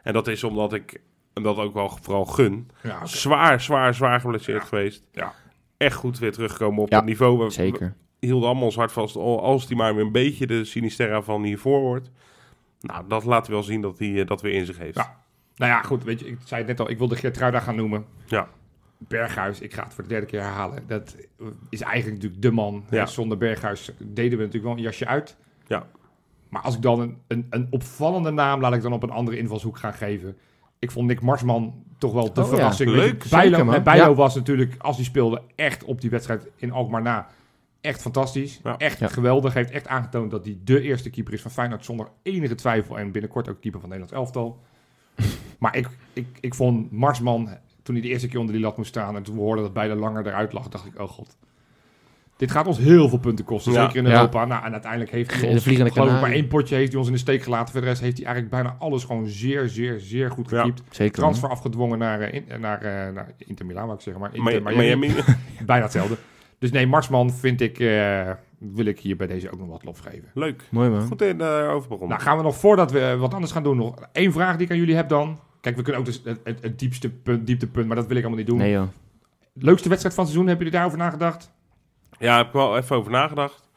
En 0.02 0.12
dat 0.12 0.28
is 0.28 0.44
omdat 0.44 0.72
ik 0.72 1.00
hem 1.34 1.42
dat 1.42 1.56
ook 1.56 1.74
wel 1.74 1.98
vooral 2.02 2.24
gun. 2.24 2.70
Ja. 2.82 3.06
Zwaar, 3.06 3.60
zwaar, 3.60 3.94
zwaar 3.94 4.20
geblesseerd 4.20 4.62
Ja. 4.62 4.68
geweest. 4.68 5.04
Ja. 5.12 5.32
Echt 5.76 5.96
goed 5.96 6.18
weer 6.18 6.32
teruggekomen 6.32 6.82
op 6.82 6.90
Ja, 6.90 6.96
het 6.96 7.04
niveau. 7.06 7.38
We, 7.44 7.50
Zeker. 7.50 7.94
we 8.20 8.26
hielden 8.26 8.46
allemaal 8.48 8.64
ons 8.64 8.76
hart 8.76 8.92
vast. 8.92 9.16
al- 9.16 9.42
Als 9.42 9.66
die 9.66 9.76
maar 9.76 9.94
weer 9.94 10.04
een 10.04 10.12
beetje 10.12 10.46
de 10.46 10.64
Sinisterra 10.64 11.22
van 11.22 11.42
hiervoor 11.42 11.80
wordt. 11.80 12.10
Nou, 12.80 13.04
dat 13.08 13.24
laat 13.24 13.48
wel 13.48 13.62
zien 13.62 13.80
dat 13.80 13.98
hij 13.98 14.20
eh, 14.20 14.26
dat 14.26 14.40
weer 14.42 14.52
in 14.52 14.66
zich 14.66 14.78
heeft. 14.78 14.96
Ja. 14.96 15.20
Nou 15.56 15.72
ja, 15.72 15.82
goed, 15.82 16.04
weet 16.04 16.20
je, 16.20 16.26
ik 16.26 16.38
zei 16.44 16.60
het 16.60 16.68
net 16.68 16.80
al, 16.80 16.90
ik 16.90 16.98
wilde 16.98 17.16
Geertruida 17.16 17.60
gaan 17.60 17.76
noemen. 17.76 18.04
Ja. 18.26 18.48
Berghuis, 18.98 19.60
ik 19.60 19.74
ga 19.74 19.84
het 19.84 19.94
voor 19.94 20.02
de 20.02 20.08
derde 20.10 20.26
keer 20.26 20.40
herhalen. 20.40 20.84
Dat 20.86 21.16
is 21.70 21.80
eigenlijk 21.80 22.14
natuurlijk 22.14 22.42
de 22.42 22.50
man. 22.50 22.84
Ja. 22.90 23.06
Zonder 23.06 23.38
Berghuis 23.38 23.90
deden 23.98 24.38
we 24.38 24.44
natuurlijk 24.44 24.64
wel 24.64 24.72
een 24.72 24.82
jasje 24.82 25.06
uit. 25.06 25.36
Ja. 25.66 25.86
Maar 26.48 26.62
als 26.62 26.74
ik 26.74 26.82
dan 26.82 27.00
een, 27.00 27.16
een, 27.28 27.46
een 27.50 27.66
opvallende 27.70 28.30
naam, 28.30 28.60
laat 28.60 28.74
ik 28.74 28.82
dan 28.82 28.92
op 28.92 29.02
een 29.02 29.10
andere 29.10 29.38
invalshoek 29.38 29.78
gaan 29.78 29.92
geven. 29.94 30.36
Ik 30.82 30.90
vond 30.90 31.06
Nick 31.06 31.20
Marsman 31.20 31.74
toch 31.98 32.12
wel 32.12 32.32
de 32.32 32.40
Oh 32.40 32.46
ja, 32.48 32.54
verrassing. 32.54 32.90
leuk, 32.90 33.24
Bijlo, 33.30 33.48
zeker, 33.50 33.64
man. 33.66 33.74
en 33.74 33.82
Bijlo 33.82 34.02
Ja. 34.08 34.14
was 34.14 34.34
natuurlijk, 34.34 34.74
als 34.78 34.96
hij 34.96 35.04
speelde, 35.04 35.42
echt 35.56 35.84
op 35.84 36.00
die 36.00 36.10
wedstrijd 36.10 36.46
in 36.56 36.72
Alkmaar 36.72 37.02
na. 37.02 37.26
Echt 37.80 38.00
fantastisch. 38.02 38.60
Ja. 38.64 38.76
Echt 38.78 38.98
Ja. 38.98 39.08
geweldig. 39.08 39.54
Heeft 39.54 39.70
echt 39.70 39.86
aangetoond 39.88 40.30
dat 40.30 40.44
hij 40.44 40.58
de 40.64 40.80
eerste 40.80 41.10
keeper 41.10 41.32
is 41.32 41.42
van 41.42 41.50
Feyenoord 41.50 41.84
zonder 41.84 42.08
enige 42.22 42.54
twijfel. 42.54 42.98
En 42.98 43.12
binnenkort 43.12 43.48
ook 43.48 43.60
keeper 43.60 43.80
van 43.80 43.90
het 43.90 43.98
Nederlands 44.00 44.34
elftal. 44.34 44.60
maar 45.58 45.76
ik, 45.76 45.88
ik, 46.12 46.26
ik 46.40 46.54
vond 46.54 46.90
Marsman, 46.92 47.48
toen 47.82 47.94
hij 47.94 48.04
de 48.04 48.10
eerste 48.10 48.28
keer 48.28 48.38
onder 48.38 48.54
die 48.54 48.64
lat 48.64 48.76
moest 48.76 48.88
staan... 48.88 49.16
en 49.16 49.22
toen 49.22 49.34
we 49.34 49.40
hoorden 49.40 49.64
dat 49.64 49.72
Bijlo 49.72 49.94
langer 49.94 50.26
eruit 50.26 50.52
lag, 50.52 50.68
dacht 50.68 50.86
ik, 50.86 51.00
oh 51.00 51.08
god. 51.08 51.36
Dit 52.42 52.50
gaat 52.50 52.66
ons 52.66 52.78
heel 52.78 53.08
veel 53.08 53.18
punten 53.18 53.44
kosten, 53.44 53.72
Ja. 53.72 53.84
zeker 53.84 53.96
in 54.04 54.10
Ja. 54.10 54.14
Europa. 54.16 54.44
Nou, 54.44 54.64
en 54.64 54.72
uiteindelijk 54.72 55.10
heeft 55.10 55.30
hij 55.32 55.40
De 55.40 55.46
ons, 55.46 55.62
vliegende 55.62 55.90
geloof 55.92 56.14
ik, 56.14 56.20
maar 56.20 56.30
één 56.30 56.48
potje 56.48 56.74
heeft 56.74 56.88
hij 56.88 56.98
ons 56.98 57.06
in 57.08 57.12
de 57.14 57.20
steek 57.20 57.42
gelaten. 57.42 57.72
Voor 57.72 57.80
de 57.80 57.86
rest 57.86 58.00
heeft 58.00 58.16
hij 58.16 58.26
eigenlijk 58.26 58.54
bijna 58.54 58.76
alles 58.78 59.04
gewoon 59.04 59.26
zeer, 59.26 59.68
zeer, 59.68 60.00
zeer 60.00 60.30
goed 60.30 60.50
Ja. 60.50 60.58
gekiept. 60.58 60.82
Zeker. 60.90 61.02
man. 61.04 61.30
Transfer 61.30 61.48
afgedwongen 61.50 61.98
naar, 61.98 62.20
eh, 62.20 62.34
in- 62.34 62.60
naar, 62.60 62.80
eh, 62.82 63.12
naar 63.14 63.32
Inter 63.38 63.66
Milan, 63.66 63.82
wou 63.84 63.94
ik 63.96 64.00
zeggen. 64.02 64.22
Maar 64.22 64.34
Inter 64.34 64.62
Mi- 64.62 64.76
Miami. 64.76 65.06
Miami. 65.06 65.22
Bijna 65.66 65.82
hetzelfde. 65.82 66.16
Dus 66.58 66.70
nee, 66.70 66.86
Marsman 66.86 67.30
vind 67.32 67.60
ik, 67.60 67.78
eh, 67.78 68.30
wil 68.58 68.84
ik 68.86 68.98
hier 69.00 69.16
bij 69.16 69.26
deze 69.26 69.50
ook 69.52 69.58
nog 69.58 69.68
wat 69.68 69.84
lof 69.84 69.98
geven. 69.98 70.28
Leuk. 70.34 70.62
Mooi, 70.70 70.90
man. 70.90 71.02
Goed 71.06 71.22
in 71.22 71.36
uh, 71.40 71.68
over 71.74 71.88
begonnen. 71.88 72.08
Nou, 72.08 72.20
gaan 72.20 72.36
we 72.36 72.42
nog 72.42 72.56
voordat 72.56 72.92
we 72.92 73.00
eh, 73.00 73.18
wat 73.18 73.34
anders 73.34 73.52
gaan 73.52 73.62
doen, 73.62 73.76
nog 73.76 73.94
één 74.12 74.32
vraag 74.32 74.56
die 74.56 74.64
ik 74.66 74.72
aan 74.72 74.78
jullie 74.78 74.94
heb 74.96 75.08
dan. 75.08 75.38
Kijk, 75.60 75.76
we 75.76 75.82
kunnen 75.82 76.00
ook 76.00 76.06
dus 76.06 76.20
het, 76.24 76.40
het, 76.44 76.58
het 76.62 76.78
diepste 76.78 77.10
punt, 77.10 77.46
dieptepunt, 77.46 77.86
maar 77.86 77.96
dat 77.96 78.06
wil 78.06 78.16
ik 78.16 78.22
allemaal 78.22 78.40
niet 78.42 78.48
doen. 78.50 78.58
Nee, 78.58 78.72
joh. 78.72 78.88
Leukste 79.54 79.88
wedstrijd 79.88 80.14
van 80.14 80.24
het 80.24 80.32
seizoen, 80.32 80.46
hebben 80.46 80.56
jullie 80.56 80.72
daarover 80.80 80.98
nagedacht? 80.98 81.50
Ja, 82.18 82.26
daar 82.28 82.36
heb 82.36 82.46
ik 82.46 82.52
wel 82.52 82.76
even 82.76 82.96
over 82.96 83.10
nagedacht. 83.12 83.70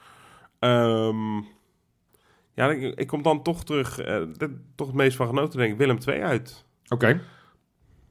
Ehm, 0.60 1.36
ja, 2.54 2.70
ik, 2.70 3.00
ik 3.00 3.08
kom 3.08 3.22
dan 3.22 3.44
toch 3.44 3.64
terug, 3.64 4.00
eh, 4.00 4.22
toch 4.76 4.88
het 4.88 4.96
meest 4.96 5.16
van 5.18 5.28
genoten, 5.28 5.60
denk 5.60 5.72
ik, 5.72 5.78
Willem 5.78 6.00
2 6.00 6.24
uit. 6.24 6.66
Oké. 6.88 7.22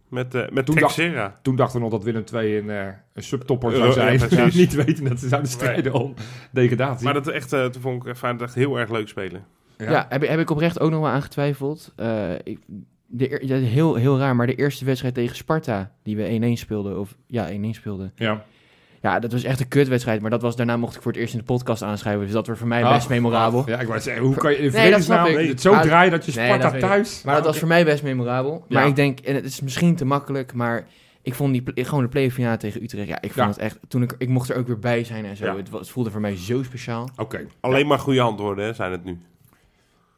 Met, 0.09 0.35
eh 0.35 0.49
met 0.49 0.67
Toen 0.67 0.75
dacht-. 0.75 1.43
Toen 1.43 1.57
dachten 1.57 1.77
we 1.77 1.83
nog 1.83 1.91
dat 1.91 2.05
Willem 2.05 2.25
II 2.35 2.59
een, 2.59 2.71
eh, 2.71 2.87
een 3.13 3.23
subtopper 3.23 3.71
Ja, 3.71 3.77
zou 3.77 3.89
ja, 3.89 3.93
zijn. 3.93 4.19
precies. 4.29 4.55
niet 4.65 4.75
weten 4.75 5.05
dat 5.05 5.21
ze 5.21 5.29
zouden 5.29 5.51
strijden 5.51 5.93
om 5.93 6.15
degradatie. 6.53 7.05
Maar 7.05 7.15
dat 7.15 7.29
echt, 7.29 7.53
eh, 7.53 7.65
toen 7.65 7.83
vond 7.83 8.07
ik 8.07 8.17
Feyenoord 8.17 8.45
echt 8.45 8.55
heel 8.55 8.79
erg 8.79 8.91
leuk 8.91 9.09
spelen. 9.09 9.45
Ja, 9.79 10.07
heb, 10.09 10.27
heb 10.27 10.41
ik 10.41 10.51
oprecht 10.51 10.81
ook 10.81 10.91
nog 10.91 11.01
wel 11.01 11.11
aan 11.11 11.23
getwijfeld. 11.23 11.93
Eh, 11.97 12.33
ik, 12.43 12.59
de, 13.07 13.41
ja, 13.47 13.57
heel, 13.57 13.95
heel 13.95 14.19
raar, 14.19 14.37
maar 14.37 14.47
de 14.47 14.55
eerste 14.55 14.85
wedstrijd 14.85 15.15
tegen 15.15 15.37
Sparta, 15.37 15.93
die 16.03 16.17
we 16.17 16.41
1-1 16.57 16.59
speelden, 16.59 16.99
of 16.99 17.17
ja, 17.27 17.51
1-1 17.51 17.75
speelden. 17.75 18.13
ja. 18.15 18.45
Ja, 19.05 19.19
dat 19.19 19.33
was 19.33 19.43
echt 19.43 19.61
een 19.61 19.69
kutwedstrijd, 19.69 20.21
maar 20.21 20.31
dat 20.31 20.43
was, 20.43 20.57
daarna 20.57 20.77
mocht 20.77 20.97
ik 20.97 21.03
voor 21.03 21.13
het 21.13 21.21
eerst 21.21 21.33
in 21.33 21.39
de 21.39 21.45
podcast 21.45 21.83
aanschrijven, 21.83 22.23
dus 22.23 22.33
dat 22.33 22.47
was 22.47 22.59
voor 22.59 22.67
mij 22.67 22.85
Ach, 22.85 22.95
best 22.95 23.09
memorabel. 23.09 23.61
ach, 23.61 23.67
ja, 23.69 23.81
ik 23.81 23.87
wou 23.87 24.01
zeggen, 24.01 24.23
hoe 24.25 24.35
kan 24.35 24.51
je 24.51 24.59
in 24.59 24.71
vredesnaam 24.71 25.27
het 25.35 25.61
zo 25.61 25.73
Ah, 25.73 25.81
draaien 25.81 26.11
dat 26.11 26.25
je 26.25 26.33
nee, 26.35 26.47
Sparta 26.47 26.71
dat 26.71 26.81
thuis... 26.81 27.23
Maar 27.25 27.35
dat 27.35 27.43
Ah, 27.43 27.49
was 27.49 27.59
voor 27.59 27.69
mij 27.69 27.85
best 27.85 28.03
memorabel. 28.03 28.65
Maar 28.69 28.83
Ja. 28.83 28.89
ik 28.89 28.97
denk, 28.97 29.19
en 29.21 29.35
het 29.35 29.45
is 29.45 29.61
misschien 29.61 29.97
te 29.97 30.05
makkelijk, 30.05 30.55
maar 30.55 30.87
ik 31.23 31.35
vond 31.35 31.53
die, 31.53 31.85
gewoon 31.85 32.03
de 32.03 32.09
play-off 32.09 32.35
finale 32.35 32.57
tegen 32.57 32.83
Utrecht, 32.83 33.09
ja, 33.09 33.17
ik 33.21 33.33
vond 33.33 33.35
Ja. 33.47 33.47
het 33.47 33.59
echt, 33.59 33.79
toen 33.89 34.03
ik, 34.03 34.15
ik 34.19 34.29
mocht 34.29 34.49
er 34.51 34.57
ook 34.57 34.67
weer 34.67 34.79
bij 34.79 35.05
zijn 35.05 35.25
en 35.25 35.37
zo, 35.37 35.45
Ja. 35.45 35.57
het, 35.57 35.71
was- 35.71 35.81
het 35.81 35.91
voelde 35.91 36.11
voor 36.11 36.21
mij 36.21 36.37
zo 36.37 36.63
speciaal. 36.63 37.09
Oké. 37.17 37.47
Alleen 37.61 37.87
maar 37.87 37.99
goede 37.99 38.21
antwoorden 38.21 38.65
hè, 38.65 38.73
zijn 38.73 38.93
het 38.93 39.05
nu. 39.05 39.19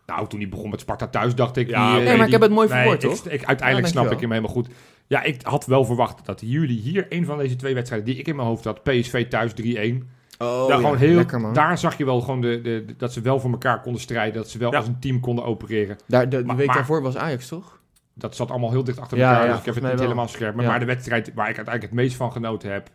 Nou, 0.06 0.28
toen 0.28 0.40
hij 0.40 0.48
begon 0.48 0.70
met 0.70 0.80
Sparta 0.80 1.06
thuis, 1.06 1.34
dacht 1.34 1.56
ik... 1.56 1.68
Ja, 1.68 1.90
die, 1.90 2.00
eh, 2.00 2.06
Nee, 2.06 2.16
maar 2.16 2.26
ik 2.26 2.32
heb 2.32 2.40
het 2.40 2.50
mooi 2.50 2.68
verwoord, 2.68 3.02
ik- 3.02 3.10
toch? 3.10 3.28
Ik, 3.28 3.44
uiteindelijk 3.44 3.86
Ja, 3.94 4.00
snap 4.00 4.12
ik 4.12 4.20
hem 4.20 4.30
helemaal 4.30 4.52
goed. 4.52 4.68
Ja, 5.06 5.22
ik 5.22 5.40
had 5.42 5.66
wel 5.66 5.84
verwacht 5.84 6.26
dat 6.26 6.40
jullie 6.44 6.80
hier 6.80 7.06
een 7.08 7.24
van 7.24 7.38
deze 7.38 7.56
twee 7.56 7.74
wedstrijden 7.74 8.08
die 8.08 8.18
ik 8.18 8.28
in 8.28 8.36
mijn 8.36 8.48
hoofd 8.48 8.64
had, 8.64 8.82
PSV 8.82 9.28
thuis 9.28 9.52
3-1. 9.62 10.08
Oh, 10.38 10.68
daar, 10.68 10.76
gewoon 10.78 10.96
heel, 10.96 11.14
lekker 11.14 11.40
man. 11.40 11.52
daar 11.52 11.78
zag 11.78 11.98
je 11.98 12.04
wel 12.04 12.20
gewoon 12.20 12.40
de, 12.40 12.60
de, 12.60 12.84
de- 12.86 12.96
dat 12.96 13.12
ze 13.12 13.20
wel 13.20 13.40
voor 13.40 13.50
elkaar 13.50 13.80
konden 13.80 14.00
strijden, 14.00 14.34
dat 14.34 14.50
ze 14.50 14.58
wel 14.58 14.70
Ja. 14.70 14.76
als 14.78 14.86
een 14.86 14.98
team 15.00 15.20
konden 15.20 15.44
opereren. 15.44 15.96
Daar, 16.06 16.28
de, 16.28 16.36
de 16.38 16.44
Maar- 16.44 16.56
week 16.56 16.66
maar- 16.66 16.76
daarvoor 16.76 17.02
was 17.02 17.16
Ajax, 17.16 17.48
toch? 17.48 17.80
Dat 18.14 18.36
zat 18.36 18.50
allemaal 18.50 18.70
heel 18.70 18.84
dicht 18.84 18.98
achter 19.00 19.18
Ja, 19.18 19.28
elkaar, 19.30 19.44
ja, 19.44 19.50
dus 19.50 19.58
ik 19.58 19.64
heb 19.64 19.74
het 19.74 19.82
niet 19.84 19.92
wel. 19.92 20.02
helemaal 20.02 20.28
scherp. 20.28 20.54
Maar, 20.54 20.64
Ja. 20.64 20.70
maar 20.70 20.80
de 20.80 20.86
wedstrijd 20.86 21.24
waar 21.34 21.48
ik 21.48 21.56
uiteindelijk 21.56 21.94
het 21.94 22.02
meest 22.04 22.16
van 22.16 22.32
genoten 22.32 22.72
heb, 22.72 22.88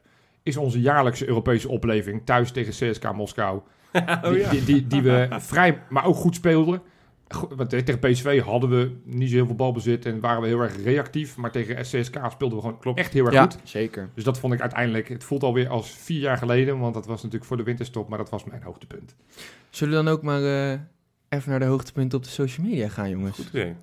is 0.44 0.58
onze 0.58 0.82
jaarlijkse 0.82 1.28
Europese 1.28 1.70
opleving 1.70 2.22
thuis 2.26 2.52
tegen 2.52 2.74
CSK 2.92 3.14
Moskou. 3.14 3.60
Oh, 3.94 4.24
die, 4.34 4.48
die, 4.50 4.64
die, 4.64 4.88
die 4.88 5.02
we 5.02 5.28
vrij, 5.40 5.82
maar 5.90 6.06
ook 6.06 6.16
goed 6.16 6.36
speelden. 6.36 6.82
Want 7.56 7.70
tegen 7.70 8.00
PSV 8.00 8.42
hadden 8.42 8.70
we 8.70 8.92
niet 9.04 9.30
zo 9.30 9.36
heel 9.36 9.46
veel 9.46 9.56
balbezit 9.56 10.06
en 10.06 10.20
waren 10.20 10.42
we 10.42 10.48
heel 10.48 10.60
erg 10.60 10.84
reactief. 10.84 11.38
Maar 11.38 11.52
tegen 11.52 11.76
CSK 11.76 12.18
speelden 12.32 12.58
we 12.58 12.74
gewoon 12.82 12.96
echt 12.96 13.14
heel 13.14 13.26
erg 13.26 13.34
Ja, 13.34 13.42
goed. 13.42 13.58
zeker. 13.64 14.10
Dus 14.14 14.24
dat 14.24 14.40
vond 14.40 14.54
ik 14.54 14.62
uiteindelijk, 14.62 15.10
het 15.10 15.24
voelt 15.24 15.44
alweer 15.44 15.68
als 15.70 15.90
vier 15.92 16.20
jaar 16.20 16.38
geleden, 16.38 16.80
want 16.80 16.94
dat 16.94 17.06
was 17.06 17.18
natuurlijk 17.18 17.46
voor 17.46 17.58
de 17.58 17.64
winterstop, 17.64 18.10
maar 18.10 18.18
dat 18.18 18.30
was 18.30 18.44
mijn 18.44 18.64
hoogtepunt. 18.64 19.16
Zullen 19.70 19.98
we 19.98 20.04
dan 20.04 20.14
ook 20.14 20.22
maar 20.22 20.44
eh, 20.44 20.80
even 21.30 21.50
naar 21.50 21.60
de 21.60 21.66
hoogtepunten 21.66 22.18
op 22.18 22.24
de 22.24 22.30
social 22.30 22.66
media 22.68 22.90
gaan, 22.90 23.10
jongens? 23.10 23.36
Goed 23.36 23.48
idee. 23.48 23.76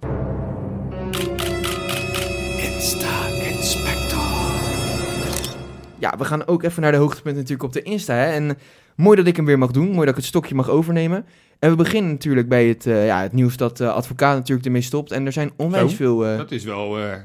Ja, 5.99 6.15
we 6.19 6.25
gaan 6.25 6.47
ook 6.47 6.63
even 6.63 6.83
naar 6.83 6.93
de 6.93 6.99
hoogtepunten 6.99 7.41
natuurlijk 7.43 7.63
op 7.63 7.73
de 7.73 7.83
Insta. 7.83 8.15
Hè? 8.15 8.33
En 8.33 8.59
mooi 8.99 9.17
dat 9.17 9.27
ik 9.27 9.37
hem 9.37 9.45
weer 9.45 9.59
mag 9.59 9.71
doen. 9.71 9.87
Mooi 9.87 9.99
dat 9.99 10.09
ik 10.09 10.17
het 10.17 10.25
stokje 10.25 10.55
mag 10.55 10.69
overnemen. 10.69 11.25
En 11.59 11.71
we 11.71 11.77
beginnen 11.77 12.11
natuurlijk 12.11 12.49
bij 12.49 12.67
het, 12.67 12.87
eh, 12.87 13.07
ja, 13.07 13.23
het 13.23 13.33
nieuws 13.33 13.57
dat 13.57 13.77
de 13.77 13.91
advocaat 13.91 14.37
natuurlijk 14.37 14.67
ermee 14.67 14.81
stopt. 14.83 15.11
En 15.13 15.27
er 15.27 15.33
zijn 15.33 15.51
onwijs 15.57 15.91
Zo. 15.91 15.97
veel... 15.97 16.27
eh, 16.27 16.37
Dat 16.37 16.51
is 16.51 16.65
wel, 16.65 16.99
eh, 16.99 17.17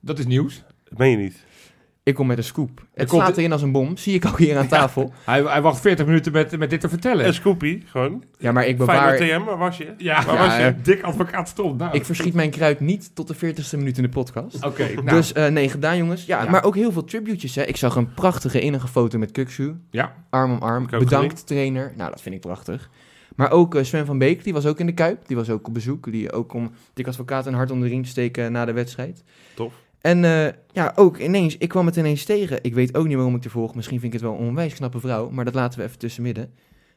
dat 0.00 0.18
is 0.18 0.26
nieuws. 0.26 0.62
Dat 0.88 0.98
meen 0.98 1.10
je 1.10 1.16
niet. 1.16 1.44
Ik 2.04 2.14
kom 2.14 2.26
met 2.26 2.38
een 2.38 2.44
scoop. 2.44 2.86
Het 2.94 3.08
komt- 3.08 3.22
slaat 3.22 3.36
erin 3.36 3.52
als 3.52 3.62
een 3.62 3.72
bom. 3.72 3.96
Zie 3.96 4.14
ik 4.14 4.26
ook 4.26 4.38
hier 4.38 4.58
aan 4.58 4.68
tafel. 4.78 5.12
Hij, 5.24 5.42
hij 5.42 5.62
wacht 5.62 5.80
40 5.80 6.06
minuten 6.06 6.32
met, 6.32 6.58
met 6.58 6.70
dit 6.70 6.80
te 6.80 6.88
vertellen. 6.88 7.24
En 7.24 7.34
Scoopy, 7.34 7.82
gewoon. 7.86 8.24
Ja, 8.38 8.52
maar 8.52 8.66
ik 8.66 8.76
bewaar... 8.78 9.16
TM, 9.16 9.44
waar 9.44 9.58
was 9.58 9.76
je? 9.76 9.94
Ja, 9.98 10.24
Waar 10.24 10.34
Ja, 10.34 10.46
was 10.46 10.56
je? 10.56 10.62
eh, 10.62 10.72
dik 10.82 11.02
advocaat 11.02 11.48
stond. 11.48 11.78
Nou, 11.78 11.94
Ik 11.94 12.04
verschiet 12.04 12.34
mijn 12.34 12.50
kruid 12.50 12.80
niet 12.80 13.10
tot 13.14 13.28
de 13.28 13.34
40ste 13.36 13.76
minuut 13.78 13.96
in 13.96 14.02
de 14.02 14.08
podcast. 14.08 14.64
Oké, 14.64 14.88
nou, 14.94 15.08
Dus 15.08 15.32
eh, 15.32 15.46
nee, 15.46 15.68
gedaan 15.68 15.96
jongens. 15.96 16.24
Ja, 16.26 16.42
Ja. 16.42 16.50
maar 16.50 16.64
ook 16.64 16.74
heel 16.74 16.92
veel 16.92 17.04
tributjes. 17.04 17.54
Hè. 17.54 17.62
Ik 17.62 17.76
zag 17.76 17.96
een 17.96 18.14
prachtige 18.14 18.60
innige 18.60 18.88
foto 18.88 19.18
met 19.18 19.30
Kuksu. 19.32 19.74
ja. 19.90 20.14
Arm 20.30 20.52
om 20.52 20.58
arm. 20.62 20.86
Bedankt 20.90 21.46
trainer. 21.46 21.92
Nou, 21.96 22.10
dat 22.10 22.22
vind 22.22 22.34
ik 22.34 22.40
prachtig. 22.40 22.90
Maar 23.36 23.50
ook 23.50 23.74
eh, 23.74 23.84
Sven 23.84 24.06
van 24.06 24.18
Beek, 24.18 24.44
die 24.44 24.52
was 24.52 24.66
ook 24.66 24.78
in 24.80 24.86
de 24.86 24.92
Kuip. 24.94 25.26
Die 25.26 25.36
was 25.36 25.50
ook 25.50 25.66
op 25.66 25.74
bezoek. 25.74 26.12
Die 26.12 26.32
ook 26.32 26.52
om 26.52 26.72
Dick 26.94 27.06
Advocaat 27.06 27.46
een 27.46 27.54
hart 27.54 27.70
onder 27.70 27.88
de 27.88 27.94
riem 27.94 28.02
te 28.04 28.08
steken 28.08 28.52
na 28.52 28.64
de 28.64 28.72
wedstrijd. 28.72 29.24
Tof. 29.54 29.72
En 30.04 30.24
eh, 30.24 30.52
ja, 30.72 30.92
ook 30.96 31.18
ineens, 31.18 31.56
ik 31.58 31.68
kwam 31.68 31.86
het 31.86 31.96
ineens 31.96 32.24
tegen. 32.24 32.58
Ik 32.62 32.74
weet 32.74 32.96
ook 32.96 33.06
niet 33.06 33.14
waarom 33.16 33.34
ik 33.34 33.44
er 33.44 33.50
volg. 33.50 33.74
Misschien 33.74 34.00
vind 34.00 34.14
ik 34.14 34.20
het 34.20 34.30
wel 34.30 34.38
een 34.40 34.46
onwijs 34.48 34.74
knappe 34.74 35.00
vrouw. 35.00 35.30
Maar 35.30 35.44
dat 35.44 35.54
laten 35.54 35.78
we 35.78 35.84
even 35.84 35.98
tussen 35.98 36.22
midden. 36.22 36.54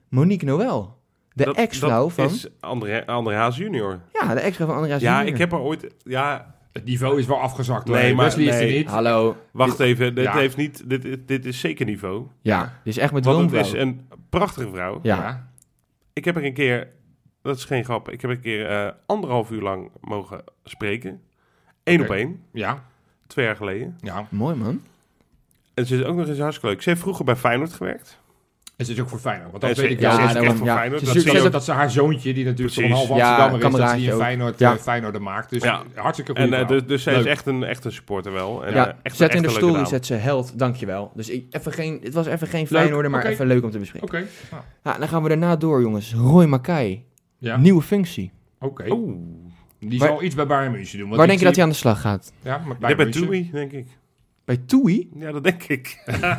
Monique 0.10 0.46
Noël. 0.46 0.98
De 1.34 1.44
Dat- 1.44 1.56
ex-vrouw 1.56 2.04
dat 2.04 2.14
van... 2.14 2.26
is 2.26 2.48
André, 2.60 3.06
André 3.06 3.36
Haas 3.36 3.58
junior. 3.58 4.00
Ja, 4.14 4.34
de 4.34 4.40
ex-vrouw 4.40 4.68
van 4.68 4.76
Andreas 4.76 5.02
Ja, 5.02 5.14
Junior. 5.16 5.34
ik 5.34 5.40
heb 5.40 5.52
er 5.52 5.60
ooit... 5.60 5.94
Ja, 6.04 6.56
Het 6.74 6.86
niveau 6.86 7.20
is 7.20 7.26
wel 7.26 7.40
afgezakt. 7.42 7.88
hoor. 7.88 7.98
Nee, 7.98 8.16
maar- 8.16 8.26
Wesley 8.26 8.46
is 8.46 8.56
er 8.56 8.66
nee. 8.66 8.78
niet. 8.78 8.88
Hallo. 8.88 9.36
wacht 9.52 9.80
even. 9.80 10.16
Dit, 10.16 10.24
Ja. 10.24 10.34
heeft 10.38 10.58
niet, 10.58 10.90
dit, 10.90 11.28
dit 11.28 11.46
is 11.46 11.60
zeker 11.60 11.86
niveau. 11.86 12.26
Ja, 12.42 12.62
dit 12.84 12.96
is 12.96 12.98
echt 12.98 13.12
mijn 13.12 13.24
Want 13.24 13.52
het 13.52 13.66
is 13.66 13.72
een 13.72 14.08
prachtige 14.30 14.70
vrouw. 14.70 15.00
Ja. 15.04 15.50
ik 16.14 16.26
heb 16.26 16.36
er 16.36 16.46
een 16.46 16.54
keer, 16.54 16.88
dat 17.42 17.58
is 17.58 17.66
geen 17.66 17.84
grap, 17.84 18.10
ik 18.10 18.22
heb 18.22 18.32
een 18.32 18.40
keer 18.42 18.66
eh, 18.70 18.92
anderhalf 19.06 19.52
uur 19.52 19.62
lang 19.62 19.92
mogen 20.02 20.44
spreken. 20.64 21.22
Eén 21.84 22.02
op 22.02 22.10
één, 22.10 22.42
Ja, 22.54 22.84
twee 23.28 23.46
jaar 23.46 23.56
geleden. 23.56 23.98
ja. 24.02 24.28
Mooi, 24.30 24.56
man. 24.56 24.82
En 25.74 25.86
ze 25.86 25.96
is 25.96 26.04
ook 26.04 26.16
nog 26.16 26.28
eens 26.28 26.40
hartstikke 26.40 26.70
leuk. 26.74 26.82
Ze 26.82 26.90
heeft 26.90 27.02
vroeger 27.02 27.26
bij 27.26 27.36
Feyenoord 27.36 27.74
gewerkt. 27.74 28.20
En 28.76 28.86
ze 28.86 28.92
is 28.92 29.00
ook 29.02 29.10
voor 29.10 29.20
Feyenoord. 29.20 29.52
Want 29.52 29.64
dat 29.64 29.76
ze- 29.76 29.82
weet 29.82 29.92
ik 29.92 30.00
ja, 30.00 30.16
ze 30.16 30.22
is 30.22 30.28
daarom, 30.28 30.46
echt 30.48 30.58
voor 30.58 30.66
ja. 30.68 30.76
Feyenoord. 30.76 31.00
Ze 31.00 31.06
Dat 31.06 31.14
Dat 31.16 31.24
Ze- 31.24 31.30
zie 31.30 31.46
ook. 31.46 31.52
dat 31.52 31.68
haar 31.68 31.92
zoontje, 31.92 32.34
die 32.34 32.46
natuurlijk 32.46 32.74
Precies. 32.76 32.92
een 32.92 32.98
half 32.98 33.08
Ja, 33.20 33.36
Amsterdammer 33.38 33.80
is, 33.82 33.86
dat 33.90 33.96
die. 33.98 34.12
Feyenoord, 34.14 34.60
Ja. 34.60 34.72
eh, 34.74 34.78
Feyenoorder 34.80 35.22
maakt. 35.22 35.50
Dus 35.50 35.64
Ja. 35.64 35.84
hartstikke 35.96 36.32
goed. 36.42 36.52
En 36.52 36.60
eh, 36.60 36.68
dus, 36.68 36.86
dus 36.86 37.04
zij 37.04 37.20
is 37.20 37.26
echt 37.26 37.46
een, 37.46 37.64
echt 37.64 37.86
een 37.86 37.92
supporter 37.92 38.32
wel. 38.34 38.66
En, 38.66 38.74
ja, 38.74 38.88
eh, 38.88 38.94
echt, 39.04 39.16
zet 39.16 39.28
echt 39.28 39.38
in 39.38 39.44
de 39.44 39.50
story, 39.54 39.86
zet 39.86 40.06
ze 40.06 40.14
held, 40.14 40.60
dankjewel. 40.60 41.12
Dus 41.16 41.30
ik, 41.30 41.46
even 41.50 41.72
geen, 41.74 42.00
het 42.04 42.14
was 42.14 42.26
even 42.26 42.48
geen 42.48 42.68
Feyenoorder, 42.68 43.12
maar 43.12 43.26
even 43.26 43.48
leuk 43.48 43.64
om 43.64 43.72
te 43.72 43.80
bespreken. 43.80 44.08
Oké. 44.08 44.26
Ah, 44.52 44.60
Ja, 44.84 44.98
dan 45.00 45.08
gaan 45.08 45.24
we 45.24 45.30
daarna 45.30 45.56
door, 45.56 45.82
jongens. 45.82 46.14
Roy 46.14 46.46
Mackay, 46.46 47.04
Ja, 47.38 47.58
nieuwe 47.58 47.82
functie. 47.82 48.32
oké. 48.60 48.86
Oeh. 48.92 49.16
Die 49.80 50.00
Waar- 50.00 50.08
zal 50.08 50.24
iets 50.24 50.36
bij 50.36 50.48
Bayern 50.48 50.72
München 50.72 51.00
doen. 51.00 51.10
Waar 51.10 51.28
denk 51.28 51.40
je 51.40 51.46
dat 51.46 51.56
hij 51.56 51.64
aan 51.64 51.70
de 51.70 51.76
slag 51.76 52.02
gaat? 52.02 52.34
Ja, 52.42 52.58
maar 52.58 52.68
Ja, 52.68 52.78
Bayern 52.80 52.98
bij. 52.98 53.12
Toei, 53.22 53.50
denk 53.52 53.72
ik. 53.72 53.88
Bij 54.46 54.58
Toei? 54.66 55.10
Ja, 55.16 55.32
dat 55.32 55.44
denk 55.44 55.64
ik. 55.64 55.98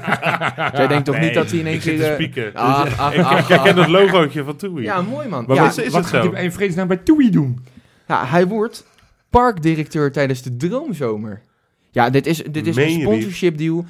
Jij 0.73 0.87
denkt 0.87 1.05
toch 1.05 1.19
niet 1.19 1.35
dat 1.35 1.51
hij 1.51 1.59
in 1.59 1.67
één 1.67 1.75
ik 1.75 1.83
zit 1.83 1.95
keer... 1.95 2.03
te 2.03 2.09
eh, 2.09 2.15
spieken. 2.15 2.55
ach, 2.55 2.99
ach, 2.99 3.15
ik, 3.15 3.21
ach, 3.25 3.39
ik 3.41 3.47
herken 3.47 3.73
ach. 3.75 3.81
het 3.81 3.89
logootje 3.89 4.45
van 4.45 4.57
Toei. 4.57 4.83
Ja, 4.85 5.03
mooi 5.03 5.29
man. 5.29 5.45
Maar 5.47 5.57
Ja, 5.57 5.63
wat 5.63 5.79
is 5.79 5.93
Wat 5.93 6.03
het 6.05 6.11
gaat 6.15 6.25
zo? 6.25 6.33
hij 6.33 6.45
in 6.45 6.53
vredesnaam 6.53 6.89
bij 6.89 6.97
Toei 6.97 7.31
doen? 7.31 7.59
ja, 8.09 8.27
hij 8.27 8.47
wordt 8.47 8.87
parkdirecteur 9.31 10.13
tijdens 10.13 10.43
de 10.43 10.57
Droomzomer. 10.57 11.41
Ja, 11.99 12.11
dit 12.11 12.27
is, 12.27 12.43
dit 12.51 12.67
is 12.67 12.77
Meen 12.77 12.95
een 12.95 13.01
sponsorship 13.01 13.59
deal. 13.59 13.85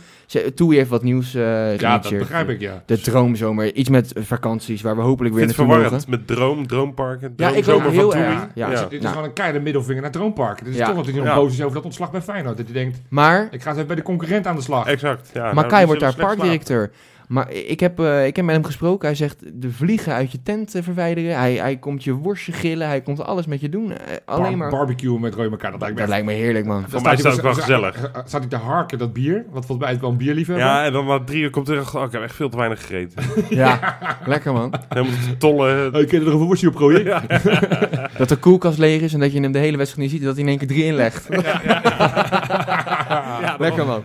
Toei 0.55 0.77
heeft 0.77 0.91
wat 0.91 1.03
nieuws 1.03 1.35
eh 1.35 1.43
Ja, 1.43 1.71
dat 1.71 1.81
geïnitieerd. 1.81 2.19
begrijp 2.23 2.49
ik, 2.49 2.61
ja. 2.61 2.83
De 2.87 3.01
Droomzomer. 3.01 3.75
Iets 3.75 3.89
met 3.89 4.13
vakanties 4.15 4.83
waar 4.83 4.97
we 4.97 5.03
hopelijk 5.03 5.35
weer 5.35 5.45
vind 5.45 5.57
het 5.57 5.67
naartoe 5.67 5.85
mogen. 5.85 6.01
verwarrend 6.01 6.27
met 6.29 6.37
droom, 6.37 6.67
droomparken, 6.67 7.33
Ja, 7.37 7.49
ik 7.49 7.57
ook 7.57 7.63
droomzomer 7.65 7.93
heel 7.93 8.11
van 8.11 8.21
Toei. 8.21 8.33
Ja, 8.55 8.69
Dus 8.69 8.79
Ja. 8.81 8.85
dit 8.85 8.93
is 8.99 9.03
Nou. 9.05 9.15
wel 9.15 9.25
een 9.25 9.33
keiharde 9.33 9.61
middelvinger 9.61 10.03
naar 10.03 10.11
Droompark. 10.11 10.59
Dit 10.65 10.69
is 10.73 10.77
Ja. 10.79 10.87
toch 10.87 10.97
dat 10.97 11.07
hij 11.07 11.15
nog 11.15 11.35
boos 11.35 11.53
is 11.53 11.61
over 11.63 11.75
dat 11.75 11.85
ontslag 11.85 12.11
bij 12.11 12.21
Feyenoord. 12.23 12.57
Dat 12.57 12.67
hij 12.67 12.75
denkt, 12.75 12.99
Maar 13.09 13.49
ik 13.51 13.63
ga 13.63 13.67
eens 13.69 13.75
even 13.77 13.87
bij 13.87 13.97
de 13.97 14.03
concurrent 14.03 14.47
aan 14.47 14.57
de 14.57 14.63
slag. 14.63 14.87
Exact, 14.87 15.31
ja. 15.35 15.43
nou, 15.43 15.55
Makai 15.55 15.77
die 15.77 15.87
wordt 15.87 16.01
daar 16.01 16.15
parkdirecteur. 16.17 16.91
Maar 17.29 17.53
ik 17.53 17.81
heb, 17.81 18.01
eh, 18.01 18.27
ik 18.27 18.37
heb 18.37 18.45
met 18.45 18.55
hem 18.55 18.65
gesproken. 18.65 19.07
Hij 19.09 19.17
zegt 19.17 19.37
de 19.55 19.71
vliegen 19.71 20.13
uit 20.13 20.33
je 20.33 20.43
tent 20.43 20.75
eh, 20.75 20.83
verwijderen. 20.83 21.39
Hij, 21.39 21.55
hij 21.55 21.77
komt 21.77 22.05
je 22.05 22.13
worstje 22.13 22.53
gillen. 22.53 22.87
Hij 22.89 23.01
komt 23.01 23.25
alles 23.25 23.47
met 23.47 23.61
je 23.61 23.69
doen. 23.69 23.93
Eh, 23.93 23.99
alleen 24.25 24.43
Bar- 24.43 24.57
maar... 24.57 24.71
Barbecue 24.71 25.19
met 25.19 25.35
Roy 25.35 25.51
elkaar. 25.51 25.71
Dat 25.71 25.81
lijkt 25.81 25.95
me 25.95 26.01
dat 26.01 26.11
echt- 26.15 26.25
lijkt 26.25 26.27
me 26.27 26.33
heerlijk, 26.45 26.67
man. 26.67 26.81
Voor 26.83 26.91
Dan 26.91 27.03
mij 27.03 27.17
staat 27.17 27.33
is 27.33 27.37
dat 27.39 27.47
ook 27.47 27.55
wel 27.55 27.65
gezellig. 27.65 28.11
Staat 28.25 28.41
hij 28.41 28.49
te 28.51 28.57
harken, 28.57 28.99
dat 28.99 29.13
bier? 29.13 29.35
Want 29.51 29.67
volgens 29.67 29.79
mij 29.79 29.87
is 29.89 29.93
het 29.93 30.01
wel 30.01 30.11
een 30.11 30.17
bierliefhebber. 30.17 30.65
Ja, 30.67 30.85
en 30.85 30.93
dan 30.93 31.07
na 31.07 31.25
drie 31.25 31.43
uur 31.43 31.51
komt 31.51 31.67
terug. 31.67 31.97
Oh, 31.97 32.05
ik 32.05 32.13
heb 32.13 32.23
echt 32.23 32.35
veel 32.35 32.49
te 32.49 32.57
weinig 32.57 32.81
gegeten. 32.87 33.23
Ja, 33.59 33.99
lekker, 34.27 34.53
man. 34.53 34.73
Helemaal 34.89 35.13
te 35.31 35.37
tollen. 35.37 35.93
Hey, 35.93 36.05
kun 36.05 36.19
je 36.21 36.25
er 36.25 36.31
nog 36.33 36.41
een 36.41 36.47
worstje 36.47 36.69
op 36.69 36.77
gooien? 36.77 37.05
Ja. 37.05 37.23
Dat 38.19 38.29
de 38.29 38.37
koelkast 38.37 38.79
leeg 38.79 39.01
is 39.01 39.15
en 39.15 39.21
dat 39.21 39.33
je 39.33 39.41
hem 39.41 39.53
de 39.53 39.59
hele 39.59 39.77
wedstrijd 39.77 40.11
niet 40.11 40.17
ziet. 40.19 40.27
Dat 40.27 40.35
hij 40.35 40.43
in 40.45 40.49
één 40.49 40.59
keer 40.59 40.69
drie 40.69 40.85
inlegt. 40.85 41.27
Ja, 41.31 42.78
dat 43.09 43.59
lekker, 43.59 43.87
man. 43.87 44.03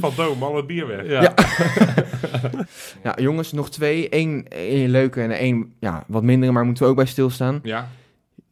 Van 0.00 0.12
Doom, 0.16 0.42
al 0.42 0.56
het 0.56 0.66
bier 0.66 0.86
weg. 0.86 1.06
Ja. 1.06 1.22
Ja. 1.22 1.34
Ja, 3.02 3.16
jongens, 3.20 3.52
nog 3.52 3.70
twee. 3.70 4.06
Eén, 4.14 4.46
één 4.48 4.90
leuke 4.90 5.20
en 5.22 5.30
één 5.30 5.72
ja, 5.80 6.04
wat 6.06 6.22
mindere, 6.22 6.52
maar 6.52 6.64
moeten 6.64 6.84
we 6.84 6.90
ook 6.90 6.96
bij 6.96 7.06
stilstaan. 7.06 7.60
Ja. 7.62 7.88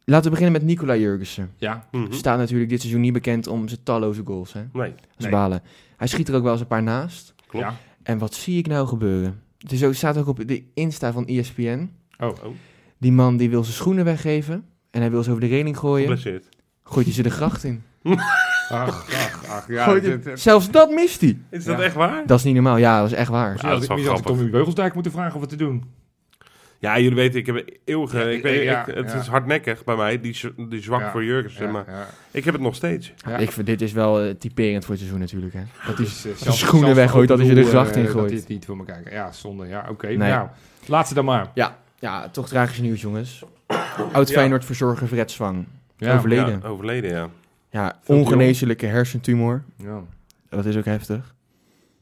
Laten 0.05 0.23
we 0.23 0.29
beginnen 0.37 0.51
met 0.61 0.69
Nicola 0.69 0.95
Jurgensen. 0.95 1.51
Ja. 1.57 1.87
Mhm. 1.91 2.11
Staat 2.11 2.37
natuurlijk 2.37 2.69
dit 2.69 2.79
seizoen 2.81 3.01
niet 3.01 3.13
bekend 3.13 3.47
om 3.47 3.67
zijn 3.67 3.83
talloze 3.83 4.21
goals. 4.25 4.53
Hè? 4.53 4.61
Nee, 4.73 4.93
Nee. 5.17 5.31
balen. 5.31 5.61
Hij 5.97 6.07
schiet 6.07 6.29
er 6.29 6.35
ook 6.35 6.43
wel 6.43 6.51
eens 6.51 6.61
een 6.61 6.67
paar 6.67 6.83
naast. 6.83 7.33
klopt. 7.47 7.65
Ja. 7.65 7.75
En 8.03 8.17
wat 8.17 8.33
zie 8.33 8.57
ik 8.57 8.67
nou 8.67 8.87
gebeuren? 8.87 9.41
Het 9.57 9.71
is 9.71 9.83
ook, 9.83 9.93
staat 9.93 10.17
ook 10.17 10.27
op 10.27 10.47
de 10.47 10.63
Insta 10.73 11.11
van 11.11 11.25
ESPN. 11.27 11.89
Oh. 12.19 12.27
Oh, 12.27 12.33
Die 12.97 13.11
man 13.11 13.37
die 13.37 13.49
wil 13.49 13.63
zijn 13.63 13.75
schoenen 13.75 14.05
weggeven. 14.05 14.65
En 14.91 15.01
hij 15.01 15.11
wil 15.11 15.23
ze 15.23 15.29
over 15.29 15.41
de 15.41 15.47
reling 15.47 15.77
gooien. 15.77 16.07
geblesseerd. 16.07 16.49
Gooit 16.83 17.05
hij 17.05 17.15
ze 17.15 17.23
de 17.23 17.29
gracht 17.29 17.63
in. 17.63 17.83
Ach, 18.69 19.05
ach, 19.13 19.43
ach. 19.49 19.67
Ja, 19.67 19.93
dit- 19.93 20.23
dit- 20.23 20.39
Zelfs 20.39 20.71
dat 20.71 20.89
mist 20.89 21.21
hij. 21.21 21.37
Is 21.49 21.63
dat 21.65 21.77
Ja. 21.77 21.83
echt 21.83 21.95
waar? 21.95 22.23
Dat 22.25 22.37
is 22.37 22.43
niet 22.43 22.53
normaal. 22.53 22.77
Ja, 22.77 22.97
dat 23.01 23.11
is 23.11 23.13
echt 23.17 23.29
waar. 23.29 23.49
Misschien 23.51 23.69
Ja, 23.69 23.75
had 23.75 23.83
dat 23.87 23.91
ik, 23.91 23.97
is 23.97 24.05
wel 24.05 24.11
misschien 24.11 24.11
had 24.11 24.19
ik 24.19 24.23
grappig. 24.25 24.31
Tommy 24.35 24.51
Beugelsdijk 24.51 24.93
moeten 24.93 25.11
vragen 25.11 25.39
wat 25.39 25.49
te 25.49 25.55
doen. 25.55 25.83
Ja, 26.79 26.99
jullie 26.99 27.15
weten, 27.15 27.39
ik 27.39 27.45
heb 27.45 27.55
een 27.55 27.77
eeuwige... 27.85 28.17
Ja, 28.19 28.25
ik 28.25 28.41
weet, 28.43 28.63
ja, 28.63 28.85
ik- 28.87 28.95
het 28.95 29.11
ja. 29.11 29.19
is 29.19 29.27
hardnekkig 29.27 29.83
bij 29.83 29.95
mij, 29.95 30.21
die, 30.21 30.33
z- 30.33 30.49
die 30.69 30.81
zwak 30.81 30.99
Ja, 30.99 31.11
voor 31.11 31.23
Jurgensen. 31.23 31.65
Ja, 31.65 31.71
Maar 31.71 31.83
ja. 31.87 32.07
ik 32.31 32.43
heb 32.45 32.53
het 32.53 32.63
nog 32.63 32.75
steeds. 32.75 33.13
Ja. 33.27 33.37
Ik 33.37 33.51
vind, 33.51 33.65
dit 33.67 33.81
is 33.81 33.91
wel 33.91 34.21
eh, 34.21 34.29
typerend 34.39 34.81
voor 34.85 34.89
het 34.93 34.99
seizoen 35.03 35.19
natuurlijk. 35.21 35.53
Hè. 35.53 35.61
Dat 35.87 35.99
is, 35.99 36.21
Dus, 36.21 36.31
eh, 36.33 36.37
zelfs- 36.37 36.59
schoenen 36.59 36.87
zelfs 36.95 36.99
weggooit, 37.01 37.27
dat 37.27 37.37
hij 37.37 37.47
ze 37.47 37.53
de 37.53 37.59
open 37.59 37.71
doel, 37.73 37.81
gracht 37.81 37.95
in 37.95 38.05
eh, 38.05 38.11
gooit. 38.11 38.35
Dat 38.39 38.47
niet 38.47 38.65
voor 38.65 38.77
me 38.77 38.85
kijken. 38.85 39.11
Ja, 39.11 39.31
zonde. 39.31 39.67
Ja, 39.67 39.85
oké. 39.89 40.07
Nee. 40.07 40.17
Nou, 40.17 40.47
laatste 40.85 41.13
dan 41.15 41.25
maar. 41.25 41.51
ja, 41.53 41.77
ja, 41.99 42.29
toch 42.29 42.47
tragisch 42.47 42.79
nieuws, 42.79 43.01
jongens. 43.01 43.43
Oud 44.13 44.27
Ja. 44.27 44.33
Feyenoord 44.33 44.65
verzorger 44.65 45.07
Fred 45.07 45.31
Zwang. 45.31 45.65
Ja. 45.97 46.15
Overleden. 46.15 46.59
Ja, 46.63 46.67
overleden, 46.67 47.11
ja. 47.11 47.29
Ja, 47.69 47.99
ongeneeslijke 48.05 48.85
hersentumor. 48.85 49.63
Ja. 49.77 50.03
Dat 50.49 50.65
is 50.65 50.77
ook 50.77 50.85
heftig. 50.85 51.35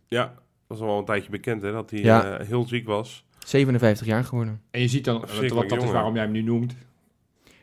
Ja, 0.07 0.33
dat 0.67 0.77
is 0.77 0.83
al 0.83 0.89
wel 0.89 0.97
een 0.99 1.05
tijdje 1.05 1.29
bekend, 1.29 1.61
hè, 1.61 1.71
dat 1.71 1.89
hij 1.89 1.99
Ja. 1.99 2.37
eh, 2.37 2.47
heel 2.47 2.63
ziek 2.67 2.87
was. 2.87 3.25
57 3.45 4.07
jaar 4.07 4.23
geworden. 4.23 4.61
En 4.71 4.81
je 4.81 4.87
ziet 4.87 5.05
dan, 5.05 5.19
wat 5.53 5.69
dat 5.69 5.83
is 5.83 5.91
waarom 5.91 6.13
jij 6.13 6.23
hem 6.23 6.31
nu 6.31 6.41
noemt. 6.41 6.75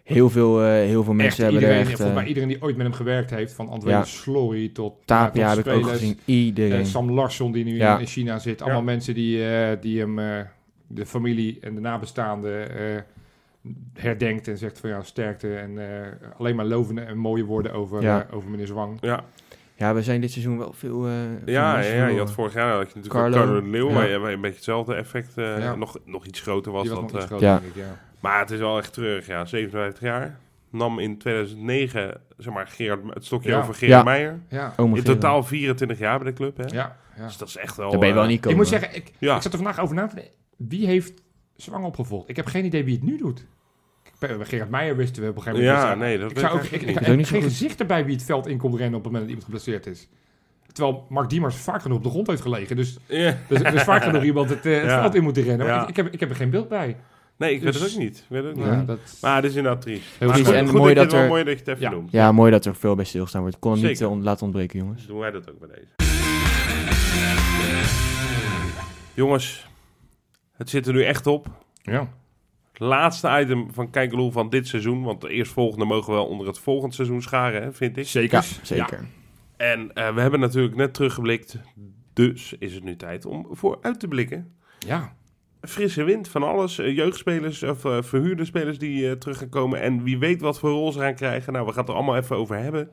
Heel 0.04 0.30
veel, 0.30 0.62
eh, 0.62 0.66
heel 0.68 1.04
veel 1.04 1.12
mensen 1.12 1.26
Echt 1.26 1.36
hebben 1.36 1.54
iedereen, 1.60 1.74
er 1.80 1.86
echt... 1.86 1.96
volgens 1.96 2.12
mij 2.14 2.22
eh, 2.22 2.28
iedereen 2.28 2.48
die 2.48 2.62
ooit 2.62 2.76
met 2.76 2.86
hem 2.86 2.94
gewerkt 2.94 3.30
heeft, 3.30 3.52
van 3.52 3.68
André 3.68 3.90
Ja. 3.90 4.04
Slory 4.04 4.68
tot 4.68 4.94
Tapia 5.04 5.42
ja, 5.42 5.48
heb 5.48 5.56
tot 5.56 5.66
ik 5.66 5.72
ook 5.72 5.80
spelers. 5.80 5.98
gezien. 6.00 6.18
Iedereen. 6.24 6.86
Sam 6.86 7.10
Larsson, 7.10 7.52
die 7.52 7.64
nu 7.64 7.76
Ja. 7.76 7.94
in, 7.94 8.00
in 8.00 8.06
China 8.06 8.38
zit. 8.38 8.60
Allemaal 8.62 8.78
Ja. 8.80 8.84
mensen 8.86 9.14
die, 9.14 9.48
eh, 9.48 9.80
die 9.80 9.98
hem, 10.00 10.18
eh, 10.18 10.40
de 10.86 11.06
familie 11.06 11.58
en 11.60 11.74
de 11.74 11.80
nabestaanden, 11.80 12.76
eh, 12.78 13.00
herdenkt 13.94 14.48
en 14.48 14.58
zegt 14.58 14.80
van 14.80 14.90
ja, 14.90 15.02
sterkte. 15.02 15.56
En 15.56 15.78
eh, 16.02 16.06
alleen 16.38 16.56
maar 16.56 16.64
lovende 16.64 17.00
en 17.00 17.16
mooie 17.18 17.44
woorden 17.44 17.72
over, 17.72 18.02
Ja. 18.02 18.26
eh, 18.30 18.36
over 18.36 18.50
meneer 18.50 18.66
Zwang. 18.66 18.98
Ja, 19.00 19.24
Ja, 19.76 19.94
we 19.94 20.02
zijn 20.02 20.20
dit 20.20 20.30
seizoen 20.30 20.58
wel 20.58 20.72
veel... 20.72 21.06
eh, 21.06 21.12
ja, 21.44 21.78
ja, 21.80 22.06
je 22.06 22.18
had 22.18 22.32
vorig 22.32 22.54
jaar 22.54 22.72
had 22.72 22.88
je 22.92 22.94
natuurlijk 22.94 23.14
Carlo. 23.14 23.36
Carlo, 23.36 23.60
de 23.62 23.68
Leeuw, 23.68 23.88
Ja. 23.88 24.18
waar, 24.18 24.32
een 24.32 24.40
beetje 24.40 24.56
hetzelfde 24.56 24.94
effect, 24.94 25.38
eh, 25.38 25.58
Ja. 25.58 25.74
nog, 25.74 25.98
nog 26.04 26.26
iets 26.26 26.40
groter 26.40 26.72
was. 26.72 26.82
Die 26.82 26.90
was 26.90 27.00
dat, 27.00 27.12
nog 27.12 27.20
iets 27.22 27.30
eh, 27.30 27.38
groter, 27.38 27.46
ja. 27.48 27.58
denk 27.60 27.74
ik, 27.74 27.82
ja. 27.82 27.98
maar 28.20 28.38
het 28.40 28.50
is 28.50 28.58
wel 28.58 28.78
echt 28.78 28.92
treurig, 28.92 29.26
ja. 29.26 29.44
57 29.44 30.00
jaar. 30.02 30.38
Nam 30.70 30.98
in 30.98 31.18
2009, 31.18 32.20
zeg 32.36 32.54
maar, 32.54 32.66
Gerard, 32.66 33.00
het 33.14 33.24
stokje 33.24 33.50
Ja. 33.50 33.58
over 33.58 33.74
Gerard 33.74 33.98
Ja. 33.98 34.02
Meijer. 34.02 34.40
Ja, 34.48 34.72
Oma 34.76 34.96
In 34.96 35.02
totaal 35.02 35.42
24 35.42 35.98
jaar 35.98 36.18
bij 36.18 36.26
de 36.30 36.36
club, 36.36 36.56
hè. 36.56 36.64
ja, 36.64 36.96
ja. 37.16 37.24
Dus 37.26 37.36
dat 37.36 37.48
is 37.48 37.56
echt 37.56 37.76
wel... 37.76 37.90
Daar 37.90 37.98
ben 37.98 38.08
je 38.08 38.14
wel 38.14 38.24
niet 38.26 38.34
Ik 38.34 38.40
komen. 38.40 38.56
moet 38.56 38.68
zeggen, 38.68 38.94
ik, 38.94 39.12
Ja. 39.18 39.36
ik 39.36 39.42
zat 39.42 39.52
er 39.52 39.58
vandaag 39.58 39.80
over 39.80 39.94
na 39.94 40.06
te 40.06 40.14
denken. 40.14 40.32
Wie 40.56 40.86
heeft 40.86 41.22
Zwang 41.56 41.84
opgevolgd? 41.84 42.28
Ik 42.28 42.36
heb 42.36 42.46
geen 42.46 42.64
idee 42.64 42.84
wie 42.84 42.94
het 42.94 43.02
nu 43.02 43.16
doet. 43.16 43.46
Ik 44.04 44.12
Gerard 44.42 44.70
Meijer 44.70 44.96
wisten 44.96 45.22
we 45.22 45.28
op 45.28 45.36
een 45.36 45.42
gegeven 45.42 45.64
moment. 45.64 45.82
Ja, 45.84 45.90
Dus, 45.94 46.02
nee, 46.02 46.18
dat 46.18 46.30
ik 46.30 46.36
weet 46.36 46.44
zou 46.44 46.58
ik 46.58 46.64
ook, 46.64 46.70
ik, 46.70 46.82
ik, 46.82 47.16
niet. 47.16 47.26
Zo 47.26 47.32
geen 47.34 47.42
gezicht 47.42 47.80
erbij 47.80 48.04
wie 48.04 48.14
het 48.14 48.24
veld 48.24 48.46
in 48.46 48.58
komt 48.58 48.74
rennen 48.74 48.98
op 48.98 49.04
het 49.04 49.12
moment 49.12 49.30
dat 49.30 49.38
iemand 49.40 49.44
geblesseerd 49.44 49.86
is. 49.86 50.08
Terwijl 50.72 51.06
Mark 51.08 51.30
Diemers 51.30 51.56
vaak 51.56 51.82
genoeg 51.82 51.96
op 51.96 52.02
de 52.04 52.10
grond 52.10 52.26
heeft 52.26 52.42
gelegen. 52.42 52.76
Dus 52.76 52.96
Ja. 53.06 53.36
dus 53.48 53.60
er 53.60 53.74
is 53.74 53.82
vaak 53.82 54.02
genoeg 54.02 54.22
iemand 54.22 54.48
het, 54.50 54.66
eh, 54.66 54.74
het 54.74 54.84
Ja. 54.84 55.00
veld 55.00 55.14
in 55.14 55.22
moeten 55.22 55.42
rennen. 55.42 55.66
Maar 55.66 55.74
Ja. 55.76 55.82
ik, 55.82 55.88
ik, 55.88 55.96
heb, 55.96 56.12
ik 56.12 56.20
heb 56.20 56.30
er 56.30 56.36
geen 56.36 56.50
beeld 56.50 56.68
bij. 56.68 56.96
Nee, 57.36 57.54
ik 57.54 57.60
Dus- 57.62 57.72
weet 57.80 57.82
het 57.82 57.92
ook 57.92 57.98
niet. 57.98 58.16
Ik 58.18 58.24
weet 58.28 58.44
het 58.44 58.56
niet. 58.56 58.64
Ja, 58.64 58.82
dat, 58.82 58.98
Maar 59.20 59.36
het 59.36 59.44
is 59.44 59.54
inderdaad 59.54 59.82
triest. 59.82 60.02
Heel 60.18 60.28
maar 60.28 60.36
triest. 60.36 60.50
goed, 60.50 60.58
En 60.60 60.68
goed 60.68 60.78
mooi 60.78 60.94
dat, 60.94 61.12
er- 61.12 61.18
wel 61.18 61.28
mooi 61.28 61.44
dat 61.44 61.52
je 61.52 61.58
het 61.58 61.68
even 61.68 61.80
Ja. 61.80 61.90
noemt. 61.90 62.10
Ja, 62.10 62.32
mooi 62.32 62.50
dat 62.50 62.64
er 62.64 62.74
veel 62.74 62.94
bij 62.94 63.04
stilstaan 63.04 63.40
wordt. 63.40 63.54
Ik 63.56 63.60
kon 63.62 63.72
hem 63.72 63.82
niet 63.86 64.00
eh, 64.00 64.20
laten 64.20 64.44
ontbreken, 64.44 64.78
jongens. 64.78 64.98
Dus 64.98 65.06
doen 65.06 65.18
wij 65.18 65.30
dat 65.30 65.50
ook 65.50 65.58
bij 65.58 65.68
deze. 65.68 66.10
Jongens, 69.14 69.66
het 70.62 70.70
zit 70.70 70.86
er 70.86 70.92
nu 70.92 71.04
echt 71.04 71.26
op. 71.26 71.46
ja. 71.82 72.08
Laatste 72.74 73.38
item 73.40 73.72
van 73.72 73.90
Kijkeloel 73.90 74.30
van 74.30 74.50
dit 74.50 74.68
seizoen. 74.68 75.02
Want 75.02 75.20
de 75.20 75.28
eerstvolgende 75.28 75.84
mogen 75.84 76.08
we 76.08 76.18
wel 76.18 76.26
onder 76.26 76.46
het 76.46 76.58
volgend 76.58 76.94
seizoen 76.94 77.22
scharen, 77.22 77.62
hè, 77.62 77.72
vind 77.72 77.96
ik. 77.96 78.06
Zeker. 78.06 78.38
Ja, 78.38 78.64
zeker. 78.64 79.04
En 79.56 79.92
eh, 79.92 80.14
we 80.14 80.20
hebben 80.20 80.40
natuurlijk 80.40 80.76
net 80.76 80.94
teruggeblikt. 80.94 81.58
Dus 82.12 82.54
is 82.58 82.74
het 82.74 82.84
nu 82.84 82.96
tijd 82.96 83.26
om 83.26 83.46
vooruit 83.50 84.00
te 84.00 84.08
blikken. 84.08 84.52
Ja. 84.78 85.12
Frisse 85.60 86.04
wind 86.04 86.28
van 86.28 86.42
alles. 86.42 86.78
Eh, 86.78 86.96
jeugdspelers 86.96 87.62
of 87.62 87.84
eh, 87.84 88.02
verhuurde 88.02 88.44
spelers 88.44 88.78
die 88.78 89.08
eh, 89.08 89.16
terug 89.16 89.38
gaan 89.38 89.48
komen. 89.48 89.80
En 89.80 90.02
wie 90.02 90.18
weet 90.18 90.40
wat 90.40 90.58
voor 90.58 90.70
rol 90.70 90.92
ze 90.92 90.98
gaan 90.98 91.14
krijgen. 91.14 91.52
Nou, 91.52 91.66
we 91.66 91.72
gaan 91.72 91.80
het 91.80 91.88
er 91.88 91.94
allemaal 91.94 92.16
even 92.16 92.36
over 92.36 92.56
hebben. 92.56 92.90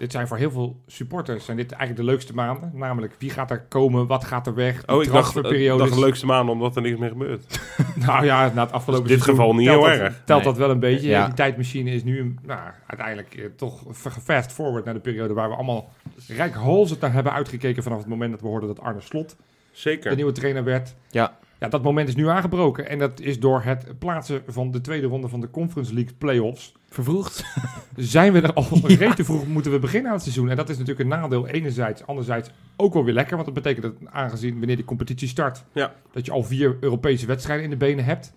Dit 0.00 0.12
zijn 0.12 0.28
voor 0.28 0.36
heel 0.36 0.50
veel 0.50 0.80
supporters 0.86 1.44
zijn 1.44 1.56
dit 1.56 1.72
eigenlijk 1.72 2.00
de 2.00 2.06
leukste 2.12 2.34
maanden. 2.34 2.70
Namelijk, 2.74 3.14
wie 3.18 3.30
gaat 3.30 3.50
er 3.50 3.60
komen? 3.60 4.06
Wat 4.06 4.24
gaat 4.24 4.46
er 4.46 4.54
weg? 4.54 4.74
Oh, 4.74 4.80
ik 4.80 4.86
dacht, 4.86 5.02
ik 5.04 5.10
transferperiode. 5.10 5.82
dacht 5.82 5.94
de 5.94 6.00
leukste 6.00 6.26
maanden 6.26 6.54
omdat 6.54 6.76
er 6.76 6.82
niks 6.82 6.98
meer 6.98 7.08
gebeurt. 7.08 7.60
Nou 8.06 8.24
ja, 8.24 8.52
na 8.54 8.62
het 8.62 8.72
afgelopen 8.72 9.06
Dus 9.08 9.16
dit 9.16 9.24
seizoen 9.24 9.44
geval 9.44 9.54
niet 9.58 9.66
telt 9.68 9.80
heel 9.84 9.90
dat, 9.90 10.00
erg. 10.00 10.22
Telt 10.24 10.38
Nee. 10.42 10.48
dat 10.48 10.56
wel 10.56 10.70
een 10.70 10.80
beetje. 10.80 11.08
Ja. 11.08 11.24
Die 11.24 11.34
tijdmachine 11.34 11.90
is 11.90 12.04
nu 12.04 12.34
nou, 12.42 12.60
uiteindelijk 12.86 13.34
eh, 13.34 13.44
toch 13.56 13.82
fast 14.22 14.52
forward 14.52 14.84
naar 14.84 14.94
de 14.94 15.00
periode 15.00 15.34
waar 15.34 15.48
we 15.48 15.54
allemaal 15.54 15.92
rijkhalsend 16.28 17.00
naar 17.00 17.12
hebben 17.12 17.32
uitgekeken 17.32 17.82
vanaf 17.82 17.98
het 17.98 18.06
moment 18.08 18.30
dat 18.30 18.40
we 18.40 18.46
hoorden 18.46 18.68
dat 18.68 18.80
Arne 18.80 19.00
Slot 19.00 19.28
de 19.28 19.36
Zeker. 19.72 20.14
nieuwe 20.14 20.32
trainer 20.32 20.64
werd. 20.64 20.94
Ja. 21.10 21.38
Ja, 21.60 21.68
dat 21.68 21.82
moment 21.82 22.08
is 22.08 22.14
nu 22.14 22.28
aangebroken. 22.28 22.88
En 22.88 22.98
dat 22.98 23.20
is 23.20 23.40
door 23.40 23.62
het 23.62 23.98
plaatsen 23.98 24.42
van 24.46 24.70
de 24.70 24.80
tweede 24.80 25.06
ronde 25.06 25.28
van 25.28 25.40
de 25.40 25.50
Conference 25.50 25.94
League 25.94 26.12
playoffs. 26.18 26.72
Vervroegd. 26.88 27.44
Zijn 27.96 28.32
we 28.32 28.40
er 28.40 28.52
al 28.52 28.66
reet 28.82 29.16
te 29.16 29.24
vroeg 29.24 29.46
moeten 29.46 29.72
we 29.72 29.78
beginnen 29.78 30.08
aan 30.08 30.14
het 30.14 30.22
seizoen. 30.24 30.50
En 30.50 30.56
dat 30.56 30.68
is 30.68 30.78
natuurlijk 30.78 31.10
een 31.10 31.20
nadeel 31.20 31.46
enerzijds. 31.46 32.06
Anderzijds 32.06 32.50
ook 32.76 32.94
wel 32.94 33.04
weer 33.04 33.14
lekker. 33.14 33.34
Want 33.34 33.44
dat 33.44 33.54
betekent 33.54 33.82
dat 33.82 34.12
aangezien 34.12 34.58
wanneer 34.58 34.76
die 34.76 34.84
competitie 34.84 35.28
start... 35.28 35.64
Ja. 35.72 35.94
dat 36.12 36.26
je 36.26 36.32
al 36.32 36.42
vier 36.42 36.76
Europese 36.80 37.26
wedstrijden 37.26 37.64
in 37.64 37.70
de 37.70 37.76
benen 37.76 38.04
hebt. 38.04 38.32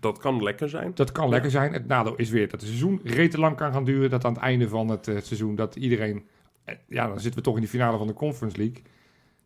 dat 0.00 0.18
kan 0.18 0.42
lekker 0.42 0.68
zijn. 0.68 0.92
Dat 0.94 1.12
kan 1.12 1.28
lekker 1.28 1.50
zijn. 1.50 1.72
Het 1.72 1.86
nadeel 1.86 2.16
is 2.16 2.30
weer 2.30 2.48
dat 2.48 2.60
het 2.60 2.70
seizoen 2.70 3.00
rete 3.04 3.38
lang 3.38 3.56
kan 3.56 3.72
gaan 3.72 3.84
duren. 3.84 4.10
Dat 4.10 4.24
aan 4.24 4.32
het 4.32 4.42
einde 4.42 4.68
van 4.68 4.88
het 4.88 5.08
eh, 5.08 5.16
seizoen 5.22 5.54
dat 5.54 5.76
iedereen... 5.76 6.24
eh, 6.64 6.74
ja, 6.88 7.06
dan 7.06 7.20
zitten 7.20 7.34
we 7.38 7.44
toch 7.46 7.54
in 7.54 7.60
die 7.60 7.70
finale 7.70 7.98
van 7.98 8.06
de 8.06 8.14
Conference 8.14 8.56
League. 8.56 8.82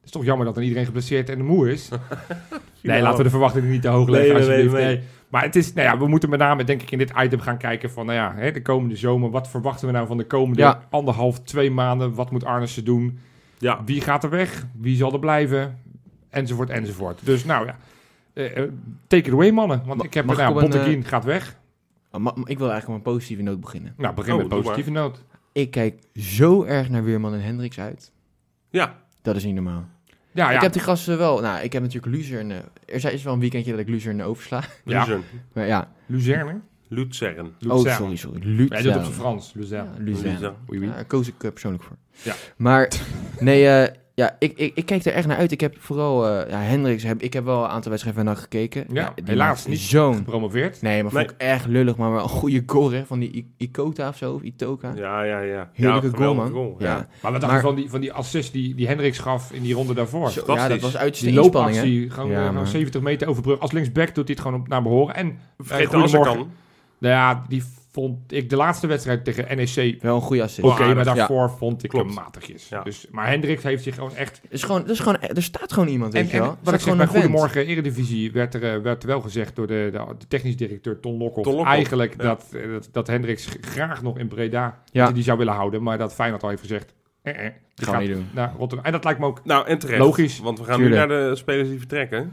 Het 0.06 0.14
is 0.14 0.20
toch 0.20 0.24
jammer 0.24 0.46
dat 0.46 0.54
dan 0.54 0.62
iedereen 0.64 0.84
geblesseerd 0.86 1.28
en 1.30 1.44
moe 1.44 1.70
is. 1.72 1.88
nee, 2.82 3.00
laten 3.02 3.16
we 3.18 3.22
de 3.24 3.30
verwachtingen 3.30 3.70
niet 3.70 3.82
te 3.82 3.88
hoog 3.88 4.08
leggen 4.08 4.32
nee, 4.32 4.42
alsjeblieft. 4.42 4.72
nee, 4.74 4.84
Nee, 4.84 4.96
nee. 4.96 5.04
Maar 5.28 5.42
het 5.42 5.56
is, 5.56 5.72
nou 5.72 5.86
ja, 5.88 5.98
we 5.98 6.06
moeten 6.08 6.28
met 6.30 6.38
name 6.38 6.64
denk 6.64 6.82
ik 6.82 6.90
in 6.90 6.98
dit 6.98 7.12
item 7.16 7.40
gaan 7.40 7.56
kijken 7.58 7.90
van... 7.90 8.06
Nou 8.06 8.18
ja, 8.18 8.34
hè, 8.36 8.50
de 8.52 8.62
komende 8.62 8.96
zomer. 8.96 9.30
Wat 9.30 9.48
verwachten 9.48 9.86
we 9.86 9.92
nou 9.92 10.06
van 10.06 10.16
de 10.16 10.24
komende 10.26 10.62
Ja. 10.62 10.86
anderhalf, 10.90 11.40
twee 11.40 11.70
maanden? 11.70 12.14
Wat 12.14 12.30
moet 12.30 12.44
Arnissen 12.44 12.84
doen? 12.84 13.18
Ja, 13.58 13.82
Wie 13.84 14.00
gaat 14.00 14.24
er 14.24 14.30
weg? 14.30 14.66
Wie 14.78 14.96
zal 14.96 15.12
er 15.12 15.18
blijven? 15.18 15.78
Enzovoort, 16.30 16.70
enzovoort. 16.70 17.20
Dus 17.24 17.44
nou 17.44 17.66
ja, 17.66 17.76
eh, 18.32 18.56
eh, 18.56 18.70
take 19.06 19.26
it 19.28 19.32
away 19.32 19.50
mannen. 19.50 19.82
Want 19.86 19.98
Ma- 19.98 20.04
ik 20.04 20.14
heb, 20.14 20.24
mag 20.24 20.36
nou, 20.36 20.54
een, 20.54 20.60
Botteguin 20.62 21.04
gaat 21.04 21.24
weg. 21.24 21.56
Oh, 22.12 22.20
ma- 22.20 22.34
ik 22.44 22.58
wil 22.58 22.70
eigenlijk 22.70 23.00
op 23.00 23.06
een 23.06 23.12
positieve 23.12 23.42
noot 23.42 23.60
beginnen. 23.60 23.94
Nou, 23.96 24.14
begin 24.14 24.32
Oh, 24.32 24.38
met 24.38 24.50
doe 24.50 24.60
positieve 24.60 24.90
noot. 24.90 25.24
Ik 25.52 25.70
kijk 25.70 26.02
zo 26.14 26.64
erg 26.64 26.88
naar 26.90 27.04
Weerman 27.04 27.34
en 27.34 27.42
Hendricks 27.42 27.78
uit. 27.80 28.12
ja. 28.70 29.04
Dat 29.22 29.36
is 29.36 29.44
niet 29.44 29.54
normaal. 29.54 29.84
Ja, 30.36 30.50
ja. 30.50 30.56
Ik 30.56 30.60
heb 30.62 30.72
die 30.72 30.82
gasten 30.82 31.18
wel... 31.18 31.40
Nou, 31.40 31.62
ik 31.62 31.72
heb 31.72 31.82
natuurlijk 31.82 32.14
Luzern... 32.16 32.50
eh, 32.50 33.04
er 33.04 33.12
is 33.12 33.22
wel 33.22 33.32
een 33.32 33.40
weekendje 33.40 33.70
dat 33.70 33.80
ik 33.80 33.88
Luzern 33.88 34.22
oversla. 34.22 34.62
Ja. 34.84 34.98
Luzern. 35.00 35.22
Maar 35.52 35.66
ja. 35.66 35.90
Luzerne. 36.06 36.60
Luzern. 36.88 37.46
Oh, 37.46 37.52
Luzerne. 37.58 37.90
sorry, 37.90 38.16
sorry. 38.16 38.40
Hij 38.40 38.56
doet 38.56 38.70
Luzern. 38.70 38.96
op 38.96 39.02
zijn 39.02 39.14
Frans. 39.14 39.52
Luzerne. 39.54 39.90
Ja, 39.96 40.02
Luzern. 40.04 40.32
Luzern. 40.32 40.54
Oui, 40.66 40.78
oui. 40.78 40.86
Ja, 40.86 40.94
daar 40.94 41.04
koos 41.04 41.28
ik 41.28 41.42
eh, 41.42 41.50
persoonlijk 41.50 41.82
voor. 41.84 41.96
Ja. 42.22 42.34
Maar, 42.56 42.92
nee, 43.40 43.68
eh, 43.68 43.94
ja, 44.16 44.36
ik, 44.38 44.52
ik, 44.58 44.72
ik 44.74 44.86
kijk 44.86 45.04
er 45.04 45.12
echt 45.12 45.26
naar 45.26 45.36
uit. 45.36 45.52
Ik 45.52 45.60
heb 45.60 45.76
vooral, 45.78 46.26
eh 46.28 46.50
ja, 46.50 46.58
Hendricks, 46.60 47.02
heb, 47.02 47.22
ik 47.22 47.32
heb 47.32 47.44
wel 47.44 47.64
een 47.64 47.70
aantal 47.70 47.90
wedstrijden 47.90 48.24
naar 48.24 48.36
gekeken. 48.36 48.84
Ja, 48.92 49.12
die 49.14 49.24
helaas 49.26 49.66
niet. 49.66 49.78
Zo'n, 49.78 50.14
Gepromoveerd. 50.14 50.82
nee, 50.82 51.02
maar 51.02 51.12
vond 51.12 51.30
ik 51.30 51.34
echt 51.38 51.66
lullig, 51.66 51.96
maar 51.96 52.12
wel 52.12 52.22
een 52.22 52.28
goede 52.28 52.62
goal, 52.66 52.90
hè, 52.90 53.06
van 53.06 53.18
die 53.18 53.30
I- 53.36 53.50
Ikota 53.56 54.08
of 54.08 54.16
zo, 54.16 54.32
of 54.34 54.42
Itoka. 54.42 54.92
Ja, 54.94 55.22
ja, 55.22 55.40
ja. 55.40 55.70
Heerlijke 55.72 56.06
ja, 56.10 56.16
goal, 56.16 56.34
man. 56.34 56.50
goal, 56.50 56.76
ja. 56.78 56.86
ja. 56.86 57.08
Maar 57.22 57.32
wat 57.32 57.40
dacht 57.40 57.52
Maar- 57.52 57.54
je 57.62 57.66
van 57.66 57.74
die, 57.76 57.90
van 57.90 58.00
die 58.00 58.12
assist 58.12 58.52
die, 58.52 58.74
die 58.74 58.86
Hendricks 58.86 59.18
gaf 59.18 59.52
in 59.52 59.62
die 59.62 59.74
ronde 59.74 59.94
daarvoor? 59.94 60.30
Zo, 60.30 60.42
ja, 60.54 60.68
dat 60.68 60.80
was 60.80 60.96
uit 60.96 61.20
Die 61.20 61.38
inspanning, 61.40 61.76
gewoon, 61.76 62.30
Ja, 62.30 62.36
eh, 62.36 62.40
gewoon 62.42 62.54
maar- 62.54 62.66
70 62.66 63.00
meter 63.00 63.28
overbrug. 63.28 63.58
Als 63.60 63.72
linksback 63.72 64.06
doet 64.14 64.26
hij 64.28 64.34
het 64.34 64.40
gewoon 64.40 64.60
op 64.60 64.68
naar 64.68 64.82
behoren. 64.82 65.14
En 65.14 65.38
Vergeet 65.58 65.92
Eh, 65.92 66.00
als 66.02 66.12
ik 66.12 66.16
goedemorgen. 66.18 66.36
kan. 66.46 66.54
nou 66.98 67.14
ja, 67.14 67.44
die 67.48 67.62
vond 67.96 68.32
ik 68.32 68.50
de 68.50 68.56
laatste 68.56 68.86
wedstrijd 68.86 69.24
tegen 69.24 69.56
NEC 69.56 70.02
Wel 70.02 70.14
een 70.14 70.20
goede 70.20 70.42
assist. 70.42 70.66
Oké, 70.66 70.94
maar 70.94 71.04
daarvoor 71.04 71.50
vond 71.50 71.82
ik 71.84 71.90
Klopt. 71.90 72.06
hem 72.06 72.14
matigjes. 72.14 72.68
Ja. 72.68 72.82
Dus, 72.82 73.06
maar 73.10 73.28
Hendricks 73.28 73.62
heeft 73.62 73.82
zich 73.82 73.94
gewoon 73.94 74.14
echt... 74.14 74.40
Is 74.48 74.62
gewoon, 74.62 74.80
dat 74.80 74.90
is 74.90 74.98
gewoon, 75.00 75.20
er 75.20 75.42
staat 75.42 75.72
gewoon 75.72 75.88
iemand, 75.88 76.12
weet 76.12 76.22
En, 76.22 76.28
je 76.28 76.34
en 76.34 76.40
wel. 76.40 76.48
wat 76.62 76.68
Er 76.68 76.74
ik 76.74 76.80
zeg, 76.80 76.96
bij. 76.96 77.06
Goedemorgen 77.06 77.66
Eredivisie 77.66 78.32
werd 78.32 78.54
er, 78.54 78.74
eh, 78.74 78.80
werd 78.80 79.02
er 79.02 79.08
wel 79.08 79.20
gezegd 79.20 79.56
door 79.56 79.66
de, 79.66 79.88
de, 79.92 80.14
de 80.18 80.26
technisch 80.28 80.56
directeur 80.56 81.00
Ton 81.00 81.18
Lokhoff... 81.18 81.48
Ton 81.48 81.66
eigenlijk 81.66 82.14
ja. 82.16 82.22
dat, 82.22 82.46
eh, 82.52 82.70
dat, 82.70 82.88
dat 82.92 83.06
Hendricks 83.06 83.46
g- 83.46 83.56
graag 83.60 84.02
nog 84.02 84.18
in 84.18 84.28
Breda 84.28 84.82
Ja. 84.92 85.10
die 85.10 85.22
zou 85.22 85.38
willen 85.38 85.54
houden. 85.54 85.82
Maar 85.82 85.98
dat 85.98 86.14
Feyenoord 86.14 86.42
al 86.42 86.48
heeft 86.48 86.60
gezegd... 86.60 86.94
Eh, 87.22 87.32
eh, 87.32 87.38
die 87.38 87.46
Gaan 87.46 87.54
we 87.74 87.84
gaat 87.84 88.00
niet 88.00 88.10
doen. 88.12 88.28
naar 88.34 88.52
Rotterdam. 88.58 88.86
En 88.86 88.92
dat 88.92 89.04
lijkt 89.04 89.18
me 89.20 89.26
ook... 89.26 89.44
Nou, 89.44 89.66
en 89.66 89.78
terecht. 89.78 89.98
Logisch. 90.00 90.38
Want 90.38 90.58
we 90.58 90.64
gaan 90.64 90.76
Tuurlijk. 90.78 91.08
nu 91.08 91.14
naar 91.16 91.28
de 91.30 91.36
spelers 91.36 91.68
die 91.68 91.78
vertrekken. 91.78 92.32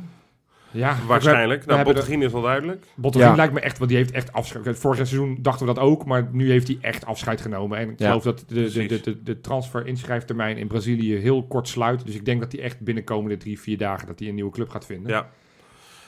Ja, 0.74 0.98
Waarschijnlijk. 1.08 1.66
nou, 1.66 1.84
Bottegien 1.84 2.22
is 2.22 2.34
al 2.34 2.42
duidelijk. 2.42 2.86
Botteguin 2.96 3.30
Ja. 3.30 3.36
lijkt 3.36 3.54
me 3.54 3.60
echt, 3.60 3.78
want 3.78 3.90
die 3.90 4.00
heeft 4.00 4.12
echt 4.12 4.34
afscheid. 4.34 4.80
Vorig 4.80 4.96
seizoen 4.98 5.38
dachten 5.42 5.68
we 5.68 5.74
dat 5.74 5.84
ook, 5.84 6.06
maar 6.06 6.30
nu 6.32 6.50
heeft 6.52 6.68
hij 6.68 6.78
echt 6.82 7.06
afscheid 7.06 7.42
genomen. 7.42 7.78
En 7.78 7.90
ik 7.90 8.00
Ja. 8.00 8.08
geloof 8.08 8.24
dat 8.24 8.44
de, 8.48 8.72
de, 8.72 8.86
de, 8.86 9.02
de, 9.02 9.24
de 9.24 9.40
transfer-inschrijftermijn 9.42 10.58
in 10.58 10.68
Brazilië 10.68 11.16
heel 11.16 11.48
kort 11.48 11.68
sluit. 11.68 12.06
Dus 12.06 12.16
ik 12.16 12.26
denk 12.26 12.42
dat 12.42 12.52
hij 12.52 12.62
echt 12.62 12.80
binnen 12.80 13.04
komende 13.04 13.38
drie, 13.38 13.60
vier 13.60 13.78
dagen 13.78 14.08
dat 14.08 14.20
hij 14.20 14.28
een 14.28 14.36
nieuwe 14.36 14.52
club 14.52 14.70
gaat 14.70 14.86
vinden. 14.86 15.12
Ja. 15.12 15.30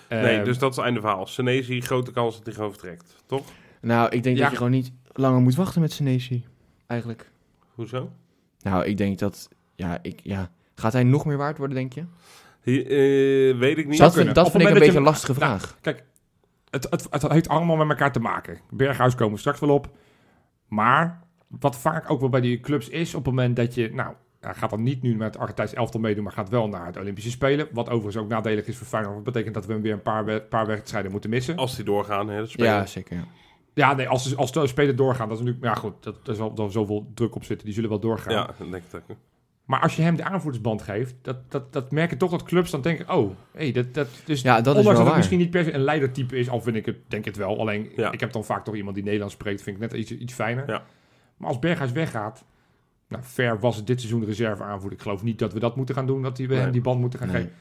Nee, 0.09 0.41
dus 0.43 0.57
dat 0.57 0.69
is 0.69 0.75
het 0.75 0.85
einde 0.85 0.99
verhaal. 0.99 1.27
Senesi, 1.27 1.81
grote 1.81 2.11
kans 2.11 2.35
dat 2.35 2.45
hij 2.45 2.53
gewoon 2.53 2.71
vertrekt. 2.71 3.15
Toch? 3.25 3.45
Nou, 3.81 4.09
ik 4.09 4.23
denk 4.23 4.35
Ja. 4.37 4.41
dat 4.41 4.51
je 4.51 4.57
gewoon 4.57 4.71
niet 4.71 4.91
langer 5.13 5.41
moet 5.41 5.55
wachten 5.55 5.81
met 5.81 5.91
Senesi. 5.91 6.45
Eigenlijk. 6.87 7.31
Hoezo? 7.73 8.11
Nou, 8.61 8.85
ik 8.85 8.97
denk 8.97 9.19
dat, 9.19 9.49
ja, 9.75 9.99
ik, 10.01 10.19
ja. 10.23 10.51
Gaat 10.75 10.93
hij 10.93 11.03
nog 11.03 11.25
meer 11.25 11.37
waard 11.37 11.57
worden, 11.57 11.75
denk 11.77 11.93
je? 11.93 12.03
Eh, 12.65 13.57
weet 13.59 13.77
ik 13.77 13.87
niet. 13.87 13.97
dat 13.97 14.13
kunnen. 14.13 14.33
vind, 14.33 14.35
dat 14.35 14.51
vind 14.51 14.63
ik 14.63 14.69
een 14.69 14.79
beetje 14.79 14.97
een 14.97 15.03
lastige 15.03 15.39
Nou, 15.39 15.59
vraag. 15.59 15.77
Kijk, 15.81 16.03
het, 16.69 16.87
het, 16.89 17.07
het 17.09 17.31
heeft 17.31 17.47
allemaal 17.47 17.75
met 17.75 17.89
elkaar 17.89 18.11
te 18.11 18.19
maken. 18.19 18.59
Berghuis 18.69 19.15
komen 19.15 19.33
we 19.33 19.39
straks 19.39 19.59
wel 19.59 19.69
op. 19.69 19.89
Maar 20.67 21.23
wat 21.47 21.77
vaak 21.77 22.11
ook 22.11 22.19
wel 22.19 22.29
bij 22.29 22.41
die 22.41 22.59
clubs 22.59 22.89
is, 22.89 23.15
op 23.15 23.25
het 23.25 23.33
moment 23.35 23.55
dat 23.55 23.73
je, 23.75 23.89
nou, 23.93 24.13
hij 24.39 24.53
gaat 24.53 24.69
dan 24.69 24.83
niet 24.83 25.01
nu 25.01 25.15
met 25.15 25.27
het 25.27 25.37
Argentijns 25.37 25.73
elftal 25.73 25.99
meedoen, 25.99 26.23
maar 26.23 26.33
gaat 26.33 26.49
wel 26.49 26.67
naar 26.67 26.85
het 26.85 26.97
Olympische 26.97 27.29
Spelen. 27.29 27.67
Wat 27.71 27.89
overigens 27.89 28.17
ook 28.23 28.29
nadelig 28.29 28.65
is 28.65 28.77
voor 28.77 28.87
Feyenoord. 28.87 29.13
want 29.13 29.25
Dat 29.25 29.33
betekent 29.33 29.55
dat 29.55 29.65
we 29.65 29.73
hem 29.73 29.81
weer 29.81 29.93
een 29.93 30.01
paar, 30.01 30.25
we- 30.25 30.41
paar 30.49 30.65
wedstrijden 30.65 31.11
moeten 31.11 31.29
missen. 31.29 31.55
Als 31.55 31.75
die 31.75 31.85
doorgaan, 31.85 32.29
hè, 32.29 32.43
de. 32.43 32.49
Ja, 32.63 32.85
zeker. 32.85 33.15
Ja. 33.15 33.23
Ja, 33.73 33.93
nee, 33.93 34.07
als, 34.07 34.35
als 34.35 34.51
de 34.51 34.67
spelen 34.67 34.95
doorgaan, 34.95 35.29
dat 35.29 35.37
is 35.39 35.43
natuurlijk, 35.43 35.73
ja 35.73 35.79
goed, 35.81 36.03
dat, 36.03 36.25
daar 36.25 36.35
zal 36.35 36.53
dan 36.53 36.71
zoveel 36.71 37.11
druk 37.13 37.35
op 37.35 37.43
zitten. 37.43 37.65
Die 37.65 37.75
zullen 37.75 37.89
wel 37.89 37.99
doorgaan. 37.99 38.33
Ja, 38.33 38.45
dat 38.57 38.71
denk 38.71 38.83
ik 38.91 39.01
ook. 39.09 39.17
Maar 39.65 39.79
als 39.81 39.95
je 39.95 40.01
hem 40.01 40.15
de 40.15 40.23
aanvoerdersband 40.23 40.81
geeft, 40.81 41.15
dat, 41.21 41.51
dat, 41.51 41.73
dat 41.73 41.91
merk 41.91 42.09
je 42.09 42.17
toch 42.17 42.31
dat 42.31 42.43
clubs 42.43 42.71
dan 42.71 42.81
denken, 42.81 43.13
oh, 43.15 43.31
hey, 43.51 43.71
dat, 43.71 43.93
dat, 43.93 44.07
dus 44.25 44.41
Ja, 44.41 44.61
dat 44.61 44.73
is 44.73 44.79
ondanks 44.79 44.85
wel 44.87 44.95
dat 44.97 45.05
het 45.07 45.15
misschien 45.15 45.37
niet 45.39 45.49
per 45.49 45.63
se 45.63 45.73
een 45.73 45.83
leidertype 45.83 46.37
is, 46.37 46.49
al 46.49 46.61
vind 46.61 46.75
ik 46.75 46.85
het, 46.85 46.97
denk 47.07 47.25
het 47.25 47.35
wel. 47.37 47.59
Alleen, 47.59 47.91
Ja. 47.95 48.11
ik 48.11 48.19
heb 48.19 48.31
dan 48.31 48.43
vaak 48.45 48.63
toch 48.65 48.75
iemand 48.75 48.95
die 48.95 49.03
Nederlands 49.03 49.33
spreekt, 49.33 49.61
vind 49.61 49.75
ik 49.75 49.81
net 49.81 49.93
iets, 49.93 50.11
iets 50.11 50.33
fijner. 50.33 50.69
Ja. 50.69 50.83
Maar 51.37 51.47
als 51.49 51.59
Berghuis 51.59 51.91
weggaat, 51.91 52.43
nou, 53.07 53.23
ver 53.25 53.59
was 53.59 53.75
het 53.75 53.87
dit 53.87 53.99
seizoen 53.99 54.19
de 54.19 54.25
reserve 54.25 54.63
aanvoerder. 54.63 54.97
Ik 54.97 55.03
geloof 55.03 55.23
niet 55.23 55.39
dat 55.39 55.53
we 55.53 55.59
dat 55.59 55.75
moeten 55.75 55.95
gaan 55.95 56.05
doen, 56.07 56.21
dat 56.21 56.35
die, 56.35 56.47
we 56.47 56.53
Nee. 56.53 56.63
hem 56.63 56.71
die 56.71 56.81
band 56.81 56.99
moeten 56.99 57.19
gaan 57.19 57.27
Nee. 57.27 57.37
geven. 57.41 57.55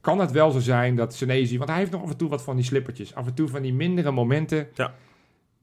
Kan 0.00 0.18
het 0.18 0.30
wel 0.30 0.50
zo 0.50 0.58
zijn 0.58 0.96
dat 0.96 1.14
Senezi, 1.14 1.56
want 1.58 1.70
hij 1.70 1.78
heeft 1.78 1.90
nog 1.90 2.02
af 2.02 2.10
en 2.10 2.16
toe 2.16 2.28
wat 2.28 2.42
van 2.42 2.56
die 2.56 2.64
slippertjes, 2.64 3.14
af 3.14 3.26
en 3.26 3.34
toe 3.34 3.48
van 3.48 3.62
die 3.62 3.74
mindere 3.74 4.10
momenten, 4.10 4.68
Ja. 4.74 4.94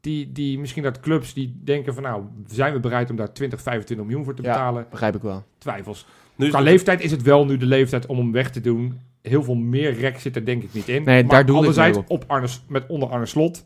Die, 0.02 0.32
die 0.32 0.60
misschien 0.60 0.84
dat 0.84 0.99
clubs 0.99 1.34
die 1.34 1.60
denken 1.64 1.93
van, 1.93 2.04
nou, 2.04 2.24
zijn 2.47 2.74
we 2.74 2.80
bereid 2.80 3.10
om 3.10 3.16
daar 3.16 3.34
20, 3.34 3.62
25 3.62 4.06
miljoen 4.06 4.24
voor 4.26 4.34
te 4.36 4.41
Ja. 4.41 4.52
betalen? 4.52 4.86
Begrijp 4.89 5.16
ik 5.16 5.22
wel. 5.22 5.43
Twijfels. 5.58 6.06
Nu 6.36 6.49
Qua 6.49 6.60
leeftijd 6.60 7.02
is 7.02 7.12
het 7.12 7.22
wel 7.22 7.45
nu 7.45 7.58
de 7.58 7.66
leeftijd 7.66 8.06
om 8.06 8.18
hem 8.18 8.32
weg 8.32 8.52
te 8.52 8.62
doen. 8.62 8.99
Heel 9.22 9.43
veel 9.43 9.56
meer 9.56 9.93
rek 9.93 10.20
zit 10.20 10.36
er 10.36 10.45
denk 10.45 10.64
ik 10.64 10.74
niet 10.74 10.88
in. 10.88 11.04
Nee, 11.04 11.24
maar 11.24 11.32
daar 11.32 11.45
doelde 11.45 11.62
ik 11.70 11.78
anderzijds, 11.78 12.08
op 12.08 12.24
Arne, 12.28 12.47
met 12.68 12.88
onder 12.88 13.10
Arne 13.10 13.26
Slot, 13.26 13.64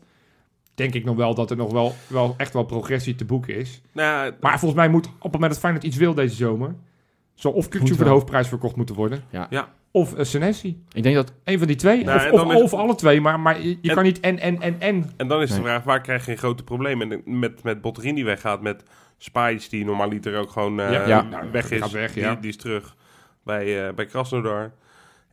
denk 0.74 0.94
ik 0.94 1.04
nog 1.04 1.16
wel 1.16 1.34
dat 1.34 1.50
er 1.50 1.56
nog 1.56 1.72
wel, 1.72 1.94
wel 2.06 2.34
echt 2.36 2.52
wel 2.52 2.64
progressie 2.64 3.14
te 3.14 3.24
boeken 3.24 3.56
is. 3.56 3.80
Nou, 3.92 4.32
Maar 4.40 4.58
volgens 4.58 4.80
mij 4.80 4.88
moet 4.88 5.06
op 5.06 5.22
het 5.22 5.32
moment 5.32 5.50
dat 5.50 5.60
Feyenoord 5.60 5.84
iets 5.84 5.96
wil 5.96 6.14
deze 6.14 6.34
zomer, 6.34 6.74
zal 7.36 7.52
of 7.52 7.68
Kukçu 7.68 7.94
voor 7.94 8.04
de 8.04 8.10
hoofdprijs 8.10 8.48
verkocht 8.48 8.76
moeten 8.76 8.94
worden, 8.94 9.24
Ja. 9.30 9.46
Ja. 9.50 9.68
of 9.90 10.14
uh, 10.18 10.24
Senesi. 10.24 10.82
Ik 10.92 11.02
denk 11.02 11.14
dat... 11.14 11.32
Een 11.44 11.58
van 11.58 11.66
die 11.66 11.76
twee. 11.76 12.04
Nou, 12.04 12.18
of 12.18 12.30
of, 12.32 12.40
dan 12.40 12.52
is- 12.56 12.62
of 12.62 12.74
alle 12.74 12.94
twee, 12.94 13.20
maar, 13.20 13.40
maar 13.40 13.60
je, 13.62 13.78
En- 13.82 13.94
kan 13.94 14.04
niet 14.04 14.20
en, 14.20 14.38
en, 14.38 14.60
en, 14.60 14.76
en. 14.80 15.10
En 15.16 15.28
dan 15.28 15.42
is 15.42 15.54
de 15.54 15.60
vraag, 15.60 15.84
waar 15.84 16.00
krijg 16.00 16.24
je 16.26 16.32
een 16.32 16.38
grote 16.38 16.62
probleem? 16.64 17.02
En 17.02 17.22
met, 17.24 17.62
met 17.62 17.80
Botterin 17.80 18.14
die 18.14 18.24
weggaat, 18.24 18.62
met 18.62 18.82
Spice 19.18 19.68
die 19.70 19.84
normaliter 19.84 20.38
ook 20.38 20.50
gewoon 20.50 20.80
eh, 20.80 20.92
Ja, 20.92 21.06
ja. 21.06 21.22
nou, 21.22 21.50
weg 21.52 21.64
die 21.68 21.76
is. 21.76 21.82
gaat 21.82 21.92
weg, 21.92 22.12
die, 22.12 22.22
ja. 22.22 22.34
die 22.34 22.50
is 22.50 22.56
terug 22.56 22.96
bij, 23.44 23.86
eh 23.88 23.94
bij 23.94 24.06
Krasnodar. 24.06 24.72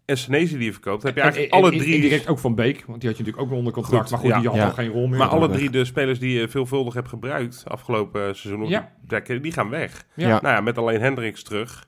En 0.06 0.18
Senezi 0.18 0.56
die 0.58 0.66
je 0.66 0.72
verkoopt. 0.72 1.04
heb 1.04 1.14
je 1.16 1.20
En- 1.22 1.26
eigenlijk 1.26 1.54
en- 1.56 1.62
alle 1.62 1.72
drie... 1.78 1.96
Indirect 1.96 2.28
ook 2.28 2.40
van 2.40 2.56
Beek, 2.56 2.84
want 2.88 3.00
die 3.02 3.10
had 3.10 3.18
je 3.18 3.24
natuurlijk 3.24 3.38
ook 3.38 3.48
nog 3.50 3.58
onder 3.58 3.74
contract. 3.74 4.02
Goed, 4.02 4.12
maar 4.12 4.20
goed, 4.20 4.30
ja. 4.30 4.40
die 4.40 4.48
had 4.50 4.58
Ja. 4.58 4.66
al 4.66 4.72
geen 4.72 4.90
rol 4.90 5.08
meer. 5.08 5.18
maar 5.18 5.28
alle 5.28 5.48
weg. 5.48 5.58
drie 5.58 5.70
de 5.70 5.86
spelers 5.86 6.20
die 6.20 6.40
je 6.40 6.48
veelvuldig 6.48 6.94
hebt 6.94 7.08
gebruikt 7.08 7.64
afgelopen 7.68 8.36
seizoen 8.36 8.64
op 8.64 8.70
Ja. 8.70 8.80
die 8.80 9.08
plekken, 9.08 9.42
die 9.42 9.52
gaan 9.52 9.70
weg. 9.70 10.06
Ja. 10.16 10.28
Ja. 10.28 10.42
Nou 10.42 10.56
ja, 10.56 10.62
met 10.62 10.78
alleen 10.78 11.02
Hendricks 11.02 11.44
terug. 11.44 11.86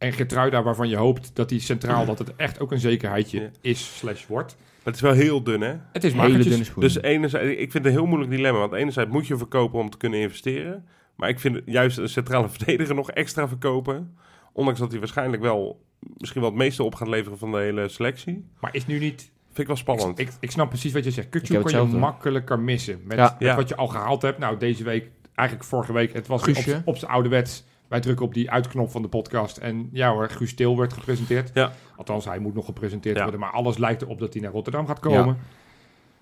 En 0.00 0.12
Getruida, 0.12 0.62
waarvan 0.62 0.88
je 0.88 0.96
hoopt 0.96 1.30
dat 1.34 1.48
die 1.48 1.60
centraal, 1.60 2.04
dat 2.06 2.18
het 2.18 2.36
echt 2.36 2.60
ook 2.60 2.72
een 2.72 2.78
zekerheidje 2.80 3.40
Ja. 3.40 3.48
is 3.60 3.96
slash 3.98 4.26
wordt. 4.26 4.56
Maar 4.56 4.84
het 4.84 4.94
is 4.94 5.00
wel 5.00 5.12
heel 5.12 5.42
dun, 5.42 5.60
hè? 5.60 5.74
Het 5.92 6.04
is 6.04 6.12
schoenen. 6.12 6.64
Dus 6.74 7.02
enerzijds, 7.02 7.50
ik 7.50 7.58
vind 7.58 7.72
het 7.72 7.84
een 7.84 7.90
heel 7.90 8.06
moeilijk 8.06 8.30
dilemma. 8.30 8.58
Want 8.58 8.72
enerzijds 8.72 9.10
moet 9.10 9.26
je 9.26 9.36
verkopen 9.36 9.78
om 9.78 9.90
te 9.90 9.96
kunnen 9.96 10.20
investeren. 10.20 10.86
Maar 11.16 11.28
ik 11.28 11.40
vind 11.40 11.60
juist 11.64 11.98
een 11.98 12.08
centrale 12.08 12.48
verdediger 12.58 12.94
nog 12.94 13.10
extra 13.10 13.48
verkopen. 13.48 14.16
Ondanks 14.52 14.80
dat 14.80 14.90
hij 14.90 14.98
waarschijnlijk 14.98 15.42
wel 15.42 15.80
misschien 16.16 16.40
wel 16.40 16.50
het 16.50 16.58
meeste 16.58 16.82
op 16.82 16.94
gaat 16.94 17.08
leveren 17.08 17.38
van 17.38 17.52
de 17.52 17.58
hele 17.58 17.88
selectie. 17.88 18.44
Maar 18.60 18.74
is 18.74 18.86
nu 18.86 18.98
niet... 18.98 19.20
Vind 19.46 19.58
ik 19.58 19.66
wel 19.66 19.76
spannend. 19.76 20.18
Ik, 20.18 20.30
ik 20.40 20.50
snap 20.50 20.68
precies 20.68 20.92
wat 20.92 21.04
je 21.04 21.10
zegt. 21.10 21.28
Kutje 21.28 21.62
kan 21.62 21.88
je 21.90 21.96
makkelijker 21.96 22.58
missen. 22.58 23.00
Met, 23.04 23.16
Ja. 23.16 23.24
met 23.38 23.48
Ja. 23.48 23.56
wat 23.56 23.68
je 23.68 23.76
al 23.76 23.86
gehaald 23.88 24.22
hebt. 24.22 24.38
Nou, 24.38 24.56
deze 24.56 24.84
week, 24.84 25.10
eigenlijk 25.34 25.68
vorige 25.68 25.92
week, 25.92 26.12
het 26.12 26.26
was 26.26 26.40
op, 26.48 26.82
op 26.84 26.96
zijn 26.96 27.10
ouderwets. 27.10 27.64
Wij 27.90 28.00
drukken 28.00 28.26
op 28.26 28.34
die 28.34 28.50
uitknop 28.50 28.90
van 28.90 29.02
de 29.02 29.08
podcast. 29.08 29.56
En 29.56 29.88
ja 29.92 30.10
hoor, 30.12 30.28
Guus 30.30 30.54
Til 30.54 30.78
werd 30.78 30.92
gepresenteerd. 30.92 31.50
Ja. 31.54 31.72
Althans, 31.96 32.24
hij 32.24 32.38
moet 32.38 32.54
nog 32.54 32.64
gepresenteerd 32.64 33.16
Ja. 33.16 33.22
worden. 33.22 33.40
Maar 33.40 33.50
alles 33.50 33.78
lijkt 33.78 34.02
erop 34.02 34.18
dat 34.18 34.32
hij 34.32 34.42
naar 34.42 34.52
Rotterdam 34.52 34.86
gaat 34.86 34.98
komen. 35.00 35.38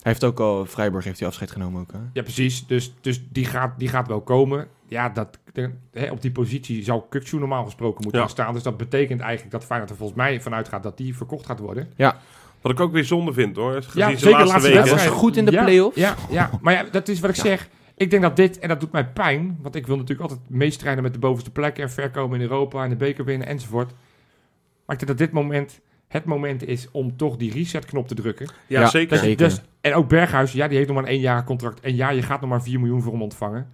Hij 0.03 0.13
heeft 0.13 0.25
ook 0.25 0.41
al... 0.41 0.67
Vrijburg 0.67 1.05
heeft 1.05 1.19
hij 1.19 1.29
afscheid 1.29 1.51
genomen 1.51 1.81
ook, 1.81 1.93
hè? 1.93 1.99
Ja, 2.13 2.23
precies. 2.23 2.67
Dus, 2.67 2.93
dus 3.01 3.21
die, 3.33 3.45
gaat, 3.45 3.79
die 3.79 3.89
gaat 3.89 4.07
wel 4.09 4.21
komen. 4.21 4.67
Ja, 4.87 5.09
dat, 5.09 5.39
de- 5.53 5.71
hè, 5.93 6.11
op 6.11 6.23
die 6.23 6.31
positie 6.33 6.85
zou 6.85 7.03
Kukçu 7.17 7.31
normaal 7.39 7.65
gesproken 7.65 8.03
moeten 8.03 8.21
Ja. 8.21 8.27
gaan 8.27 8.35
staan. 8.37 8.53
Dus 8.55 8.63
dat 8.63 8.77
betekent 8.77 9.21
eigenlijk 9.21 9.51
dat 9.53 9.65
Feyenoord 9.65 9.91
er 9.91 9.97
volgens 9.97 10.19
mij 10.19 10.41
vanuit 10.41 10.69
gaat 10.69 10.83
dat 10.83 10.97
die 10.97 11.17
verkocht 11.17 11.47
gaat 11.47 11.59
worden. 11.59 11.93
Wat 12.61 12.73
ik 12.73 12.81
ook 12.81 12.93
weer 12.93 13.05
zonde 13.05 13.33
vind 13.33 13.57
hoor. 13.57 13.83
Gezien 13.83 14.01
Ja, 14.01 14.09
zeker 14.17 14.31
laatste 14.31 14.47
laatste 14.53 14.69
weken. 14.73 14.83
Hij 14.97 15.09
was 15.09 15.19
goed 15.19 15.37
in 15.37 15.45
de 15.45 15.51
Ja, 15.51 15.63
play-offs. 15.65 15.97
Ja, 15.97 16.15
ja, 16.31 16.51
maar 16.61 16.73
ja, 16.75 16.83
dat 16.91 17.09
is 17.09 17.21
wat 17.21 17.31
ik 17.31 17.37
zeg. 17.37 17.69
Ik 17.99 18.11
denk 18.11 18.23
dat 18.23 18.37
dit, 18.37 18.59
en 18.59 18.69
dat 18.69 18.81
doet 18.81 18.93
mij 18.93 19.07
pijn, 19.07 19.59
want 19.61 19.75
ik 19.75 19.87
wil 19.87 19.97
natuurlijk 19.97 20.31
altijd 20.31 20.51
meestrijden 20.51 21.03
met 21.03 21.13
de 21.13 21.19
bovenste 21.19 21.51
plekken 21.51 21.83
en 21.83 21.91
ver 21.91 22.11
komen 22.11 22.41
in 22.41 22.43
Europa 22.43 22.85
en 22.85 22.91
de 22.91 22.97
beker 22.97 23.25
winnen 23.25 23.47
enzovoort. 23.47 23.91
Maar 24.87 24.97
ik 24.97 25.07
denk 25.07 25.19
dat 25.19 25.19
dit 25.19 25.33
moment 25.33 25.81
het 26.09 26.25
moment 26.25 26.67
is 26.67 26.91
om 26.91 27.17
toch 27.17 27.37
die 27.37 27.53
resetknop 27.53 28.09
te 28.09 28.15
drukken. 28.15 28.47
Ja, 28.67 28.81
Ja, 28.81 28.87
zeker. 28.87 29.09
Dat 29.09 29.21
je 29.21 29.27
Zeker. 29.27 29.49
dus 29.49 29.61
En 29.81 29.95
ook 29.95 30.09
Berghuis, 30.09 30.53
ja, 30.53 30.69
die 30.69 30.77
heeft 30.77 30.89
nog 30.89 30.97
maar 30.97 31.07
een 31.07 31.13
één 31.13 31.21
jaar 31.21 31.45
contract. 31.45 31.81
En 31.81 31.97
ja, 31.97 32.11
je 32.11 32.23
gaat 32.23 32.41
nog 32.41 32.51
maar 32.51 32.63
4 32.63 32.81
miljoen 32.81 33.03
voor 33.03 33.13
hem 33.13 33.23
ontvangen. 33.23 33.73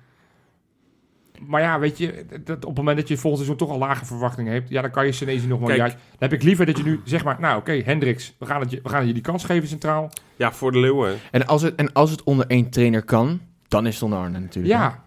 Maar 1.40 1.60
ja, 1.60 1.78
weet 1.78 1.98
je, 1.98 2.24
dat 2.44 2.56
op 2.56 2.66
het 2.66 2.76
moment 2.76 2.96
dat 2.96 3.08
je 3.08 3.16
volgend 3.16 3.44
seizoen 3.44 3.66
toch 3.66 3.76
al 3.76 3.86
lage 3.86 4.04
verwachtingen 4.04 4.52
hebt, 4.52 4.68
ja, 4.68 4.82
dan 4.82 4.90
kan 4.90 5.06
je 5.06 5.12
Senezi 5.12 5.46
nog 5.46 5.60
wel 5.60 5.72
juist. 5.72 5.96
Dan 5.96 6.18
heb 6.18 6.32
ik 6.32 6.42
liever 6.42 6.66
dat 6.66 6.76
je 6.76 6.84
nu 6.84 7.00
zeg 7.04 7.24
maar, 7.24 7.40
nou 7.40 7.58
oké, 7.58 7.72
Hendricks, 7.72 8.34
we 8.38 8.46
gaan, 8.46 8.60
het 8.60 8.70
je, 8.70 8.80
we 8.82 8.88
gaan 8.88 9.06
je 9.06 9.12
die 9.12 9.22
kans 9.22 9.44
geven 9.44 9.68
centraal. 9.68 10.10
Ja, 10.36 10.52
voor 10.52 10.72
de 10.72 10.78
Leeuwen. 10.78 11.16
En 11.30 11.46
als, 11.46 11.62
het, 11.62 11.74
en 11.74 11.92
als 11.92 12.10
het 12.10 12.22
onder 12.22 12.46
één 12.46 12.70
trainer 12.70 13.04
kan, 13.04 13.40
dan 13.74 13.86
is 13.86 13.94
het 13.94 14.02
onder 14.02 14.18
Arne 14.18 14.38
natuurlijk. 14.38 14.74
hè? 14.74 14.80
Ja, 14.80 15.02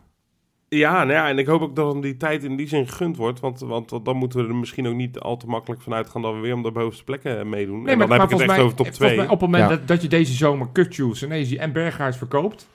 Ja, 0.70 0.92
nou 0.92 1.12
ja, 1.12 1.30
en 1.30 1.38
ik 1.38 1.48
hoop 1.48 1.62
ook 1.62 1.76
dat 1.76 1.92
hem 1.92 2.02
die 2.02 2.18
tijd 2.18 2.44
in 2.44 2.56
die 2.56 2.68
zin 2.68 2.88
gegund 2.88 3.18
wordt. 3.18 3.40
Want, 3.40 3.60
want, 3.60 3.90
want 3.90 4.06
dan 4.06 4.16
moeten 4.18 4.40
we 4.44 4.48
er 4.48 4.56
misschien 4.56 4.88
ook 4.88 4.96
niet 4.96 5.20
al 5.20 5.38
te 5.38 5.48
makkelijk 5.48 5.82
van 5.82 5.94
uitgaan 5.94 6.22
dat 6.22 6.34
we 6.34 6.40
weer 6.40 6.54
om 6.54 6.64
de 6.64 6.72
bovenste 6.72 7.04
plekken 7.04 7.50
meedoen. 7.50 7.82
nee, 7.82 7.92
en 7.92 7.98
maar, 7.98 8.08
dan 8.08 8.18
maar 8.18 8.20
heb 8.20 8.30
ik 8.32 8.38
het 8.38 8.48
volgens 8.48 8.50
echt 8.50 8.58
mij, 8.58 8.60
over 8.66 8.76
top 8.78 8.86
volgens 8.86 9.08
2. 9.08 9.16
mij 9.18 9.26
op 9.26 9.32
het 9.42 9.50
moment 9.50 9.70
Ja. 9.70 9.76
dat, 9.78 9.88
dat 9.88 10.02
je 10.02 10.08
deze 10.08 10.34
zomer 10.34 10.68
Kutju, 10.72 11.16
Senezi 11.16 11.58
en 11.58 11.72
Berghuis 11.72 12.18
verkoopt, 12.18 12.68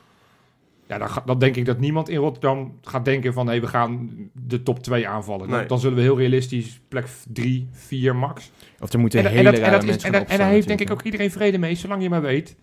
ja, 0.86 0.98
dan, 0.98 1.08
ga- 1.10 1.22
dan 1.26 1.38
denk 1.38 1.56
ik 1.56 1.64
dat 1.64 1.78
niemand 1.78 2.08
in 2.08 2.16
Rotterdam 2.18 2.78
gaat 2.82 3.04
denken 3.04 3.32
van, 3.32 3.48
hé, 3.48 3.60
we 3.60 3.66
gaan 3.66 4.10
de 4.32 4.62
top 4.62 4.78
2 4.82 5.08
aanvallen. 5.08 5.48
Dan, 5.48 5.58
Nee. 5.58 5.66
dan 5.66 5.78
zullen 5.80 5.96
we 5.96 6.02
heel 6.02 6.18
realistisch 6.18 6.80
plek 6.88 7.06
3, 7.32 7.68
4 7.70 8.16
max. 8.16 8.50
Of 8.80 8.92
er 8.92 8.98
moeten 8.98 9.18
En, 9.20 9.26
en, 9.26 9.32
hele 9.32 9.50
dat, 9.50 9.60
en, 9.60 9.70
dat 9.70 9.82
is, 9.82 9.88
mensen 9.88 10.26
en, 10.28 10.38
daar 10.38 10.48
heeft 10.48 10.66
denk 10.68 10.80
ik 10.80 10.90
ook 10.90 11.02
iedereen 11.02 11.30
vrede 11.30 11.58
mee, 11.58 11.74
zolang 11.74 12.02
je 12.02 12.08
maar 12.08 12.22
weet 12.22 12.56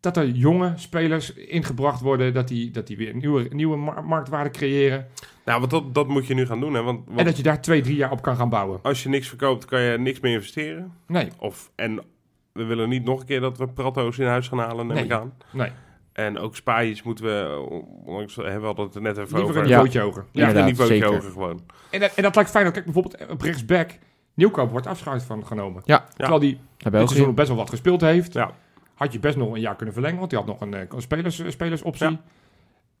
dat 0.00 0.16
er 0.16 0.28
jonge 0.28 0.72
spelers 0.76 1.32
ingebracht 1.34 2.00
worden, 2.00 2.34
dat 2.34 2.48
die, 2.48 2.70
dat 2.70 2.86
die 2.86 2.96
weer 2.96 3.14
nieuwe, 3.14 3.46
nieuwe 3.50 3.76
mar- 3.76 4.04
marktwaarde 4.04 4.50
creëren. 4.50 5.06
Nou, 5.44 5.58
want 5.58 5.70
dat, 5.70 5.94
dat 5.94 6.08
moet 6.08 6.26
je 6.26 6.34
nu 6.34 6.46
gaan 6.46 6.60
doen. 6.60 6.74
Hè? 6.74 6.82
Want, 6.82 7.00
want 7.06 7.18
En 7.18 7.24
dat 7.24 7.36
je 7.36 7.42
daar 7.42 7.60
twee, 7.60 7.80
drie 7.80 7.96
jaar 7.96 8.10
op 8.10 8.22
kan 8.22 8.36
gaan 8.36 8.48
bouwen. 8.48 8.78
als 8.82 9.02
je 9.02 9.08
niks 9.08 9.28
verkoopt, 9.28 9.64
kan 9.64 9.80
je 9.80 9.98
niks 9.98 10.20
meer 10.20 10.32
investeren. 10.32 10.92
Nee, 11.06 11.28
Of, 11.38 11.70
en 11.74 12.00
we 12.52 12.64
willen 12.64 12.88
niet 12.88 13.04
nog 13.04 13.20
een 13.20 13.26
keer 13.26 13.40
dat 13.40 13.58
we 13.58 13.68
Pratto's 13.68 14.18
in 14.18 14.26
huis 14.26 14.48
gaan 14.48 14.58
halen, 14.58 14.86
neem 14.86 14.96
Nee. 14.96 15.04
ik 15.04 15.12
aan. 15.12 15.32
nee. 15.52 15.70
En 16.12 16.38
ook 16.38 16.56
Spaaiers 16.56 17.02
moeten 17.02 17.24
we, 17.24 17.66
ondanks 18.04 18.36
hebben 18.36 18.60
we 18.60 18.66
hadden 18.66 18.84
het 18.84 18.94
er 18.94 19.00
net 19.02 19.16
even 19.16 19.22
Liever 19.36 19.42
over. 19.44 19.56
een 19.56 19.68
Ja. 19.68 19.74
niveautje 19.76 20.00
hoger. 20.00 20.24
Ja, 20.32 20.54
een 20.54 20.64
niveautje 20.64 21.04
hoger 21.04 21.30
gewoon. 21.30 21.60
En, 21.90 22.00
dat- 22.00 22.14
en 22.14 22.22
dat 22.22 22.34
lijkt 22.34 22.50
fijn. 22.50 22.72
Kijk, 22.72 22.84
bijvoorbeeld 22.84 23.30
op 23.30 23.40
rechtsback. 23.40 23.90
Nieuwkoop 24.34 24.70
wordt 24.70 24.86
afscheid 24.86 25.22
van 25.22 25.46
genomen. 25.46 25.82
Ja. 25.84 26.06
Terwijl 26.16 26.38
die 26.40 26.58
dit 26.76 26.92
seizoen 27.10 27.34
best 27.34 27.48
wel 27.48 27.56
wat 27.56 27.70
gespeeld 27.70 28.00
heeft. 28.00 28.32
Ja. 28.32 28.50
Had 28.98 29.12
je 29.12 29.18
best 29.18 29.36
nog 29.36 29.52
een 29.54 29.60
jaar 29.60 29.76
kunnen 29.76 29.94
verlengen, 29.94 30.18
want 30.18 30.30
die 30.30 30.38
had 30.38 30.48
nog 30.48 30.60
een, 30.60 30.74
eh, 30.74 30.80
een 30.88 31.02
spelers, 31.02 31.38
eh, 31.38 31.50
spelersoptie. 31.50 32.10
Ja. 32.10 32.20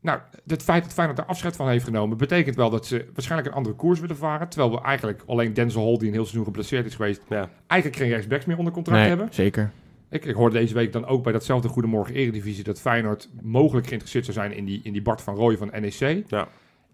Nou, 0.00 0.20
het 0.46 0.62
feit 0.62 0.82
dat 0.84 0.92
Feyenoord 0.92 1.18
er 1.18 1.24
afscheid 1.24 1.56
van 1.56 1.68
heeft 1.68 1.84
genomen... 1.84 2.16
betekent 2.16 2.56
wel 2.56 2.70
dat 2.70 2.86
ze 2.86 3.06
waarschijnlijk 3.14 3.50
een 3.50 3.56
andere 3.56 3.74
koers 3.76 4.00
willen 4.00 4.16
varen. 4.16 4.48
Terwijl 4.48 4.72
we 4.72 4.80
eigenlijk 4.82 5.22
alleen 5.26 5.54
Denzel 5.54 5.82
Hall, 5.84 5.96
die 5.96 6.06
een 6.06 6.12
heel 6.14 6.22
seizoen 6.22 6.44
geblesseerd 6.44 6.86
is 6.86 6.94
geweest... 6.94 7.22
Ja. 7.28 7.50
eigenlijk 7.66 8.00
geen 8.02 8.10
rechtsbacks 8.10 8.44
meer 8.44 8.58
onder 8.58 8.72
contract 8.72 9.00
Nee, 9.00 9.08
hebben. 9.08 9.28
zeker. 9.30 9.70
Ik, 10.10 10.24
ik 10.24 10.34
hoorde 10.34 10.58
deze 10.58 10.74
week 10.74 10.92
dan 10.92 11.06
ook 11.06 11.22
bij 11.22 11.32
datzelfde 11.32 11.68
Goedemorgen 11.68 12.14
Eredivisie... 12.14 12.64
dat 12.64 12.80
Feyenoord 12.80 13.28
mogelijk 13.42 13.86
geïnteresseerd 13.86 14.24
zou 14.24 14.36
zijn 14.36 14.52
in 14.52 14.64
die, 14.64 14.80
in 14.82 14.92
die 14.92 15.02
Bart 15.02 15.22
van 15.22 15.34
Rooij 15.34 15.56
van 15.56 15.70
NEC. 15.80 16.24
Ja. 16.28 16.48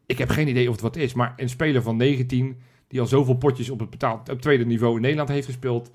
Ik 0.06 0.18
heb 0.18 0.28
geen 0.28 0.48
idee 0.48 0.66
of 0.66 0.72
het 0.72 0.82
wat 0.82 0.96
is, 0.96 1.14
maar 1.14 1.32
een 1.36 1.48
speler 1.48 1.82
van 1.82 1.96
19... 1.96 2.60
die 2.88 3.00
al 3.00 3.06
zoveel 3.06 3.36
potjes 3.36 3.70
op 3.70 3.80
het 3.80 3.90
betaald, 3.90 4.28
op 4.28 4.40
tweede 4.40 4.66
niveau 4.66 4.96
in 4.96 5.02
Nederland 5.02 5.28
heeft 5.28 5.46
gespeeld... 5.46 5.90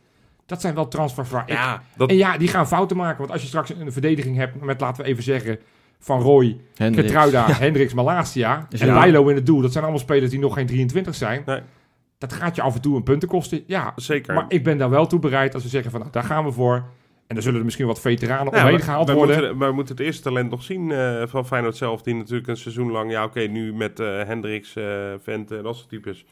dat 0.50 0.62
zijn 0.62 0.76
wel 0.76 0.88
transfers 0.88 1.30
waar 1.30 1.42
ik 1.42 1.50
Ja, 1.50 1.82
dat, 1.96 2.10
en 2.10 2.16
ja, 2.16 2.38
die 2.38 2.48
gaan 2.48 2.68
fouten 2.68 2.98
maken. 2.98 3.18
Want 3.18 3.32
als 3.32 3.42
je 3.42 3.48
straks 3.48 3.70
een 3.70 3.92
verdediging 3.92 4.36
hebt 4.36 4.62
met, 4.62 4.82
laten 4.82 5.04
we 5.04 5.10
even 5.10 5.24
zeggen, 5.24 5.60
Van 6.00 6.22
Roy, 6.22 6.58
Hendricks. 6.76 7.12
Getruida, 7.12 7.52
Hendricks, 7.52 7.94
Malasia 7.94 8.66
Dus 8.70 8.82
en 8.82 8.88
ja. 8.88 9.00
Bijlo 9.00 9.28
in 9.28 9.36
het 9.36 9.46
doel. 9.46 9.62
Dat 9.62 9.72
zijn 9.72 9.84
allemaal 9.84 10.02
spelers 10.02 10.32
die 10.32 10.40
nog 10.40 10.54
geen 10.54 10.66
23 10.66 11.16
zijn. 11.16 11.44
Nee. 11.46 11.62
Dat 12.18 12.34
gaat 12.34 12.56
je 12.56 12.62
af 12.62 12.76
en 12.76 12.82
toe 12.82 12.96
een 12.96 13.04
punten 13.04 13.28
kosten. 13.28 13.64
Ja, 13.68 13.94
zeker. 13.96 14.34
maar 14.34 14.46
ik 14.48 14.64
ben 14.64 14.78
daar 14.78 14.90
wel 14.90 15.08
toe 15.08 15.20
bereid 15.20 15.54
als 15.54 15.64
we 15.64 15.70
zeggen 15.70 15.92
van, 15.92 16.00
nou, 16.00 16.12
daar 16.12 16.24
gaan 16.24 16.46
we 16.46 16.52
voor. 16.52 16.76
En 17.28 17.36
dan 17.36 17.44
zullen 17.44 17.60
er 17.60 17.66
misschien 17.66 17.88
wat 17.88 18.00
veteranen 18.00 18.54
Ja, 18.54 18.64
omheen 18.64 18.80
gehaald 18.80 19.08
we 19.08 19.14
worden. 19.14 19.36
Moeten, 19.36 19.68
we 19.68 19.74
moeten 19.74 19.96
het 19.96 20.06
eerste 20.06 20.22
talent 20.22 20.50
nog 20.50 20.64
zien 20.64 20.92
eh, 20.92 21.24
van 21.26 21.46
Feyenoord 21.46 21.78
zelf. 21.78 22.02
Die 22.02 22.16
natuurlijk 22.16 22.48
een 22.48 22.58
seizoen 22.58 22.92
lang... 22.92 23.12
Ja, 23.12 23.24
oké, 23.24 23.40
nu 23.40 23.74
met 23.74 24.00
eh 24.00 24.24
Hendricks, 24.24 24.76
eh 24.76 25.14
Vente 25.24 25.58
en 25.58 25.64
dat 25.64 25.76
soort 25.76 25.90
types. 25.90 26.26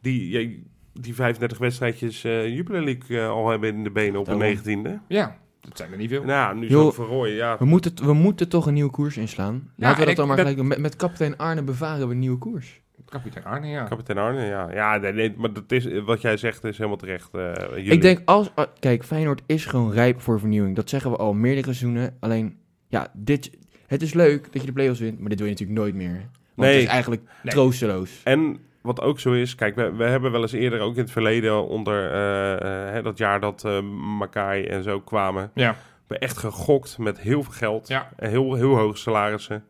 Die, 0.00 0.30
ja, 0.30 0.48
die 0.92 1.14
35 1.14 1.58
wedstrijdjes 1.58 2.24
eh 2.24 2.54
Jupiler 2.54 2.84
League 2.84 3.20
eh, 3.20 3.28
al 3.28 3.48
hebben 3.48 3.74
in 3.74 3.84
de 3.84 3.90
benen 3.90 4.20
op 4.20 4.28
een 4.28 4.58
19e. 4.58 4.90
Ja, 5.08 5.36
dat 5.60 5.76
zijn 5.76 5.92
er 5.92 5.98
niet 5.98 6.10
veel. 6.10 6.24
Nou, 6.24 6.56
nu 6.58 6.68
zo 6.70 6.92
Roy, 6.96 7.28
ja. 7.28 7.56
We 7.58 7.64
moeten, 7.64 7.92
we 8.04 8.12
moeten 8.12 8.48
toch 8.48 8.66
een 8.66 8.74
nieuwe 8.74 8.90
koers 8.90 9.16
inslaan. 9.16 9.70
Laten 9.76 10.00
we 10.00 10.06
dat 10.06 10.16
dan 10.16 10.28
maar 10.28 10.38
gelijk 10.38 10.56
doen. 10.56 10.66
Met, 10.66 10.78
met 10.78 10.96
kapitein 10.96 11.36
Arne 11.36 11.62
bevaren 11.62 12.06
we 12.06 12.12
een 12.12 12.18
nieuwe 12.18 12.38
koers. 12.38 12.80
Kapitein 13.04 13.44
Arne, 13.44 13.66
ja. 13.68 13.84
Kapitein 13.84 14.18
Arne, 14.18 14.44
ja. 14.44 14.72
Ja, 14.72 14.96
nee, 14.96 15.12
nee, 15.12 15.34
maar 15.36 15.52
dat 15.52 15.72
is, 15.72 15.88
wat 16.04 16.20
jij 16.20 16.36
zegt 16.36 16.64
is 16.64 16.76
helemaal 16.76 16.96
terecht. 16.98 17.34
eh, 17.34 17.52
jullie. 17.70 17.90
Ik 17.92 18.02
denk 18.02 18.20
als... 18.24 18.50
ah, 18.54 18.66
kijk, 18.78 19.04
Feyenoord 19.04 19.42
is 19.46 19.66
gewoon 19.66 19.92
rijp 19.92 20.20
voor 20.20 20.38
vernieuwing. 20.40 20.76
Dat 20.76 20.88
zeggen 20.90 21.10
we 21.10 21.16
al 21.16 21.32
meerdere 21.32 21.64
seizoenen. 21.74 22.16
Alleen, 22.20 22.56
ja, 22.88 23.08
dit... 23.14 23.50
Het 23.86 24.02
is 24.02 24.14
leuk 24.14 24.52
dat 24.52 24.60
je 24.60 24.66
de 24.66 24.72
play-offs 24.72 25.00
wint, 25.00 25.18
maar 25.20 25.28
dit 25.28 25.38
doe 25.38 25.46
je 25.46 25.52
natuurlijk 25.52 25.80
nooit 25.80 25.94
meer. 25.94 26.12
Want 26.54 26.68
Nee. 26.68 26.72
het 26.74 26.82
is 26.82 26.88
eigenlijk 26.88 27.22
Nee. 27.42 27.52
troosteloos. 27.52 28.20
En 28.24 28.58
wat 28.82 29.00
ook 29.00 29.20
zo 29.20 29.32
is, 29.32 29.54
kijk, 29.54 29.74
we, 29.74 29.92
we 29.92 30.04
hebben 30.04 30.32
wel 30.32 30.40
eens 30.42 30.52
eerder 30.52 30.80
ook 30.80 30.94
in 30.94 31.02
het 31.02 31.10
verleden 31.10 31.68
onder 31.68 32.10
eh, 32.12 32.52
eh, 32.52 32.92
hè, 32.92 33.02
dat 33.02 33.18
jaar 33.18 33.40
dat 33.40 33.64
eh 33.64 33.80
Makai 34.18 34.64
en 34.64 34.82
zo 34.82 35.00
kwamen, 35.00 35.50
Ja. 35.54 35.76
we 36.06 36.18
echt 36.18 36.38
gegokt 36.38 36.98
met 36.98 37.20
heel 37.20 37.42
veel 37.42 37.52
geld 37.52 37.88
Ja. 37.88 38.08
en 38.16 38.30
heel, 38.30 38.54
heel 38.54 38.76
hoge 38.76 38.96
salarissen. 38.98 39.64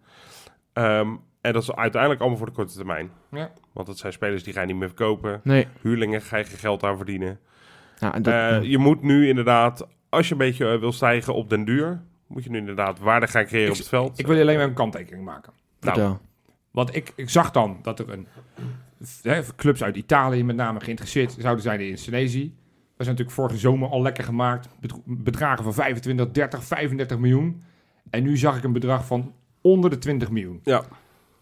Ehm, 0.72 1.08
en 1.40 1.52
dat 1.52 1.62
is 1.62 1.72
uiteindelijk 1.74 2.20
allemaal 2.20 2.38
voor 2.38 2.46
de 2.48 2.52
korte 2.52 2.74
termijn. 2.76 3.10
Ja. 3.30 3.50
Want 3.72 3.88
het 3.88 3.98
zijn 3.98 4.12
spelers 4.12 4.42
die 4.42 4.52
ga 4.52 4.60
je 4.60 4.66
niet 4.66 4.76
meer 4.76 4.88
verkopen. 4.88 5.40
Nee. 5.44 5.66
Huurlingen 5.82 6.22
ga 6.22 6.36
je 6.36 6.44
geen 6.44 6.58
geld 6.58 6.82
aan 6.82 6.96
verdienen. 6.96 7.38
Ja, 7.98 8.14
en 8.14 8.22
dat, 8.22 8.66
je 8.66 8.78
moet 8.78 9.02
nu 9.02 9.28
inderdaad, 9.28 9.86
als 10.08 10.26
je 10.26 10.32
een 10.32 10.38
beetje 10.38 10.78
wil 10.78 10.92
stijgen 10.92 11.34
op 11.34 11.50
den 11.50 11.64
duur, 11.64 12.02
moet 12.26 12.44
je 12.44 12.50
nu 12.50 12.58
inderdaad 12.58 12.98
waarde 12.98 13.26
gaan 13.26 13.44
creëren 13.44 13.66
Ik- 13.66 13.72
op 13.72 13.78
het 13.78 13.88
veld. 13.88 14.18
Ik 14.18 14.26
wil 14.26 14.36
je 14.36 14.42
alleen 14.42 14.56
maar 14.56 14.66
een 14.66 14.74
kanttekening 14.74 15.24
maken. 15.24 15.52
nou. 15.80 16.16
Want 16.70 16.94
ik, 16.94 17.12
ik 17.16 17.30
zag 17.30 17.50
dan 17.50 17.78
dat 17.82 17.98
er 17.98 18.10
een, 18.10 18.26
clubs 19.56 19.82
uit 19.82 19.96
Italië 19.96 20.44
met 20.44 20.56
name 20.56 20.80
geïnteresseerd 20.80 21.36
zouden 21.38 21.62
zijn 21.62 21.80
in 21.80 21.98
Senesi. 21.98 22.42
Dat 22.44 23.00
is 23.00 23.06
natuurlijk 23.06 23.30
vorige 23.30 23.58
zomer 23.58 23.88
al 23.88 24.02
lekker 24.02 24.24
gemaakt. 24.24 24.68
Bedragen 25.04 25.64
van 25.64 25.74
25, 25.74 26.30
30, 26.30 26.64
35 26.64 27.18
miljoen. 27.18 27.62
En 28.10 28.22
nu 28.22 28.36
zag 28.36 28.56
ik 28.56 28.64
een 28.64 28.72
bedrag 28.72 29.06
van 29.06 29.34
onder 29.60 29.90
de 29.90 29.98
20 29.98 30.30
miljoen. 30.30 30.60
Ja. 30.64 30.82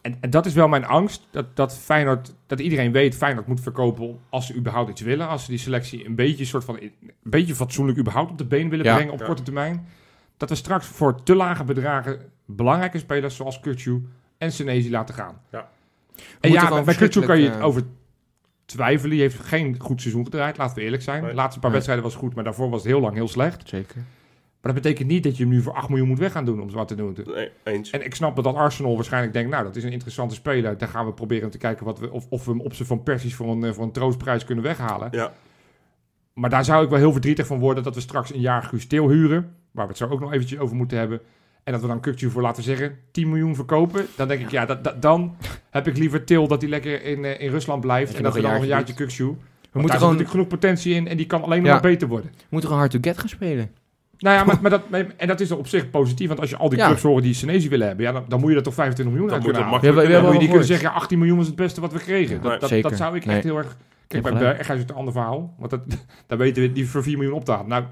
En, 0.03 0.17
en 0.21 0.31
dat 0.31 0.47
is 0.47 0.55
wel 0.55 0.69
mijn 0.69 0.85
angst. 0.87 1.27
Dat, 1.31 1.57
dat, 1.57 1.79
Feyenoord, 1.79 2.35
dat 2.47 2.61
iedereen 2.61 2.93
weet, 2.93 3.15
Feyenoord 3.15 3.47
moet 3.47 3.61
verkopen 3.61 4.19
als 4.29 4.47
ze 4.47 4.55
überhaupt 4.55 4.91
iets 4.91 5.01
willen. 5.01 5.29
Als 5.29 5.45
ze 5.45 5.51
die 5.51 5.59
selectie 5.59 6.07
een 6.07 6.15
beetje, 6.15 6.45
soort 6.45 6.65
van, 6.65 6.79
een 6.81 6.93
beetje 7.23 7.55
fatsoenlijk 7.55 7.99
überhaupt 7.99 8.31
op 8.31 8.39
de 8.39 8.47
been 8.47 8.69
willen 8.69 8.85
Ja. 8.85 8.95
brengen 8.95 9.13
op 9.13 9.19
Ja. 9.21 9.27
korte 9.27 9.43
termijn. 9.43 9.87
Dat 10.37 10.49
we 10.49 10.55
straks 10.55 10.87
voor 10.87 11.23
te 11.23 11.35
lage 11.35 11.65
bedragen 11.65 12.21
belangrijke 12.45 12.99
spelers 12.99 13.37
zoals 13.37 13.61
Kutsu 13.61 14.07
en 14.39 14.53
Senesi 14.53 14.91
laten 14.91 15.15
gaan. 15.15 15.41
Ja. 15.51 15.69
En 16.41 16.51
ja, 16.51 16.83
bij 16.83 16.95
Kutsu 16.95 17.21
kan 17.21 17.41
je 17.41 17.51
het 17.51 17.61
over 17.61 17.83
twijfelen. 18.65 19.11
Die 19.11 19.21
heeft 19.21 19.39
geen 19.41 19.75
goed 19.79 20.01
seizoen 20.01 20.25
gedraaid, 20.25 20.57
laten 20.57 20.77
we 20.77 20.83
eerlijk 20.83 21.03
zijn. 21.03 21.25
De 21.25 21.35
laatste 21.35 21.61
paar 21.61 21.71
Nee. 21.71 21.73
wedstrijden 21.73 22.05
was 22.05 22.15
goed, 22.15 22.35
maar 22.35 22.45
daarvoor 22.45 22.71
was 22.71 22.83
het 22.83 22.91
heel 22.91 23.01
lang 23.01 23.15
heel 23.15 23.29
slecht. 23.29 23.69
Zeker. 23.69 23.97
Maar 24.61 24.73
dat 24.73 24.83
betekent 24.83 25.09
niet 25.09 25.23
dat 25.23 25.37
je 25.37 25.43
hem 25.43 25.53
nu 25.53 25.63
voor 25.63 25.73
8 25.73 25.89
miljoen 25.89 26.09
moet 26.09 26.19
weg 26.19 26.33
gaan 26.33 26.45
doen 26.45 26.61
om 26.61 26.71
wat 26.71 26.89
te 26.89 26.95
doen. 26.95 27.17
Nee, 27.27 27.51
eens. 27.65 27.91
En 27.91 28.05
ik 28.05 28.15
snap 28.15 28.37
dat 28.43 28.55
Arsenal 28.55 28.95
waarschijnlijk 28.95 29.33
denkt, 29.33 29.51
nou, 29.51 29.65
dat 29.65 29.77
is 29.77 29.85
een 29.85 29.93
interessante 29.93 30.35
speler. 30.35 30.79
Daar 30.79 30.89
gaan 30.89 31.07
we 31.07 31.13
proberen 31.13 31.51
te 31.51 31.59
kijken 31.59 31.85
wat 31.85 31.99
we, 31.99 32.11
of, 32.11 32.27
of 32.29 32.45
we 32.45 32.51
hem 32.51 32.61
op 32.61 32.75
zijn 32.75 32.89
van 32.89 33.03
Persies 33.03 33.35
voor 33.35 33.49
een, 33.49 33.65
eh, 33.65 33.73
voor 33.73 33.85
een 33.85 33.93
troostprijs 33.93 34.45
kunnen 34.45 34.65
weghalen. 34.65 35.09
Ja. 35.11 35.33
Maar 36.33 36.51
daar 36.51 36.65
zou 36.65 36.85
ik 36.85 36.91
wel 36.91 36.99
heel 36.99 37.13
verdrietig 37.13 37.47
van 37.47 37.59
worden 37.59 37.83
dat 37.83 37.95
we 37.95 38.01
straks 38.01 38.35
een 38.35 38.41
jaar 38.41 38.63
Guus 38.63 38.87
Til 38.87 39.09
huren. 39.09 39.55
Waar 39.71 39.85
we 39.85 39.91
het 39.91 39.99
zo 39.99 40.09
ook 40.09 40.21
nog 40.21 40.33
eventjes 40.33 40.59
over 40.59 40.77
moeten 40.77 40.99
hebben. 40.99 41.21
En 41.65 41.73
dat 41.73 41.83
we 41.83 41.89
dan 41.89 42.01
Kukju 42.01 42.31
voor, 42.31 42.43
laten 42.43 42.63
zeggen, 42.63 42.99
10 43.13 43.29
miljoen 43.29 43.55
verkopen. 43.55 44.07
Dan 44.17 44.29
denk 44.29 44.41
ik, 44.41 44.51
ja, 44.51 44.67
dat, 44.67 44.85
dat- 44.85 45.03
dan 45.03 45.37
heb 45.71 45.87
ik 45.89 45.97
liever 45.99 46.25
Til 46.25 46.49
dat 46.49 46.61
hij 46.61 46.71
lekker 46.71 47.05
in, 47.05 47.25
eh, 47.25 47.41
in 47.41 47.51
Rusland 47.51 47.81
blijft. 47.81 48.07
Dat 48.09 48.17
En 48.17 48.23
dat 48.23 48.35
we 48.35 48.41
dan 48.41 48.49
een 48.51 48.55
nog 48.57 48.65
een 48.65 48.69
jaartje 48.71 48.95
Kukju. 48.95 49.25
We 49.27 49.33
Daar 49.35 49.39
moeten 49.73 49.83
zit 49.83 49.83
gewoon, 49.99 50.01
natuurlijk 50.01 50.31
genoeg 50.31 50.47
potentie 50.49 50.95
in 50.95 51.09
en 51.09 51.17
die 51.17 51.27
kan 51.27 51.43
alleen 51.43 51.65
Ja. 51.65 51.73
maar 51.73 51.81
beter 51.81 52.09
worden. 52.09 52.31
we 52.35 52.45
moeten 52.49 52.69
gewoon 52.71 52.85
hard 52.89 53.03
to 53.03 53.11
get 53.11 53.19
gaan 53.19 53.29
spelen. 53.29 53.71
Nou 54.19 54.37
ja, 54.37 54.45
maar, 54.45 54.59
maar 54.63 54.71
dat, 54.71 54.83
en 55.17 55.27
dat 55.29 55.41
is 55.41 55.51
op 55.51 55.67
zich 55.67 55.91
positief. 55.91 56.29
Want 56.29 56.41
als 56.41 56.51
je 56.51 56.57
al 56.57 56.69
die 56.69 56.79
Ja. 56.79 56.87
clubs 56.87 57.03
horen 57.03 57.23
die 57.23 57.35
Senesi 57.35 57.69
willen 57.69 57.87
hebben, 57.87 58.05
ja, 58.05 58.13
dan, 58.13 58.25
dan 58.29 58.41
moet 58.41 58.51
je 58.51 58.57
er 58.57 58.63
toch 58.63 58.75
25 58.75 59.15
miljoen 59.15 59.35
moet 59.35 59.45
kunnen 59.45 59.63
halen. 59.63 59.81
Ja, 59.81 59.93
Dan 60.21 60.23
moet 60.33 60.39
kunnen. 60.39 60.59
je 60.59 60.65
zeggen, 60.65 60.93
18 60.93 61.19
miljoen 61.19 61.41
is 61.41 61.47
het 61.47 61.57
beste 61.57 61.81
wat 61.81 61.93
we 61.93 61.99
kregen. 61.99 62.43
Dat, 62.43 62.61
dat, 62.61 62.69
zeker. 62.69 62.89
dat 62.91 62.99
zou 62.99 63.17
ik 63.17 63.25
Nee. 63.27 63.35
echt 63.35 63.45
heel 63.45 63.57
erg... 63.57 63.77
Kijk, 64.07 64.23
bij. 64.23 64.33
Berghuis 64.33 64.69
is 64.69 64.79
het 64.81 64.91
een 64.91 64.97
ander 64.97 65.13
verhaal. 65.13 65.55
Want 65.59 65.71
dat, 65.71 65.81
daar 66.27 66.39
weten 66.39 66.63
we, 66.63 66.73
die 66.73 66.89
voor 66.89 67.03
4 67.03 67.17
miljoen 67.19 67.35
op 67.37 67.45
te 67.45 67.51
halen. 67.53 67.69
Nou, 67.69 67.85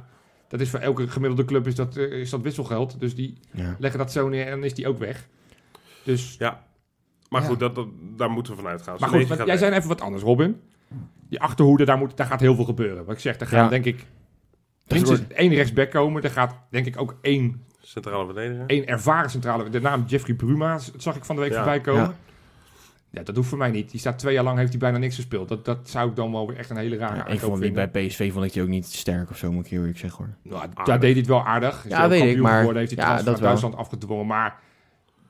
dat 0.48 0.60
is 0.60 0.70
voor 0.70 0.78
elke 0.78 1.08
gemiddelde 1.08 1.44
club 1.44 1.66
is 1.66 1.74
dat, 1.74 1.96
eh, 1.96 2.12
is 2.12 2.30
dat 2.30 2.40
wisselgeld. 2.40 3.00
Dus 3.00 3.14
die 3.14 3.38
Ja. 3.50 3.76
leggen 3.78 3.98
dat 3.98 4.12
zo 4.12 4.28
neer 4.28 4.44
en 4.44 4.50
dan 4.50 4.64
is 4.64 4.74
die 4.74 4.88
ook 4.88 4.98
weg. 4.98 5.28
Dus, 6.02 6.36
Maar 7.28 7.42
Ja. 7.42 7.46
goed, 7.48 7.58
dat, 7.58 7.74
dat- 7.74 7.88
daar 8.16 8.30
moeten 8.30 8.52
we 8.52 8.58
vanuit 8.58 8.82
gaan. 8.82 8.96
maar 9.00 9.08
goed, 9.08 9.28
maar 9.28 9.36
jij 9.36 9.46
weg. 9.46 9.58
zei 9.58 9.74
even 9.74 9.88
wat 9.88 10.00
anders, 10.00 10.22
Robin. 10.22 10.60
Die 11.28 11.40
achterhoede, 11.40 11.84
daar, 11.84 11.98
moet, 11.98 12.16
daar 12.16 12.26
gaat 12.26 12.40
heel 12.40 12.54
veel 12.54 12.64
gebeuren. 12.64 13.04
Wat 13.04 13.14
ik 13.14 13.20
zeg, 13.20 13.36
daar 13.36 13.48
gaan 13.48 13.62
Ja. 13.64 13.68
denk 13.68 13.84
ik... 13.84 14.06
Minstens 14.88 15.20
één 15.28 15.54
rechtsback 15.54 15.90
komen. 15.90 16.22
Er 16.22 16.30
gaat 16.30 16.54
denk 16.70 16.86
ik 16.86 17.00
ook 17.00 17.16
één 17.20 17.62
Centrale 17.80 18.24
verdediger. 18.24 18.64
één 18.66 18.86
ervaren 18.86 19.30
centrale. 19.30 19.68
De 19.68 19.80
naam 19.80 20.04
Jeffrey 20.06 20.34
Bruma 20.36 20.72
dat 20.72 20.92
zag 20.96 21.16
ik 21.16 21.24
van 21.24 21.34
de 21.36 21.42
week 21.42 21.50
Ja. 21.50 21.56
voorbij 21.56 21.80
komen. 21.80 22.14
Ja. 23.16 23.22
Dat 23.22 23.36
hoeft 23.36 23.48
voor 23.48 23.58
mij 23.58 23.70
niet. 23.70 23.90
Die 23.90 24.00
staat 24.00 24.18
twee 24.18 24.34
jaar 24.34 24.44
lang, 24.44 24.58
heeft 24.58 24.70
hij 24.70 24.78
bijna 24.78 24.98
niks 24.98 25.14
gespeeld. 25.14 25.48
Dat, 25.48 25.64
dat 25.64 25.78
zou 25.88 26.08
ik 26.10 26.16
dan 26.16 26.32
wel 26.32 26.46
weer 26.46 26.56
echt 26.56 26.70
een 26.70 26.76
hele 26.76 26.96
rare 26.96 27.14
Ja, 27.16 27.20
ik 27.26 27.28
aankoop 27.42 27.58
vond 27.58 27.72
bij 27.72 27.88
PSV 27.88 28.32
vond 28.32 28.44
ik 28.44 28.52
die 28.52 28.62
ook 28.62 28.68
niet 28.68 28.86
sterk 28.86 29.30
of 29.30 29.36
zo, 29.36 29.52
moet 29.52 29.64
ik 29.64 29.70
heel 29.70 29.80
eerlijk 29.80 29.98
zeggen 29.98 30.24
hoor. 30.24 30.34
Nou, 30.52 30.62
Aardig. 30.62 30.84
daar 30.84 31.00
deed 31.00 31.10
hij 31.10 31.18
het 31.18 31.28
wel 31.28 31.44
aardig. 31.44 31.84
Is 31.84 31.90
Ja, 31.90 32.08
weet 32.08 32.22
ik, 32.36 32.38
maar- 32.42 32.58
geworden, 32.58 32.82
heeft 32.82 32.96
hij 32.96 33.04
ja, 33.04 33.16
dat 33.16 33.24
wel. 33.24 33.34
Duitsland 33.48 33.74
afgedwongen. 33.76 34.26
Maar 34.26 34.58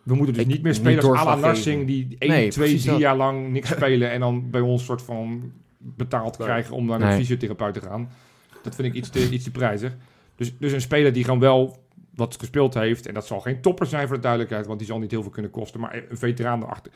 we 0.03 0.15
moeten 0.15 0.35
dus 0.35 0.43
Ik- 0.43 0.49
niet 0.49 0.63
meer 0.63 0.73
niet 0.73 0.81
spelers 0.81 1.05
à 1.05 1.09
la 1.09 1.15
doorslag 1.15 1.41
Narsing 1.41 1.65
geven. 1.81 1.87
die 1.87 2.17
1, 2.19 2.31
Nee, 2.31 2.49
2, 2.51 2.65
precies 2.65 2.81
3 2.81 2.93
dat. 2.93 3.01
jaar 3.03 3.17
lang 3.17 3.51
niks 3.53 3.69
spelen 3.77 4.11
en 4.11 4.21
dan 4.21 4.51
bij 4.51 4.61
ons 4.61 4.85
soort 4.85 5.03
van 5.03 5.53
betaald 5.79 6.39
Nee. 6.39 6.47
krijgen 6.47 6.75
om 6.75 6.87
naar 6.87 7.01
een 7.01 7.07
Nee. 7.07 7.17
fysiotherapeut 7.17 7.75
te 7.75 7.81
gaan. 7.81 8.09
Dat 8.63 8.75
vind 8.75 8.89
ik 8.89 8.95
iets 8.95 9.09
te, 9.11 9.31
iets 9.31 9.45
te 9.45 9.51
prijzig. 9.51 9.97
Dus, 10.37 10.59
dus 10.59 10.73
een 10.73 10.81
speler 10.81 11.13
die 11.13 11.25
gewoon 11.25 11.41
wel 11.41 11.85
wat 12.15 12.37
gespeeld 12.39 12.75
heeft, 12.75 13.07
en 13.07 13.15
dat 13.15 13.27
zal 13.27 13.41
geen 13.41 13.61
topper 13.61 13.87
zijn 13.87 14.07
voor 14.07 14.17
de 14.17 14.23
duidelijkheid, 14.23 14.67
want 14.67 14.79
die 14.79 14.89
zal 14.89 14.99
niet 14.99 15.11
heel 15.11 15.23
veel 15.23 15.31
kunnen 15.31 15.51
kosten, 15.51 15.81
maar 15.81 16.03
een 16.09 16.17
veteraan 16.17 16.63
erachter. 16.63 16.93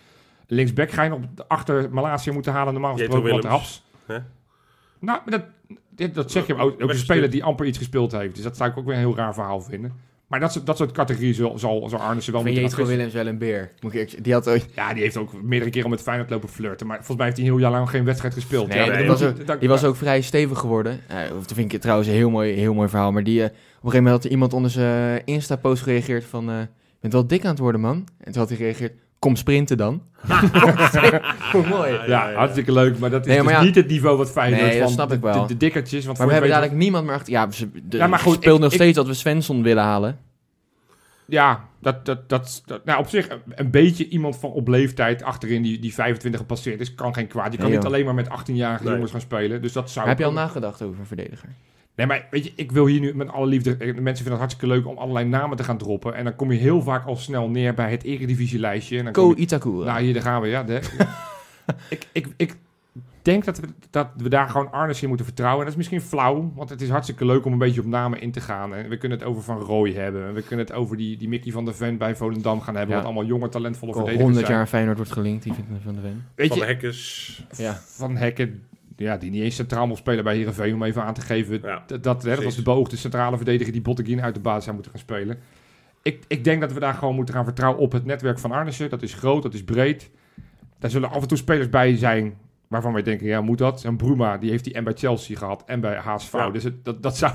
Linksback 0.53 0.91
ga 0.91 1.03
je 1.03 1.09
nog 1.11 1.21
achter 1.49 1.89
Malaysia 1.91 2.33
moeten 2.33 2.53
halen, 2.53 2.73
normaal 2.73 2.97
gesproken 3.07 3.31
wat 3.43 3.51
haps. 3.51 3.85
Nou, 5.01 5.19
maar 5.25 5.39
dat, 5.39 5.45
dit- 5.89 6.15
dat 6.15 6.31
zeg 6.31 6.47
je 6.47 6.55
ook. 6.57 6.61
Ook 6.83 6.91
een 6.91 6.97
speler 6.97 7.31
die 7.31 7.45
amper 7.45 7.67
iets 7.67 7.79
gespeeld 7.79 8.13
heeft. 8.13 8.35
Dus 8.35 8.45
dat 8.45 8.57
zou 8.57 8.71
ik 8.71 8.77
ook 8.77 8.85
weer 8.85 8.95
een 8.95 9.01
heel 9.01 9.17
raar 9.17 9.35
verhaal 9.35 9.61
vinden. 9.61 9.93
Maar 10.27 10.41
dat, 10.41 10.53
soort- 10.53 10.67
dat 10.67 10.77
soort 10.77 10.93
categorieën 10.93 11.35
zal, 11.35 11.59
zal, 11.59 11.89
zal 11.89 11.99
Arnissen 11.99 12.33
wel 12.33 12.43
Vind 12.43 12.57
gaan 12.75 12.87
Willems 12.87 13.13
wel 13.15 13.27
een 13.27 13.39
beer? 13.39 13.71
Moet 13.81 13.95
ik. 13.95 14.25
Die 14.25 14.33
had 14.33 14.49
ooit... 14.49 14.67
Ja, 14.75 14.93
die 14.95 15.03
heeft 15.03 15.17
ook 15.17 15.43
meerdere 15.43 15.71
keren 15.71 15.91
met 15.91 16.03
Feyenoord 16.03 16.31
lopen 16.31 16.49
flirten. 16.49 16.87
Maar 16.87 16.97
volgens 16.97 17.17
mij 17.17 17.27
heeft 17.27 17.39
hij 17.39 17.47
een 17.47 17.53
heel 17.53 17.63
jaar 17.63 17.71
lang 17.71 17.91
geen 17.91 18.05
wedstrijd 18.05 18.35
gespeeld. 18.35 18.69
Nee, 18.69 18.79
ja, 18.79 19.07
was 19.07 19.23
ook- 19.23 19.37
je- 19.47 19.57
Die 19.59 19.69
was 19.69 19.85
ook 19.85 19.97
vrij 19.97 20.21
stevig 20.21 20.59
geworden. 20.59 21.01
Eh, 21.09 21.17
of 21.37 21.47
dat 21.47 21.53
vind 21.53 21.73
ik 21.73 21.81
trouwens 21.81 22.09
een 22.09 22.15
heel 22.15 22.31
mooi, 22.31 22.53
heel 22.53 22.75
mooi 22.75 22.89
verhaal. 22.89 23.13
Maar 23.13 23.25
die, 23.25 23.39
eh, 23.41 23.45
op 23.47 23.51
een 23.53 23.57
gegeven 23.77 23.97
moment 23.97 24.15
had 24.15 24.25
er 24.25 24.31
iemand 24.31 24.53
onder 24.53 24.71
zijn 24.71 25.23
Insta-post 25.25 25.83
gereageerd 25.83 26.25
van... 26.25 26.51
eh, 26.51 26.59
je 26.61 26.69
bent 27.01 27.13
wel 27.13 27.27
dik 27.27 27.45
aan 27.45 27.51
het 27.51 27.59
worden, 27.59 27.81
man. 27.81 28.07
En 28.19 28.33
toen 28.33 28.41
had 28.41 28.49
hij 28.49 28.57
gereageerd... 28.57 28.93
Kom 29.21 29.37
sprinten 29.37 29.77
dan. 29.77 30.03
Hoe 31.53 31.67
mooi. 31.67 31.93
Ja, 31.93 31.99
Ja, 31.99 32.07
ja, 32.07 32.31
ja. 32.31 32.37
hartstikke 32.37 32.73
leuk. 32.73 32.99
Maar 32.99 33.11
dat 33.11 33.21
is 33.21 33.27
Nee, 33.27 33.43
dus 33.43 33.53
maar 33.53 33.65
niet 33.65 33.75
het 33.75 33.89
niveau 33.89 34.17
wat 34.17 34.31
Feyenoord 34.31 34.63
Nee, 34.63 34.73
dat 34.73 34.83
van 34.83 34.91
snap 34.93 35.09
de, 35.09 35.15
ik 35.15 35.21
wel. 35.21 35.43
De, 35.43 35.49
de 35.49 35.57
dikkertjes. 35.57 36.05
Want 36.05 36.19
Maar 36.19 36.27
we 36.27 36.33
hebben 36.33 36.51
dadelijk 36.51 36.77
niemand 36.79 37.05
meer 37.07 37.15
achter... 37.15 37.33
Ja, 37.33 37.51
ze, 37.51 37.69
de, 37.89 37.97
Ja, 37.97 38.07
maar 38.07 38.19
goed, 38.19 38.35
speelt 38.35 38.55
ik- 38.57 38.63
nog 38.63 38.71
ik- 38.73 38.77
steeds 38.81 38.97
dat 38.97 39.07
we 39.07 39.15
Svensson 39.15 39.63
willen 39.63 39.83
halen. 39.83 40.19
Ja, 41.27 41.65
dat, 41.81 42.05
dat, 42.07 42.29
dat, 42.29 42.63
dat- 42.67 42.85
nou, 42.85 42.99
op 42.99 43.09
zich 43.09 43.29
een, 43.55 43.71
beetje 43.71 44.09
iemand 44.09 44.37
van 44.39 44.51
op 44.51 44.69
leeftijd 44.69 45.23
achterin 45.23 45.63
die, 45.63 45.79
die 45.79 45.95
25 45.95 46.41
gepasseerd 46.41 46.81
is, 46.81 46.95
kan 46.95 47.15
geen 47.15 47.27
kwaad. 47.27 47.53
Je 47.53 47.59
kan 47.59 47.67
Nee, 47.69 47.77
niet 47.77 47.87
alleen 47.87 48.05
maar 48.05 48.15
met 48.15 48.29
18-jarige 48.29 48.85
Nee. 48.85 48.93
jongens 48.93 49.11
gaan 49.13 49.21
spelen. 49.21 49.63
Dus 49.63 49.73
dat 49.73 49.91
zou 49.91 50.09
Heb 50.09 50.19
je 50.19 50.25
al 50.25 50.33
nagedacht 50.33 50.83
over 50.83 51.01
een 51.01 51.07
verdediger? 51.07 51.49
Nee, 51.95 52.07
maar 52.07 52.27
weet 52.31 52.45
je, 52.45 52.53
ik 52.57 52.73
wil 52.73 52.87
hier 52.87 53.01
nu 53.01 53.15
met 53.15 53.29
alle 53.29 53.47
liefde... 53.47 53.71
eh, 53.71 53.79
De 53.79 53.87
mensen 53.87 54.03
vinden 54.25 54.33
het 54.33 54.39
hartstikke 54.39 54.67
leuk 54.75 54.87
om 54.87 54.97
allerlei 54.99 55.27
namen 55.27 55.57
te 55.57 55.65
gaan 55.65 55.79
droppen. 55.79 56.15
En 56.15 56.25
dan 56.25 56.37
kom 56.37 56.53
je 56.53 56.59
heel 56.59 56.83
vaak 56.83 57.07
al 57.07 57.17
snel 57.17 57.49
neer 57.49 57.75
bij 57.75 57.91
het 57.91 58.03
eredivisielijstje. 58.05 58.99
En 58.99 59.05
dan 59.05 59.13
Ko 59.13 59.29
je- 59.29 59.35
Itakura. 59.37 59.93
Nou, 59.93 60.03
hier 60.05 60.13
daar 60.15 60.23
gaan 60.23 60.41
we, 60.41 60.49
ja. 60.49 60.63
De, 60.63 60.81
ik, 61.91 62.07
ik, 62.13 62.27
ik 62.37 62.57
denk 63.23 63.45
dat 63.45 63.59
we, 63.61 63.67
dat 63.91 64.09
we 64.17 64.29
daar 64.29 64.49
gewoon 64.49 64.73
Arnes 64.73 65.03
in 65.03 65.09
moeten 65.09 65.27
vertrouwen. 65.27 65.59
En 65.61 65.65
dat 65.73 65.79
is 65.81 65.89
misschien 65.91 66.09
flauw, 66.09 66.53
want 66.55 66.71
het 66.71 66.81
is 66.81 66.89
hartstikke 66.89 67.25
leuk 67.25 67.45
om 67.45 67.53
een 67.53 67.59
beetje 67.59 67.81
op 67.81 67.87
namen 67.87 68.21
in 68.21 68.31
te 68.33 68.41
gaan. 68.41 68.75
En 68.75 68.89
we 68.89 68.97
kunnen 68.97 69.19
het 69.19 69.27
over 69.27 69.43
Van 69.43 69.59
Rooij 69.59 69.93
hebben. 69.93 70.27
En 70.27 70.35
we 70.35 70.43
kunnen 70.43 70.67
het 70.67 70.75
over 70.75 70.97
die, 70.97 71.17
die 71.17 71.29
Mickey 71.29 71.53
van 71.53 71.65
der 71.65 71.75
Ven 71.75 71.97
bij 71.99 72.17
Volendam 72.17 72.61
gaan 72.61 72.75
hebben. 72.77 72.91
Ja. 72.97 73.03
Wat 73.03 73.11
allemaal 73.11 73.29
jonge, 73.31 73.49
talentvolle 73.49 73.93
Al 73.93 73.97
verdedigers 73.97 74.27
100 74.29 74.47
zijn. 74.47 74.59
jaar 74.59 74.69
Feyenoord 74.69 74.97
wordt 74.97 75.13
gelinkt, 75.13 75.43
die 75.43 75.53
vind 75.53 75.67
ik 75.69 75.75
van 75.85 75.95
de 75.95 76.01
Ven. 76.01 76.25
Weet 76.35 76.49
Van 76.49 76.57
je, 76.59 76.65
Hekkers. 76.65 77.45
Ja. 77.57 77.81
Van 77.87 78.17
Hekken, 78.17 78.63
ja, 79.07 79.17
die 79.17 79.31
niet 79.31 79.43
eens 79.43 79.55
centraal 79.55 79.87
mocht 79.87 80.01
spelen 80.01 80.25
bij 80.25 80.37
Heerenveen, 80.37 80.75
om 80.75 80.83
even 80.83 81.03
aan 81.05 81.15
te 81.15 81.21
geven. 81.21 81.61
Ja, 81.63 81.83
dat, 81.87 82.03
dat, 82.03 82.23
hè, 82.23 82.35
dat 82.35 82.45
was 82.45 82.57
de 82.57 82.63
beoogde 82.63 82.97
centrale 82.97 83.37
verdediger 83.37 83.73
die 83.73 83.83
Botteguin 83.83 84.23
uit 84.23 84.35
de 84.35 84.41
basis 84.41 84.63
zou 84.65 84.75
moeten 84.75 84.93
gaan 84.93 85.01
spelen. 85.01 85.39
Ik, 86.03 86.25
ik 86.29 86.45
denk 86.45 86.61
dat 86.61 86.73
we 86.73 86.81
daar 86.81 86.95
gewoon 86.95 87.15
moeten 87.15 87.35
gaan 87.35 87.45
vertrouwen 87.45 87.81
op 87.81 87.93
het 87.93 88.05
netwerk 88.05 88.39
van 88.39 88.53
Arnissen. 88.53 88.91
Dat 88.91 89.03
is 89.03 89.15
groot, 89.15 89.43
dat 89.43 89.55
is 89.55 89.65
breed. 89.65 90.11
Daar 90.79 90.91
zullen 90.91 91.11
af 91.11 91.23
en 91.23 91.29
toe 91.29 91.37
spelers 91.39 91.69
bij 91.69 91.97
zijn 91.97 92.35
waarvan 92.69 92.93
wij 92.93 93.03
denken, 93.03 93.27
ja, 93.27 93.41
moet 93.41 93.59
dat? 93.59 93.85
En 93.85 93.97
Bruma, 93.97 94.37
die 94.39 94.51
heeft 94.51 94.65
die 94.65 94.73
en 94.75 94.85
bij 94.85 94.93
Chelsea 94.97 95.37
gehad 95.37 95.63
en 95.67 95.81
bij 95.81 95.97
HSV. 95.97 96.33
Ja. 96.33 96.51
Dus 96.51 96.65
het, 96.65 96.85
dat, 96.85 97.03
dat 97.03 97.17
zou 97.17 97.33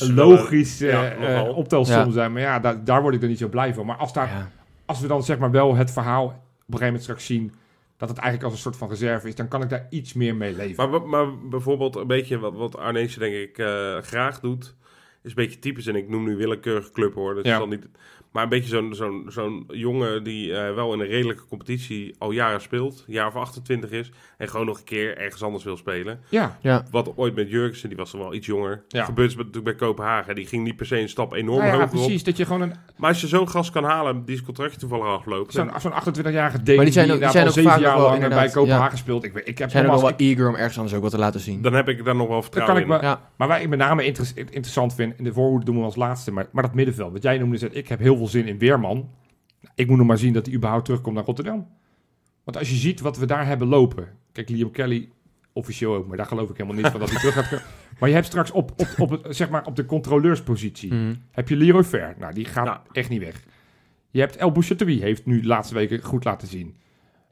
een 0.00 0.14
wel, 0.14 0.28
logisch 0.28 0.78
ja, 0.78 1.04
eh, 1.10 1.36
eh, 1.38 1.56
optelsom 1.56 2.04
Ja. 2.04 2.10
zijn. 2.10 2.32
Maar 2.32 2.42
ja, 2.42 2.58
daar, 2.58 2.84
daar 2.84 3.02
word 3.02 3.14
ik 3.14 3.22
er 3.22 3.28
niet 3.28 3.38
zo 3.38 3.48
blij 3.48 3.74
van. 3.74 3.86
Maar 3.86 3.96
als, 3.96 4.12
daar, 4.12 4.28
Ja. 4.28 4.48
als 4.84 5.00
we 5.00 5.06
dan 5.06 5.22
zeg 5.22 5.38
maar 5.38 5.50
wel 5.50 5.74
het 5.74 5.90
verhaal 5.90 6.24
op 6.24 6.32
een 6.32 6.38
gegeven 6.66 6.84
moment 6.86 7.02
straks 7.02 7.26
zien... 7.26 7.52
dat 8.00 8.08
het 8.08 8.18
eigenlijk 8.18 8.42
als 8.44 8.52
een 8.52 8.58
soort 8.62 8.76
van 8.76 8.88
reserve 8.88 9.28
is... 9.28 9.34
dan 9.34 9.48
kan 9.48 9.62
ik 9.62 9.68
daar 9.68 9.86
iets 9.90 10.12
meer 10.12 10.36
mee 10.36 10.56
leven. 10.56 10.90
Maar, 10.90 11.02
maar 11.02 11.38
bijvoorbeeld 11.48 11.96
een 11.96 12.06
beetje 12.06 12.38
wat, 12.38 12.54
wat 12.56 12.76
Arneesje 12.76 13.18
denk 13.18 13.34
ik 13.34 13.58
eh, 13.58 13.98
graag 13.98 14.40
doet, 14.40 14.74
is 15.22 15.30
een 15.30 15.34
beetje 15.34 15.58
typisch. 15.58 15.86
En 15.86 15.96
ik 15.96 16.08
noem 16.08 16.24
nu 16.24 16.36
willekeurige 16.36 16.90
club 16.92 17.14
hoor. 17.14 17.34
Dat 17.34 17.44
Ja. 17.44 17.52
is 17.52 17.58
dan 17.58 17.68
niet, 17.68 17.86
maar 18.32 18.42
een 18.42 18.48
beetje 18.48 18.68
zo'n 18.68 18.94
zo'n 18.94 19.24
zo'n 19.28 19.64
jongen 19.68 20.24
die 20.24 20.54
eh, 20.56 20.74
wel 20.74 20.92
in 20.92 21.00
een 21.00 21.06
redelijke 21.06 21.46
competitie 21.48 22.14
al 22.18 22.30
jaren 22.30 22.60
speelt, 22.60 23.04
een 23.06 23.12
jaar 23.14 23.26
of 23.26 23.34
28 23.36 23.90
is, 23.90 24.10
en 24.38 24.48
gewoon 24.48 24.66
nog 24.66 24.78
een 24.78 24.84
keer 24.84 25.18
ergens 25.18 25.42
anders 25.42 25.64
wil 25.64 25.76
spelen. 25.76 26.20
ja, 26.28 26.58
Ja. 26.62 26.84
Wat 26.90 27.12
ooit 27.16 27.34
met 27.34 27.50
Jurgensen, 27.50 27.88
die 27.88 27.98
was 27.98 28.10
dan 28.10 28.20
wel 28.20 28.34
iets 28.34 28.46
jonger. 28.46 28.82
Ja. 28.88 29.04
Gebeurt 29.04 29.36
natuurlijk 29.36 29.64
bij 29.64 29.74
Kopenhagen. 29.74 30.34
Die 30.34 30.46
ging 30.46 30.64
niet 30.64 30.76
per 30.76 30.86
se 30.86 31.00
een 31.00 31.08
stap 31.08 31.32
enorm 31.32 31.58
Nou 31.58 31.66
ja, 31.70 31.72
hoger 31.78 31.84
op. 31.84 31.90
precies. 32.04 32.24
Dat 32.24 32.36
je 32.36 32.44
gewoon 32.46 32.60
een, 32.60 32.72
Maar 32.96 33.08
als 33.08 33.20
je 33.20 33.26
zo'n 33.26 33.48
gast 33.48 33.70
kan 33.70 33.84
halen, 33.84 34.24
die 34.24 34.34
zijn 34.34 34.46
contract 34.46 34.78
toevallig 34.78 35.06
afloopt. 35.06 35.52
zo'n 35.52 35.70
zo'n 35.78 35.92
28-jarige 35.92 36.62
Deen 36.62 36.76
Maar 36.76 36.84
die 36.84 36.94
zijn 36.94 37.06
die 37.06 37.14
ook- 37.14 37.20
die 37.20 37.30
zijn 37.30 37.42
al 37.42 37.48
ook 37.48 37.54
zeven 37.54 37.70
vaak 37.70 37.80
jaar 37.80 37.92
nog 37.94 38.02
lang 38.04 38.18
bij 38.18 38.24
inderdaad, 38.28 38.52
Kopenhagen 38.52 38.90
ja. 38.90 38.96
speelt. 38.96 39.24
Ik, 39.24 39.34
ik 39.34 39.58
heb 39.58 39.70
Zijn 39.70 39.86
wel 39.86 40.00
wat 40.00 40.14
eager 40.20 40.48
om 40.48 40.54
ergens 40.54 40.76
anders 40.76 40.96
ook 40.96 41.02
wat 41.02 41.10
te 41.10 41.18
laten 41.18 41.40
zien. 41.40 41.62
dan 41.62 41.72
heb 41.72 41.88
ik 41.88 42.04
daar 42.04 42.16
nog 42.16 42.26
wel 42.26 42.40
Dan 42.40 42.42
vertrouwen 42.42 42.74
kan 42.74 42.84
ik 42.94 43.00
in. 43.00 43.06
me, 43.06 43.12
Ja. 43.14 43.20
Maar 43.36 43.48
waar 43.48 43.62
ik 43.62 43.68
met 43.68 43.78
name 43.78 44.04
inter- 44.04 44.32
interessant 44.36 44.94
vind, 44.94 45.18
in 45.18 45.24
de 45.24 45.32
voorhoede 45.32 45.64
doen 45.64 45.76
we 45.78 45.84
als 45.84 45.96
laatste, 45.96 46.32
maar, 46.32 46.46
maar 46.52 46.62
dat 46.62 46.74
middenveld. 46.74 47.12
Wat 47.12 47.22
jij 47.22 47.38
noemde, 47.38 47.56
zegt, 47.56 47.76
ik 47.76 47.88
heb 47.88 47.98
heel 47.98 48.16
veel 48.20 48.28
zin 48.40 48.46
in 48.46 48.58
Weerman. 48.58 49.08
Ik 49.74 49.86
moet 49.88 49.98
nog 49.98 50.06
maar 50.06 50.18
zien 50.18 50.32
dat 50.32 50.46
hij 50.46 50.54
überhaupt 50.54 50.84
terugkomt 50.84 51.14
naar 51.14 51.24
Rotterdam. 51.24 51.66
Want 52.44 52.56
als 52.56 52.70
je 52.70 52.76
ziet 52.76 53.00
wat 53.00 53.18
we 53.18 53.26
daar 53.26 53.46
hebben 53.46 53.68
lopen. 53.68 54.08
Kijk, 54.32 54.48
Liam 54.48 54.70
Kelly, 54.70 55.08
officieel 55.52 55.94
ook, 55.94 56.06
maar 56.06 56.16
daar 56.16 56.26
geloof 56.26 56.50
ik 56.50 56.56
helemaal 56.56 56.82
niet 56.82 56.90
van 56.90 57.00
dat 57.00 57.10
hij 57.10 57.18
terug 57.18 57.34
gaat. 57.34 57.48
komen. 57.48 57.64
Maar 57.98 58.08
je 58.08 58.14
hebt 58.14 58.26
straks 58.26 58.50
op, 58.50 58.72
op, 58.76 58.88
op, 59.12 59.26
zeg 59.28 59.50
maar 59.50 59.64
op 59.66 59.76
de 59.76 59.84
controleurspositie, 59.86 60.94
Mhm. 60.94 61.14
heb 61.30 61.48
je 61.48 61.56
Leroy 61.56 61.84
Ver. 61.84 62.14
Nou, 62.18 62.34
die 62.34 62.44
gaat 62.44 62.64
Nou. 62.64 62.78
echt 62.92 63.08
niet 63.08 63.20
weg. 63.20 63.44
Je 64.10 64.20
hebt 64.20 64.36
El 64.36 64.52
Bouchatoui, 64.52 65.00
heeft 65.00 65.26
nu 65.26 65.40
de 65.40 65.46
laatste 65.46 65.74
weken 65.74 66.02
goed 66.02 66.24
laten 66.24 66.48
zien. 66.48 66.76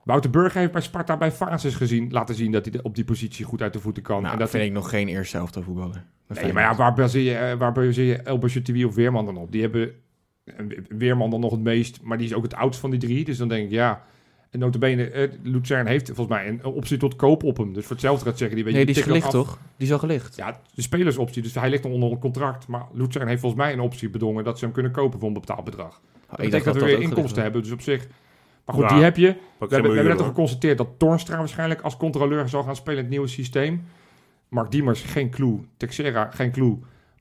Wouter 0.05 0.31
Burger 0.31 0.61
heeft 0.61 0.73
bij 0.73 0.81
Sparta 0.81 1.17
bij 1.17 1.33
fases 1.33 1.75
gezien, 1.75 2.11
laten 2.11 2.35
zien 2.35 2.53
dat 2.53 2.65
hij 2.65 2.83
op 2.83 2.95
die 2.95 3.05
positie 3.05 3.45
goed 3.45 3.63
uit 3.63 3.73
de 3.73 3.81
voeten 3.81 4.03
kan. 4.03 4.21
Nou, 4.23 4.33
en 4.33 4.39
dat 4.39 4.51
vind 4.51 4.65
ik 4.65 4.73
nog 4.73 4.91
geen 4.91 5.09
eerste 5.09 5.37
helft 5.37 5.59
voetballer. 5.61 6.05
Nee, 6.29 6.53
maar 6.53 6.63
ja, 6.63 6.75
waar 6.77 6.95
baseer 6.95 7.49
je, 7.49 7.57
waar 7.57 7.73
baseer 7.73 8.05
je 8.05 8.17
El 8.17 8.39
Bachatoui 8.39 8.85
of 8.85 8.95
Weerman 8.95 9.25
dan 9.25 9.37
op? 9.37 9.53
Die 9.53 9.61
hebben 9.63 9.93
Weerman 10.89 11.31
dan 11.31 11.41
nog 11.41 11.51
het 11.51 11.61
meest, 11.61 12.03
maar 12.03 12.19
die 12.19 12.27
is 12.27 12.35
ook 12.35 12.43
het 12.43 12.55
oudst 12.55 12.81
van 12.81 12.91
die 12.91 13.01
drie. 13.01 13.25
Dus 13.25 13.37
dan 13.39 13.49
denk 13.49 13.65
ik, 13.65 13.71
ja... 13.71 14.03
En 14.51 14.59
notabene, 14.59 15.11
eh, 15.11 15.29
Luzern 15.43 15.87
heeft 15.87 16.07
volgens 16.07 16.29
mij 16.29 16.49
een, 16.49 16.65
optie 16.65 16.97
tot 16.97 17.17
koop 17.17 17.43
op 17.43 17.57
hem. 17.57 17.73
Dus 17.73 17.83
voor 17.83 17.93
hetzelfde 17.93 18.25
gaat 18.25 18.39
zeggen, 18.39 18.57
die 18.57 18.65
weet 18.65 18.75
Nee, 18.75 18.87
je, 18.87 18.93
die 18.93 19.03
is 19.03 19.09
gelicht 19.09 19.31
toch? 19.31 19.59
Die 19.77 19.87
is 19.87 19.93
al 19.93 19.99
gelicht. 19.99 20.37
Ja, 20.37 20.61
de 20.75 20.83
spelersoptie. 20.83 21.43
Dus 21.43 21.55
hij 21.55 21.71
ligt 21.71 21.83
nog 21.83 21.93
onder 21.93 22.11
een 22.11 22.19
contract. 22.19 22.67
Maar 22.67 22.87
Luzern 22.93 23.29
heeft 23.29 23.41
volgens 23.41 23.63
mij 23.63 23.73
een 23.73 23.81
optie 23.81 24.11
bedongen 24.11 24.45
dat 24.45 24.59
ze 24.59 24.65
hem 24.65 24.75
kunnen 24.75 24.93
kopen 24.93 25.19
voor 25.19 25.29
een 25.29 25.35
bepaald 25.35 25.65
bedrag. 25.65 25.91
Dat 25.91 26.39
Oh, 26.39 26.45
ik 26.45 26.51
betekent 26.51 26.53
dacht 26.53 26.65
dat 26.65 26.75
we 26.75 26.81
dat 26.81 26.89
weer 26.89 27.09
inkomsten 27.09 27.43
hebben. 27.43 27.63
Dus 27.63 27.73
op 27.73 27.81
zich... 27.81 28.07
Maar 28.65 28.75
goed, 28.75 28.85
Ja, 28.85 28.95
die 28.95 29.05
heb 29.05 29.17
je. 29.17 29.27
We 29.27 29.67
hebben, 29.69 29.91
we 29.91 29.97
hebben 29.97 30.13
net 30.13 30.23
al 30.23 30.29
geconstateerd 30.29 30.79
dat 30.79 30.89
Tornstra 30.97 31.39
waarschijnlijk 31.39 31.81
als 31.81 31.97
controleur 31.97 32.49
zal 32.49 32.63
gaan 32.63 32.77
spelen 32.77 32.97
in 32.97 33.05
het 33.05 33.11
nieuwe 33.11 33.29
systeem. 33.29 33.85
Mark 34.49 34.71
Diemers, 34.71 35.03
geen 35.03 35.31
clue. 35.31 35.61
Texera, 35.77 36.31
geen 36.31 36.51
clue. 36.51 36.79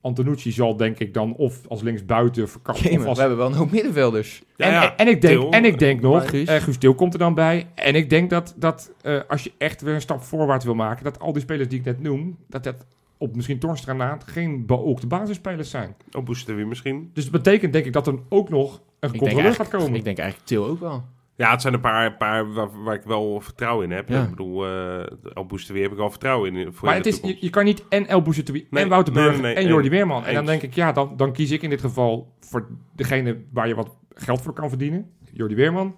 Antonucci 0.08 0.52
zal 0.52 0.78
denk 0.78 1.00
ik 1.00 1.14
dan 1.14 1.34
of 1.36 1.68
als 1.68 1.82
linksbuiten 1.82 2.50
verkapt 2.50 2.80
Jemig, 2.80 3.00
of 3.00 3.06
als... 3.06 3.16
we 3.16 3.20
hebben 3.20 3.40
wel 3.40 3.48
een 3.48 3.54
hoop 3.54 3.72
middenvelders. 3.72 4.44
Ja, 4.56 4.66
en, 4.66 4.72
ja. 4.72 4.92
en, 4.92 4.98
en 4.98 5.08
ik 5.08 5.22
denk, 5.22 5.40
Til. 5.40 5.52
en 5.52 5.66
ik 5.66 5.80
denk 5.80 6.02
nog, 6.02 6.30
Guus. 6.30 6.48
eh 6.48 6.62
Guus 6.62 6.78
Til 6.78 6.96
komt 6.96 7.14
er 7.14 7.20
dan 7.20 7.34
bij. 7.34 7.68
En 7.76 7.96
ik 7.96 8.10
denk 8.10 8.30
dat, 8.30 8.54
dat 8.58 8.92
eh, 9.02 9.20
als 9.28 9.44
je 9.44 9.52
echt 9.58 9.82
weer 9.82 9.94
een 9.94 10.02
stap 10.02 10.24
voorwaarts 10.24 10.66
wil 10.66 10.76
maken, 10.76 11.04
dat 11.04 11.20
al 11.20 11.34
die 11.34 11.42
spelers 11.42 11.70
die 11.70 11.80
ik 11.80 11.86
net 11.86 12.02
noem, 12.02 12.38
dat 12.48 12.64
dat 12.64 12.86
op 13.18 13.36
misschien 13.36 13.60
Tornstra 13.60 13.94
na 13.94 14.18
geen 14.26 14.66
beoogde 14.66 15.08
basisspelers 15.08 15.70
zijn. 15.70 15.96
Op 16.12 16.26
Boestewie 16.26 16.66
misschien. 16.66 17.10
Dus 17.14 17.24
dat 17.24 17.44
betekent 17.44 17.74
denk 17.74 17.86
ik 17.86 17.94
dat 17.94 18.08
er 18.08 18.16
ook 18.30 18.50
nog 18.50 18.82
een 19.00 19.18
controleur 19.18 19.54
gaat 19.54 19.70
komen. 19.70 19.96
ik 19.96 20.04
denk 20.04 20.18
eigenlijk 20.18 20.50
Til 20.50 20.66
ook 20.66 20.80
wel. 20.80 21.04
Ja, 21.38 21.52
het 21.52 21.62
zijn 21.62 21.74
een 21.74 21.80
paar, 21.80 22.18
paar 22.18 22.54
waar, 22.54 22.84
waar 22.84 22.96
ik 22.96 23.04
wel 23.04 23.42
vertrouwen 23.42 23.86
in 23.86 23.92
heb. 23.96 24.10
Ja. 24.10 24.24
Ik 24.24 24.30
bedoel, 24.30 24.68
eh 24.68 25.06
op 25.34 25.50
Boestewie 25.50 25.82
heb 25.82 25.92
ik 25.92 26.00
al 26.00 26.10
vertrouwen 26.10 26.56
in. 26.56 26.74
Voor 26.74 26.88
Maar 26.88 26.96
het 26.96 27.06
is, 27.06 27.20
je, 27.40 27.50
kan 27.50 27.66
niet 27.66 27.84
en 27.90 28.08
El 28.08 28.22
Nee, 28.22 28.68
en 28.70 28.90
Wouter 28.90 29.14
nee, 29.14 29.24
Burger 29.24 29.42
nee, 29.42 29.54
nee, 29.54 29.64
en 29.64 29.70
Jordi. 29.70 29.90
Weerman. 29.90 30.26
En 30.26 30.34
dan 30.34 30.46
denk 30.46 30.62
ik, 30.62 30.74
ja, 30.74 30.92
dan, 30.92 31.14
dan 31.18 31.32
kies 31.32 31.52
ik 31.52 31.62
in 31.62 31.70
dit 31.70 31.82
geval 31.82 32.34
voor 32.40 32.68
degene 32.96 33.38
waar 33.52 33.68
je 33.68 33.76
wat 33.76 33.98
geld 34.14 34.42
voor 34.42 34.54
kan 34.54 34.70
verdienen. 34.70 35.12
Jordi 35.34 35.56
Weerman, 35.56 35.96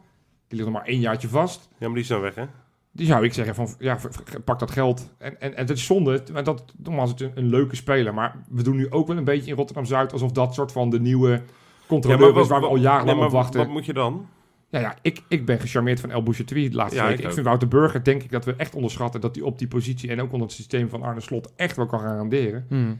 die 0.47 0.57
ligt 0.57 0.69
nog 0.69 0.77
maar 0.77 0.87
één 0.87 0.99
jaartje 0.99 1.27
vast. 1.27 1.67
Ja, 1.71 1.85
maar 1.85 1.93
die 1.93 2.03
is 2.03 2.07
dan 2.07 2.21
weg, 2.21 2.35
hè? 2.35 2.45
Die 2.91 3.07
zou 3.07 3.23
ik 3.23 3.33
zeggen 3.33 3.55
van, 3.55 3.69
ja, 3.79 3.97
pak 4.45 4.59
dat 4.59 4.71
geld. 4.71 5.13
En, 5.17 5.41
en, 5.41 5.55
en 5.55 5.67
het 5.67 5.69
is 5.77 5.85
zonde, 5.85 6.23
want 6.33 6.45
dat, 6.45 6.73
nogmaals, 6.77 7.09
het 7.09 7.21
een, 7.21 7.31
een 7.35 7.49
leuke 7.49 7.75
speler. 7.75 8.13
Maar 8.13 8.35
we 8.49 8.63
doen 8.63 8.75
nu 8.75 8.91
ook 8.91 9.07
wel 9.07 9.17
een 9.17 9.23
beetje 9.23 9.51
in 9.51 9.57
Rotterdam-Zuid 9.57 10.11
alsof 10.11 10.31
dat 10.31 10.53
soort 10.53 10.71
van 10.71 10.89
de 10.89 10.99
nieuwe 10.99 11.41
controleur 11.87 12.39
is 12.39 12.47
waar 12.47 12.59
we 12.59 12.67
al 12.67 12.75
jarenlang 12.75 13.05
nee, 13.05 13.15
maar 13.15 13.25
op 13.25 13.31
wachten. 13.31 13.59
Wat 13.59 13.69
moet 13.69 13.85
je 13.85 13.93
dan? 13.93 14.27
Ja, 14.69 14.79
ja 14.79 14.95
ik, 15.01 15.21
ik 15.27 15.45
ben 15.45 15.59
gecharmeerd 15.59 15.99
van 15.99 16.11
El 16.11 16.23
Bouchatoui 16.23 16.69
de 16.69 16.75
laatste 16.75 16.99
Ja, 17.01 17.07
week. 17.07 17.19
ik 17.19 17.31
vind 17.31 17.45
Wouter 17.45 17.67
Burger, 17.67 18.03
denk 18.03 18.23
ik, 18.23 18.31
dat 18.31 18.45
we 18.45 18.53
echt 18.57 18.75
onderschatten... 18.75 19.21
dat 19.21 19.35
hij 19.35 19.43
op 19.43 19.59
die 19.59 19.67
positie 19.67 20.09
en 20.09 20.21
ook 20.21 20.31
onder 20.31 20.47
het 20.47 20.55
systeem 20.55 20.89
van 20.89 21.03
Arne 21.03 21.21
Slot... 21.21 21.53
echt 21.55 21.75
wel 21.75 21.85
kan 21.85 21.99
garanderen. 21.99 22.65
Mhm. 22.69 22.93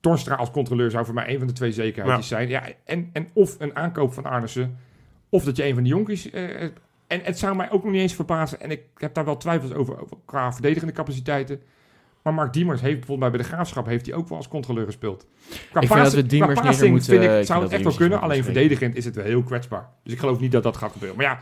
Tornstra 0.00 0.34
als 0.34 0.50
controleur 0.50 0.90
zou 0.90 1.04
voor 1.04 1.14
mij 1.14 1.28
een 1.28 1.38
van 1.38 1.46
de 1.46 1.52
twee 1.52 1.72
zekerheidjes 1.72 2.28
zijn. 2.28 2.48
Ja, 2.48 2.62
en, 2.84 3.10
en 3.12 3.28
of 3.32 3.56
een 3.58 3.76
aankoop 3.76 4.12
van 4.12 4.24
Arnissen... 4.24 4.78
of 5.28 5.44
dat 5.44 5.56
je 5.56 5.64
een 5.64 5.74
van 5.74 5.82
die 5.82 5.92
jonkies 5.92 6.30
eh, 6.30 6.62
En 7.06 7.20
het 7.22 7.38
zou 7.38 7.56
mij 7.56 7.70
ook 7.70 7.82
nog 7.82 7.92
niet 7.92 8.00
eens 8.00 8.14
verbazen. 8.14 8.60
En 8.60 8.70
ik 8.70 8.82
heb 8.96 9.14
daar 9.14 9.24
wel 9.24 9.36
twijfels 9.36 9.72
over, 9.72 10.02
over 10.02 10.16
qua 10.24 10.52
verdedigende 10.52 10.92
capaciteiten. 10.92 11.60
Maar 12.24 12.34
Mark 12.34 12.52
Diemers 12.52 12.80
heeft 12.80 12.98
bijvoorbeeld 12.98 13.30
bij 13.32 13.40
de 13.42 13.46
Graafschap 13.48 13.86
heeft 13.86 14.06
hij 14.06 14.14
ook 14.14 14.28
wel 14.28 14.36
als 14.38 14.48
controleur 14.48 14.84
gespeeld. 14.86 15.26
Qua 15.70 15.80
Ik 15.80 15.88
vind 15.88 16.02
dat 16.02 16.12
we 16.12 16.36
qua 16.38 16.62
passing 16.62 16.90
moeten- 16.90 17.20
vind 17.20 17.24
ik 17.40 17.46
zou 17.46 17.62
het 17.62 17.72
echt 17.72 17.82
wel 17.82 17.94
kunnen. 17.94 18.20
Alleen 18.20 18.44
verdedigend 18.44 18.96
is 18.96 19.04
het 19.04 19.14
wel 19.14 19.24
heel 19.24 19.42
kwetsbaar. 19.42 19.88
Dus 20.02 20.12
ik 20.12 20.18
geloof 20.18 20.40
niet 20.40 20.52
dat 20.52 20.62
dat 20.62 20.76
gaat 20.76 20.92
gebeuren. 20.92 21.16
Maar 21.16 21.26
ja, 21.26 21.38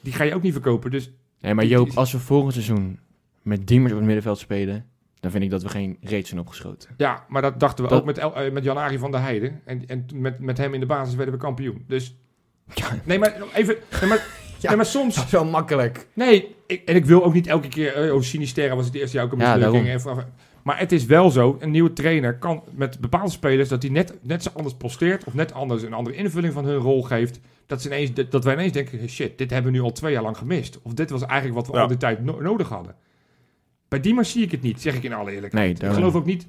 die 0.00 0.12
ga 0.12 0.24
je 0.24 0.34
ook 0.34 0.42
niet 0.42 0.52
verkopen. 0.52 0.90
Dus 0.90 1.10
Nee, 1.40 1.54
maar 1.54 1.64
Joop, 1.64 1.90
als 1.94 2.12
we 2.12 2.18
volgend 2.18 2.52
seizoen 2.52 2.98
met 3.42 3.66
Diemers 3.66 3.90
op 3.92 3.96
het 3.98 4.06
middenveld 4.06 4.38
spelen, 4.38 4.86
dan 5.20 5.30
vind 5.30 5.44
ik 5.44 5.50
dat 5.50 5.62
we 5.62 5.68
geen 5.68 5.96
reet 6.00 6.26
zijn 6.26 6.40
opgeschoten. 6.40 6.90
ja, 6.96 7.24
maar 7.28 7.42
dat 7.42 7.60
dachten 7.60 7.84
we 7.84 7.90
Dat- 7.90 7.98
ook 8.00 8.06
met, 8.06 8.18
El- 8.18 8.36
eh, 8.36 8.52
met 8.52 8.64
Jan-Arie 8.64 8.98
van 8.98 9.10
der 9.10 9.20
Heijden. 9.20 9.60
En, 9.64 9.86
en 9.86 10.06
met, 10.14 10.38
met 10.38 10.58
hem 10.58 10.74
in 10.74 10.80
de 10.80 10.86
basis 10.86 11.14
werden 11.14 11.34
we 11.34 11.40
kampioen. 11.40 11.84
Dus 11.88 12.16
Ja, 12.74 12.86
nee, 13.04 13.18
maar 13.18 13.34
even... 13.54 13.76
Nee, 14.00 14.08
maar, 14.08 14.26
Ja. 14.64 14.68
nee, 14.68 14.76
maar 14.78 14.86
soms... 14.86 15.24
is 15.24 15.30
wel 15.30 15.44
makkelijk. 15.44 16.06
Nee, 16.12 16.54
ik, 16.66 16.82
en 16.84 16.94
ik 16.96 17.04
wil 17.04 17.24
ook 17.24 17.34
niet 17.34 17.46
elke 17.46 17.68
keer... 17.68 17.94
eh, 17.94 18.14
oh, 18.14 18.20
Sinisterra 18.22 18.76
was 18.76 18.86
het 18.86 18.94
eerste 18.94 19.16
jaar 19.16 19.26
ook 19.26 19.32
een 19.32 19.38
Ja, 19.38 19.54
mislukking. 19.56 19.88
en 19.88 20.00
van- 20.00 20.24
maar 20.62 20.78
het 20.78 20.92
is 20.92 21.04
wel 21.04 21.30
zo, 21.30 21.56
een 21.60 21.70
nieuwe 21.70 21.92
trainer 21.92 22.38
kan 22.38 22.62
met 22.70 23.00
bepaalde 23.00 23.30
spelers... 23.30 23.68
dat 23.68 23.82
hij 23.82 23.90
net, 23.92 24.14
net 24.22 24.42
zo 24.42 24.50
anders 24.54 24.74
posteert... 24.74 25.24
of 25.24 25.34
net 25.34 25.52
anders 25.52 25.82
een 25.82 25.92
andere 25.92 26.16
invulling 26.16 26.52
van 26.52 26.64
hun 26.64 26.76
rol 26.76 27.02
geeft... 27.02 27.40
dat, 27.66 27.82
ze 27.82 27.88
ineens, 27.88 28.10
dat, 28.30 28.44
wij 28.44 28.54
ineens 28.54 28.72
denken... 28.72 29.08
shit, 29.08 29.38
dit 29.38 29.50
hebben 29.50 29.72
we 29.72 29.78
nu 29.78 29.84
al 29.84 29.92
twee 29.92 30.12
jaar 30.12 30.22
lang 30.22 30.36
gemist. 30.36 30.78
Of 30.82 30.92
dit 30.92 31.10
was 31.10 31.22
eigenlijk 31.22 31.54
wat 31.54 31.66
we 31.66 31.72
Ja. 31.74 31.80
al 31.82 31.88
die 31.88 31.96
tijd 31.96 32.24
no- 32.24 32.40
nodig 32.40 32.68
hadden. 32.68 32.94
Bij 33.88 34.00
Diemers 34.00 34.30
zie 34.30 34.42
ik 34.42 34.50
het 34.50 34.62
niet, 34.62 34.80
zeg 34.82 34.94
ik 34.94 35.02
in 35.02 35.12
alle 35.12 35.32
eerlijkheid. 35.32 35.80
Nee, 35.80 35.90
ik 35.90 35.96
geloof 35.96 36.14
ook 36.14 36.24
niet 36.26 36.46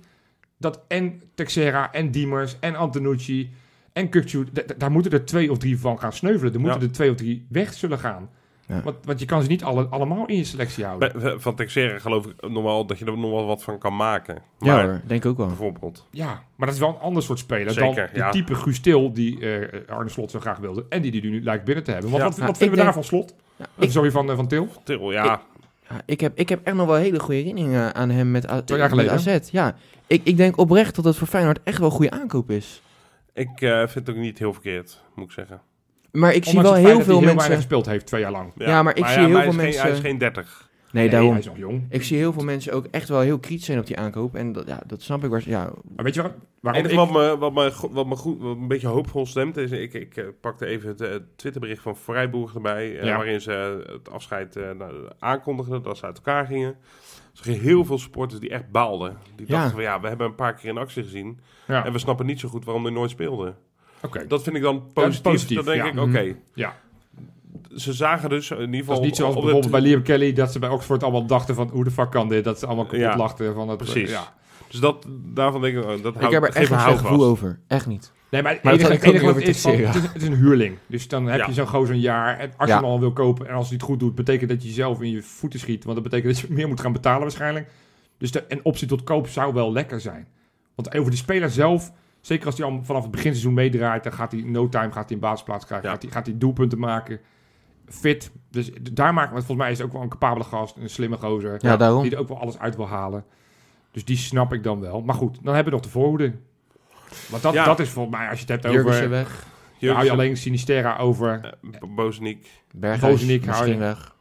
dat 0.57 0.80
en 0.88 1.22
Texera 1.34 1.91
en 1.93 2.11
Diemers 2.11 2.55
en 2.59 2.76
Antonucci... 2.76 3.49
en 3.96 4.10
Kukcu, 4.10 4.46
daar 4.78 4.91
moeten 4.91 5.12
er 5.12 5.26
twee 5.26 5.52
of 5.52 5.58
drie 5.58 5.80
van 5.80 6.00
gaan 6.00 6.14
sneuvelen. 6.14 6.54
Er 6.54 6.60
moeten 6.60 6.80
Ja. 6.80 6.86
er 6.86 6.91
twee 6.91 7.10
of 7.10 7.16
drie 7.16 7.46
weg 7.50 7.74
zullen 7.74 8.00
gaan. 8.00 8.30
Ja. 8.68 8.82
Want, 8.84 8.96
want 9.04 9.20
je 9.20 9.26
kan 9.26 9.41
ze 9.41 9.48
niet 9.48 9.64
alle, 9.64 9.86
allemaal 9.86 10.26
in 10.26 10.36
je 10.38 10.43
selectie 10.43 10.86
houden. 10.86 11.12
Bij- 11.22 11.39
Van 11.39 11.56
Texera 11.56 12.00
geloof 12.00 12.26
ik 12.26 12.50
nog 12.50 12.64
wel 12.64 12.86
dat 12.86 13.00
je 13.00 13.06
er 13.06 13.18
nog 13.18 13.32
wel 13.32 13.46
wat 13.46 13.64
van 13.64 13.78
kan 13.78 13.96
maken. 13.96 14.36
Ja 14.60 14.74
Maar 14.76 14.84
hoor, 14.84 15.02
denk 15.06 15.24
ik 15.24 15.30
ook 15.32 15.38
wel. 15.38 15.48
bijvoorbeeld. 15.48 16.08
Ja, 16.12 16.43
maar 16.56 16.66
dat 16.68 16.76
is 16.76 16.80
wel 16.82 16.89
een 16.89 17.00
ander 17.02 17.24
soort 17.24 17.39
speler 17.39 17.72
Zeker, 17.74 17.96
dan 17.96 18.08
die 18.14 18.22
ja. 18.24 18.30
type 18.30 18.56
Guus 18.56 18.80
Til 18.80 19.14
die 19.14 19.39
eh, 19.60 19.89
Arne 19.96 20.10
Slot 20.10 20.32
zo 20.32 20.39
graag 20.39 20.58
wilde. 20.58 20.86
En 20.89 21.02
die 21.02 21.12
die 21.12 21.22
nu 21.24 21.43
lijkt 21.43 21.64
binnen 21.66 21.84
te 21.84 21.91
hebben. 21.91 22.10
Want 22.10 22.24
Ja. 22.24 22.30
wat, 22.30 22.38
Ja, 22.39 22.46
wat 22.46 22.58
vinden 22.58 22.78
ik 22.80 22.84
we 22.84 22.91
denk- 22.93 23.10
daarvan 23.10 23.20
Slot? 23.20 23.36
Ja, 23.56 23.66
ik, 23.86 23.91
Sorry, 23.91 24.12
van, 24.12 24.30
eh, 24.30 24.36
van 24.36 24.48
Til? 24.48 24.68
Til, 24.84 25.12
ja. 25.12 25.24
ja, 25.24 25.41
ik, 26.06 26.20
heb, 26.20 26.38
ik 26.38 26.50
heb 26.50 26.60
echt 26.64 26.76
nog 26.76 26.88
wel 26.88 26.96
hele 26.96 27.20
goede 27.20 27.36
herinneringen 27.39 27.96
aan 27.96 28.10
hem 28.10 28.32
met, 28.32 28.50
A- 28.50 28.62
Twee 28.62 28.80
jaar 28.80 28.96
met 28.96 29.00
geleden. 29.10 29.34
AZ. 29.41 29.52
Ja, 29.52 29.76
ik, 30.08 30.22
ik 30.24 30.38
denk 30.38 30.58
oprecht 30.58 30.96
dat 30.96 31.06
het 31.06 31.16
voor 31.16 31.28
Feyenoord 31.28 31.60
echt 31.64 31.78
wel 31.78 31.88
een 31.88 31.93
goede 31.96 32.12
aankoop 32.12 32.50
is. 32.52 32.82
Ik 33.36 33.61
eh, 33.61 33.77
vind 33.77 33.93
het 34.07 34.09
ook 34.09 34.21
niet 34.21 34.39
heel 34.39 34.53
verkeerd, 34.53 35.03
moet 35.15 35.25
ik 35.25 35.31
zeggen. 35.31 35.61
Maar 36.11 36.33
ik 36.33 36.45
zie 36.45 36.61
wel 36.61 36.63
het 36.73 36.73
feit 36.73 36.86
heel 36.86 36.95
dat 36.97 37.05
veel 37.05 37.15
hij 37.17 37.25
heel 37.25 37.33
mensen... 37.33 37.38
weinig 37.49 37.57
gespeeld 37.57 37.86
heeft, 37.86 38.05
twee 38.05 38.21
jaar 38.21 38.31
lang. 38.31 38.51
Ja, 38.55 38.83
maar 38.83 38.97
ik 38.97 39.05
zie 39.05 39.19
ja, 39.21 39.25
heel 39.27 39.36
hij 39.36 39.41
veel 39.43 39.51
is 39.51 39.55
geen- 39.55 39.63
mensen- 39.63 39.81
hij 39.81 39.91
is 39.91 39.99
geen 39.99 40.17
30. 40.17 40.69
Nee, 40.91 41.09
daarom. 41.09 41.29
hij 41.29 41.39
is 41.39 41.45
nog 41.45 41.57
jong. 41.57 41.86
Ik 41.89 42.03
zie 42.03 42.17
heel 42.17 42.33
veel 42.33 42.43
mensen 42.43 42.73
ook 42.73 42.86
echt 42.91 43.09
wel 43.09 43.19
heel 43.19 43.39
kritisch 43.39 43.65
zijn 43.65 43.79
op 43.79 43.86
die 43.88 43.97
aankoop. 43.97 44.36
En 44.36 44.51
dat, 44.51 44.67
ja, 44.67 44.79
dat 44.88 45.01
snap 45.01 45.23
ik 45.23 45.29
wel. 45.29 45.39
Ja, 45.45 45.71
Maar 45.95 46.03
weet 46.05 46.13
je 46.15 46.21
Waarom 46.61 46.81
enige 46.83 47.01
ik, 47.01 47.09
wat 47.09 47.11
me, 47.11 47.38
wat, 47.38 47.53
me, 47.53 47.71
wat 47.91 48.05
me 48.07 48.15
goed, 48.15 48.41
wat 48.41 48.55
me 48.55 48.61
een 48.61 48.67
beetje 48.67 48.88
hoopvol 48.88 49.25
stemt, 49.25 49.57
is 49.57 49.71
ik, 49.71 49.93
ik 49.93 50.17
eh, 50.17 50.25
pakte 50.41 50.65
even 50.65 50.89
het 50.89 51.01
eh, 51.01 51.15
Twitterbericht 51.36 51.81
van 51.81 51.97
Vrijboer 51.97 52.51
erbij, 52.55 52.91
Ja. 52.91 53.15
waarin 53.15 53.41
ze 53.41 53.86
het 53.91 54.09
afscheid 54.11 54.55
eh, 54.55 54.71
nou, 54.71 54.93
aankondigden 55.19 55.83
dat 55.83 55.97
ze 55.97 56.05
uit 56.05 56.15
elkaar 56.17 56.45
gingen. 56.45 56.75
Er 57.38 57.43
zijn 57.43 57.59
heel 57.59 57.86
veel 57.86 57.97
supporters 57.97 58.39
die 58.39 58.49
echt 58.49 58.71
baalden. 58.71 59.17
Die 59.36 59.45
Ja. 59.47 59.53
dachten 59.53 59.71
van 59.71 59.81
ja, 59.81 59.99
we 59.99 60.07
hebben 60.07 60.27
een 60.27 60.36
paar 60.36 60.53
keer 60.53 60.69
in 60.69 60.77
actie 60.77 61.03
gezien 61.03 61.39
ja, 61.67 61.86
en 61.86 61.91
we 61.91 61.99
snappen 61.99 62.25
niet 62.25 62.39
zo 62.39 62.49
goed 62.49 62.65
waarom 62.65 62.83
hij 62.83 62.93
nooit 62.93 63.09
speelde. 63.09 63.55
oké. 64.01 64.27
Dat 64.27 64.43
vind 64.43 64.55
ik 64.55 64.61
dan 64.61 64.75
dat 64.75 64.93
positief. 64.93 65.21
positief, 65.21 65.55
dan 65.55 65.65
denk 65.65 65.83
ja. 65.86 65.91
ik, 65.91 65.99
oké. 65.99 66.36
Ja. 66.53 66.75
Ze 67.75 67.93
zagen 67.93 68.29
dus 68.29 68.51
in 68.51 68.57
ieder 68.59 68.71
Dat 68.71 68.79
geval... 68.79 68.95
is 68.99 69.05
niet 69.05 69.15
zoals 69.15 69.33
bijvoorbeeld 69.33 69.71
bij 69.71 69.81
Liam 69.81 70.01
Kelly, 70.01 70.33
dat 70.33 70.51
ze 70.51 70.59
bij 70.59 70.69
Oxford 70.69 71.03
allemaal 71.03 71.25
dachten 71.25 71.55
van 71.55 71.69
hoe 71.69 71.83
de 71.83 71.91
fuck 71.91 72.11
kan 72.11 72.29
dit? 72.29 72.43
Dat 72.43 72.59
ze 72.59 72.65
allemaal 72.65 72.86
kapot 72.86 72.99
Ja, 72.99 73.17
lachten 73.17 73.53
van 73.53 73.69
het... 73.69 73.77
precies. 73.77 74.09
Ja. 74.09 74.33
Dus 74.69 74.79
dat, 74.79 75.05
daarvan 75.33 75.61
denk 75.61 75.75
ik, 75.77 75.83
dat 75.83 75.97
ik 76.15 76.19
houdt, 76.21 76.33
heb 76.33 76.43
er 76.43 76.49
echt 76.55 76.73
geen 76.73 76.97
gevoel 76.97 77.23
over. 77.25 77.59
Echt 77.67 77.88
niet. 77.88 78.11
Nee, 78.30 78.41
maar 78.41 78.51
het 78.51 78.63
enige, 78.63 78.93
ik 78.93 79.01
het 79.01 79.13
enige 79.13 79.43
is, 79.43 79.61
van, 79.61 79.71
het, 79.71 79.95
is, 79.95 80.01
het 80.01 80.21
is 80.21 80.28
een 80.28 80.36
huurling. 80.36 80.78
Dus 80.88 81.07
dan 81.07 81.26
heb 81.26 81.39
Ja. 81.39 81.45
je 81.47 81.53
zo'n 81.53 81.67
gozer 81.67 81.95
een 81.95 82.01
jaar. 82.01 82.39
En 82.39 82.51
als 82.57 82.69
je 82.69 82.76
hem 82.76 82.84
al 82.84 82.99
wil 82.99 83.13
kopen 83.13 83.47
en 83.47 83.53
als 83.55 83.67
hij 83.67 83.76
het 83.76 83.86
goed 83.86 83.99
doet, 83.99 84.15
betekent 84.15 84.49
dat 84.49 84.61
je 84.61 84.67
jezelf 84.67 85.01
in 85.01 85.11
je 85.11 85.21
voeten 85.21 85.59
schiet. 85.59 85.84
Want 85.84 85.95
dat 85.95 86.03
betekent 86.11 86.34
dat 86.36 86.47
je 86.47 86.53
meer 86.53 86.67
moet 86.67 86.80
gaan 86.80 86.91
betalen 86.93 87.21
waarschijnlijk. 87.21 87.69
Dus 88.17 88.32
de, 88.32 88.45
een 88.47 88.59
optie 88.63 88.88
tot 88.88 89.03
koop 89.03 89.28
zou 89.28 89.53
wel 89.53 89.71
lekker 89.71 90.01
zijn. 90.01 90.28
Want 90.76 90.95
over 90.95 91.09
die 91.11 91.19
speler 91.19 91.49
zelf, 91.49 91.91
zeker 92.21 92.45
als 92.45 92.57
hij 92.57 92.65
al 92.67 92.80
vanaf 92.84 93.01
het 93.01 93.11
beginseizoen 93.11 93.53
meedraait, 93.53 94.03
dan 94.03 94.13
gaat 94.13 94.32
hij 94.32 94.41
in 94.41 94.51
no 94.51 94.69
time 94.69 94.91
gaat 94.91 95.05
hij 95.05 95.13
een 95.13 95.19
basisplaats 95.19 95.65
krijgen. 95.65 95.88
Ja. 95.88 95.93
Gaat, 95.93 96.03
hij, 96.03 96.11
gaat 96.11 96.26
hij 96.26 96.38
doelpunten 96.38 96.80
maken. 96.80 97.19
Fit. 97.88 98.32
Dus 98.51 98.71
daar 98.91 99.13
maakt, 99.13 99.32
want 99.32 99.45
volgens 99.45 99.57
mij 99.67 99.71
is 99.71 99.78
het 99.78 99.88
ook 99.88 99.93
wel 99.93 100.01
een 100.01 100.09
capabele 100.09 100.43
gast, 100.45 100.78
een 100.78 100.89
slimme 100.89 101.17
gozer. 101.17 101.57
Ja, 101.59 101.78
daarom. 101.78 102.01
Die 102.03 102.11
er 102.11 102.19
ook 102.19 102.28
wel 102.28 102.39
alles 102.39 102.59
uit 102.59 102.76
wil 102.76 102.88
halen. 102.88 103.26
Dus 103.91 104.05
die 104.05 104.17
snap 104.17 104.53
ik 104.53 104.63
dan 104.63 104.80
wel. 104.80 105.01
Maar 105.01 105.15
goed, 105.15 105.38
dan 105.43 105.53
hebben 105.55 105.73
we 105.73 105.80
nog 105.80 105.88
de 105.88 105.91
voorhoede. 105.91 106.34
Want 107.30 107.43
dat, 107.43 107.53
Ja. 107.53 107.66
dat 107.66 107.80
is 107.80 107.89
volgens 107.89 108.18
mij, 108.18 108.30
als 108.30 108.39
je 108.39 108.45
het 108.51 108.62
hebt 108.64 108.74
Jurgensen 108.74 108.95
over... 109.03 109.10
weg. 109.10 109.47
Dan 109.80 109.93
hou 109.93 110.06
je 110.06 110.12
alleen 110.12 110.38
Sinisterra 110.38 110.97
over. 110.97 111.58
B- 111.72 111.86
Bozeniek. 111.95 112.47
Berghuis 112.72 113.14
Bozeniek 113.14 113.45
hou 113.45 113.51
misschien 113.51 113.74
je. 113.74 113.80
weg. 113.80 114.16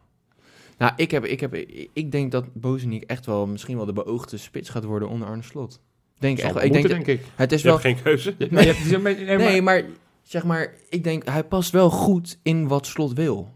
Nou, 0.78 0.92
ik, 0.96 1.10
heb, 1.10 1.24
ik, 1.24 1.40
heb, 1.40 1.54
ik 1.92 2.12
denk 2.12 2.32
dat 2.32 2.44
Bozeniek 2.52 3.02
echt 3.02 3.26
wel 3.26 3.46
misschien 3.46 3.76
wel 3.76 3.86
de 3.86 3.92
beoogde 3.92 4.36
spits 4.36 4.68
gaat 4.68 4.84
worden 4.84 5.08
onder 5.08 5.28
Arne 5.28 5.42
Slot. 5.42 5.80
Denk 6.18 6.38
echt 6.38 6.62
Ik 6.64 6.72
denk 6.72 6.88
denk 6.88 7.06
ik. 7.06 7.20
het 7.34 7.52
is 7.52 7.62
Je 7.62 7.68
wel... 7.68 7.76
hebt 7.80 7.86
geen 7.86 8.02
keuze. 8.02 8.34
Ja, 8.38 8.46
nee, 8.50 9.16
Nee, 9.36 9.62
maar- 9.62 9.62
maar 9.62 9.82
zeg 10.22 10.44
maar, 10.44 10.74
ik 10.88 11.04
denk 11.04 11.24
hij 11.28 11.44
past 11.44 11.70
wel 11.70 11.90
goed 11.90 12.38
in 12.42 12.68
wat 12.68 12.86
Slot 12.86 13.12
wil. 13.12 13.53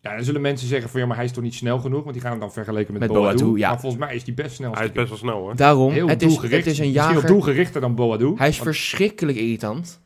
Ja, 0.00 0.14
dan 0.14 0.24
zullen 0.24 0.40
mensen 0.40 0.68
zeggen 0.68 0.90
van 0.90 1.00
ja, 1.00 1.06
maar 1.06 1.16
hij 1.16 1.24
is 1.24 1.32
toch 1.32 1.42
niet 1.42 1.54
snel 1.54 1.78
genoeg, 1.78 2.00
want 2.00 2.12
die 2.12 2.22
gaan 2.22 2.30
hem 2.30 2.40
dan 2.40 2.52
vergelijken 2.52 2.92
met, 2.92 3.02
Met 3.02 3.12
Boadu. 3.12 3.38
Boadu, 3.44 3.58
ja. 3.58 3.68
Maar 3.68 3.80
volgens 3.80 4.02
mij 4.02 4.14
is 4.14 4.24
die 4.24 4.34
best 4.34 4.54
snel. 4.54 4.72
Hij 4.74 4.84
is 4.84 4.92
best 4.92 5.08
wel 5.08 5.18
snel 5.18 5.38
hoor. 5.38 5.56
Daarom, 5.56 5.92
heel 5.92 6.08
het 6.08 6.22
is, 6.22 6.36
het 6.36 6.66
is 6.66 6.78
een 6.78 6.90
jager. 6.90 7.26
doelgerichter 7.26 7.80
dan 7.80 7.94
Boadu. 7.94 8.32
Hij 8.36 8.48
is 8.48 8.58
Want- 8.58 8.68
verschrikkelijk 8.70 9.38
irritant. 9.38 10.00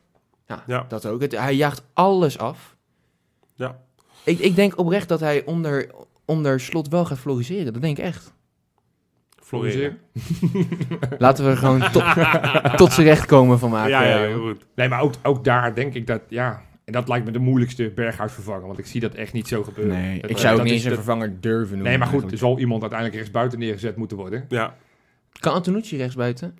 Ja, 0.47 0.63
Ja. 0.67 0.85
dat 0.87 1.05
ook. 1.05 1.21
Het, 1.21 1.31
hij 1.37 1.55
jaagt 1.55 1.83
alles 1.93 2.37
af. 2.37 2.75
Ja. 3.55 3.79
Ik, 4.23 4.39
ik 4.39 4.55
denk 4.55 4.77
oprecht 4.79 5.07
dat 5.07 5.19
hij 5.19 5.45
onder, 5.45 5.91
onder 6.25 6.59
Slot 6.59 6.87
wel 6.87 7.05
gaat 7.05 7.19
floriseren. 7.19 7.73
Dat 7.73 7.81
denk 7.81 7.97
ik 7.97 8.03
echt. 8.03 8.33
Floreren. 9.43 9.97
Laten 11.17 11.43
we 11.45 11.49
er 11.51 11.57
gewoon 11.57 11.91
tot, 11.91 12.03
tot 12.77 12.93
zijn 12.93 13.07
recht 13.07 13.25
komen 13.25 13.59
van 13.59 13.69
maken. 13.69 13.89
Ja, 13.89 14.03
ja, 14.03 14.17
heel 14.17 14.41
goed. 14.41 14.65
Nee, 14.75 14.87
maar 14.89 15.01
ook, 15.01 15.13
ook 15.23 15.43
daar 15.43 15.75
denk 15.75 15.93
ik 15.93 16.07
dat, 16.07 16.21
ja, 16.29 16.61
en 16.85 16.93
dat 16.93 17.07
lijkt 17.07 17.25
me 17.25 17.31
de 17.31 17.39
moeilijkste 17.39 17.91
Berghuis 17.95 18.31
vervangen, 18.33 18.67
want 18.67 18.79
ik 18.79 18.85
zie 18.85 19.01
dat 19.01 19.13
echt 19.13 19.33
niet 19.33 19.47
zo 19.47 19.63
gebeuren. 19.63 19.97
Nee, 20.01 20.21
Dat- 20.21 20.29
ik 20.29 20.37
zou 20.37 20.57
ook 20.57 20.63
niet 20.63 20.73
eens 20.73 20.83
een 20.83 20.89
de- 20.89 20.95
vervanger 20.95 21.41
durven 21.41 21.67
noemen. 21.73 21.87
Nee, 21.87 21.97
maar 21.97 22.07
goed, 22.07 22.31
er 22.31 22.37
zal 22.37 22.59
iemand 22.59 22.81
uiteindelijk 22.81 23.19
rechtsbuiten 23.19 23.59
neergezet 23.59 23.95
moeten 23.95 24.17
worden. 24.17 24.45
Ja, 24.49 24.75
Kan 25.39 25.53
Antonucci 25.53 25.97
rechtsbuiten? 25.97 26.57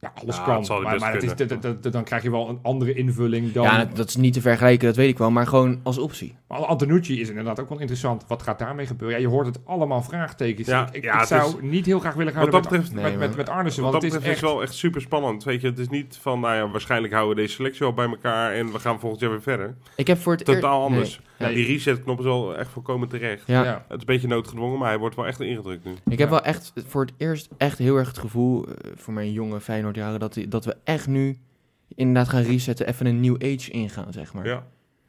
Ja, 0.00 0.12
alles 0.22 0.36
Ja, 0.36 0.44
kan. 0.44 0.82
maar 0.82 1.12
het 1.12 1.22
is, 1.22 1.34
dat- 1.48 1.62
dat- 1.82 1.92
dan 1.92 2.04
krijg 2.04 2.22
je 2.22 2.30
wel 2.30 2.48
een 2.48 2.58
andere 2.62 2.92
invulling 2.94 3.52
dan... 3.52 3.62
Ja, 3.64 3.78
dat, 3.84 3.96
dat 3.96 4.08
is 4.08 4.16
niet 4.16 4.32
te 4.32 4.40
vergelijken, 4.40 4.86
dat 4.86 4.96
weet 4.96 5.08
ik 5.08 5.18
wel. 5.18 5.30
Maar 5.30 5.46
gewoon 5.46 5.80
als 5.82 5.98
optie. 5.98 6.34
Antonucci 6.62 7.20
is 7.20 7.28
inderdaad 7.28 7.60
ook 7.60 7.68
wel 7.68 7.78
interessant. 7.78 8.24
Wat 8.28 8.42
gaat 8.42 8.58
daarmee 8.58 8.86
gebeuren? 8.86 9.16
Ja, 9.18 9.22
je 9.24 9.30
hoort 9.32 9.46
het 9.46 9.58
allemaal 9.66 10.02
vraagtekens. 10.02 10.68
Ja, 10.68 10.86
ik 10.88 10.94
ik, 10.94 11.02
ja, 11.02 11.20
ik 11.20 11.26
zou 11.26 11.62
niet 11.66 11.86
heel 11.86 11.98
graag 11.98 12.14
willen 12.14 12.32
gaan 12.32 12.42
Wat 12.42 12.52
dat 12.52 12.60
met, 12.62 12.70
betreft- 12.70 12.94
met, 12.94 13.02
Nee, 13.04 13.16
met, 13.16 13.36
met 13.36 13.48
Arnissen. 13.48 13.82
wat 13.82 13.90
Want 13.92 14.02
dat 14.04 14.12
het 14.12 14.22
is 14.22 14.26
betreft 14.28 14.36
is 14.42 14.42
echt... 14.48 14.52
wel 14.52 14.62
echt 14.62 14.74
super 14.74 15.00
spannend. 15.00 15.44
Weet 15.44 15.60
je, 15.60 15.66
het 15.66 15.78
is 15.78 15.88
niet 15.88 16.18
van, 16.20 16.40
nou 16.40 16.54
ja, 16.54 16.68
waarschijnlijk 16.70 17.12
houden 17.12 17.34
we 17.36 17.42
deze 17.42 17.54
selectie 17.54 17.80
wel 17.86 17.94
bij 17.94 18.06
elkaar 18.08 18.52
en 18.52 18.72
we 18.72 18.78
gaan 18.78 19.00
volgend 19.00 19.20
jaar 19.20 19.30
weer 19.30 19.42
verder. 19.42 19.74
Ik 19.96 20.06
heb 20.06 20.18
voor 20.18 20.32
het 20.32 20.48
eer- 20.48 20.54
Totaal 20.54 20.82
anders. 20.82 21.20
Nee. 21.38 21.48
Ja, 21.48 21.54
die 21.56 21.66
resetknop 21.66 22.18
is 22.18 22.24
wel 22.24 22.56
echt 22.56 22.70
volkomen 22.70 23.08
terecht. 23.08 23.46
Ja. 23.46 23.64
Ja. 23.64 23.72
Het 23.72 23.82
is 23.88 23.98
een 23.98 24.04
beetje 24.06 24.28
noodgedwongen, 24.28 24.78
maar 24.78 24.88
hij 24.88 24.98
wordt 24.98 25.16
wel 25.16 25.26
echt 25.26 25.40
ingedrukt 25.40 25.84
nu. 25.84 25.92
Ik 26.06 26.18
heb 26.18 26.28
wel 26.30 26.42
echt 26.42 26.72
voor 26.86 27.00
het 27.04 27.12
eerst 27.16 27.48
echt 27.56 27.78
heel 27.78 27.96
erg 27.96 28.08
het 28.08 28.18
gevoel, 28.18 28.66
eh, 28.66 28.90
voor 28.96 29.14
mijn 29.14 29.32
jonge 29.32 29.60
Feyenoordjaren, 29.60 30.20
dat, 30.20 30.34
die- 30.34 30.48
dat 30.48 30.64
we 30.64 30.76
echt 30.84 31.06
nu 31.06 31.38
inderdaad 31.94 32.28
gaan 32.28 32.42
resetten, 32.42 32.86
even 32.88 33.06
een 33.06 33.20
new 33.20 33.34
age 33.34 33.70
ingaan, 33.70 34.12
zeg 34.12 34.32
maar. 34.34 34.46
Ja, 34.46 34.66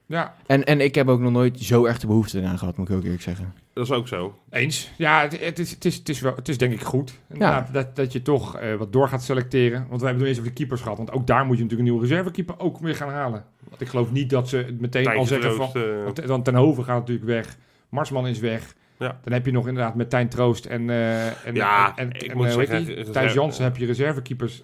Ja, 0.07 0.35
En, 0.45 0.63
en 0.63 0.81
ik 0.81 0.95
heb 0.95 1.07
ook 1.07 1.19
nog 1.19 1.31
nooit 1.31 1.59
zo 1.59 1.85
erg 1.85 1.99
de 1.99 2.07
behoefte 2.07 2.39
eraan 2.39 2.57
gehad, 2.57 2.77
moet 2.77 2.89
ik 2.89 2.95
ook 2.95 3.03
eerlijk 3.03 3.21
zeggen. 3.21 3.53
dat 3.73 3.83
is 3.85 3.91
ook 3.91 4.07
zo. 4.07 4.39
eens. 4.49 4.91
Ja, 4.97 5.21
het, 5.21 5.39
het, 5.39 5.59
is, 5.59 5.71
het, 5.71 5.85
is, 5.85 5.95
het, 5.95 6.09
is 6.09 6.19
wel, 6.19 6.35
het 6.35 6.49
is 6.49 6.57
denk 6.57 6.73
ik 6.73 6.81
goed. 6.81 7.19
Inderdaad, 7.29 7.73
Dat, 7.73 7.95
dat 7.95 8.11
je 8.13 8.21
toch 8.21 8.57
eh, 8.57 8.75
wat 8.75 8.93
door 8.93 9.07
gaat 9.07 9.23
selecteren. 9.23 9.85
Want 9.89 10.01
we 10.01 10.07
hebben 10.07 10.07
het 10.07 10.17
nog 10.17 10.27
eens 10.27 10.37
over 10.37 10.49
de 10.49 10.55
keepers 10.57 10.81
gehad. 10.81 10.97
Want 10.97 11.11
ook 11.11 11.27
daar 11.27 11.45
moet 11.45 11.57
je 11.57 11.63
natuurlijk 11.63 11.89
een 11.89 11.93
nieuwe 11.95 12.07
reservekeeper 12.07 12.59
ook 12.59 12.79
weer 12.79 12.95
gaan 12.95 13.09
halen. 13.09 13.45
Want 13.69 13.81
ik 13.81 13.87
geloof 13.87 14.11
niet 14.11 14.29
dat 14.29 14.49
ze 14.49 14.57
het 14.57 14.81
meteen 14.81 15.07
al 15.07 15.25
zeggen 15.25 15.55
van... 15.55 15.71
Troost, 15.71 15.87
eh, 15.87 16.03
Want, 16.03 16.19
want 16.19 16.45
Ten 16.45 16.55
Hoven 16.55 16.83
gaat 16.83 16.99
natuurlijk 16.99 17.27
weg. 17.27 17.57
Marsman 17.89 18.27
is 18.27 18.39
weg. 18.39 18.75
Ja. 18.99 19.19
Dan 19.23 19.33
heb 19.33 19.45
je 19.45 19.51
nog 19.51 19.67
inderdaad 19.67 19.95
met 19.95 20.09
Tijn 20.09 20.29
Troost 20.29 20.65
en, 20.65 20.89
eh 20.89 21.47
en, 21.47 21.55
Ja, 21.55 21.97
en, 21.97 22.11
en, 22.11 22.15
ik 22.15 22.31
en, 22.31 22.37
moet 22.37 22.51
zeggen, 22.51 23.11
Thijs 23.11 23.33
Jansen 23.33 23.63
heb 23.63 23.77
je 23.77 23.85
reservekeepers. 23.85 24.63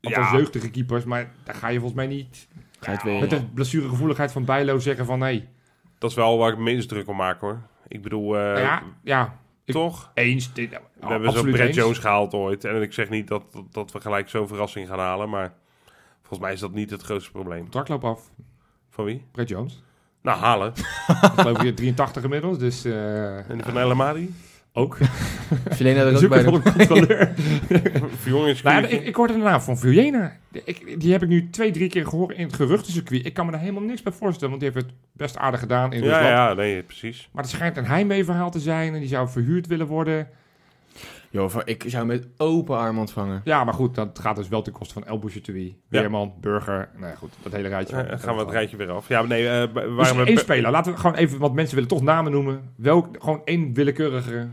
Althans 0.00 0.30
Ja. 0.30 0.36
jeugdige 0.36 0.70
keepers. 0.70 1.04
Maar 1.04 1.30
daar 1.44 1.54
ga 1.54 1.68
je 1.68 1.78
volgens 1.78 1.96
mij 1.96 2.06
niet 2.06 2.48
Ga 2.80 2.90
je 2.90 2.96
het 2.96 3.02
weer... 3.02 3.20
met 3.20 3.30
de 3.30 3.44
blessuregevoeligheid 3.44 4.32
van 4.32 4.44
Bijlo 4.44 4.78
zeggen 4.78 5.06
van 5.06 5.18
nee. 5.18 5.48
dat 5.98 6.10
is 6.10 6.16
wel 6.16 6.38
waar 6.38 6.48
ik 6.48 6.54
het 6.54 6.64
minst 6.64 6.88
druk 6.88 7.08
om 7.08 7.16
maak 7.16 7.40
hoor. 7.40 7.60
Ik 7.88 8.02
bedoel, 8.02 8.36
eh, 8.36 8.42
Nou 8.42 8.58
ja, 8.58 8.82
ja, 9.02 9.38
ik- 9.64 9.74
toch? 9.74 10.10
eens. 10.14 10.52
Dit, 10.52 10.70
We 10.70 11.06
hebben 11.06 11.32
zo'n 11.32 11.50
Brett 11.50 11.66
eens. 11.66 11.76
Jones 11.76 11.98
gehaald 11.98 12.34
ooit. 12.34 12.64
En 12.64 12.82
ik 12.82 12.92
zeg 12.92 13.08
niet 13.08 13.28
dat, 13.28 13.52
dat, 13.52 13.72
dat 13.72 13.92
we 13.92 14.00
gelijk 14.00 14.28
zo'n 14.28 14.48
verrassing 14.48 14.88
gaan 14.88 14.98
halen, 14.98 15.28
maar 15.30 15.52
volgens 16.18 16.40
mij 16.40 16.52
is 16.52 16.60
dat 16.60 16.72
niet 16.72 16.90
het 16.90 17.02
grootste 17.02 17.30
probleem. 17.30 17.60
Contract 17.62 17.88
loopt 17.88 18.04
af. 18.04 18.30
Van 18.90 19.04
wie? 19.04 19.24
Brett 19.32 19.48
Jones. 19.48 19.82
Nou, 20.22 20.38
halen. 20.38 20.72
Ik 21.08 21.30
geloof 21.36 21.62
je 21.62 21.74
83 21.74 22.22
inmiddels, 22.22 22.58
dus 22.58 22.84
eh, 22.84 23.36
En 23.50 23.56
die 23.56 23.62
van 23.62 23.78
El? 23.78 24.16
Ook. 24.72 24.98
Filena 25.76 26.00
er 26.00 26.22
ook 26.22 26.28
bij. 26.28 26.44
een 26.44 26.62
controleur. 26.62 27.32
Nou, 28.62 28.86
ik, 28.86 29.04
ik 29.04 29.14
hoorde 29.14 29.32
de 29.32 29.38
naam 29.38 29.60
van 29.60 29.78
Vujena. 29.78 30.36
Ik, 30.64 31.00
die 31.00 31.12
heb 31.12 31.22
ik 31.22 31.28
nu 31.28 31.50
twee, 31.50 31.70
drie 31.70 31.88
keer 31.88 32.06
gehoord 32.06 32.36
in 32.36 32.44
het 32.44 32.54
geruchtencircuit. 32.54 33.26
Ik 33.26 33.34
kan 33.34 33.46
me 33.46 33.52
daar 33.52 33.60
helemaal 33.60 33.82
niks 33.82 34.02
bij 34.02 34.12
voorstellen, 34.12 34.50
want 34.50 34.62
die 34.62 34.70
heeft 34.72 34.86
het 34.86 34.96
best 35.12 35.36
aardig 35.36 35.60
gedaan 35.60 35.92
in 35.92 36.02
ja, 36.02 36.04
Rusland. 36.04 36.26
ja, 36.26 36.54
nee, 36.54 36.82
precies. 36.82 37.28
Maar 37.32 37.42
het 37.42 37.52
schijnt 37.52 37.76
een 37.76 37.86
heimwee-verhaal 37.86 38.50
te 38.50 38.60
zijn 38.60 38.94
en 38.94 39.00
die 39.00 39.08
zou 39.08 39.28
verhuurd 39.28 39.66
willen 39.66 39.86
worden. 39.86 40.28
Joh, 41.32 41.54
ik 41.64 41.84
zou 41.86 42.06
met 42.06 42.26
open 42.36 42.76
arm 42.76 42.98
ontvangen. 42.98 43.40
Ja, 43.44 43.64
maar 43.64 43.74
goed, 43.74 43.94
dat 43.94 44.18
gaat 44.18 44.36
dus 44.36 44.48
wel 44.48 44.62
ten 44.62 44.72
koste 44.72 44.94
van 44.94 45.04
El 45.04 45.20
Ja. 45.42 45.70
Weerman, 45.88 46.34
Burger. 46.40 46.88
Nou 46.94 47.06
ja, 47.06 47.14
goed, 47.14 47.32
dat 47.42 47.52
hele 47.52 47.68
rijtje. 47.68 47.96
Ja, 47.96 48.16
gaan 48.16 48.34
we 48.34 48.40
het 48.40 48.50
rijtje 48.50 48.76
weer 48.76 48.90
af. 48.90 49.08
Ja, 49.08 49.22
nee, 49.22 49.48
eh, 49.48 49.74
Dus 49.74 49.94
waren 49.94 50.16
we... 50.16 50.24
één 50.24 50.38
speler. 50.38 50.70
Laten 50.70 50.92
we 50.92 50.98
gewoon 50.98 51.16
even, 51.16 51.38
want 51.38 51.54
mensen 51.54 51.74
willen 51.74 51.90
toch 51.90 52.02
namen 52.02 52.32
noemen. 52.32 52.72
Welk, 52.76 53.16
gewoon 53.22 53.42
één 53.44 53.72
willekeurige 53.74 54.48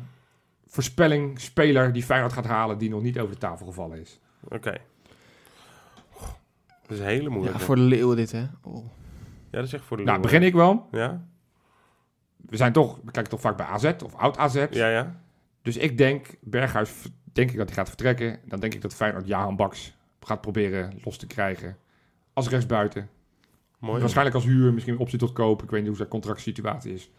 voorspelling, 0.68 1.40
speler 1.40 1.94
die 1.94 2.04
Feyenoord 2.04 2.34
gaat 2.34 2.45
halen, 2.45 2.78
die 2.78 2.90
nog 2.90 3.02
niet 3.02 3.20
over 3.20 3.34
de 3.34 3.40
tafel 3.40 3.66
gevallen 3.66 3.99
is. 3.99 4.20
Oké. 4.44 4.78
Dat 6.82 6.98
is 6.98 6.99
een 6.99 7.06
hele 7.06 7.24
Ja, 7.24 7.30
moeilijke. 7.30 7.60
voor 7.60 7.76
de 7.76 7.82
leeuwen 7.82 8.16
dit, 8.16 8.32
hè. 8.32 8.44
Oh. 8.64 8.76
Ja, 9.52 9.58
dat 9.58 9.64
is 9.64 9.74
echt 9.74 9.84
voor 9.84 9.98
de 9.98 10.04
Nou, 10.04 10.16
leeuwen. 10.20 10.22
begin 10.40 10.48
ik 10.48 10.54
wel. 10.54 10.88
Ja? 10.91 11.26
We 12.49 12.58
zijn 12.58 12.72
toch, 12.74 12.95
we 13.04 13.12
kijken 13.12 13.32
toch 13.32 13.41
vaak 13.41 13.58
bij 13.58 13.66
AZ 13.66 13.91
of 14.06 14.16
oud 14.16 14.38
AZ. 14.38 14.66
Ja, 14.72 14.90
ja. 14.90 15.16
Dus 15.68 15.77
ik 15.77 15.98
denk, 15.98 16.27
Berghuis, 16.41 16.91
denk 17.23 17.52
ik 17.52 17.57
dat 17.57 17.65
hij 17.68 17.76
gaat 17.76 17.88
vertrekken. 17.88 18.39
Dan 18.45 18.60
denk 18.60 18.73
ik 18.73 18.81
dat 18.81 18.94
Feyenoord 18.94 19.27
Jahan 19.27 19.56
Baks 19.56 19.95
gaat 20.22 20.41
proberen 20.41 20.99
los 21.03 21.18
te 21.18 21.27
krijgen. 21.27 21.77
Als 22.34 22.49
rechtsbuiten. 22.49 23.10
Mooi. 23.80 23.99
Waarschijnlijk 23.99 24.35
als 24.35 24.45
huur, 24.45 24.73
misschien 24.73 24.94
een 24.94 24.99
optie 24.99 25.19
tot 25.19 25.34
koop. 25.34 25.64
Ik 25.64 25.69
weet 25.69 25.80
niet 25.80 25.88
hoe 25.88 25.98
zijn 25.98 26.10
contractsituatie 26.10 26.94
is. 26.94 27.10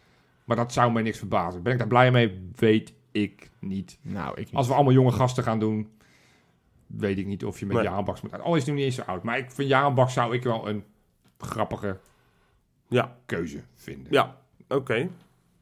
Maar 0.43 0.55
dat 0.55 0.73
zou 0.73 0.91
mij 0.91 1.01
niks 1.01 1.17
verbazen. 1.17 1.63
Ben 1.63 1.73
ik 1.73 1.79
daar 1.79 1.87
blij 1.87 2.11
mee? 2.11 2.49
Weet 2.55 2.93
ik 3.11 3.49
niet. 3.59 3.97
Nou, 4.01 4.31
ik 4.31 4.45
niet. 4.45 4.53
Als 4.55 4.67
we 4.67 4.73
allemaal 4.73 4.93
jonge 4.93 5.11
gasten 5.11 5.43
gaan 5.43 5.59
doen, 5.59 5.89
weet 6.87 7.17
ik 7.17 7.25
niet 7.25 7.45
of 7.45 7.59
je 7.59 7.65
met 7.65 7.77
Nee. 7.83 8.03
Baks 8.03 8.21
moet. 8.21 8.41
Al 8.41 8.55
is 8.55 8.63
hij 8.63 8.71
nog 8.73 8.75
niet 8.83 8.85
eens 8.85 8.95
zo 9.05 9.11
oud. 9.11 9.23
Maar 9.23 9.37
ik 9.37 9.51
vind 9.51 9.69
Jaan 9.69 9.95
Baks 9.95 10.13
zou 10.13 10.33
ik 10.35 10.43
wel 10.43 10.69
een 10.69 10.83
grappige 11.37 11.99
Ja, 12.87 13.17
keuze 13.25 13.63
vinden. 13.73 14.07
ja. 14.13 14.37
Oké. 14.67 15.09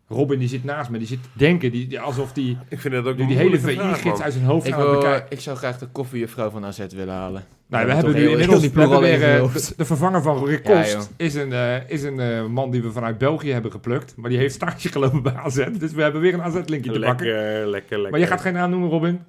Robin 0.09 0.39
die 0.39 0.47
zit 0.47 0.63
naast 0.63 0.89
me, 0.89 0.97
die 0.97 1.07
zit 1.07 1.19
denken, 1.33 1.71
die, 1.71 1.87
die- 1.87 1.99
alsof 1.99 2.33
die, 2.33 2.57
Ik 2.69 2.79
vind 2.79 2.93
dat 2.93 3.05
ook 3.05 3.17
die, 3.17 3.27
die 3.27 3.37
hele 3.37 3.59
VI-gids 3.59 4.21
uit 4.21 4.33
zijn 4.33 4.45
hoofd 4.45 4.67
Ik, 4.67 4.73
aan 4.73 4.79
het 4.79 4.89
wil, 4.89 4.99
bekijken. 4.99 5.27
ik 5.29 5.39
zou 5.39 5.57
graag 5.57 5.77
de 5.77 5.85
koffiejuffrouw 5.87 6.49
van 6.49 6.65
AZ 6.65 6.77
willen 6.89 7.13
halen. 7.13 7.45
Nou, 7.67 7.83
we 7.85 7.89
Ja, 7.89 7.95
hebben 7.97 8.15
nu 8.15 8.29
inmiddels 8.29 8.61
we 8.61 8.67
die 8.69 8.77
weer, 8.77 8.87
al 8.87 9.05
eh, 9.05 9.53
de, 9.53 9.73
de 9.77 9.85
vervanger 9.85 10.21
van 10.21 10.45
Rick 10.45 10.67
Ja, 10.67 10.81
Kost 10.81 11.09
is 11.17 11.33
een, 11.35 11.51
eh, 11.53 11.89
is 11.89 12.03
een 12.03 12.19
eh, 12.19 12.45
man 12.45 12.71
die 12.71 12.81
we 12.81 12.91
vanuit 12.91 13.17
België 13.17 13.51
hebben 13.51 13.71
geplukt. 13.71 14.13
Maar 14.15 14.29
die 14.29 14.39
heeft 14.39 14.53
stage 14.53 14.89
gelopen 14.89 15.21
bij 15.23 15.33
AZ. 15.33 15.65
Dus 15.79 15.91
we 15.91 16.01
hebben 16.01 16.21
weer 16.21 16.33
een 16.33 16.41
AZ-linkje 16.41 16.91
te 16.91 16.99
pakken. 16.99 17.25
Lekker, 17.27 17.67
lekker, 17.67 17.69
lekker. 17.97 18.09
Maar 18.11 18.19
je 18.19 18.27
gaat 18.27 18.41
geen 18.41 18.53
naam 18.53 18.69
noemen, 18.69 18.89
Robin? 18.89 19.21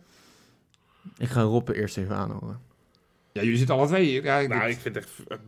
Ik 1.19 1.29
ga 1.29 1.41
Roppe 1.43 1.75
eerst 1.77 1.97
even 1.97 2.17
aanhoren. 2.17 2.59
Ja, 3.33 3.43
jullie 3.43 3.57
zitten 3.59 3.75
alle 3.77 3.87
twee. 3.87 4.23
Ja, 4.23 4.37
ik- 4.39 4.49
Nou, 4.49 4.69
ik 4.71 4.79
vind 4.79 4.95
het 4.95 5.05
echt... 5.05 5.41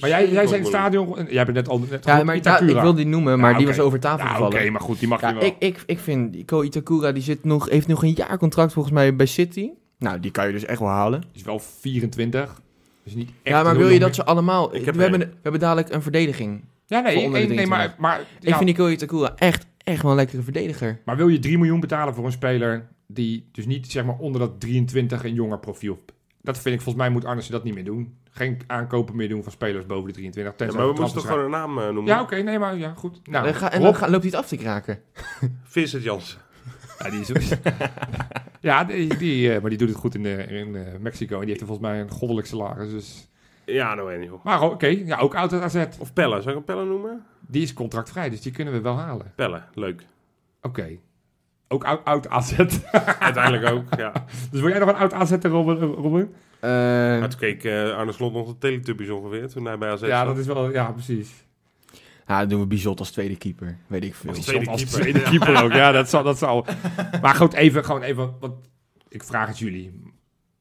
maar 0.00 0.08
jij, 0.10 0.20
jij 0.20 0.28
zei 0.28 0.30
in 0.30 0.38
het 0.38 0.50
moeilijk. 0.50 0.66
stadion... 0.66 1.26
Jij 1.30 1.44
bent 1.44 1.56
net 1.56 1.68
al... 1.68 1.78
Net 1.90 2.04
Ja, 2.04 2.24
maar 2.24 2.36
Itakura. 2.36 2.70
ja, 2.70 2.76
ik 2.76 2.82
wil 2.82 2.94
die 2.94 3.06
noemen, 3.06 3.38
maar 3.40 3.50
Ja, 3.50 3.56
die 3.58 3.66
oké. 3.66 3.76
was 3.76 3.86
over 3.86 4.00
tafel 4.00 4.26
Ja, 4.26 4.32
oké, 4.40 4.44
gevallen. 4.46 4.72
maar 4.72 4.80
goed, 4.80 4.98
die 4.98 5.08
mag 5.08 5.20
Ja, 5.20 5.28
je 5.28 5.34
wel. 5.34 5.44
ik, 5.44 5.54
ik, 5.58 5.82
ik 5.86 5.98
vind 5.98 6.32
die 6.32 6.44
Ko 6.44 6.62
Itakura, 6.62 7.12
die 7.12 7.22
zit 7.22 7.44
nog, 7.44 7.68
heeft 7.68 7.86
nog 7.86 8.02
een 8.02 8.12
jaar 8.14 8.38
contract 8.38 8.72
volgens 8.72 8.94
mij 8.94 9.16
bij 9.16 9.26
City. 9.26 9.70
Nou, 9.98 10.20
die 10.20 10.30
kan 10.30 10.46
je 10.46 10.52
dus 10.52 10.64
echt 10.64 10.78
wel 10.78 10.88
halen. 10.88 11.22
is 11.32 11.42
wel 11.42 11.58
24. 11.58 12.60
Dus 13.04 13.14
niet 13.14 13.30
echt 13.42 13.56
ja, 13.56 13.62
maar 13.62 13.76
wil 13.76 13.88
je 13.88 13.98
dat 13.98 14.14
ze 14.14 14.24
allemaal... 14.24 14.64
Ik 14.74 14.80
we, 14.80 14.84
heb 14.86 14.96
hebben, 14.96 15.20
we 15.20 15.28
hebben 15.42 15.60
dadelijk 15.60 15.92
een 15.92 16.02
verdediging. 16.02 16.64
Ja, 16.86 17.00
nee, 17.00 17.14
voor 17.14 17.24
onder 17.24 17.40
de 17.40 17.46
nee, 17.46 17.56
nee, 17.56 17.66
maar, 17.66 17.78
23. 17.94 17.98
maar, 17.98 18.20
Ik 18.40 18.54
vind 18.54 18.66
die 18.66 18.74
Ko 18.74 18.88
Itakura 18.88 19.32
echt, 19.36 19.66
echt 19.84 20.02
wel 20.02 20.10
een 20.10 20.16
lekkere 20.16 20.42
verdediger. 20.42 21.00
maar 21.04 21.16
wil 21.16 21.28
je 21.28 21.38
3 21.38 21.58
miljoen 21.58 21.80
betalen 21.80 22.14
voor 22.14 22.24
een 22.24 22.32
speler 22.32 22.88
die 23.06 23.48
dus 23.52 23.66
niet 23.66 23.90
zeg 23.90 24.04
maar 24.04 24.16
onder 24.18 24.40
dat 24.40 24.60
23 24.60 25.24
een 25.24 25.34
jonger 25.34 25.58
profiel... 25.58 25.98
Dat 26.42 26.58
vind 26.58 26.74
ik, 26.74 26.80
volgens 26.80 27.04
mij 27.04 27.12
moet 27.12 27.24
Arnissen 27.24 27.52
dat 27.52 27.64
niet 27.64 27.74
meer 27.74 27.84
doen. 27.84 28.18
Geen 28.30 28.60
aankopen 28.66 29.16
meer 29.16 29.28
doen 29.28 29.42
van 29.42 29.52
spelers 29.52 29.86
boven 29.86 30.06
de 30.06 30.12
23. 30.12 30.54
Ja, 30.58 30.72
maar 30.74 30.82
we 30.82 30.90
het 30.90 31.00
moesten 31.00 31.20
toch 31.20 31.30
gewoon 31.30 31.44
een 31.44 31.50
naam 31.50 31.78
eh, 31.78 31.84
noemen? 31.84 32.04
Ja, 32.04 32.20
oké, 32.20 32.36
nee, 32.36 32.58
maar 32.58 32.76
ja, 32.76 32.92
goed. 32.96 33.28
Nou, 33.28 33.46
en 33.46 33.54
ga, 33.54 33.72
en 33.72 33.82
dan 33.82 33.94
ga- 33.94 34.10
loopt 34.10 34.22
hij 34.22 34.30
het 34.30 34.40
af 34.40 34.48
te 34.48 34.56
kraken. 34.56 35.02
Vincent 35.64 36.02
Jansen. 36.02 36.38
Ja, 36.98 37.10
die 37.10 37.20
is 37.20 37.52
ja 38.60 38.84
die, 38.84 39.16
die, 39.16 39.52
eh, 39.54 39.60
maar 39.60 39.70
die 39.70 39.78
doet 39.78 39.88
het 39.88 39.98
goed 39.98 40.14
in, 40.14 40.26
eh, 40.26 40.50
in 40.50 40.76
Mexico. 41.00 41.34
En 41.34 41.40
die 41.40 41.48
heeft 41.48 41.60
er 41.60 41.66
volgens 41.66 41.88
mij 41.88 42.00
een 42.00 42.10
goddelijk 42.10 42.46
salaris. 42.46 42.90
Dus... 42.90 43.28
Ja, 43.64 43.94
nou 43.94 44.12
en 44.12 44.24
joh. 44.24 44.44
Maar 44.44 44.62
oké, 44.62 44.86
ja, 44.86 45.18
ook 45.18 45.34
oud 45.34 45.52
AZ. 45.52 45.84
Of 45.98 46.12
Pelle, 46.12 46.40
zou 46.40 46.50
ik 46.50 46.56
een 46.56 46.64
Pelle 46.64 46.84
noemen? 46.84 47.24
Die 47.40 47.62
is 47.62 47.72
contractvrij, 47.72 48.30
dus 48.30 48.40
die 48.40 48.52
kunnen 48.52 48.74
we 48.74 48.80
wel 48.80 48.98
halen. 48.98 49.32
Pelle, 49.36 49.62
leuk. 49.74 50.04
Oké. 50.62 50.98
Ook 51.72 51.84
oud, 51.84 52.04
oud 52.04 52.28
AZ. 52.28 52.58
Uiteindelijk 53.18 53.70
ook, 53.74 53.84
ja. 53.96 54.12
dus 54.50 54.60
wil 54.60 54.68
jij 54.70 54.78
nog 54.78 54.88
een 54.88 54.94
oud 54.94 55.12
AZ 55.12 55.30
Robin? 55.42 55.76
Robin? 55.76 56.34
Eh, 56.60 56.70
Maar 56.70 57.28
toen 57.28 57.38
keek 57.38 57.64
eh, 57.64 57.96
Arne 57.96 58.12
Slot 58.12 58.32
nog 58.32 58.46
de 58.46 58.58
Teletubbies 58.58 59.08
ongeveer, 59.10 59.48
toen 59.48 59.64
hij 59.64 59.78
bij 59.78 59.90
AZ 59.90 60.00
Ja, 60.00 60.18
zat. 60.18 60.26
dat 60.26 60.38
is 60.38 60.46
wel... 60.46 60.70
Ja, 60.72 60.92
precies. 60.92 61.30
ja, 62.26 62.38
dan 62.38 62.48
doen 62.48 62.60
we 62.60 62.66
Bizot 62.66 62.98
als 62.98 63.10
tweede 63.10 63.36
keeper. 63.36 63.76
Weet 63.86 64.04
ik 64.04 64.14
veel. 64.14 64.28
Als 64.28 64.38
Als 64.38 64.46
tweede 64.46 64.70
als 64.70 64.82
keeper. 64.84 65.00
tweede 65.00 65.22
keeper 65.22 65.62
ook. 65.64 65.72
Ja, 65.72 65.92
dat 65.92 66.08
zal... 66.08 66.22
Dat 66.22 66.38
zal. 66.38 66.66
Maar 67.22 67.34
goed, 67.34 67.52
even, 67.52 67.84
gewoon 67.84 68.02
even... 68.02 68.34
Wat, 68.40 68.52
ik 69.08 69.22
vraag 69.24 69.48
het 69.48 69.58
jullie. 69.58 70.02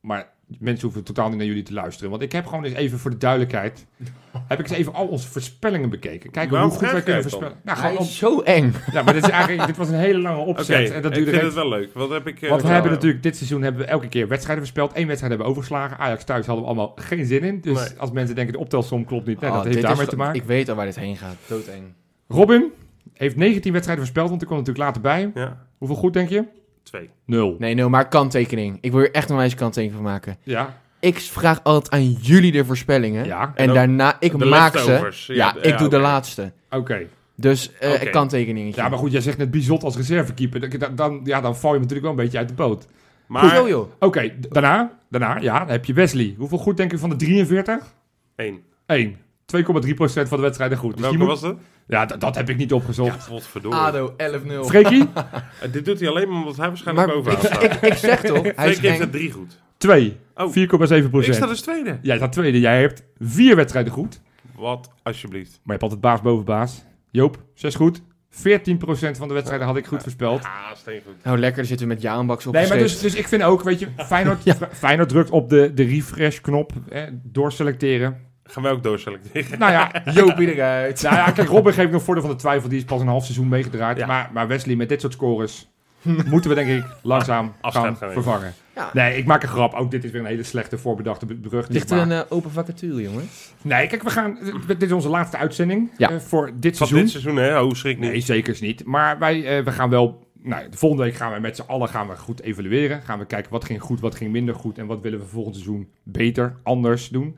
Maar 0.02 0.30
mensen 0.60 0.84
hoeven 0.84 1.04
totaal 1.04 1.30
niet 1.30 1.38
naar 1.38 1.46
jullie 1.46 1.64
te 1.64 1.74
luisteren. 1.74 2.10
Want 2.10 2.22
ik 2.22 2.32
heb 2.32 2.46
gewoon 2.46 2.64
eens 2.64 2.74
even 2.74 3.00
voor 3.00 3.12
de 3.12 3.18
duidelijkheid... 3.18 3.86
heb 4.48 4.60
ik 4.60 4.70
eens 4.70 4.78
even 4.78 4.94
al 4.94 5.08
onze 5.08 5.28
voorspellingen 5.28 5.90
bekeken. 5.90 6.32
Kijken 6.32 6.52
Waarom 6.52 6.70
hoe 6.70 6.80
goed 6.80 6.92
wij 6.92 7.02
kunnen 7.02 7.22
voorspellen. 7.22 7.58
Nou, 7.64 7.80
Hij 7.80 7.90
gewoon 7.90 8.06
is 8.06 8.18
zo 8.18 8.40
eng. 8.42 8.64
om- 8.64 8.74
ja, 8.94 9.02
maar 9.04 9.14
dit, 9.14 9.24
is 9.24 9.30
eigenlijk, 9.30 9.68
dit 9.68 9.78
was 9.78 9.90
een 9.90 9.96
hele 9.96 10.20
lange 10.20 10.38
opzet. 10.42 10.92
en 10.92 11.02
dat 11.02 11.12
ik 11.12 11.18
duurde 11.18 11.32
vind 11.32 11.44
recht- 11.44 11.44
het 11.44 11.54
wel 11.54 11.70
leuk. 11.70 11.94
Wat 11.94 12.10
heb 12.10 12.28
ik... 12.28 12.42
eh, 12.42 12.50
Want 12.50 12.62
we 12.62 12.68
hebben 12.68 12.92
natuurlijk 12.92 13.24
dit 13.24 13.36
seizoen 13.38 13.62
hebben 13.62 13.82
we 13.82 13.88
elke 13.88 14.08
keer 14.08 14.28
wedstrijden 14.28 14.64
voorspeld. 14.66 14.90
Eén 14.98 15.08
wedstrijd 15.08 15.32
hebben 15.32 15.38
we 15.38 15.52
overgeslagen. 15.52 15.98
Ajax 15.98 16.24
thuis 16.24 16.46
hadden 16.46 16.64
we 16.66 16.70
allemaal 16.72 16.92
geen 16.96 17.26
zin 17.26 17.44
in. 17.44 17.62
Dus 17.62 17.90
Nee. 17.90 18.00
als 18.00 18.12
mensen 18.12 18.36
denken 18.36 18.54
de 18.54 18.60
optelsom 18.60 19.06
klopt 19.06 19.26
niet, 19.28 19.38
Oh, 19.38 19.42
dat 19.54 19.64
heeft 19.64 19.76
dit 19.76 19.84
daarmee 19.86 20.08
te 20.08 20.16
maken. 20.16 20.36
Ik 20.42 20.44
weet 20.48 20.70
al 20.70 20.76
waar 20.76 20.86
dit 20.86 20.96
heen 20.96 21.18
gaat. 21.18 21.36
Doodeng. 21.48 21.84
Robin 22.28 22.66
heeft 23.14 23.36
19 23.36 23.72
wedstrijden 23.72 24.04
voorspeld, 24.06 24.30
want 24.30 24.42
ik 24.42 24.48
kwam 24.48 24.60
natuurlijk 24.60 24.86
later 24.86 25.02
bij. 25.02 25.32
Ja, 25.34 25.66
Hoeveel 25.78 25.98
goed 25.98 26.14
denk 26.14 26.30
je? 26.30 26.44
Twee. 26.90 27.10
Nul. 27.26 27.56
Nee, 27.60 27.76
no, 27.76 27.90
maar 27.90 28.08
kanttekening. 28.08 28.78
Ik 28.82 28.92
wil 28.92 29.02
er 29.02 29.12
echt 29.12 29.30
een 29.30 29.36
wijze 29.36 29.56
kanttekening 29.56 30.02
van 30.02 30.12
maken. 30.12 30.38
Ja. 30.44 30.78
Ik 31.00 31.20
vraag 31.20 31.64
altijd 31.64 31.94
aan 31.94 32.12
jullie 32.12 32.52
de 32.52 32.66
voorspellingen. 32.66 33.26
Ja. 33.26 33.52
En, 33.56 33.74
daarna, 33.74 34.16
ik 34.20 34.40
de 34.40 34.46
maak 34.46 34.78
ze. 34.78 34.92
Ja, 35.28 35.34
Ja, 35.34 35.56
ik 35.62 35.72
ja, 35.72 35.78
doe 35.78 35.90
de 35.90 36.00
laatste. 36.00 36.52
Oké. 36.70 37.08
Dus 37.36 37.72
eh 37.80 37.94
Oké. 37.94 38.10
kanttekeningetje. 38.10 38.82
Ja, 38.82 38.90
maar 38.90 38.98
goed, 38.98 39.12
jij 39.12 39.22
zegt 39.22 39.38
net 39.38 39.52
Bizot 39.52 39.84
als 39.84 39.96
reservekeeper. 39.96 40.80
Dan, 40.80 40.96
dan, 40.96 41.22
ja, 41.24 41.42
dan 41.42 41.58
val 41.58 41.74
je 41.74 41.80
natuurlijk 41.80 42.08
wel 42.08 42.18
een 42.18 42.24
beetje 42.24 42.38
uit 42.38 42.48
de 42.48 42.54
boot. 42.54 42.88
Maar... 43.28 43.42
Hoezo, 43.42 43.68
joh? 43.68 43.92
Oké, 44.00 44.34
daarna, 44.50 45.00
daarna, 45.10 45.38
ja, 45.38 45.60
dan 45.60 45.70
heb 45.70 45.86
je 45.86 45.94
Wesley. 45.94 46.36
Hoeveel 46.38 46.58
goed 46.58 46.78
denk 46.78 46.92
je 46.92 46.98
van 46.98 47.10
de 47.10 47.16
43? 47.16 47.94
Eén. 48.36 48.64
1. 48.86 49.18
2,3% 49.58 50.28
van 50.28 50.38
de 50.38 50.44
wedstrijden 50.44 50.78
goed. 50.78 50.92
Dus 50.94 51.02
Welke 51.02 51.18
moet- 51.18 51.28
was 51.28 51.42
het? 51.42 51.58
Ja, 51.88 52.06
dat 52.06 52.36
heb 52.36 52.50
ik 52.50 52.58
niet 52.58 52.70
Ja, 52.70 52.76
opgezocht. 52.76 53.26
godverdorie. 53.28 53.80
ADO 53.80 54.14
11-0. 54.18 54.64
Freekie? 54.66 55.08
Eh, 55.62 55.72
dit 55.72 55.86
doet 55.86 56.00
hij 56.00 56.10
alleen 56.10 56.30
maar 56.30 56.38
omdat 56.38 56.58
hij 56.58 56.68
waarschijnlijk 56.68 57.08
Maar 57.08 57.16
bovenaan 57.16 57.46
staat. 57.46 57.64
ik, 57.64 57.74
ik 57.82 57.94
zeg 57.94 58.22
toch, 58.22 58.42
hij 58.56 58.68
heeft 58.68 58.84
eng. 58.84 59.00
er 59.02 59.10
drie 59.10 59.32
goed. 59.32 59.60
2. 59.78 60.18
Oh. 60.36 60.54
4,7%. 60.54 61.28
Ik 61.28 61.34
sta 61.34 61.48
dus 61.48 61.62
tweede. 61.62 62.00
Jij 62.02 62.16
staat 62.18 62.32
tweede. 62.32 62.60
Jij 62.60 62.80
hebt 62.82 63.04
vier 63.20 63.56
wedstrijden 63.56 63.94
goed. 63.94 64.22
Wat, 64.56 64.92
alsjeblieft. 65.04 65.50
Maar 65.52 65.62
je 65.64 65.72
hebt 65.72 65.82
altijd 65.84 66.02
baas 66.02 66.22
boven 66.22 66.46
baas. 66.46 66.84
Joop, 67.12 67.38
6 67.54 67.76
goed. 67.76 68.02
14% 68.32 69.18
van 69.18 69.28
de 69.28 69.34
wedstrijden 69.34 69.68
had 69.68 69.78
ik 69.78 69.86
goed 69.86 70.02
voorspeld. 70.04 70.44
Ah, 70.44 70.50
steengoed. 70.76 71.14
Nou, 71.24 71.38
lekker, 71.38 71.58
dan 71.58 71.66
zitten 71.66 71.88
we 71.88 71.94
met 71.94 72.02
Jaanbaks 72.02 72.48
op 72.48 72.54
Nee, 72.54 72.68
maar 72.68 72.78
dus, 72.78 73.00
dus 73.00 73.16
ik 73.16 73.28
vind 73.28 73.44
ook, 73.44 73.64
weet 73.64 73.80
je, 73.80 73.88
Feyenoord, 73.98 74.44
Feyenoord 74.72 75.10
drukt 75.10 75.30
op 75.30 75.50
de, 75.50 75.72
de 75.74 75.84
refresh-knop, 75.84 76.72
eh, 76.90 77.04
doorselecteren. 77.24 78.18
Gaan 78.50 78.64
wij 78.64 78.72
ook 78.72 78.84
doorselecteren? 78.84 79.60
Nou 79.60 79.72
ja, 79.72 79.92
Jopie 80.14 80.54
eruit. 80.54 81.02
nou 81.02 81.16
ja, 81.16 81.32
kijk, 81.32 81.48
Robin 81.48 81.74
geeft 81.74 81.92
nog 81.92 82.04
voordeel 82.04 82.24
van 82.24 82.32
de 82.34 82.40
twijfel, 82.40 82.70
die 82.70 82.78
is 82.78 82.84
pas 82.86 83.02
een 83.02 83.08
half 83.08 83.24
seizoen 83.24 83.48
meegedraaid. 83.48 83.98
Ja. 83.98 84.06
Maar, 84.08 84.30
maar 84.34 84.48
Wesley, 84.48 84.76
met 84.76 84.90
dit 84.90 85.02
soort 85.02 85.14
scores, 85.14 85.70
moeten 86.30 86.50
we 86.50 86.56
denk 86.56 86.70
ik 86.70 86.86
langzaam 87.02 87.54
gaan 87.62 87.98
vervangen. 87.98 88.54
Ja. 88.76 88.90
Nee, 88.94 89.18
ik 89.18 89.26
maak 89.26 89.44
een 89.44 89.50
grap. 89.50 89.74
Ook 89.74 89.92
dit 89.92 90.04
is 90.04 90.12
weer 90.12 90.22
een 90.22 90.28
hele 90.28 90.44
slechte 90.44 90.78
voorbedachte 90.78 91.26
be- 91.26 91.36
brug. 91.36 91.68
Ligt 91.68 91.92
er 91.92 91.98
een 91.98 92.12
eh, 92.12 92.20
open 92.30 92.52
vacature, 92.52 93.02
jongen? 93.02 93.30
Nee, 93.62 93.88
kijk, 93.88 94.04
we 94.04 94.10
gaan. 94.10 94.38
Dit 94.68 94.82
is 94.82 94.92
onze 94.92 95.10
laatste 95.10 95.38
uitzending 95.38 95.92
Ja. 95.98 96.10
eh, 96.10 96.18
voor 96.18 96.52
dit 96.56 96.78
Van 96.78 96.88
seizoen. 96.88 97.00
dit 97.00 97.10
seizoen, 97.10 97.36
hè? 97.36 97.62
Oh, 97.62 97.74
schrik 97.74 98.00
niet. 98.00 98.10
Nee, 98.10 98.20
zeker 98.20 98.58
niet. 98.62 98.86
Maar 98.86 99.20
wij 99.20 99.58
eh, 99.58 99.64
we 99.66 99.72
gaan 99.72 99.90
wel. 99.90 100.28
Nou, 100.44 100.70
de 100.70 100.78
volgende 100.78 101.04
week 101.04 101.16
gaan 101.16 101.34
we 101.34 101.40
met 101.40 101.56
z'n 101.56 101.64
allen 101.68 101.90
gaan 101.90 102.08
we 102.08 102.16
goed 102.16 102.42
evalueren. 102.42 103.02
Gaan 103.02 103.20
we 103.20 103.26
kijken 103.26 103.52
wat 103.52 103.66
ging 103.66 103.82
goed, 103.82 104.00
wat 104.00 104.16
ging 104.16 104.32
minder 104.32 104.56
goed. 104.56 104.78
En 104.78 104.86
wat 104.86 105.02
willen 105.02 105.20
we 105.20 105.26
volgend 105.26 105.56
seizoen 105.56 105.90
beter, 106.04 106.56
anders 106.64 107.10
doen. 107.10 107.38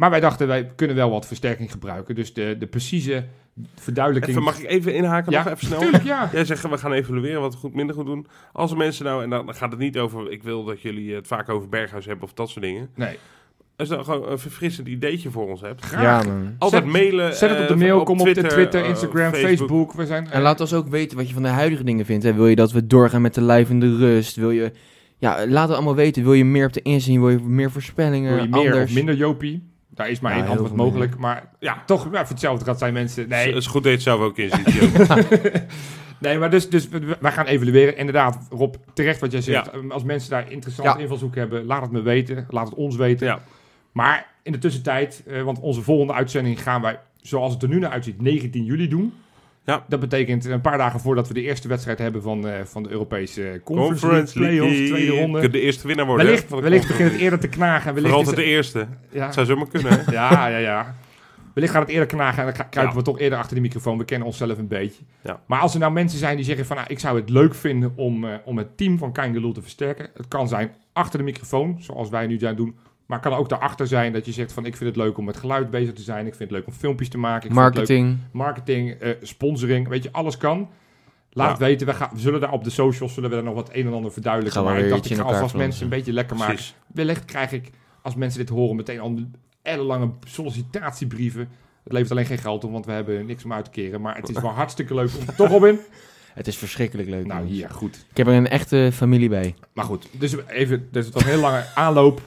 Maar 0.00 0.10
wij 0.10 0.20
dachten, 0.20 0.46
wij 0.46 0.70
kunnen 0.76 0.96
wel 0.96 1.10
wat 1.10 1.26
versterking 1.26 1.70
gebruiken. 1.70 2.14
Dus 2.14 2.34
de, 2.34 2.56
de 2.58 2.66
precieze 2.66 3.24
verduidelijking. 3.74 4.32
Even, 4.36 4.46
mag 4.48 4.60
ik 4.60 4.68
even 4.68 4.94
inhaken 4.94 5.32
Ja, 5.32 5.42
nog 5.44 5.52
even 5.52 5.66
snel? 5.66 5.80
Tuurlijk, 5.80 6.04
ja. 6.04 6.28
Jij 6.32 6.44
zegt, 6.44 6.68
we 6.68 6.78
gaan 6.78 6.92
evalueren 6.92 7.40
wat 7.40 7.52
we 7.52 7.58
goed, 7.58 7.74
minder 7.74 7.94
goed 7.94 8.06
doen. 8.06 8.26
Als 8.52 8.70
er 8.70 8.76
mensen 8.76 9.04
nou, 9.04 9.22
en 9.22 9.30
dan 9.30 9.54
gaat 9.54 9.70
het 9.70 9.80
niet 9.80 9.98
over, 9.98 10.30
ik 10.30 10.42
wil 10.42 10.64
dat 10.64 10.80
jullie 10.80 11.14
het 11.14 11.26
vaak 11.26 11.48
over 11.48 11.68
Berghuis 11.68 12.06
hebben 12.06 12.24
of 12.24 12.32
dat 12.32 12.48
soort 12.48 12.64
dingen. 12.64 12.88
Nee. 12.94 13.18
als 13.76 13.88
je 13.88 13.94
dan 13.94 14.04
gewoon 14.04 14.30
een 14.30 14.38
verfrissend 14.38 14.88
ideetje 14.88 15.30
voor 15.30 15.48
ons 15.48 15.60
hebt. 15.60 15.84
Graag. 15.84 16.24
Ja, 16.24 16.30
man. 16.30 16.54
Altijd 16.58 16.82
Zet- 16.82 16.92
mailen. 16.92 17.34
Zet 17.34 17.50
het 17.50 17.60
op 17.60 17.66
de 17.68 17.74
eh, 17.74 17.80
mail, 17.80 18.02
kom 18.02 18.20
op 18.20 18.34
de 18.34 18.42
Twitter, 18.42 18.82
eh, 18.82 18.88
Instagram, 18.88 19.32
Facebook. 19.32 19.92
We 19.92 20.06
zijn, 20.06 20.30
En 20.30 20.42
laat 20.42 20.60
ons 20.60 20.74
ook 20.74 20.88
weten 20.88 21.16
wat 21.16 21.28
je 21.28 21.34
van 21.34 21.42
de 21.42 21.48
huidige 21.48 21.84
dingen 21.84 22.04
vindt. 22.04 22.24
Hè. 22.24 22.34
Wil 22.34 22.46
je 22.46 22.56
dat 22.56 22.72
we 22.72 22.86
doorgaan 22.86 23.22
met 23.22 23.34
de 23.34 23.42
live 23.42 23.72
in 23.72 23.80
de 23.80 23.96
rust? 23.96 24.36
Wil 24.36 24.50
je... 24.50 24.72
Ja, 25.18 25.46
laat 25.46 25.66
het 25.68 25.76
allemaal 25.76 25.94
weten. 25.94 26.22
Wil 26.22 26.32
je 26.32 26.44
meer 26.44 26.66
op 26.66 26.72
de 26.72 26.82
inzien? 26.82 27.20
Wil 27.20 27.30
je 27.30 27.38
meer 27.38 27.70
voorspellingen? 27.70 28.34
Wil 28.34 28.42
je 28.42 28.48
meer 28.48 28.58
Anders? 28.58 28.90
of 28.90 28.94
minder 28.94 29.14
Jopie? 29.14 29.69
Daar 30.00 30.10
is 30.10 30.20
maar 30.20 30.32
Ja, 30.36 30.38
één 30.42 30.48
antwoord 30.48 30.74
mogelijk. 30.74 31.16
Maar 31.16 31.48
ja, 31.58 31.82
toch, 31.86 32.04
ja, 32.12 32.20
voor 32.20 32.28
hetzelfde 32.28 32.64
gaat 32.64 32.78
zijn 32.78 32.92
mensen... 32.92 33.20
Het 33.22 33.30
Nee, 33.30 33.52
is 33.52 33.66
goed 33.66 33.82
dat 33.82 33.84
je 33.84 33.90
het 33.90 34.02
zelf 34.02 34.20
ook 34.20 34.38
inziet. 34.38 34.72
Joop. 34.80 35.36
nee 36.18 36.38
maar 36.38 36.50
dus, 36.50 36.68
dus 36.70 36.88
we- 36.88 37.16
wij 37.20 37.32
gaan 37.32 37.46
evalueren. 37.46 37.96
Inderdaad, 37.96 38.46
Rob, 38.50 38.74
terecht 38.94 39.20
wat 39.20 39.32
jij 39.32 39.40
zegt. 39.40 39.70
Ja. 39.72 39.80
Als 39.88 40.02
mensen 40.04 40.30
daar 40.30 40.50
interessante 40.52 40.92
Ja. 40.96 40.98
invalshoek 41.02 41.34
hebben, 41.34 41.64
laat 41.64 41.82
het 41.82 41.90
me 41.90 42.00
weten. 42.02 42.46
Laat 42.48 42.68
het 42.68 42.74
ons 42.78 42.96
weten. 42.96 43.26
ja. 43.26 43.40
Maar 43.92 44.26
in 44.42 44.52
de 44.52 44.58
tussentijd, 44.58 45.22
eh, 45.26 45.42
want 45.42 45.60
onze 45.60 45.82
volgende 45.82 46.12
uitzending 46.12 46.62
gaan 46.62 46.82
wij, 46.82 46.98
zoals 47.16 47.52
het 47.52 47.62
er 47.62 47.68
nu 47.68 47.78
naar 47.78 47.90
uitziet, 47.90 48.20
19 48.22 48.64
juli 48.64 48.88
doen. 48.88 49.12
Ja. 49.64 49.84
Dat 49.88 50.00
betekent 50.00 50.44
een 50.44 50.60
paar 50.60 50.78
dagen 50.78 51.00
voordat 51.00 51.28
we 51.28 51.34
de 51.34 51.42
eerste 51.42 51.68
wedstrijd 51.68 51.98
hebben 51.98 52.22
van, 52.22 52.48
eh, 52.48 52.64
van 52.64 52.82
de 52.82 52.88
Europese 52.90 53.60
Conference, 53.64 54.00
Conference 54.06 54.38
League 54.40 54.58
Playoffs, 54.58 54.88
tweede 54.90 55.20
ronde. 55.20 55.40
Kunt 55.40 55.52
de 55.52 55.60
eerste 55.60 55.86
winnaar 55.86 56.06
worden. 56.06 56.26
Wellicht, 56.26 56.50
wellicht 56.50 56.86
begint 56.88 57.10
het 57.12 57.20
eerder 57.20 57.38
te 57.38 57.48
knagen. 57.48 57.94
Wellicht 57.94 58.14
Vooral 58.14 58.34
de 58.34 58.44
eerste. 58.44 58.86
ja, 59.10 59.24
Het 59.24 59.34
zou 59.34 59.46
zomaar 59.46 59.68
kunnen. 59.68 59.92
hè? 59.92 60.12
ja, 60.20 60.46
ja, 60.46 60.56
ja. 60.56 60.94
Wellicht 61.54 61.72
gaat 61.72 61.82
het 61.82 61.90
eerder 61.90 62.06
knagen 62.08 62.38
en 62.38 62.44
dan 62.44 62.68
kruipen 62.70 62.82
Ja. 62.96 62.98
we 62.98 63.02
toch 63.10 63.18
eerder 63.18 63.38
achter 63.38 63.54
de 63.54 63.60
microfoon. 63.62 63.98
We 63.98 64.04
kennen 64.04 64.26
onszelf 64.26 64.58
een 64.58 64.68
beetje. 64.68 65.02
Ja. 65.22 65.40
Maar 65.46 65.60
als 65.60 65.74
er 65.74 65.80
nou 65.80 65.92
mensen 65.92 66.18
zijn 66.18 66.36
die 66.36 66.44
zeggen 66.44 66.66
van... 66.66 66.76
Nou, 66.76 66.88
ik 66.90 66.98
zou 66.98 67.20
het 67.20 67.30
leuk 67.30 67.54
vinden 67.54 67.92
om, 67.96 68.24
eh, 68.24 68.34
om 68.44 68.58
het 68.58 68.76
team 68.76 68.98
van 68.98 69.12
Kangaloo 69.12 69.52
te 69.52 69.62
versterken. 69.62 70.08
Het 70.16 70.28
kan 70.28 70.48
zijn 70.48 70.70
achter 70.92 71.18
de 71.18 71.24
microfoon, 71.24 71.76
zoals 71.80 72.08
wij 72.08 72.26
nu 72.26 72.38
zijn 72.38 72.56
doen. 72.56 72.76
Maar 73.10 73.18
het 73.18 73.28
kan 73.28 73.38
ook 73.38 73.48
daarachter 73.48 73.86
zijn 73.86 74.12
dat 74.12 74.26
je 74.26 74.32
zegt 74.32 74.52
van... 74.52 74.64
Ik 74.64 74.76
vind 74.76 74.88
het 74.94 75.04
leuk 75.04 75.18
om 75.18 75.24
met 75.24 75.36
geluid 75.36 75.70
bezig 75.70 75.94
te 75.94 76.02
zijn. 76.02 76.26
Ik 76.26 76.34
vind 76.34 76.50
het 76.50 76.58
leuk 76.58 76.66
om 76.66 76.72
filmpjes 76.72 77.08
te 77.08 77.18
maken. 77.18 77.48
Ik 77.48 77.54
Vind 77.54 77.64
het 77.64 77.74
Marketing. 77.74 78.08
leuk, 78.08 78.18
marketing, 78.32 78.90
eh, 78.90 79.10
sponsoring. 79.22 79.88
Weet 79.88 80.02
je, 80.02 80.08
alles 80.12 80.36
kan. 80.36 80.68
Laat 81.32 81.46
Ja. 81.46 81.52
het 81.52 81.60
weten. 81.62 81.86
We, 81.86 81.94
gaan, 81.94 82.10
we 82.12 82.20
zullen 82.20 82.40
daar 82.40 82.52
op 82.52 82.64
de 82.64 82.70
socials 82.70 83.14
zullen 83.14 83.30
we 83.30 83.36
daar 83.36 83.44
nog 83.44 83.54
wat 83.54 83.68
een 83.72 83.86
en 83.86 83.92
ander 83.92 84.12
verduidelijken. 84.12 84.62
Gaan 84.62 84.70
Maar 84.72 84.82
ik 84.82 84.88
dacht, 84.90 85.04
ik 85.04 85.10
in 85.10 85.16
ga 85.16 85.22
alvast 85.22 85.54
mensen 85.54 85.82
een 85.84 85.88
beetje 85.88 86.12
lekker 86.12 86.36
maken. 86.36 86.54
Precies. 86.54 86.74
Wellicht 86.86 87.24
krijg 87.24 87.52
ik, 87.52 87.70
als 88.02 88.14
mensen 88.14 88.40
dit 88.40 88.48
horen, 88.48 88.76
meteen 88.76 89.00
al 89.00 89.08
een 89.08 89.34
ellenlange 89.62 90.10
sollicitatiebrieven. 90.26 91.48
Het 91.84 91.92
levert 91.92 92.10
alleen 92.10 92.26
geen 92.26 92.38
geld 92.38 92.64
op, 92.64 92.72
want 92.72 92.86
we 92.86 92.92
hebben 92.92 93.26
niks 93.26 93.44
om 93.44 93.52
uit 93.52 93.64
te 93.64 93.70
keren. 93.70 94.00
Maar 94.00 94.16
het 94.16 94.28
is 94.28 94.40
wel 94.40 94.50
hartstikke 94.50 94.94
leuk 94.94 95.10
om... 95.18 95.24
Toch, 95.36 95.48
Robin? 95.48 95.78
Het 96.34 96.46
is 96.46 96.56
verschrikkelijk 96.56 97.08
leuk. 97.08 97.26
Nou, 97.26 97.46
hier, 97.46 97.70
goed. 97.70 98.06
Ik 98.10 98.16
heb 98.16 98.26
er 98.26 98.32
een 98.34 98.48
echte 98.48 98.90
familie 98.92 99.28
bij. 99.28 99.54
Maar 99.72 99.84
goed, 99.84 100.08
dus 100.12 100.36
even, 100.46 100.88
dus 100.90 101.04
het 101.04 101.14
was 101.14 101.22
een 101.22 101.28
heel 101.28 101.40
lange 101.40 101.64
aanloop. 101.74 102.20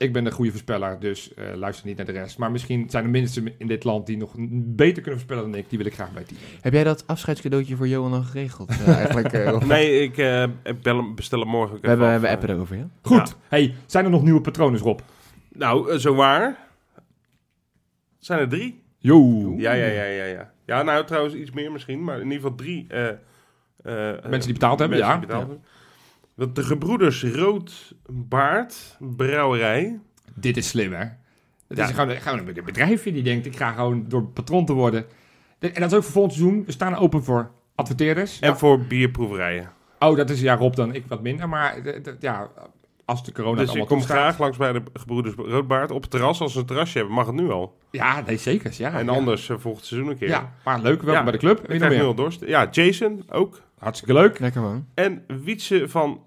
Ik 0.00 0.12
ben 0.12 0.24
de 0.24 0.30
goede 0.30 0.50
voorspeller, 0.50 1.00
dus 1.00 1.34
eh, 1.34 1.54
luister 1.54 1.86
niet 1.86 1.96
naar 1.96 2.06
de 2.06 2.12
rest. 2.12 2.38
Maar 2.38 2.50
misschien 2.50 2.90
zijn 2.90 3.04
er 3.04 3.10
mensen 3.10 3.52
in 3.58 3.66
dit 3.66 3.84
land 3.84 4.06
die 4.06 4.16
nog 4.16 4.34
beter 4.38 5.02
kunnen 5.02 5.20
voorspellen 5.20 5.50
dan 5.50 5.60
ik. 5.60 5.68
Die 5.68 5.78
wil 5.78 5.86
ik 5.86 5.94
graag 5.94 6.12
bij 6.12 6.22
team. 6.24 6.40
Heb 6.60 6.72
jij 6.72 6.84
dat 6.84 7.06
afscheidscadeautje 7.06 7.76
voor 7.76 7.88
Johan 7.88 8.12
al 8.12 8.22
geregeld? 8.22 8.68
eh, 8.70 8.88
eigenlijk, 8.96 9.32
eh? 9.32 9.60
Nee, 9.60 10.02
ik 10.02 10.18
eh, 10.18 10.44
hem, 10.82 11.14
bestel 11.14 11.40
hem 11.40 11.48
morgen 11.48 11.76
ook 11.76 11.82
we, 11.82 11.88
even 11.90 12.02
hebben, 12.10 12.28
we 12.28 12.34
appen 12.34 12.50
erover, 12.50 12.76
ja? 12.76 12.88
Goed. 13.02 13.28
Ja. 13.28 13.34
Hey, 13.48 13.74
zijn 13.86 14.04
er 14.04 14.10
nog 14.10 14.22
nieuwe 14.22 14.40
patronen, 14.40 14.80
Rob? 14.80 15.00
Nou, 15.52 15.98
zo 15.98 16.14
waar. 16.14 16.68
Zijn 18.18 18.40
er 18.40 18.48
drie? 18.48 18.82
Yo. 18.98 19.54
Ja, 19.56 19.72
ja, 19.72 19.86
ja, 19.86 20.04
ja, 20.04 20.24
ja. 20.24 20.52
Ja, 20.66 20.82
nou 20.82 21.04
trouwens 21.06 21.34
iets 21.34 21.50
meer 21.50 21.72
misschien, 21.72 22.04
maar 22.04 22.16
in 22.16 22.22
ieder 22.30 22.36
geval 22.40 22.54
drie. 22.54 22.86
eh, 22.88 23.08
eh, 23.08 23.14
Mensen 24.22 24.40
die 24.40 24.52
betaald 24.52 24.78
hebben, 24.78 24.98
mensen 24.98 25.14
ja. 25.14 25.18
die 25.18 25.26
betaald 25.26 25.46
hebben. 25.48 25.64
Want 26.40 26.56
de 26.56 26.62
gebroeders 26.62 27.22
Roodbaard 27.24 28.96
Brouwerij. 28.98 29.98
Dit 30.34 30.56
is 30.56 30.68
slim, 30.68 30.92
hè? 30.92 30.98
Het 31.68 31.78
Ja. 31.78 31.84
is 31.84 31.90
gewoon, 31.90 32.16
gewoon 32.16 32.38
een 32.38 32.64
bedrijfje 32.64 33.12
die 33.12 33.22
denkt, 33.22 33.46
ik 33.46 33.56
ga 33.56 33.72
gewoon 33.72 34.04
door 34.08 34.22
patron 34.24 34.64
te 34.66 34.72
worden. 34.72 35.04
De- 35.58 35.70
En 35.72 35.80
dat 35.80 35.90
is 35.90 35.96
ook 35.96 36.02
voor 36.02 36.12
volgend 36.12 36.32
seizoen. 36.34 36.64
We 36.64 36.72
staan 36.72 36.94
open 36.96 37.24
voor 37.24 37.50
adverteerders. 37.74 38.38
En 38.38 38.56
voor 38.58 38.80
bierproeverijen. 38.80 39.70
Oh, 39.98 40.16
dat 40.16 40.30
is 40.30 40.40
ja 40.40 40.56
Rob 40.56 40.74
dan 40.74 40.94
ik 40.94 41.04
wat 41.08 41.22
minder. 41.22 41.48
Maar 41.48 41.76
eh, 41.76 42.00
ja, 42.20 42.48
als 43.04 43.24
de 43.24 43.32
corona 43.32 43.50
het 43.50 43.58
dus 43.58 43.68
ik 43.68 43.70
allemaal 43.80 43.86
kom 43.88 43.98
toestaat. 43.98 44.18
graag 44.18 44.38
langs 44.38 44.56
bij 44.56 44.72
de 44.72 44.82
gebroeders 44.92 45.34
Roodbaard 45.34 45.90
op 45.90 46.02
het 46.02 46.10
terras. 46.10 46.40
Als 46.40 46.52
ze 46.52 46.58
een 46.58 46.66
terrasje 46.66 46.98
hebben, 46.98 47.14
mag 47.16 47.26
het 47.26 47.34
nu 47.34 47.50
al. 47.50 47.76
Ja, 47.90 48.20
nee, 48.26 48.36
zeker. 48.36 48.74
Ja, 48.78 48.92
en 48.92 49.04
ja. 49.04 49.12
anders 49.12 49.48
eh, 49.48 49.56
volgend 49.58 49.84
seizoen 49.84 50.10
een 50.10 50.18
keer. 50.18 50.28
Ja, 50.28 50.52
maar 50.64 50.76
leuk. 50.80 51.02
Welkom 51.02 51.12
Ja. 51.12 51.22
bij 51.22 51.32
de 51.32 51.38
club. 51.38 51.58
Ik 51.58 51.64
krijg 51.64 51.82
nu 51.82 51.88
meer? 51.98 52.06
al 52.06 52.14
dorst. 52.14 52.40
Ja, 52.46 52.68
Jason 52.70 53.22
ook. 53.30 53.60
Hartstikke 53.78 54.14
leuk. 54.14 54.38
Lekker 54.38 54.60
man. 54.60 54.86
En 54.94 55.24
Wietse 55.42 55.88
van 55.88 56.20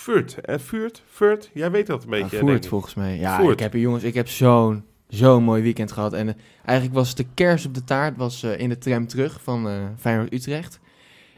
Furt. 0.00 0.40
En 0.40 0.60
Furt, 0.60 1.02
Furt, 1.06 1.50
jij 1.54 1.70
weet 1.70 1.86
dat 1.86 2.02
een 2.04 2.10
beetje. 2.10 2.36
Ja, 2.36 2.42
Voert 2.42 2.66
volgens 2.66 2.94
mij. 2.94 3.18
Ja, 3.18 3.38
Voert. 3.40 3.52
ik 3.52 3.58
heb 3.60 3.72
hier 3.72 3.82
jongens, 3.82 4.02
ik 4.04 4.14
heb 4.14 4.28
zo'n 4.28 4.84
zo'n 5.08 5.42
mooi 5.42 5.62
weekend 5.62 5.92
gehad. 5.92 6.12
En 6.12 6.28
eh, 6.28 6.34
eigenlijk 6.64 6.98
was 6.98 7.14
de 7.14 7.26
kers 7.34 7.66
op 7.66 7.74
de 7.74 7.84
taart 7.84 8.16
was 8.16 8.42
eh, 8.42 8.58
in 8.58 8.68
de 8.68 8.78
tram 8.78 9.06
terug 9.06 9.40
van 9.42 9.68
eh 9.68 9.74
Feyenoord 9.98 10.32
Utrecht. 10.32 10.80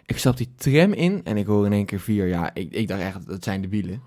Ik 0.07 0.19
stap 0.19 0.37
die 0.37 0.49
tram 0.57 0.93
in 0.93 1.21
en 1.25 1.37
ik 1.37 1.47
hoor 1.47 1.67
in 1.67 1.73
één 1.73 1.85
keer 1.87 2.01
vier. 2.01 2.27
Ja, 2.27 2.51
ik, 2.55 2.73
ik 2.73 2.89
dacht 2.89 3.01
echt, 3.01 3.27
dat 3.27 3.45
zijn 3.45 3.61
de 3.61 3.69
bielen. 3.69 4.03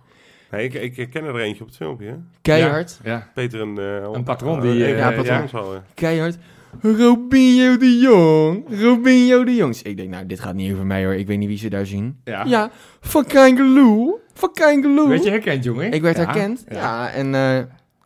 Nee, 0.52 0.64
ik, 0.66 0.74
ik 0.74 0.96
herken 0.96 1.24
er 1.24 1.40
eentje 1.40 1.62
op 1.62 1.68
het 1.68 1.78
filmpje. 1.78 2.08
hè. 2.08 2.16
Keihard, 2.42 3.00
Ja. 3.04 3.32
Peter 3.34 3.62
een... 3.62 3.78
eh, 3.78 4.10
Een 4.12 4.24
patroon 4.24 4.56
eh, 4.56 4.62
die, 4.62 4.86
eh, 4.86 4.98
ja, 4.98 5.12
ja. 5.12 5.84
keihard. 5.94 6.38
Robinho 6.82 7.78
de 7.78 7.98
Jong, 8.00 8.82
Robinho 8.82 9.44
de 9.44 9.56
Jong. 9.56 9.76
Ik 9.76 9.98
denk, 9.98 10.10
nou, 10.10 10.26
dit 10.26 10.40
gaat 10.40 10.54
niet 10.56 10.72
over 10.74 10.86
mij 10.86 11.04
hoor. 11.06 11.14
Ik 11.16 11.28
weet 11.28 11.38
niet 11.38 11.48
wie 11.48 11.58
ze 11.58 11.70
daar 11.70 11.86
zien. 11.86 12.18
Ja. 12.24 12.44
Ja, 12.46 12.72
van 13.00 13.26
Kangaloo, 13.26 14.20
van 14.36 14.50
Kangaloo. 14.54 15.08
Weet 15.08 15.24
je 15.24 15.30
herkend, 15.30 15.64
jongen? 15.64 15.92
Ik 15.92 16.02
werd 16.02 16.18
Ja. 16.18 16.24
herkend. 16.24 16.64
Ja, 16.70 17.12
en, 17.12 17.36
eh, 17.36 17.60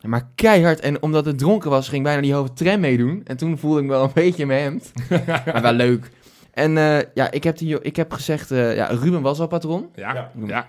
maar 0.08 0.26
keihard. 0.34 0.80
En 0.80 1.02
omdat 1.02 1.24
het 1.24 1.38
dronken 1.38 1.70
was, 1.70 1.84
ging 1.88 1.96
ik 1.98 2.02
bijna 2.06 2.22
die 2.22 2.34
hoge 2.34 2.52
tram 2.52 2.80
meedoen. 2.80 3.20
En 3.24 3.36
toen 3.36 3.58
voelde 3.58 3.78
ik 3.80 3.84
me 3.84 3.90
wel 3.90 4.02
een 4.02 4.10
beetje 4.14 4.42
in 4.42 4.46
mijn 4.48 4.62
hemd. 4.62 4.92
maar 5.52 5.62
wel 5.62 5.72
leuk. 5.72 6.10
En 6.52 6.78
eh, 6.78 6.98
ja, 7.14 7.30
ik 7.30 7.44
heb, 7.44 7.56
die, 7.58 7.78
ik 7.82 7.96
heb 7.96 8.12
gezegd, 8.12 8.50
eh, 8.50 8.76
ja, 8.76 8.86
Ruben 8.86 9.22
was 9.22 9.40
al 9.40 9.46
patron. 9.46 9.88
Ja. 9.94 10.14
Ja. 10.14 10.30
Ja. 10.46 10.66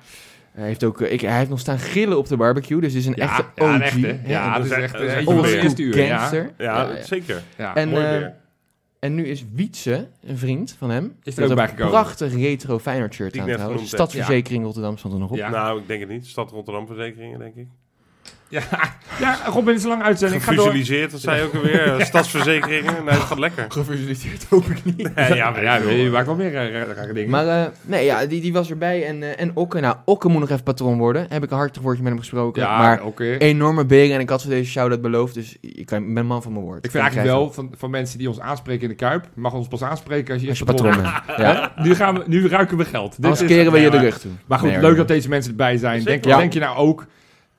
Hij 0.51 0.67
heeft, 0.67 0.83
ook, 0.83 1.01
ik, 1.01 1.21
hij 1.21 1.37
heeft 1.37 1.49
nog 1.49 1.59
staan 1.59 1.79
grillen 1.79 2.17
op 2.17 2.27
de 2.27 2.37
barbecue. 2.37 2.81
Dus 2.81 2.93
het 2.93 3.01
is 3.01 3.07
een 3.07 3.13
Ja, 3.15 3.23
echte 3.23 3.43
ja, 3.55 3.63
OG. 3.65 3.73
een 3.75 3.81
echte. 3.81 4.19
Ja, 4.25 4.45
een 4.55 4.61
dat 4.61 4.65
is 4.65 4.77
echt. 4.77 4.99
Ja. 4.99 5.21
gangster. 5.21 5.95
Ja, 5.95 6.49
Ja, 6.57 6.89
ja. 6.95 7.03
zeker. 7.03 7.41
Ja. 7.57 7.75
En, 7.75 7.89
Mooi 7.89 8.01
weer. 8.07 8.33
En 9.01 9.15
nu 9.15 9.27
is 9.27 9.45
Wietse, 9.53 10.07
een 10.23 10.37
vriend 10.37 10.71
van 10.71 10.89
hem. 10.89 11.15
Is 11.23 11.37
er 11.37 11.59
ook 11.59 11.75
prachtig 11.75 12.33
retro 12.33 12.79
Feyenoord 12.79 13.13
shirt 13.13 13.31
Die 13.31 13.41
ik 13.41 13.41
aan 13.41 13.47
net 13.47 13.57
trouwens. 13.57 13.89
genoemd 13.89 14.01
heb. 14.01 14.09
Stadsverzekering 14.11 14.63
Rotterdam 14.63 14.97
stond 14.97 15.13
er 15.13 15.19
nog 15.19 15.29
op. 15.31 15.37
Ja. 15.37 15.49
Nou, 15.49 15.79
ik 15.81 15.87
denk 15.87 15.99
het 15.99 16.09
niet. 16.09 16.27
Stad 16.27 16.51
Rotterdam 16.51 16.87
Verzekeringen, 16.87 17.39
denk 17.39 17.55
ik. 17.55 17.67
Ja. 18.51 18.61
ja, 19.19 19.37
Robin 19.45 19.73
is 19.75 19.83
een 19.83 19.89
lange 19.89 20.03
uitzending. 20.03 20.43
Ga 20.43 20.51
door. 20.51 20.59
Gevisualiseerd, 20.65 21.11
dat 21.11 21.21
zei 21.21 21.37
je 21.37 21.43
ook 21.43 21.53
alweer. 21.53 21.95
Stadsverzekeringen. 22.05 22.93
Nee, 22.93 23.03
dat 23.15 23.23
gaat 23.23 23.39
lekker. 23.39 23.65
Gevisualiseerd 23.69 24.45
hoop 24.49 24.65
ik 24.65 24.85
niet. 24.85 25.15
Nee, 25.15 25.27
ja, 25.27 25.35
Ja, 25.35 25.53
weet 25.53 25.63
ja, 25.63 25.77
je 26.03 26.09
maakt 26.09 26.25
wel 26.25 26.35
meer 26.35 26.55
eh, 26.55 26.81
rare 26.95 27.13
dingen. 27.13 27.29
Maar 27.29 27.47
eh, 27.47 27.65
nee, 27.81 28.05
ja, 28.05 28.25
die, 28.25 28.41
die 28.41 28.53
was 28.53 28.69
erbij. 28.69 29.05
En, 29.05 29.23
eh, 29.23 29.29
en 29.41 29.51
Okke, 29.53 29.79
nou, 29.79 29.95
Okke 30.05 30.27
moet 30.29 30.39
nog 30.39 30.49
even 30.49 30.63
patron 30.63 30.97
worden. 30.97 31.25
Heb 31.29 31.43
ik 31.43 31.51
een 31.51 31.57
hartig 31.57 31.81
woordje 31.81 32.01
met 32.03 32.11
hem 32.11 32.21
gesproken. 32.21 32.61
ja, 32.61 32.77
maar 32.77 33.03
oké. 33.03 33.35
enorme 33.37 33.85
beren. 33.85 34.15
En 34.15 34.21
ik 34.21 34.29
had 34.29 34.41
voor 34.41 34.51
deze 34.51 34.71
shout-out 34.71 35.01
beloofd. 35.01 35.33
Dus 35.33 35.57
ik 35.61 35.85
kan, 35.85 36.13
ben 36.13 36.25
man 36.25 36.41
van 36.41 36.51
mijn 36.51 36.63
woord. 36.65 36.85
Ik 36.85 36.91
vind 36.91 37.03
eigenlijk 37.03 37.33
wel, 37.33 37.51
van, 37.51 37.71
van 37.77 37.89
mensen 37.89 38.17
die 38.17 38.27
ons 38.27 38.39
aanspreken 38.39 38.83
in 38.83 38.89
de 38.89 38.95
Kuip, 38.95 39.25
mag 39.33 39.53
ons 39.53 39.67
pas 39.67 39.81
aanspreken 39.83 40.33
als 40.33 40.41
je 40.43 40.49
Als 40.49 40.57
je 40.57 40.65
patron 40.65 40.91
bent. 40.91 41.07
Ja? 41.37 41.71
Nu, 41.83 41.95
gaan 41.95 42.15
we, 42.17 42.23
nu 42.27 42.47
ruiken 42.47 42.77
we 42.77 42.85
geld. 42.85 43.15
Dit 43.15 43.23
Anders 43.25 43.41
is- 43.41 43.47
keren 43.47 43.71
we 43.71 43.79
je 43.79 43.89
de 43.89 43.95
maar- 43.95 44.05
rug 44.05 44.19
toe. 44.19 44.31
Maar 44.45 44.59
goed, 44.59 44.69
Nee, 44.69 44.79
leuk 44.79 44.97
dat 44.97 45.07
deze 45.07 45.29
mensen 45.29 45.51
erbij 45.51 45.77
zijn. 45.77 46.03
Denk, 46.03 46.23
denk 46.23 46.53
je 46.53 46.59
nou 46.59 46.77
ook 46.77 47.05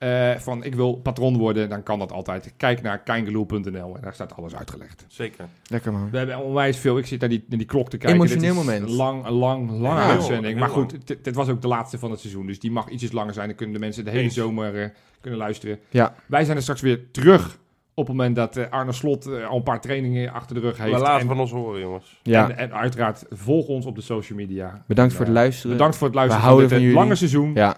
eh, 0.03 0.39
van 0.39 0.65
ik 0.65 0.75
wil 0.75 0.95
patron 0.97 1.39
worden, 1.39 1.69
dan 1.69 1.83
kan 1.83 1.99
dat 1.99 2.13
altijd. 2.13 2.53
Kijk 2.57 2.83
naar 2.83 2.99
keingeloel.nl 3.03 3.95
en 3.97 4.01
daar 4.01 4.15
staat 4.15 4.37
alles 4.37 4.55
uitgelegd. 4.55 5.05
Zeker. 5.09 5.45
Lekker 5.67 5.93
man. 5.93 6.11
We 6.11 6.19
hebben 6.19 6.39
onwijs 6.39 6.77
veel. 6.77 6.99
Ik 6.99 7.07
zit 7.07 7.21
naar 7.21 7.29
die, 7.29 7.45
naar 7.49 7.59
die 7.59 7.67
klok 7.67 7.91
te 7.91 7.97
kijken. 7.97 8.17
Emotioneel 8.21 8.55
Dit 8.55 8.65
moment. 8.65 8.83
Een 8.89 8.95
lang, 8.95 9.29
lang, 9.29 9.71
lange 9.71 10.01
Ja, 10.01 10.09
uitzending. 10.11 10.59
maar 10.59 10.69
goed, 10.69 11.07
dit, 11.07 11.25
dit 11.25 11.35
was 11.35 11.49
ook 11.49 11.63
de 11.63 11.69
laatste 11.69 11.99
van 11.99 12.11
het 12.11 12.21
seizoen. 12.21 12.47
Dus 12.47 12.59
die 12.59 12.71
mag 12.71 12.89
ietsjes 12.89 13.13
langer 13.13 13.35
zijn. 13.35 13.47
Dan 13.47 13.57
kunnen 13.57 13.75
de 13.75 13.81
mensen 13.81 14.05
de 14.05 14.11
hele 14.11 14.23
Eens. 14.23 14.35
zomer 14.35 14.83
eh, 14.83 14.89
kunnen 15.21 15.41
luisteren. 15.41 15.79
Ja. 15.91 16.15
Wij 16.27 16.45
zijn 16.45 16.57
er 16.57 16.63
straks 16.63 16.81
weer 16.81 17.11
terug 17.11 17.59
op 17.95 18.07
het 18.07 18.17
moment 18.17 18.37
dat 18.37 18.57
eh, 18.57 18.71
Arne 18.71 18.93
Slot 18.93 19.27
al 19.27 19.57
een 19.57 19.63
paar 19.63 19.81
trainingen 19.81 20.33
achter 20.33 20.55
de 20.55 20.61
rug 20.61 20.77
heeft. 20.79 20.91
Maar 20.91 21.01
laten 21.01 21.21
en, 21.21 21.27
van 21.27 21.41
ons 21.41 21.51
horen, 21.51 21.81
jongens. 21.81 22.21
Ja. 22.23 22.49
en, 22.51 22.57
en 22.57 22.73
uiteraard 22.75 23.25
volg 23.31 23.67
ons 23.67 23.87
op 23.87 23.95
de 23.95 24.03
social 24.03 24.39
media. 24.39 24.85
Bedankt 24.87 25.11
En, 25.11 25.17
voor 25.17 25.27
het 25.27 25.35
luisteren. 25.35 25.77
Bedankt 25.77 25.97
voor 25.97 26.07
het 26.07 26.17
luisteren 26.17 26.43
We 26.43 26.49
van 26.49 26.57
houden 26.57 26.69
dit 26.69 26.79
van 26.79 26.87
eh, 26.87 26.93
jullie. 26.93 27.03
lange 27.05 27.15
seizoen. 27.19 27.55
Ja. 27.55 27.77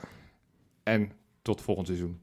En 0.82 1.10
tot 1.44 1.60
volgend 1.60 1.86
seizoen. 1.86 2.20